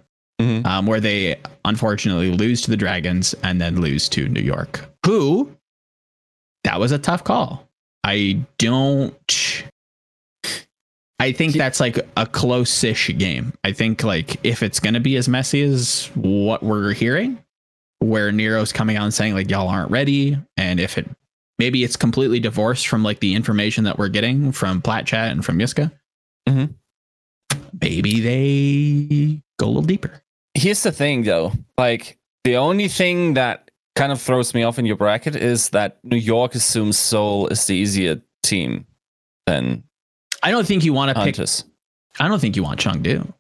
Mhm. 0.43 0.67
um, 0.67 0.87
where 0.87 1.01
they 1.01 1.37
unfortunately 1.65 2.31
lose 2.33 2.63
to 2.63 2.71
the 2.71 2.77
Dragons 2.77 3.35
and 3.43 3.61
then 3.61 3.81
lose 3.81 4.09
to 4.11 4.29
New 4.29 4.41
York. 4.43 4.85
Who? 5.07 5.51
That 6.65 6.81
was 6.81 6.93
a 6.93 6.99
tough 6.99 7.25
call. 7.25 7.69
I 8.05 8.41
don't. 8.59 9.65
I 11.19 11.31
think 11.33 11.55
that's 11.55 11.79
like 11.79 11.99
a 12.17 12.27
close-ish 12.27 13.17
game. 13.17 13.53
I 13.63 13.73
think 13.73 14.03
like 14.03 14.45
if 14.45 14.63
it's 14.63 14.81
gonna 14.81 14.99
be 15.01 15.17
as 15.17 15.29
messy 15.29 15.63
as 15.63 16.07
what 16.15 16.63
we're 16.65 16.93
hearing, 16.93 17.39
where 18.01 18.33
Nero's 18.33 18.73
coming 18.73 18.97
out 18.97 19.05
and 19.05 19.15
saying 19.15 19.35
like 19.35 19.49
y'all 19.49 19.69
aren't 19.69 19.91
ready, 19.93 20.37
and 20.57 20.81
if 20.81 20.99
it 20.99 21.09
maybe 21.59 21.85
it's 21.85 21.95
completely 21.97 22.41
divorced 22.41 22.89
from 22.89 23.05
like 23.05 23.21
the 23.21 23.35
information 23.35 23.85
that 23.85 23.99
we're 23.99 24.09
getting 24.09 24.51
from 24.51 24.83
Plat 24.83 25.07
Chat 25.07 25.31
and 25.31 25.45
from 25.45 25.59
Yiska, 25.59 25.93
Mhm. 26.49 26.75
maybe 27.81 28.21
they 28.21 29.43
go 29.61 29.67
a 29.67 29.69
little 29.69 29.83
deeper. 29.83 30.23
Here's 30.55 30.83
the 30.83 30.93
thing, 30.93 31.23
though. 31.23 31.53
Like 31.79 32.19
the 32.45 32.57
only 32.57 32.89
thing 32.89 33.35
that 33.35 33.71
kind 33.97 34.13
of 34.13 34.21
throws 34.21 34.55
me 34.55 34.63
off 34.63 34.79
in 34.79 34.87
your 34.87 34.97
bracket 34.97 35.37
is 35.37 35.71
that 35.71 35.99
New 36.05 36.17
York 36.17 36.55
assumes 36.55 36.99
Seoul 36.99 37.49
is 37.49 37.67
the 37.67 37.75
easier 37.75 38.21
team 38.43 38.87
than 39.47 39.83
I 40.43 40.51
don't 40.51 40.67
think 40.67 40.85
you 40.85 40.93
want 40.93 41.17
to 41.17 41.25
pick. 41.25 41.39
I 42.21 42.29
don't 42.29 42.41
think 42.41 42.57
you 42.57 42.63
want 42.63 42.81
Chengdu. 42.81 43.33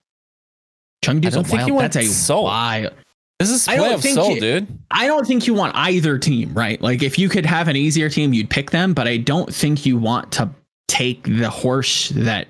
Chengdu's 1.04 1.34
a 1.36 1.42
wild. 1.42 1.68
you 1.68 1.74
want 1.74 1.92
that's 1.92 2.06
a 2.06 2.08
Seoul. 2.08 2.44
wild. 2.44 2.92
This 3.40 3.50
is 3.50 3.66
I 3.66 3.74
don't 3.76 3.86
play 3.86 3.94
of 3.94 4.02
think 4.02 4.14
Seoul, 4.14 4.34
you- 4.34 4.40
dude. 4.40 4.78
I 4.90 5.06
don't 5.08 5.26
think 5.26 5.46
you 5.46 5.54
want 5.54 5.74
either 5.74 6.16
team, 6.18 6.54
right? 6.54 6.80
Like 6.80 7.02
if 7.02 7.18
you 7.18 7.28
could 7.28 7.44
have 7.44 7.66
an 7.68 7.76
easier 7.76 8.08
team, 8.08 8.32
you'd 8.32 8.48
pick 8.50 8.70
them, 8.70 8.94
but 8.94 9.08
I 9.08 9.16
don't 9.16 9.52
think 9.52 9.84
you 9.84 9.98
want 9.98 10.30
to 10.32 10.48
take 10.86 11.24
the 11.24 11.50
horse 11.50 12.10
that 12.10 12.46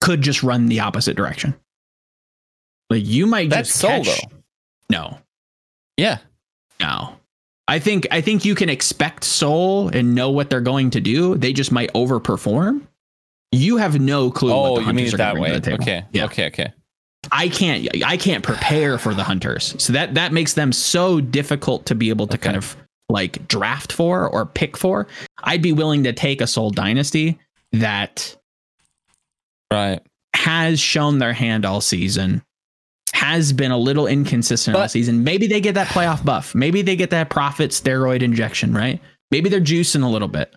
could 0.00 0.22
just 0.22 0.42
run 0.42 0.66
the 0.66 0.80
opposite 0.80 1.16
direction. 1.16 1.54
Like 2.92 3.06
you 3.06 3.26
might 3.26 3.50
That's 3.50 3.68
just 3.70 3.80
Seoul, 3.80 4.04
catch. 4.04 4.20
though. 4.20 4.36
No, 4.90 5.18
Yeah. 5.96 6.18
no. 6.80 7.16
I 7.68 7.78
think 7.78 8.06
I 8.10 8.20
think 8.20 8.44
you 8.44 8.54
can 8.54 8.68
expect 8.68 9.24
Seoul 9.24 9.88
and 9.88 10.14
know 10.14 10.30
what 10.30 10.50
they're 10.50 10.60
going 10.60 10.90
to 10.90 11.00
do. 11.00 11.36
They 11.36 11.52
just 11.54 11.72
might 11.72 11.92
overperform. 11.94 12.82
You 13.52 13.78
have 13.78 13.98
no 14.00 14.30
clue. 14.30 14.50
what 14.50 14.56
Oh, 14.56 14.74
the 14.74 14.80
you 14.80 14.86
Hunters 14.86 14.96
mean 15.04 15.12
are 15.12 15.14
it 15.14 15.18
that 15.18 15.36
way? 15.38 15.74
Okay. 15.80 16.04
Yeah. 16.12 16.24
Okay. 16.26 16.46
Okay. 16.48 16.72
I 17.30 17.48
can't 17.48 17.88
I 18.04 18.16
can't 18.18 18.42
prepare 18.44 18.98
for 18.98 19.14
the 19.14 19.22
hunters. 19.24 19.74
So 19.78 19.92
that 19.94 20.14
that 20.14 20.32
makes 20.32 20.52
them 20.54 20.72
so 20.72 21.20
difficult 21.20 21.86
to 21.86 21.94
be 21.94 22.10
able 22.10 22.26
to 22.26 22.34
Okay. 22.34 22.42
kind 22.44 22.56
of 22.56 22.76
like 23.08 23.46
draft 23.48 23.92
for 23.92 24.28
or 24.28 24.44
pick 24.44 24.76
for. 24.76 25.06
I'd 25.44 25.62
be 25.62 25.72
willing 25.72 26.04
to 26.04 26.12
take 26.12 26.40
a 26.42 26.46
Seoul 26.46 26.70
Dynasty 26.70 27.38
that 27.72 28.36
Right. 29.72 30.00
has 30.34 30.80
shown 30.80 31.18
their 31.18 31.32
hand 31.32 31.64
all 31.64 31.80
season, 31.80 32.42
has 33.22 33.52
been 33.52 33.70
a 33.70 33.78
little 33.78 34.08
inconsistent 34.08 34.76
all 34.76 34.88
season. 34.88 35.22
Maybe 35.22 35.46
they 35.46 35.60
get 35.60 35.76
that 35.76 35.86
playoff 35.86 36.24
buff. 36.24 36.56
Maybe 36.56 36.82
they 36.82 36.96
get 36.96 37.10
that 37.10 37.30
profit 37.30 37.70
steroid 37.70 38.20
injection, 38.20 38.74
right? 38.74 39.00
Maybe 39.30 39.48
they're 39.48 39.60
juicing 39.60 40.02
a 40.02 40.08
little 40.08 40.26
bit. 40.26 40.52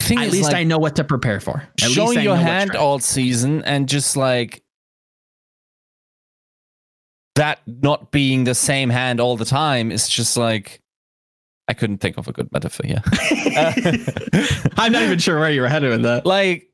Thing 0.00 0.20
At 0.20 0.30
least 0.30 0.44
like, 0.44 0.54
I 0.54 0.62
know 0.62 0.78
what 0.78 0.94
to 0.96 1.04
prepare 1.04 1.40
for. 1.40 1.68
At 1.82 1.90
showing 1.90 2.20
your 2.20 2.36
hand 2.36 2.70
strat- 2.70 2.78
all 2.78 3.00
season 3.00 3.64
and 3.64 3.88
just 3.88 4.16
like 4.16 4.62
that 7.34 7.60
not 7.66 8.12
being 8.12 8.44
the 8.44 8.54
same 8.54 8.90
hand 8.90 9.20
all 9.20 9.36
the 9.36 9.44
time 9.44 9.90
is 9.90 10.08
just 10.08 10.36
like 10.36 10.80
I 11.66 11.74
couldn't 11.74 11.98
think 11.98 12.16
of 12.16 12.28
a 12.28 12.32
good 12.32 12.50
metaphor 12.52 12.86
here. 12.86 13.02
I'm 14.78 14.92
not 14.92 15.02
even 15.02 15.18
sure 15.18 15.38
where 15.40 15.50
you 15.50 15.62
were 15.62 15.68
headed 15.68 15.90
with 15.90 16.02
that. 16.02 16.24
like 16.24 16.67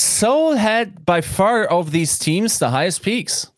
Seoul 0.00 0.56
had 0.56 1.04
by 1.04 1.20
far 1.20 1.64
of 1.64 1.90
these 1.90 2.18
teams 2.18 2.58
the 2.58 2.70
highest 2.70 3.02
peaks. 3.02 3.50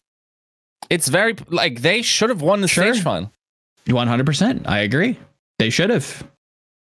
it's 0.91 1.09
very 1.09 1.35
like 1.49 1.81
they 1.81 2.03
should 2.03 2.29
have 2.31 2.43
won 2.43 2.61
the 2.61 2.69
Sure. 2.69 2.93
stage 2.93 3.03
final. 3.03 3.33
One 3.87 4.09
hundred 4.09 4.27
percent. 4.27 4.69
I 4.69 4.81
agree. 4.81 5.19
They 5.59 5.71
should 5.71 5.91
have. 5.91 6.23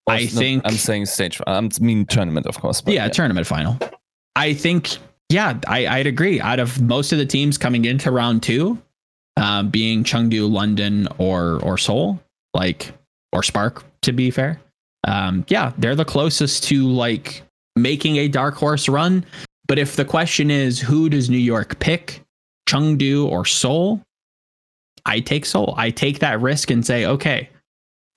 I 0.07 0.21
no, 0.23 0.27
think. 0.27 0.61
I'm 0.65 0.73
saying 0.73 1.05
stage. 1.07 1.39
I'm 1.45 1.69
mean 1.81 2.05
tournament, 2.05 2.45
of 2.47 2.59
course. 2.59 2.81
But 2.81 2.93
yeah, 2.93 3.07
tournament 3.09 3.45
final. 3.47 3.77
I 4.35 4.53
think. 4.53 4.97
Yeah, 5.29 5.59
I, 5.67 5.85
I'd 5.85 6.07
agree. 6.07 6.41
Out 6.41 6.59
of 6.59 6.81
most 6.81 7.11
of 7.11 7.19
the 7.19 7.25
teams 7.25 7.57
coming 7.59 7.85
into 7.85 8.09
round 8.09 8.41
two, 8.41 8.79
um, 9.37 9.69
being 9.69 10.03
Chengdu, 10.03 10.49
London, 10.51 11.07
or 11.19 11.59
or 11.63 11.77
Seoul, 11.77 12.19
like 12.55 12.91
or 13.31 13.43
Spark, 13.43 13.83
to 14.01 14.11
be 14.11 14.31
fair, 14.31 14.59
um, 15.07 15.45
yeah, 15.49 15.73
they're 15.77 15.95
the 15.95 16.05
closest 16.05 16.63
to 16.65 16.87
like 16.87 17.43
making 17.81 18.17
a 18.17 18.27
dark 18.27 18.55
horse 18.55 18.89
run. 18.89 19.25
But 19.67 19.79
if 19.79 19.95
the 19.95 20.05
question 20.05 20.49
is 20.49 20.79
who 20.79 21.09
does 21.09 21.29
New 21.29 21.37
York 21.37 21.79
pick, 21.79 22.23
Chengdu 22.67 23.25
or 23.25 23.45
Seoul, 23.45 24.01
I 25.05 25.19
take 25.19 25.45
Seoul. 25.45 25.73
I 25.77 25.91
take 25.91 26.19
that 26.19 26.41
risk 26.41 26.69
and 26.71 26.85
say, 26.85 27.05
okay, 27.05 27.49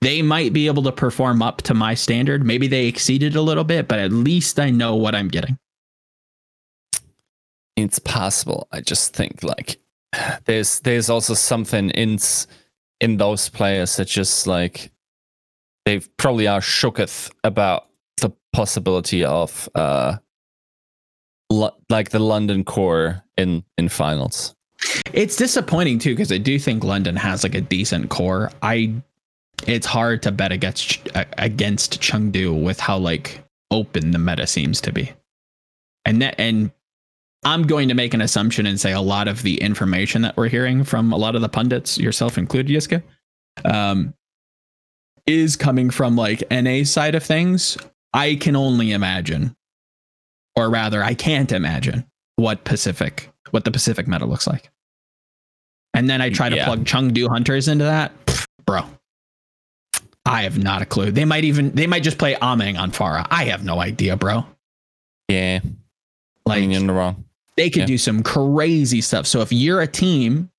they 0.01 0.21
might 0.21 0.51
be 0.51 0.67
able 0.67 0.83
to 0.83 0.91
perform 0.91 1.41
up 1.41 1.61
to 1.63 1.73
my 1.73 1.93
standard. 1.93 2.45
Maybe 2.45 2.67
they 2.67 2.87
exceeded 2.87 3.35
a 3.35 3.41
little 3.41 3.63
bit, 3.63 3.87
but 3.87 3.99
at 3.99 4.11
least 4.11 4.59
I 4.59 4.69
know 4.69 4.95
what 4.95 5.15
I'm 5.15 5.29
getting. 5.29 5.57
it's 7.75 7.99
possible. 7.99 8.67
I 8.71 8.81
just 8.81 9.15
think 9.15 9.43
like 9.43 9.79
there's 10.45 10.79
there's 10.81 11.09
also 11.09 11.33
something 11.33 11.89
in 11.91 12.19
in 12.99 13.17
those 13.17 13.49
players 13.49 13.95
that 13.95 14.07
just 14.07 14.45
like 14.47 14.91
they 15.85 15.99
probably 16.17 16.47
are 16.47 16.61
shooketh 16.61 17.31
about 17.43 17.87
the 18.23 18.31
possibility 18.53 19.23
of 19.23 19.69
uh 19.75 20.17
lo- 21.49 21.75
like 21.89 22.09
the 22.09 22.19
London 22.19 22.63
core 22.63 23.23
in 23.37 23.63
in 23.77 23.89
finals. 23.89 24.55
It's 25.13 25.35
disappointing 25.35 25.99
too 25.99 26.13
because 26.13 26.31
I 26.31 26.37
do 26.37 26.57
think 26.57 26.83
London 26.83 27.15
has 27.15 27.43
like 27.43 27.55
a 27.55 27.61
decent 27.61 28.09
core. 28.09 28.51
I 28.61 28.93
it's 29.67 29.85
hard 29.85 30.23
to 30.23 30.31
bet 30.31 30.51
against 30.51 31.07
against 31.37 32.01
Chengdu 32.01 32.61
with 32.61 32.79
how 32.79 32.97
like 32.97 33.43
open 33.71 34.11
the 34.11 34.19
meta 34.19 34.47
seems 34.47 34.81
to 34.81 34.91
be. 34.91 35.11
And 36.05 36.21
that 36.21 36.35
and 36.39 36.71
I'm 37.45 37.67
going 37.67 37.89
to 37.89 37.93
make 37.93 38.13
an 38.13 38.21
assumption 38.21 38.65
and 38.65 38.79
say 38.79 38.93
a 38.93 39.01
lot 39.01 39.27
of 39.27 39.43
the 39.43 39.61
information 39.61 40.21
that 40.21 40.37
we're 40.37 40.47
hearing 40.47 40.83
from 40.83 41.11
a 41.11 41.17
lot 41.17 41.35
of 41.35 41.41
the 41.41 41.49
pundits, 41.49 41.97
yourself 41.97 42.37
included, 42.37 42.71
Yiska, 42.71 43.03
um, 43.65 44.13
is 45.25 45.55
coming 45.55 45.89
from 45.89 46.15
like 46.15 46.43
NA 46.49 46.83
side 46.83 47.15
of 47.15 47.23
things. 47.23 47.77
I 48.13 48.35
can 48.35 48.55
only 48.55 48.91
imagine, 48.91 49.55
or 50.55 50.69
rather, 50.69 51.03
I 51.03 51.13
can't 51.13 51.51
imagine 51.51 52.05
what 52.35 52.63
Pacific, 52.63 53.29
what 53.51 53.65
the 53.65 53.71
Pacific 53.71 54.07
meta 54.07 54.25
looks 54.25 54.47
like. 54.47 54.69
And 55.93 56.09
then 56.09 56.21
I 56.21 56.29
try 56.29 56.49
to 56.49 56.55
Yeah. 56.55 56.65
plug 56.65 56.85
Chengdu 56.85 57.29
hunters 57.29 57.67
into 57.67 57.85
that, 57.85 58.11
Pff, 58.25 58.45
bro. 58.65 58.85
I 60.25 60.43
have 60.43 60.57
not 60.57 60.81
a 60.81 60.85
clue. 60.85 61.11
They 61.11 61.25
might 61.25 61.43
even 61.43 61.71
they 61.75 61.85
might 61.85 62.01
just 62.03 62.17
play 62.17 62.35
Ameng 62.35 62.79
on 62.79 62.91
Pharah. 62.91 63.27
I 63.29 63.45
have 63.45 63.63
no 63.63 63.79
idea, 63.79 64.15
bro. 64.15 64.45
Yeah, 65.27 65.59
Like 66.45 66.63
in 66.63 66.87
the 66.87 66.93
wrong. 66.93 67.25
they 67.57 67.69
could 67.69 67.81
Yeah. 67.81 67.85
do 67.87 67.97
some 67.97 68.23
crazy 68.23 69.01
stuff. 69.01 69.27
So 69.27 69.41
if 69.41 69.51
you're 69.51 69.81
a 69.81 69.87
team 69.87 70.49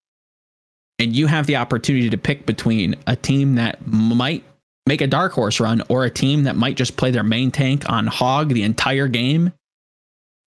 and 0.98 1.14
you 1.16 1.26
have 1.28 1.46
the 1.46 1.56
opportunity 1.56 2.10
to 2.10 2.18
pick 2.18 2.46
between 2.46 2.94
a 3.06 3.16
team 3.16 3.54
that 3.56 3.86
might 3.86 4.44
make 4.86 5.00
a 5.00 5.06
dark 5.06 5.32
horse 5.32 5.60
run 5.60 5.82
or 5.88 6.04
a 6.04 6.10
team 6.10 6.44
that 6.44 6.56
might 6.56 6.76
just 6.76 6.96
play 6.96 7.10
their 7.10 7.22
main 7.22 7.50
tank 7.50 7.88
on 7.90 8.06
hog 8.06 8.48
the 8.50 8.62
entire 8.62 9.08
game, 9.08 9.52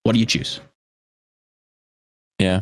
what 0.04 0.14
do 0.14 0.20
you 0.20 0.26
choose? 0.26 0.60
Yeah, 2.40 2.62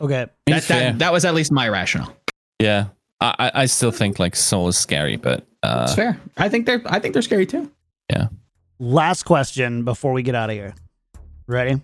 Okay. 0.00 0.26
That, 0.46 0.62
that, 0.64 0.98
that 1.00 1.12
was 1.12 1.24
at 1.24 1.34
least 1.34 1.50
my 1.52 1.68
rationale. 1.68 2.16
yeah. 2.60 2.86
I 3.20 3.34
I- 3.38 3.52
I 3.62 3.66
still 3.66 3.90
think 3.92 4.18
like 4.18 4.34
Seoul 4.36 4.68
is 4.68 4.76
scary, 4.76 5.16
but 5.16 5.46
uh, 5.64 5.84
It's 5.86 5.94
fair. 5.96 6.20
I 6.36 6.48
think 6.48 6.66
they're 6.66 6.82
I 6.86 6.98
think 7.00 7.12
they're 7.14 7.22
scary 7.22 7.46
too. 7.46 7.70
Yeah. 8.10 8.28
Last 8.78 9.24
question 9.24 9.84
before 9.84 10.12
we 10.12 10.22
get 10.22 10.34
out 10.36 10.50
of 10.50 10.54
here. 10.56 10.74
Ready? 11.48 11.80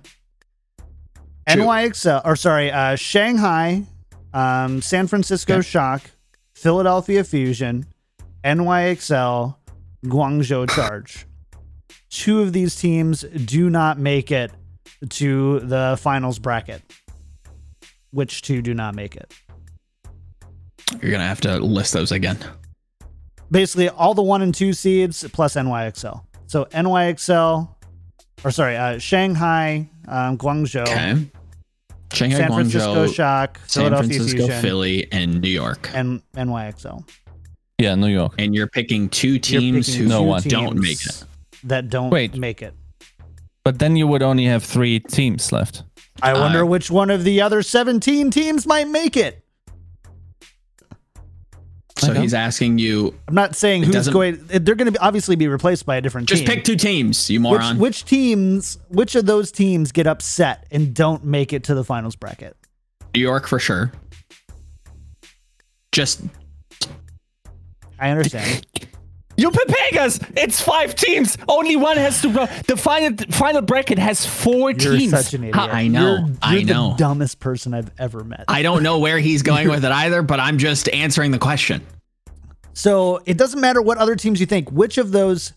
Shoot. 1.48 1.58
NYXL, 1.60 2.22
or 2.24 2.36
sorry, 2.36 2.70
uh, 2.70 2.94
Shanghai, 2.96 3.84
um, 4.32 4.82
San 4.82 5.06
Francisco 5.08 5.54
Okay. 5.54 5.62
Shock, 5.62 6.02
Philadelphia 6.54 7.24
Fusion, 7.24 7.86
NYXL, 8.44 9.56
Guangzhou 10.06 10.70
Charge. 10.70 11.26
Two 12.10 12.40
of 12.40 12.52
these 12.52 12.76
teams 12.76 13.22
do 13.22 13.68
not 13.68 13.98
make 13.98 14.30
it 14.30 14.50
to 15.10 15.60
the 15.60 15.98
finals 16.00 16.38
bracket. 16.38 16.82
Which 18.10 18.42
two 18.42 18.62
do 18.62 18.72
not 18.74 18.94
make 18.94 19.16
it? 19.16 19.32
You're 21.02 21.10
gonna 21.10 21.26
have 21.28 21.40
to 21.42 21.58
list 21.58 21.92
those 21.92 22.12
again. 22.12 22.38
basically 23.50 23.88
all 23.90 24.14
the 24.14 24.22
one 24.22 24.42
and 24.42 24.54
two 24.54 24.72
seeds 24.72 25.24
plus 25.32 25.54
NYXL. 25.54 26.22
So 26.46 26.64
NYXL, 26.66 27.68
or 28.44 28.50
sorry, 28.50 28.76
uh, 28.76 28.98
Shanghai, 28.98 29.88
um, 30.06 30.38
Guangzhou, 30.38 30.82
Okay. 30.82 31.26
Shanghai, 32.14 32.38
San 32.38 32.52
Francisco 32.52 33.06
Guangzhou, 33.06 33.14
Shock, 33.14 33.60
San 33.66 33.82
Philadelphia 33.84 34.08
Francisco, 34.18 34.38
Fusion, 34.46 34.62
Philly, 34.62 35.12
and 35.12 35.40
New 35.42 35.48
York. 35.50 35.90
and 35.92 36.22
NYXL. 36.34 37.06
Yeah, 37.78 37.94
New 37.94 38.08
York. 38.08 38.34
And 38.38 38.54
you're 38.54 38.66
picking 38.66 39.08
two 39.08 39.38
teams 39.38 39.88
picking 39.88 40.02
who 40.04 40.08
No 40.08 40.20
two 40.20 40.26
one. 40.26 40.42
don't 40.42 40.78
make 40.78 41.04
it. 41.04 41.24
That 41.64 41.88
don't 41.90 42.10
Wait. 42.10 42.36
make 42.36 42.62
it. 42.62 42.74
But 43.64 43.78
then 43.78 43.96
you 43.96 44.06
would 44.06 44.22
only 44.22 44.44
have 44.46 44.64
three 44.64 45.00
teams 45.00 45.52
left. 45.52 45.82
I 46.22 46.32
wonder 46.32 46.62
Uh, 46.62 46.66
which 46.66 46.90
one 46.90 47.10
of 47.10 47.24
the 47.24 47.40
other 47.40 47.62
17 47.62 48.30
teams 48.30 48.66
might 48.66 48.88
make 48.88 49.16
it. 49.16 49.44
So 51.96 52.14
he's 52.14 52.32
asking 52.32 52.78
you 52.78 53.12
I'm 53.26 53.34
not 53.34 53.56
saying 53.56 53.82
who's 53.82 54.08
going. 54.08 54.38
They're 54.46 54.76
going 54.76 54.92
to 54.92 55.00
obviously 55.00 55.34
be 55.34 55.48
replaced 55.48 55.84
by 55.84 55.96
a 55.96 56.00
different 56.00 56.28
just 56.28 56.40
team. 56.42 56.46
Just 56.46 56.56
pick 56.56 56.64
two 56.64 56.76
teams, 56.76 57.28
you 57.28 57.40
which, 57.40 57.48
moron. 57.60 57.78
which 57.78 58.04
teams? 58.04 58.78
Which 58.88 59.16
of 59.16 59.26
those 59.26 59.50
teams 59.50 59.90
get 59.90 60.06
upset 60.06 60.64
and 60.70 60.94
don't 60.94 61.24
make 61.24 61.52
it 61.52 61.64
to 61.64 61.74
the 61.74 61.82
finals 61.82 62.14
bracket? 62.14 62.56
New 63.16 63.20
York 63.20 63.48
for 63.48 63.58
sure. 63.58 63.90
Just 65.90 66.20
I 67.98 68.10
understand. 68.10 68.66
You 69.40 69.52
Pepegas! 69.52 70.32
It's 70.36 70.60
five 70.60 70.96
teams. 70.96 71.38
Only 71.46 71.76
one 71.76 71.96
has 71.96 72.20
to 72.22 72.32
go. 72.32 72.46
The 72.66 72.76
final 72.76 73.16
final 73.30 73.62
bracket 73.62 73.96
has 73.96 74.26
4 74.26 74.72
You're 74.72 74.98
teams. 74.98 75.10
such 75.12 75.32
an 75.32 75.42
idiot. 75.44 75.54
Ha- 75.54 75.68
I 75.70 75.86
know, 75.86 76.16
You're, 76.26 76.36
I 76.42 76.56
you're 76.56 76.64
know. 76.66 76.90
The 76.90 76.96
dumbest 76.96 77.38
person 77.38 77.72
I've 77.72 77.88
ever 78.00 78.24
met. 78.24 78.46
I 78.48 78.62
don't 78.62 78.82
know 78.82 78.98
where 78.98 79.20
he's 79.20 79.42
going 79.42 79.68
with 79.68 79.84
it 79.84 79.92
either, 79.92 80.22
but 80.22 80.40
I'm 80.40 80.58
just 80.58 80.88
answering 80.88 81.30
the 81.30 81.38
question. 81.38 81.86
so 82.72 83.22
it 83.26 83.36
doesn't 83.38 83.60
matter 83.60 83.80
what 83.80 83.98
other 83.98 84.16
teams 84.16 84.40
you 84.40 84.46
think. 84.46 84.72
Which 84.72 84.98
of 84.98 85.12
those? 85.12 85.52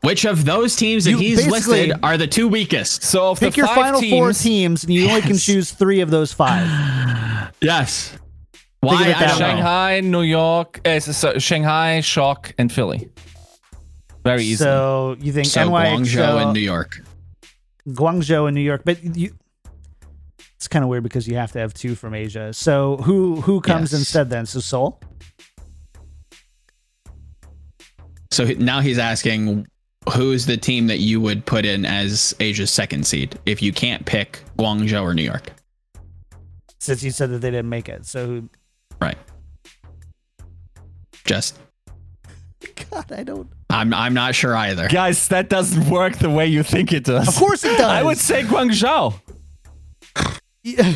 Which 0.00 0.24
of 0.24 0.44
those 0.44 0.74
teams 0.74 1.04
that 1.04 1.12
You 1.12 1.18
he's 1.18 1.36
basically- 1.46 1.86
listed 1.86 2.00
are 2.02 2.16
the 2.18 2.26
two 2.26 2.48
weakest? 2.48 3.04
So 3.04 3.30
of 3.30 3.38
Pick 3.38 3.52
the 3.54 3.58
your 3.58 3.66
five 3.68 3.76
final 3.76 4.00
teams, 4.00 4.12
four 4.18 4.32
teams, 4.32 4.82
and 4.82 4.92
you 4.92 5.08
only 5.08 5.20
can 5.20 5.30
Yes. 5.30 5.44
choose 5.44 5.70
three 5.70 6.00
of 6.00 6.10
those 6.10 6.32
five. 6.32 6.66
Yes. 7.60 8.18
Think 8.88 9.00
Why? 9.00 9.02
of 9.02 9.08
it 9.08 9.16
I 9.16 9.20
that 9.20 9.28
don't 9.28 9.40
way. 9.40 9.54
Shanghai, 9.54 10.00
New 10.00 10.22
York, 10.22 10.80
uh, 10.84 11.00
so- 11.00 11.12
so 11.12 11.38
Shanghai, 11.38 12.00
Shock, 12.00 12.54
and 12.58 12.70
Philly. 12.72 13.08
Very 14.24 14.42
easy. 14.44 14.56
So 14.56 15.16
you 15.20 15.32
think 15.32 15.46
So 15.46 15.60
NYXL, 15.68 15.98
Guangzhou 15.98 16.42
and 16.42 16.52
New 16.52 16.60
York. 16.60 17.00
Guangzhou 17.88 18.46
and 18.48 18.54
New 18.54 18.60
York, 18.60 18.82
but 18.84 19.02
you. 19.16 19.34
It's 20.56 20.68
kind 20.68 20.82
of 20.82 20.88
weird 20.88 21.02
because 21.04 21.28
you 21.28 21.36
have 21.36 21.52
to 21.52 21.58
have 21.60 21.74
two 21.74 21.94
from 21.94 22.14
Asia. 22.14 22.52
So 22.52 22.96
who 22.98 23.40
who 23.42 23.60
comes 23.60 23.92
Yes. 23.92 24.00
instead 24.00 24.30
then? 24.30 24.46
So 24.46 24.58
Seoul. 24.60 25.00
So 28.30 28.44
now 28.58 28.80
he's 28.80 28.98
asking 28.98 29.66
who's 30.12 30.46
the 30.46 30.56
team 30.56 30.86
that 30.88 30.98
you 30.98 31.20
would 31.20 31.44
put 31.46 31.64
in 31.64 31.84
as 31.84 32.34
Asia's 32.40 32.70
second 32.70 33.06
seed 33.06 33.38
if 33.46 33.62
you 33.62 33.72
can't 33.72 34.04
pick 34.06 34.42
Guangzhou 34.58 35.02
or 35.02 35.14
New 35.14 35.22
York. 35.22 35.52
Since 36.80 37.02
you 37.02 37.10
said 37.10 37.30
that 37.30 37.38
they 37.40 37.50
didn't 37.50 37.68
make 37.68 37.88
it, 37.88 38.06
so 38.06 38.48
Right. 39.00 39.18
Just 41.24 41.58
God, 42.90 43.10
I 43.12 43.22
don't. 43.22 43.48
I'm 43.70 43.92
I'm 43.92 44.14
not 44.14 44.34
sure 44.34 44.54
either. 44.56 44.88
Guys, 44.88 45.28
that 45.28 45.48
doesn't 45.48 45.88
work 45.90 46.16
the 46.18 46.30
way 46.30 46.46
you 46.46 46.62
think 46.62 46.92
it 46.92 47.04
does. 47.04 47.28
Of 47.28 47.34
course 47.36 47.64
it 47.64 47.76
does. 47.76 47.80
I 47.98 48.02
would 48.02 48.18
say 48.18 48.42
Guangzhou. 48.42 49.14
yeah, 50.62 50.94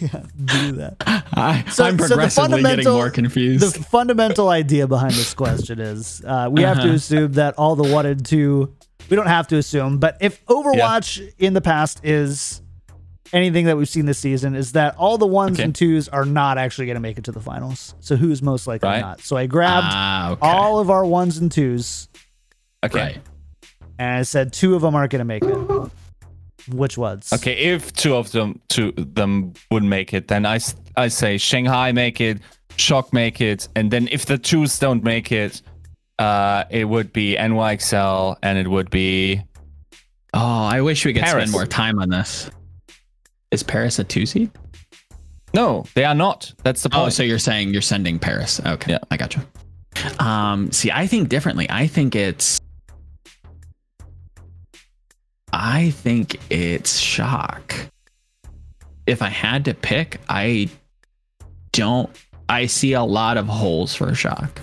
yeah, 0.00 0.22
do 0.44 0.72
that. 0.72 0.96
I, 1.32 1.64
So- 1.70 1.84
I'm 1.84 1.98
so 1.98 2.06
progressively 2.08 2.62
getting 2.62 2.88
more 2.88 3.10
confused. 3.10 3.74
The 3.74 3.82
fundamental 3.84 4.48
idea 4.48 4.86
behind 4.86 5.12
this 5.12 5.34
question 5.34 5.78
is 5.80 6.22
uh, 6.26 6.48
we 6.50 6.62
have 6.62 6.78
to 6.78 6.82
Uh-huh. 6.84 6.92
assume 6.94 7.32
that 7.32 7.54
all 7.58 7.76
the 7.76 7.90
one 7.92 8.06
and 8.06 8.24
two. 8.24 8.74
We 9.10 9.16
don't 9.16 9.26
have 9.26 9.48
to 9.48 9.56
assume, 9.56 9.98
but 9.98 10.18
if 10.20 10.44
Overwatch 10.46 11.32
in 11.38 11.54
the 11.54 11.62
past 11.62 12.00
is 12.04 12.60
anything 13.32 13.66
that 13.66 13.76
we've 13.76 13.88
seen 13.88 14.06
this 14.06 14.18
season, 14.18 14.54
is 14.54 14.72
that 14.72 14.96
all 14.96 15.18
the 15.18 15.26
ones 15.26 15.58
Okay. 15.58 15.64
and 15.64 15.74
twos 15.74 16.08
are 16.08 16.24
not 16.24 16.58
actually 16.58 16.86
going 16.86 16.96
to 16.96 17.00
make 17.00 17.18
it 17.18 17.24
to 17.24 17.32
the 17.32 17.40
finals. 17.40 17.94
So 18.00 18.16
who's 18.16 18.42
most 18.42 18.66
likely 18.66 18.88
Right. 18.88 19.00
not? 19.00 19.20
So 19.20 19.36
I 19.36 19.46
grabbed 19.46 19.86
ah, 19.90 20.30
okay. 20.32 20.40
all 20.42 20.78
of 20.80 20.90
our 20.90 21.04
ones 21.04 21.38
and 21.38 21.50
twos, 21.52 22.08
Okay. 22.84 22.98
right. 22.98 23.18
and 23.98 24.18
I 24.18 24.22
said 24.22 24.52
two 24.52 24.74
of 24.74 24.82
them 24.82 24.94
aren't 24.94 25.10
going 25.12 25.20
to 25.20 25.24
make 25.24 25.44
it. 25.44 25.90
Which 26.70 26.98
ones? 26.98 27.32
Okay, 27.32 27.56
if 27.56 27.92
two 27.94 28.14
of 28.14 28.30
them 28.32 28.60
two 28.68 28.92
them 28.92 29.54
would 29.70 29.82
make 29.84 30.12
it, 30.12 30.28
then 30.28 30.44
I 30.44 30.58
I 30.96 31.08
say 31.08 31.38
Shanghai 31.38 31.92
make 31.92 32.20
it, 32.20 32.38
Shock 32.76 33.12
make 33.14 33.40
it, 33.40 33.68
and 33.74 33.90
then 33.90 34.06
if 34.12 34.26
the 34.26 34.36
twos 34.36 34.78
don't 34.78 35.02
make 35.02 35.32
it, 35.32 35.62
uh, 36.18 36.64
it 36.70 36.84
would 36.84 37.10
be 37.12 37.36
NYXL 37.36 38.36
and 38.42 38.58
it 38.58 38.68
would 38.68 38.90
be 38.90 39.42
Oh, 40.34 40.64
I 40.64 40.82
wish 40.82 41.06
we 41.06 41.14
could 41.14 41.22
Paris. 41.22 41.44
spend 41.44 41.52
more 41.52 41.64
time 41.66 41.98
on 41.98 42.10
this. 42.10 42.50
Is 43.50 43.62
Paris 43.62 43.98
a 43.98 44.04
two 44.04 44.26
seed? 44.26 44.50
no, 45.54 45.84
they 45.94 46.04
are 46.04 46.14
not. 46.14 46.52
That's 46.62 46.82
the 46.82 46.90
Oh, 46.92 47.02
point. 47.02 47.12
so 47.14 47.22
you're 47.22 47.38
saying 47.38 47.70
you're 47.72 47.80
sending 47.82 48.18
Paris? 48.18 48.60
Okay, 48.64 48.92
Yeah. 48.92 48.98
I 49.10 49.16
got 49.16 49.34
you. 49.34 49.42
Um, 50.18 50.70
see, 50.70 50.90
I 50.92 51.06
think 51.06 51.28
differently. 51.30 51.66
I 51.70 51.86
think 51.86 52.14
it's. 52.14 52.60
I 55.52 55.90
think 55.90 56.38
it's 56.50 56.98
shock. 56.98 57.74
If 59.06 59.22
I 59.22 59.28
had 59.30 59.64
to 59.64 59.74
pick, 59.74 60.20
I 60.28 60.68
don't. 61.72 62.10
I 62.48 62.66
see 62.66 62.92
a 62.92 63.02
lot 63.02 63.36
of 63.38 63.46
holes 63.46 63.94
for 63.94 64.14
shock. 64.14 64.60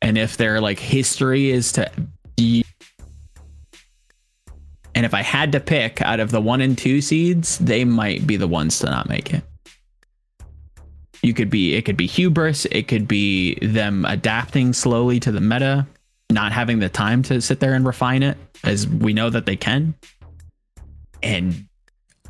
And 0.00 0.16
if 0.16 0.36
their 0.36 0.60
like 0.60 0.78
history 0.78 1.50
is 1.50 1.72
to 1.72 1.90
be 2.36 2.64
and 4.96 5.04
if 5.04 5.12
I 5.12 5.20
had 5.20 5.52
to 5.52 5.60
pick 5.60 6.00
out 6.00 6.20
of 6.20 6.30
the 6.30 6.40
one 6.40 6.62
and 6.62 6.76
two 6.76 7.02
seeds, 7.02 7.58
they 7.58 7.84
might 7.84 8.26
be 8.26 8.38
the 8.38 8.48
ones 8.48 8.78
to 8.78 8.86
not 8.86 9.10
make 9.10 9.34
it. 9.34 9.44
You 11.22 11.34
could 11.34 11.50
be, 11.50 11.74
it 11.74 11.82
could 11.82 11.98
be 11.98 12.06
hubris, 12.06 12.64
it 12.64 12.88
could 12.88 13.06
be 13.06 13.56
them 13.60 14.06
adapting 14.06 14.72
slowly 14.72 15.20
to 15.20 15.30
the 15.30 15.40
meta, 15.40 15.86
not 16.32 16.52
having 16.52 16.78
the 16.78 16.88
time 16.88 17.22
to 17.24 17.42
sit 17.42 17.60
there 17.60 17.74
and 17.74 17.86
refine 17.86 18.22
it, 18.22 18.38
as 18.64 18.88
we 18.88 19.12
know 19.12 19.28
that 19.28 19.44
they 19.44 19.54
can. 19.54 19.94
And 21.22 21.66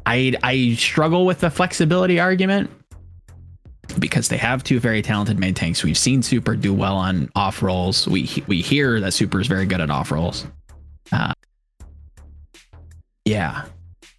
I, 0.05 0.35
I 0.43 0.75
struggle 0.75 1.25
with 1.25 1.39
the 1.39 1.51
flexibility 1.51 2.19
argument 2.19 2.69
because 4.01 4.27
they 4.27 4.39
have 4.39 4.65
two 4.65 4.81
very 4.81 5.03
talented 5.03 5.39
main 5.39 5.55
tanks. 5.55 5.85
We've 5.85 5.97
seen 5.97 6.21
Super 6.21 6.57
do 6.57 6.75
well 6.75 6.97
on 6.97 7.31
off 7.37 7.63
rolls. 7.63 8.09
We 8.09 8.29
we 8.49 8.61
hear 8.61 9.01
that 9.01 9.13
Super 9.13 9.41
is 9.41 9.47
very 9.47 9.67
good 9.67 9.81
at 9.81 9.89
off 9.89 10.11
rolls. 10.11 10.47
Uh, 11.13 11.33
yeah, 13.27 13.65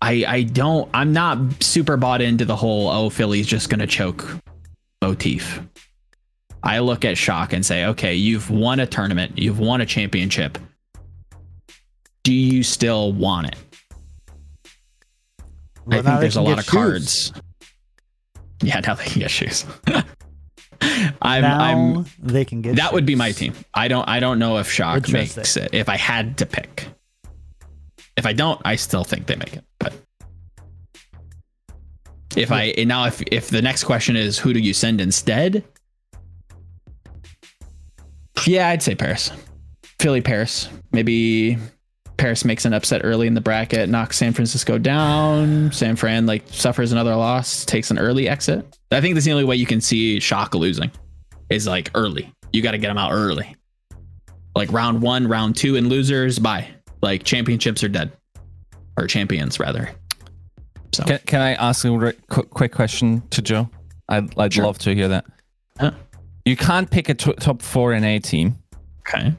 I 0.01 0.25
I 0.27 0.43
don't. 0.43 0.89
I'm 0.93 1.13
not 1.13 1.63
super 1.63 1.97
bought 1.97 2.21
into 2.21 2.45
the 2.45 2.55
whole 2.55 2.89
oh 2.89 3.09
Philly's 3.09 3.47
just 3.47 3.69
gonna 3.69 3.87
choke 3.87 4.37
motif. 5.01 5.61
I 6.61 6.79
look 6.79 7.05
at 7.05 7.17
Shock 7.17 7.53
and 7.53 7.65
say, 7.65 7.85
okay, 7.85 8.13
you've 8.13 8.51
won 8.51 8.79
a 8.79 8.85
tournament, 8.85 9.37
you've 9.37 9.59
won 9.59 9.79
a 9.79 9.85
championship. 9.85 10.57
Do 12.23 12.33
you 12.33 12.61
still 12.61 13.13
want 13.13 13.47
it? 13.47 13.55
Well, 15.85 15.99
I 15.99 16.01
think 16.01 16.19
there's 16.19 16.35
a 16.35 16.41
lot 16.41 16.59
of 16.59 16.65
shoes. 16.65 16.71
cards. 16.71 17.33
Yeah, 18.63 18.79
now 18.79 18.95
they 18.95 19.05
can 19.05 19.19
get 19.19 19.29
shoes. 19.29 19.65
I'm 21.21 21.43
now 21.43 21.59
I'm 21.59 22.05
they 22.17 22.43
can 22.43 22.63
get 22.63 22.77
that 22.77 22.91
would 22.91 23.05
be 23.05 23.13
my 23.13 23.31
team. 23.31 23.53
I 23.71 23.87
don't 23.87 24.09
I 24.09 24.19
don't 24.19 24.39
know 24.39 24.57
if 24.57 24.71
Shock 24.71 25.07
makes 25.09 25.37
it. 25.57 25.75
If 25.75 25.89
I 25.89 25.95
had 25.95 26.39
to 26.39 26.47
pick. 26.47 26.87
If 28.17 28.25
I 28.25 28.33
don't, 28.33 28.59
I 28.65 28.75
still 28.75 29.03
think 29.03 29.27
they 29.27 29.35
make 29.35 29.55
it. 29.55 29.63
But 29.79 29.93
if 32.35 32.51
I 32.51 32.63
and 32.77 32.89
now 32.89 33.05
if 33.05 33.21
if 33.31 33.49
the 33.49 33.61
next 33.61 33.83
question 33.83 34.15
is 34.15 34.37
who 34.37 34.53
do 34.53 34.59
you 34.59 34.73
send 34.73 34.99
instead? 34.99 35.63
Yeah, 38.45 38.69
I'd 38.69 38.83
say 38.83 38.95
Paris. 38.95 39.31
Philly 39.99 40.21
Paris. 40.21 40.69
Maybe 40.91 41.57
Paris 42.17 42.45
makes 42.45 42.65
an 42.65 42.73
upset 42.73 43.01
early 43.03 43.27
in 43.27 43.33
the 43.33 43.41
bracket, 43.41 43.89
knocks 43.89 44.17
San 44.17 44.33
Francisco 44.33 44.77
down. 44.77 45.71
San 45.71 45.95
Fran 45.95 46.25
like 46.25 46.43
suffers 46.47 46.91
another 46.91 47.15
loss, 47.15 47.65
takes 47.65 47.91
an 47.91 47.99
early 47.99 48.27
exit. 48.27 48.77
I 48.91 49.01
think 49.01 49.15
that's 49.15 49.25
the 49.25 49.31
only 49.31 49.43
way 49.43 49.55
you 49.55 49.65
can 49.65 49.81
see 49.81 50.19
Shock 50.19 50.55
losing 50.55 50.91
is 51.49 51.67
like 51.67 51.91
early. 51.95 52.31
You 52.51 52.61
got 52.61 52.71
to 52.71 52.77
get 52.77 52.87
them 52.87 52.97
out 52.97 53.11
early. 53.11 53.55
Like 54.55 54.71
round 54.71 55.01
one, 55.01 55.27
round 55.27 55.55
two, 55.55 55.75
and 55.75 55.87
losers, 55.87 56.39
bye. 56.39 56.67
Like 57.01 57.23
championships 57.23 57.83
are 57.83 57.89
dead, 57.89 58.11
or 58.97 59.07
champions 59.07 59.59
rather. 59.59 59.89
So 60.93 61.03
Can, 61.03 61.19
can 61.25 61.41
I 61.41 61.53
ask 61.53 61.85
a 61.85 62.13
quick 62.29 62.71
question 62.71 63.21
to 63.29 63.41
Joe? 63.41 63.69
I'd, 64.09 64.37
I'd 64.39 64.53
Sure. 64.53 64.65
love 64.65 64.77
to 64.79 64.95
hear 64.95 65.07
that. 65.09 65.25
Huh. 65.79 65.91
You 66.45 66.55
can't 66.55 66.89
pick 66.89 67.09
a 67.09 67.13
top 67.13 67.61
four 67.61 67.97
NA 67.99 68.19
team. 68.19 68.57
okay, 69.01 69.33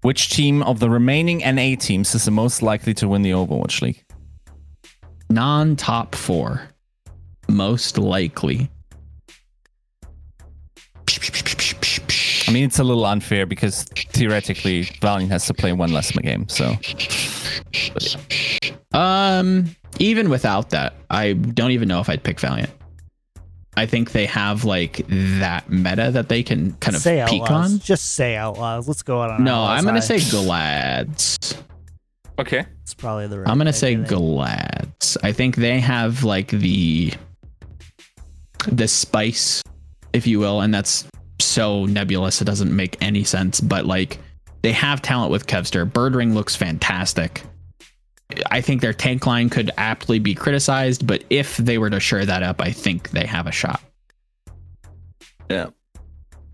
Which 0.00 0.30
team 0.30 0.62
of 0.62 0.80
the 0.80 0.88
remaining 0.90 1.38
NA 1.38 1.76
teams 1.78 2.14
is 2.14 2.24
the 2.24 2.30
most 2.30 2.62
likely 2.62 2.94
to 2.94 3.06
win 3.08 3.22
the 3.22 3.30
Overwatch 3.32 3.82
League? 3.82 4.02
non-top 5.30 6.14
four, 6.14 6.68
most 7.48 7.96
likely. 7.98 8.68
I 12.52 12.54
mean, 12.54 12.64
it's 12.64 12.78
a 12.78 12.84
little 12.84 13.06
unfair 13.06 13.46
because 13.46 13.84
theoretically, 13.84 14.82
Valiant 15.00 15.32
has 15.32 15.46
to 15.46 15.54
play 15.54 15.72
one 15.72 15.90
less 15.90 16.10
game. 16.12 16.46
So, 16.50 16.76
Um, 18.92 19.74
even 19.98 20.28
without 20.28 20.68
that, 20.68 20.92
I 21.08 21.32
don't 21.32 21.70
even 21.70 21.88
know 21.88 22.00
if 22.00 22.10
I'd 22.10 22.22
pick 22.22 22.38
Valiant. 22.40 22.68
I 23.74 23.86
think 23.86 24.12
they 24.12 24.26
have 24.26 24.66
like 24.66 25.06
that 25.08 25.70
meta 25.70 26.10
that 26.10 26.28
they 26.28 26.42
can 26.42 26.72
kind 26.72 26.94
of 26.94 27.00
say 27.00 27.24
peak 27.26 27.40
outlaws. 27.40 27.72
on. 27.72 27.78
Just 27.78 28.12
say 28.12 28.36
outlaws. 28.36 28.86
Let's 28.86 29.02
go 29.02 29.22
out 29.22 29.30
on. 29.30 29.44
No, 29.44 29.62
I'm 29.64 29.84
gonna 29.86 30.00
High. 30.02 30.18
say 30.18 30.30
Glads. 30.30 31.38
okay. 32.38 32.66
it's 32.82 32.92
probably 32.92 33.28
the. 33.28 33.38
Right 33.40 33.48
I'm 33.48 33.56
gonna 33.56 33.72
say 33.72 33.92
idea. 33.92 34.08
Glads. 34.08 35.16
I 35.22 35.32
think 35.32 35.56
they 35.56 35.80
have 35.80 36.22
like 36.22 36.48
the 36.48 37.14
the 38.68 38.86
spice, 38.88 39.62
if 40.12 40.26
you 40.26 40.38
will, 40.38 40.60
and 40.60 40.74
that's 40.74 41.06
so 41.52 41.86
nebulous 41.86 42.40
it 42.40 42.44
doesn't 42.44 42.74
make 42.74 42.96
any 43.00 43.24
sense. 43.24 43.60
But 43.60 43.86
like 43.86 44.18
they 44.62 44.72
have 44.72 45.02
talent 45.02 45.30
with 45.30 45.46
Kevster. 45.46 45.84
Birdring 45.90 46.34
looks 46.34 46.56
fantastic. 46.56 47.42
I 48.50 48.60
think 48.62 48.80
their 48.80 48.94
tank 48.94 49.26
line 49.26 49.50
could 49.50 49.70
aptly 49.76 50.18
be 50.18 50.34
criticized, 50.34 51.06
but 51.06 51.22
if 51.28 51.56
they 51.58 51.76
were 51.78 51.90
to 51.90 52.00
shore 52.00 52.24
that 52.24 52.42
up, 52.42 52.60
I 52.62 52.70
think 52.72 53.10
they 53.10 53.26
have 53.26 53.46
a 53.46 53.52
shot. 53.52 53.82
Yeah. 55.50 55.66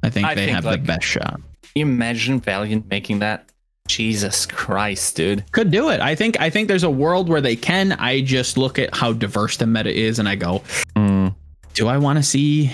I 0.03 0.11
think 0.11 0.27
I 0.27 0.35
they 0.35 0.47
think, 0.47 0.55
have 0.57 0.65
like- 0.65 0.81
the 0.81 0.87
best 0.87 1.05
shot. 1.05 1.41
you 1.75 1.83
Imagine 1.83 2.41
Valiant 2.41 2.87
making 2.91 3.21
that. 3.21 3.49
Jesus 3.87 4.45
Christ, 4.45 5.17
dude. 5.17 5.51
Could 5.53 5.71
do 5.71 5.89
it. 5.89 6.01
I 6.01 6.15
think 6.15 6.39
I 6.41 6.51
think 6.51 6.69
there's 6.69 6.83
a 6.83 6.91
world 6.91 7.29
where 7.31 7.41
they 7.41 7.57
can. 7.57 7.93
I 7.93 8.21
just 8.21 8.59
look 8.59 8.79
at 8.79 8.95
how 8.95 9.15
diverse 9.15 9.57
the 9.57 9.67
meta 9.67 9.91
is 9.91 10.19
and 10.19 10.29
I 10.29 10.35
go, 10.35 10.63
Mm. 10.95 11.35
do 11.73 11.89
I 11.89 11.97
want 11.97 12.19
to 12.19 12.23
see 12.23 12.71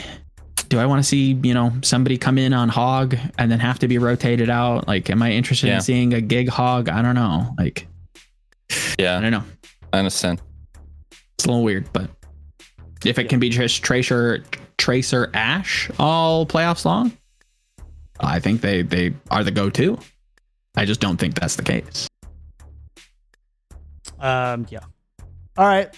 do 0.74 0.80
I 0.80 0.86
want 0.86 0.98
to 0.98 1.08
see, 1.08 1.34
you 1.44 1.54
know, 1.54 1.72
somebody 1.82 2.18
come 2.18 2.36
in 2.36 2.52
on 2.52 2.68
hog 2.68 3.16
and 3.38 3.48
then 3.48 3.60
have 3.60 3.78
to 3.78 3.86
be 3.86 3.98
rotated 3.98 4.50
out? 4.50 4.88
Like 4.88 5.08
am 5.08 5.22
I 5.22 5.30
interested 5.30 5.68
Yeah. 5.68 5.76
in 5.76 5.80
seeing 5.82 6.12
a 6.14 6.20
gig 6.20 6.48
hog? 6.48 6.88
I 6.88 7.00
don't 7.00 7.14
know. 7.14 7.54
Like 7.56 7.86
yeah, 8.98 9.16
I 9.16 9.20
don't 9.20 9.30
know. 9.30 9.44
I 9.92 9.98
understand. 9.98 10.42
It's 11.12 11.44
a 11.44 11.46
little 11.48 11.62
weird, 11.62 11.92
but 11.92 12.10
if 13.04 13.20
it 13.20 13.28
can 13.28 13.38
be 13.38 13.50
just 13.50 13.84
Tracer 13.84 14.42
Tracer 14.76 15.30
Ash 15.32 15.88
all 16.00 16.44
playoffs 16.44 16.84
long, 16.84 17.12
I 18.18 18.40
think 18.40 18.60
they 18.60 18.82
they 18.82 19.14
are 19.30 19.44
the 19.44 19.52
go-to. 19.52 19.96
I 20.76 20.86
just 20.86 20.98
don't 20.98 21.18
think 21.18 21.38
that's 21.38 21.54
the 21.54 21.62
case. 21.62 22.08
Um, 24.18 24.66
yeah. 24.70 24.80
All 25.56 25.66
right. 25.66 25.88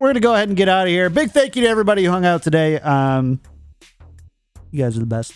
We're 0.00 0.06
going 0.08 0.14
to 0.14 0.20
go 0.20 0.34
ahead 0.34 0.48
and 0.48 0.56
get 0.56 0.68
out 0.68 0.82
of 0.86 0.88
here. 0.88 1.08
Big 1.08 1.30
thank 1.30 1.54
you 1.54 1.62
to 1.62 1.68
everybody 1.68 2.04
who 2.04 2.10
hung 2.10 2.24
out 2.24 2.42
today. 2.42 2.80
Um, 2.80 3.40
you 4.70 4.82
guys 4.82 4.96
are 4.96 5.00
the 5.00 5.06
best. 5.06 5.32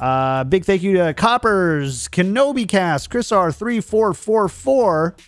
Uh, 0.00 0.44
big 0.44 0.64
thank 0.64 0.82
you 0.82 0.94
to 0.94 1.14
Coppers, 1.14 2.08
Kenobi 2.08 2.68
Cast, 2.68 3.10
Chris 3.10 3.30
R3444 3.30 5.18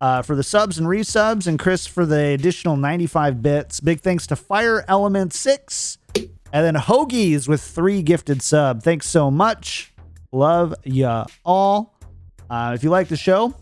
uh, 0.00 0.22
for 0.22 0.34
the 0.34 0.42
subs 0.42 0.78
and 0.78 0.86
resubs, 0.86 1.46
and 1.46 1.58
Chris 1.58 1.86
for 1.86 2.04
the 2.04 2.28
additional 2.28 2.76
95 2.76 3.42
bits. 3.42 3.80
Big 3.80 4.00
thanks 4.00 4.26
to 4.26 4.36
Fire 4.36 4.84
Element 4.88 5.32
6, 5.32 5.98
and 6.14 6.26
then 6.52 6.74
Hoagies 6.74 7.48
with 7.48 7.60
three 7.60 8.02
gifted 8.02 8.42
sub. 8.42 8.82
Thanks 8.82 9.08
so 9.08 9.30
much. 9.30 9.92
Love 10.32 10.74
ya 10.84 11.24
all. 11.44 11.94
Uh, 12.50 12.72
if 12.74 12.82
you 12.82 12.90
like 12.90 13.08
the 13.08 13.16
show, 13.16 13.54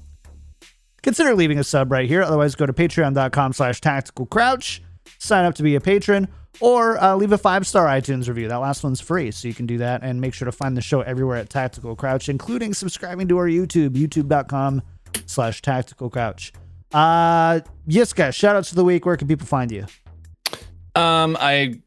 consider 1.02 1.34
leaving 1.34 1.58
a 1.58 1.64
sub 1.64 1.92
right 1.92 2.08
here. 2.08 2.22
Otherwise, 2.22 2.54
go 2.54 2.66
to 2.66 2.72
patreon.com 2.72 3.52
slash 3.52 3.80
tactical 3.80 4.26
crouch, 4.26 4.82
sign 5.18 5.44
up 5.44 5.54
to 5.56 5.62
be 5.62 5.74
a 5.74 5.80
patron, 5.80 6.28
or 6.60 7.02
uh, 7.02 7.14
leave 7.16 7.32
a 7.32 7.38
five 7.38 7.66
star 7.66 7.86
iTunes 7.86 8.28
review. 8.28 8.48
That 8.48 8.56
last 8.56 8.82
one's 8.84 9.00
free, 9.00 9.30
so 9.30 9.48
you 9.48 9.54
can 9.54 9.66
do 9.66 9.78
that. 9.78 10.02
And 10.02 10.20
make 10.20 10.34
sure 10.34 10.46
to 10.46 10.52
find 10.52 10.76
the 10.76 10.82
show 10.82 11.00
everywhere 11.00 11.38
at 11.38 11.50
Tactical 11.50 11.96
Crouch, 11.96 12.28
including 12.28 12.74
subscribing 12.74 13.28
to 13.28 13.38
our 13.38 13.48
YouTube, 13.48 13.90
youtube.com 13.90 14.82
slash 15.26 15.62
tactical 15.62 16.10
crouch. 16.10 16.52
Uh, 16.92 17.60
yes, 17.86 18.12
guys, 18.12 18.34
shout 18.34 18.56
outs 18.56 18.70
to 18.70 18.74
the 18.74 18.84
week. 18.84 19.06
Where 19.06 19.16
can 19.16 19.28
people 19.28 19.46
find 19.46 19.70
you? 19.70 19.86
Um, 20.94 21.36
I 21.40 21.80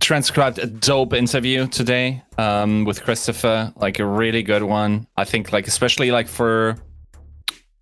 transcribed 0.00 0.58
a 0.58 0.66
dope 0.66 1.14
interview 1.14 1.66
today 1.66 2.22
um, 2.36 2.84
with 2.84 3.02
Christopher, 3.02 3.72
like 3.76 3.98
a 3.98 4.06
really 4.06 4.42
good 4.42 4.62
one. 4.62 5.06
I 5.16 5.24
think, 5.24 5.52
like 5.52 5.66
especially 5.66 6.10
like 6.10 6.28
for 6.28 6.76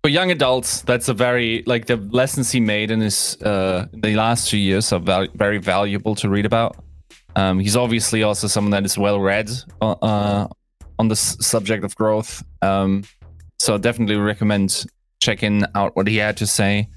for 0.03 0.09
young 0.09 0.31
adults, 0.31 0.81
that's 0.81 1.09
a 1.09 1.13
very 1.13 1.63
like 1.67 1.85
the 1.85 1.97
lessons 1.97 2.51
he 2.51 2.59
made 2.59 2.89
in 2.89 3.01
his 3.01 3.39
uh, 3.41 3.85
the 3.93 4.15
last 4.15 4.49
two 4.49 4.57
years 4.57 4.91
are 4.91 4.99
val- 4.99 5.27
very 5.35 5.59
valuable 5.59 6.15
to 6.15 6.29
read 6.29 6.45
about. 6.45 6.83
Um, 7.35 7.59
he's 7.59 7.75
obviously 7.75 8.23
also 8.23 8.47
someone 8.47 8.71
that 8.71 8.83
is 8.83 8.97
well 8.97 9.19
read 9.19 9.49
uh, 9.81 9.91
uh, 10.01 10.47
on 10.97 11.07
the 11.07 11.13
s- 11.13 11.37
subject 11.45 11.83
of 11.83 11.95
growth. 11.95 12.43
Um, 12.61 13.03
so 13.59 13.77
definitely 13.77 14.15
recommend 14.15 14.85
checking 15.19 15.63
out 15.75 15.95
what 15.95 16.07
he 16.07 16.17
had 16.17 16.35
to 16.37 16.47
say. 16.47 16.89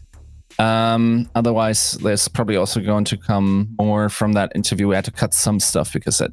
Um, 0.59 1.29
otherwise, 1.35 1.93
there's 1.93 2.27
probably 2.29 2.57
also 2.57 2.81
going 2.81 3.05
to 3.05 3.19
come 3.19 3.69
more 3.79 4.09
from 4.09 4.33
that 4.33 4.53
interview. 4.55 4.89
We 4.89 4.95
had 4.95 5.05
to 5.05 5.11
cut 5.11 5.35
some 5.35 5.61
stuff 5.61 5.93
because 5.93 6.19
that 6.19 6.31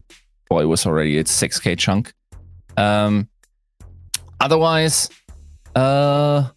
boy 0.49 0.68
was 0.68 0.85
already 0.85 1.18
a 1.18 1.23
6k 1.26 1.77
chunk. 1.77 2.14
Um, 2.77 3.27
otherwise, 4.39 5.10
uh, 5.76 6.49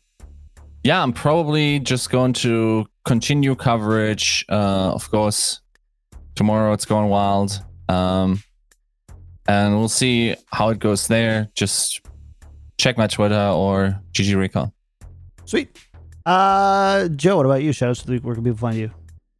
yeah, 0.85 1.03
I'm 1.03 1.15
probably 1.15 1.81
just 1.81 2.11
going 2.11 2.35
to 2.35 2.87
continue 3.07 3.55
coverage. 3.55 4.45
Uh, 4.51 4.93
of 4.93 5.11
course, 5.11 5.61
tomorrow 6.35 6.75
it's 6.75 6.85
going 6.85 7.09
wild. 7.09 7.61
Um, 7.89 8.43
and 9.49 9.77
we'll 9.77 9.89
see 9.89 10.37
how 10.53 10.69
it 10.69 10.79
goes 10.79 11.09
there. 11.09 11.49
Just 11.55 12.03
check 12.79 12.99
my 12.99 13.07
Twitter 13.07 13.49
or 13.49 13.99
GG 14.13 14.37
Recon. 14.37 14.73
Sweet. 15.47 15.77
Uh, 16.27 17.09
Joe, 17.09 17.39
what 17.39 17.47
about 17.47 17.63
you? 17.63 17.73
Shout 17.73 17.91
out 17.91 17.97
to 17.97 18.07
the 18.07 18.13
week. 18.13 18.25
Where 18.25 18.35
can 18.35 18.45
people 18.45 18.59
find 18.59 18.77
you? 18.77 18.91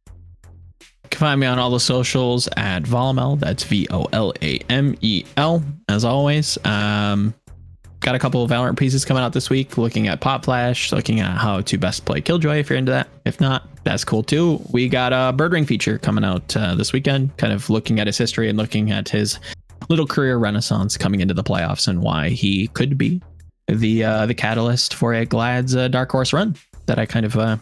You 0.05 1.09
can 1.09 1.19
find 1.19 1.39
me 1.39 1.47
on 1.47 1.59
all 1.59 1.69
the 1.69 1.79
socials 1.79 2.47
at 2.57 2.83
Volamel. 2.83 3.39
That's 3.39 3.63
V 3.63 3.87
O 3.91 4.07
L 4.13 4.33
A 4.41 4.57
M 4.69 4.95
E 5.01 5.25
L. 5.37 5.63
As 5.89 6.05
always, 6.05 6.57
um, 6.65 7.33
got 8.05 8.13
a 8.13 8.19
couple 8.19 8.43
of 8.43 8.51
Valorant 8.51 8.77
pieces 8.77 9.03
coming 9.03 9.23
out 9.23 9.33
this 9.33 9.49
week. 9.49 9.79
Looking 9.79 10.07
at 10.07 10.21
Pop 10.21 10.45
Flash, 10.45 10.91
looking 10.91 11.21
at 11.21 11.37
how 11.39 11.61
to 11.61 11.77
best 11.77 12.05
play 12.05 12.21
Killjoy. 12.21 12.59
If 12.59 12.69
you're 12.69 12.77
into 12.77 12.91
that, 12.91 13.07
if 13.25 13.41
not, 13.41 13.67
that's 13.83 14.03
cool 14.03 14.21
too. 14.21 14.61
We 14.71 14.87
got 14.87 15.11
a 15.11 15.35
Birdring 15.35 15.65
feature 15.65 15.97
coming 15.97 16.23
out 16.23 16.55
uh, 16.55 16.75
this 16.75 16.93
weekend. 16.93 17.35
Kind 17.37 17.51
of 17.51 17.67
looking 17.67 17.99
at 17.99 18.05
his 18.05 18.15
history 18.15 18.47
and 18.47 18.59
looking 18.59 18.91
at 18.91 19.09
his 19.09 19.39
little 19.89 20.05
career 20.05 20.37
renaissance 20.37 20.97
coming 20.97 21.19
into 21.19 21.33
the 21.33 21.43
playoffs 21.43 21.87
and 21.87 22.03
why 22.03 22.29
he 22.29 22.67
could 22.69 22.95
be 22.95 23.23
the 23.67 24.03
uh, 24.03 24.27
the 24.27 24.35
catalyst 24.35 24.93
for 24.93 25.15
a 25.15 25.25
Glad's 25.25 25.75
uh, 25.75 25.87
dark 25.87 26.11
horse 26.11 26.31
run 26.31 26.55
that 26.85 26.99
I 26.99 27.07
kind 27.07 27.25
of 27.25 27.35
uh, 27.35 27.57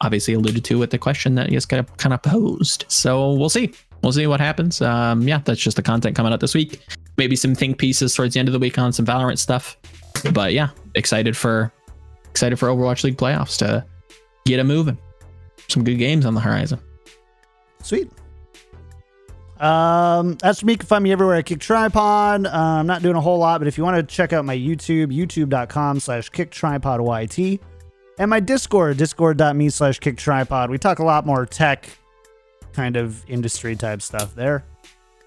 obviously 0.00 0.34
alluded 0.34 0.64
to 0.64 0.78
with 0.80 0.90
the 0.90 0.98
question 0.98 1.36
that 1.36 1.50
you 1.50 1.56
just 1.56 1.68
got 1.68 1.96
kind 1.96 2.12
of 2.12 2.20
posed. 2.22 2.86
So 2.88 3.34
we'll 3.34 3.50
see. 3.50 3.72
We'll 4.02 4.12
see 4.12 4.26
what 4.26 4.40
happens. 4.40 4.82
Um, 4.82 5.22
yeah, 5.22 5.42
that's 5.44 5.60
just 5.60 5.76
the 5.76 5.82
content 5.82 6.16
coming 6.16 6.32
out 6.32 6.40
this 6.40 6.54
week. 6.54 6.80
Maybe 7.16 7.36
some 7.36 7.54
think 7.54 7.78
pieces 7.78 8.14
towards 8.14 8.34
the 8.34 8.40
end 8.40 8.48
of 8.48 8.52
the 8.52 8.58
week 8.58 8.78
on 8.78 8.92
some 8.92 9.06
Valorant 9.06 9.38
stuff. 9.38 9.76
But 10.32 10.52
yeah, 10.52 10.70
excited 10.94 11.36
for 11.36 11.72
excited 12.30 12.56
for 12.58 12.68
Overwatch 12.68 13.04
League 13.04 13.16
playoffs 13.16 13.56
to 13.58 13.84
get 14.44 14.58
it 14.58 14.64
moving. 14.64 14.98
Some 15.68 15.84
good 15.84 15.96
games 15.96 16.26
on 16.26 16.34
the 16.34 16.40
horizon. 16.40 16.80
Sweet. 17.82 18.10
Um, 19.58 20.36
for 20.36 20.66
me, 20.66 20.74
you 20.74 20.78
can 20.78 20.86
find 20.86 21.02
me 21.02 21.12
everywhere 21.12 21.36
at 21.36 21.46
Kick 21.46 21.60
Tripod. 21.60 22.46
Uh, 22.46 22.50
I'm 22.50 22.86
not 22.86 23.00
doing 23.02 23.16
a 23.16 23.20
whole 23.20 23.38
lot, 23.38 23.58
but 23.58 23.68
if 23.68 23.78
you 23.78 23.84
want 23.84 23.96
to 23.96 24.02
check 24.02 24.32
out 24.32 24.44
my 24.44 24.56
YouTube, 24.56 25.06
youtube.com 25.06 26.00
slash 26.00 26.28
kick 26.28 26.50
tripod 26.50 27.00
YT, 27.00 27.60
and 28.18 28.30
my 28.30 28.40
Discord, 28.40 28.96
discord.me 28.98 29.70
slash 29.70 29.98
kick 29.98 30.18
tripod. 30.18 30.70
We 30.70 30.78
talk 30.78 30.98
a 30.98 31.04
lot 31.04 31.24
more 31.24 31.46
tech, 31.46 31.88
kind 32.72 32.96
of 32.96 33.24
industry 33.28 33.76
type 33.76 34.02
stuff 34.02 34.34
there. 34.34 34.64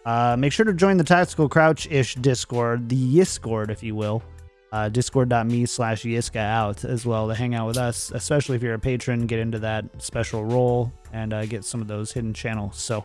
Uh, 0.05 0.35
make 0.37 0.53
sure 0.53 0.65
to 0.65 0.73
join 0.73 0.97
the 0.97 1.03
Tactical 1.03 1.49
Crouch 1.49 1.87
ish 1.91 2.15
Discord, 2.15 2.89
the 2.89 3.17
Yiscord, 3.17 3.69
if 3.69 3.83
you 3.83 3.95
will. 3.95 4.23
Uh, 4.71 4.87
discord.me 4.87 5.65
slash 5.65 6.03
Yiska 6.03 6.37
out 6.37 6.85
as 6.85 7.05
well 7.05 7.27
to 7.27 7.33
hang 7.33 7.55
out 7.55 7.65
with 7.65 7.77
us, 7.77 8.11
especially 8.13 8.55
if 8.55 8.61
you're 8.61 8.75
a 8.75 8.79
patron, 8.79 9.25
get 9.25 9.39
into 9.39 9.57
that 9.59 9.85
special 9.97 10.45
role 10.45 10.91
and 11.11 11.33
uh, 11.33 11.45
get 11.45 11.65
some 11.65 11.81
of 11.81 11.87
those 11.87 12.11
hidden 12.11 12.33
channels. 12.33 12.77
So, 12.77 13.03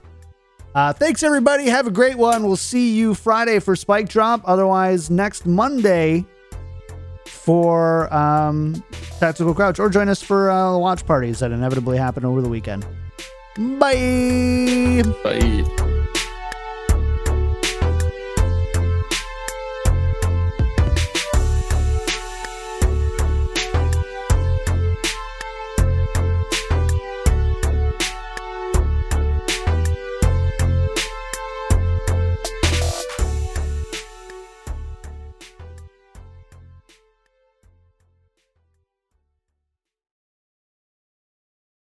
uh, 0.75 0.93
thanks 0.93 1.23
everybody. 1.23 1.69
Have 1.71 1.87
a 1.87 1.91
great 1.91 2.17
one. 2.17 2.45
We'll 2.45 2.57
see 2.57 2.95
you 2.95 3.15
Friday 3.15 3.61
for 3.61 3.77
Spike 3.77 4.09
Drop. 4.11 4.43
Otherwise, 4.45 5.09
next 5.09 5.47
Monday 5.47 6.27
for 7.27 8.13
um, 8.13 8.85
Tactical 9.19 9.55
Crouch, 9.55 9.79
or 9.79 9.89
join 9.89 10.09
us 10.09 10.23
for 10.23 10.51
uh, 10.51 10.77
watch 10.77 11.07
parties 11.07 11.39
that 11.39 11.51
inevitably 11.51 11.97
happen 11.97 12.25
over 12.25 12.43
the 12.43 12.49
weekend. 12.49 12.85
Bye. 13.57 15.03
Bye. 15.23 15.94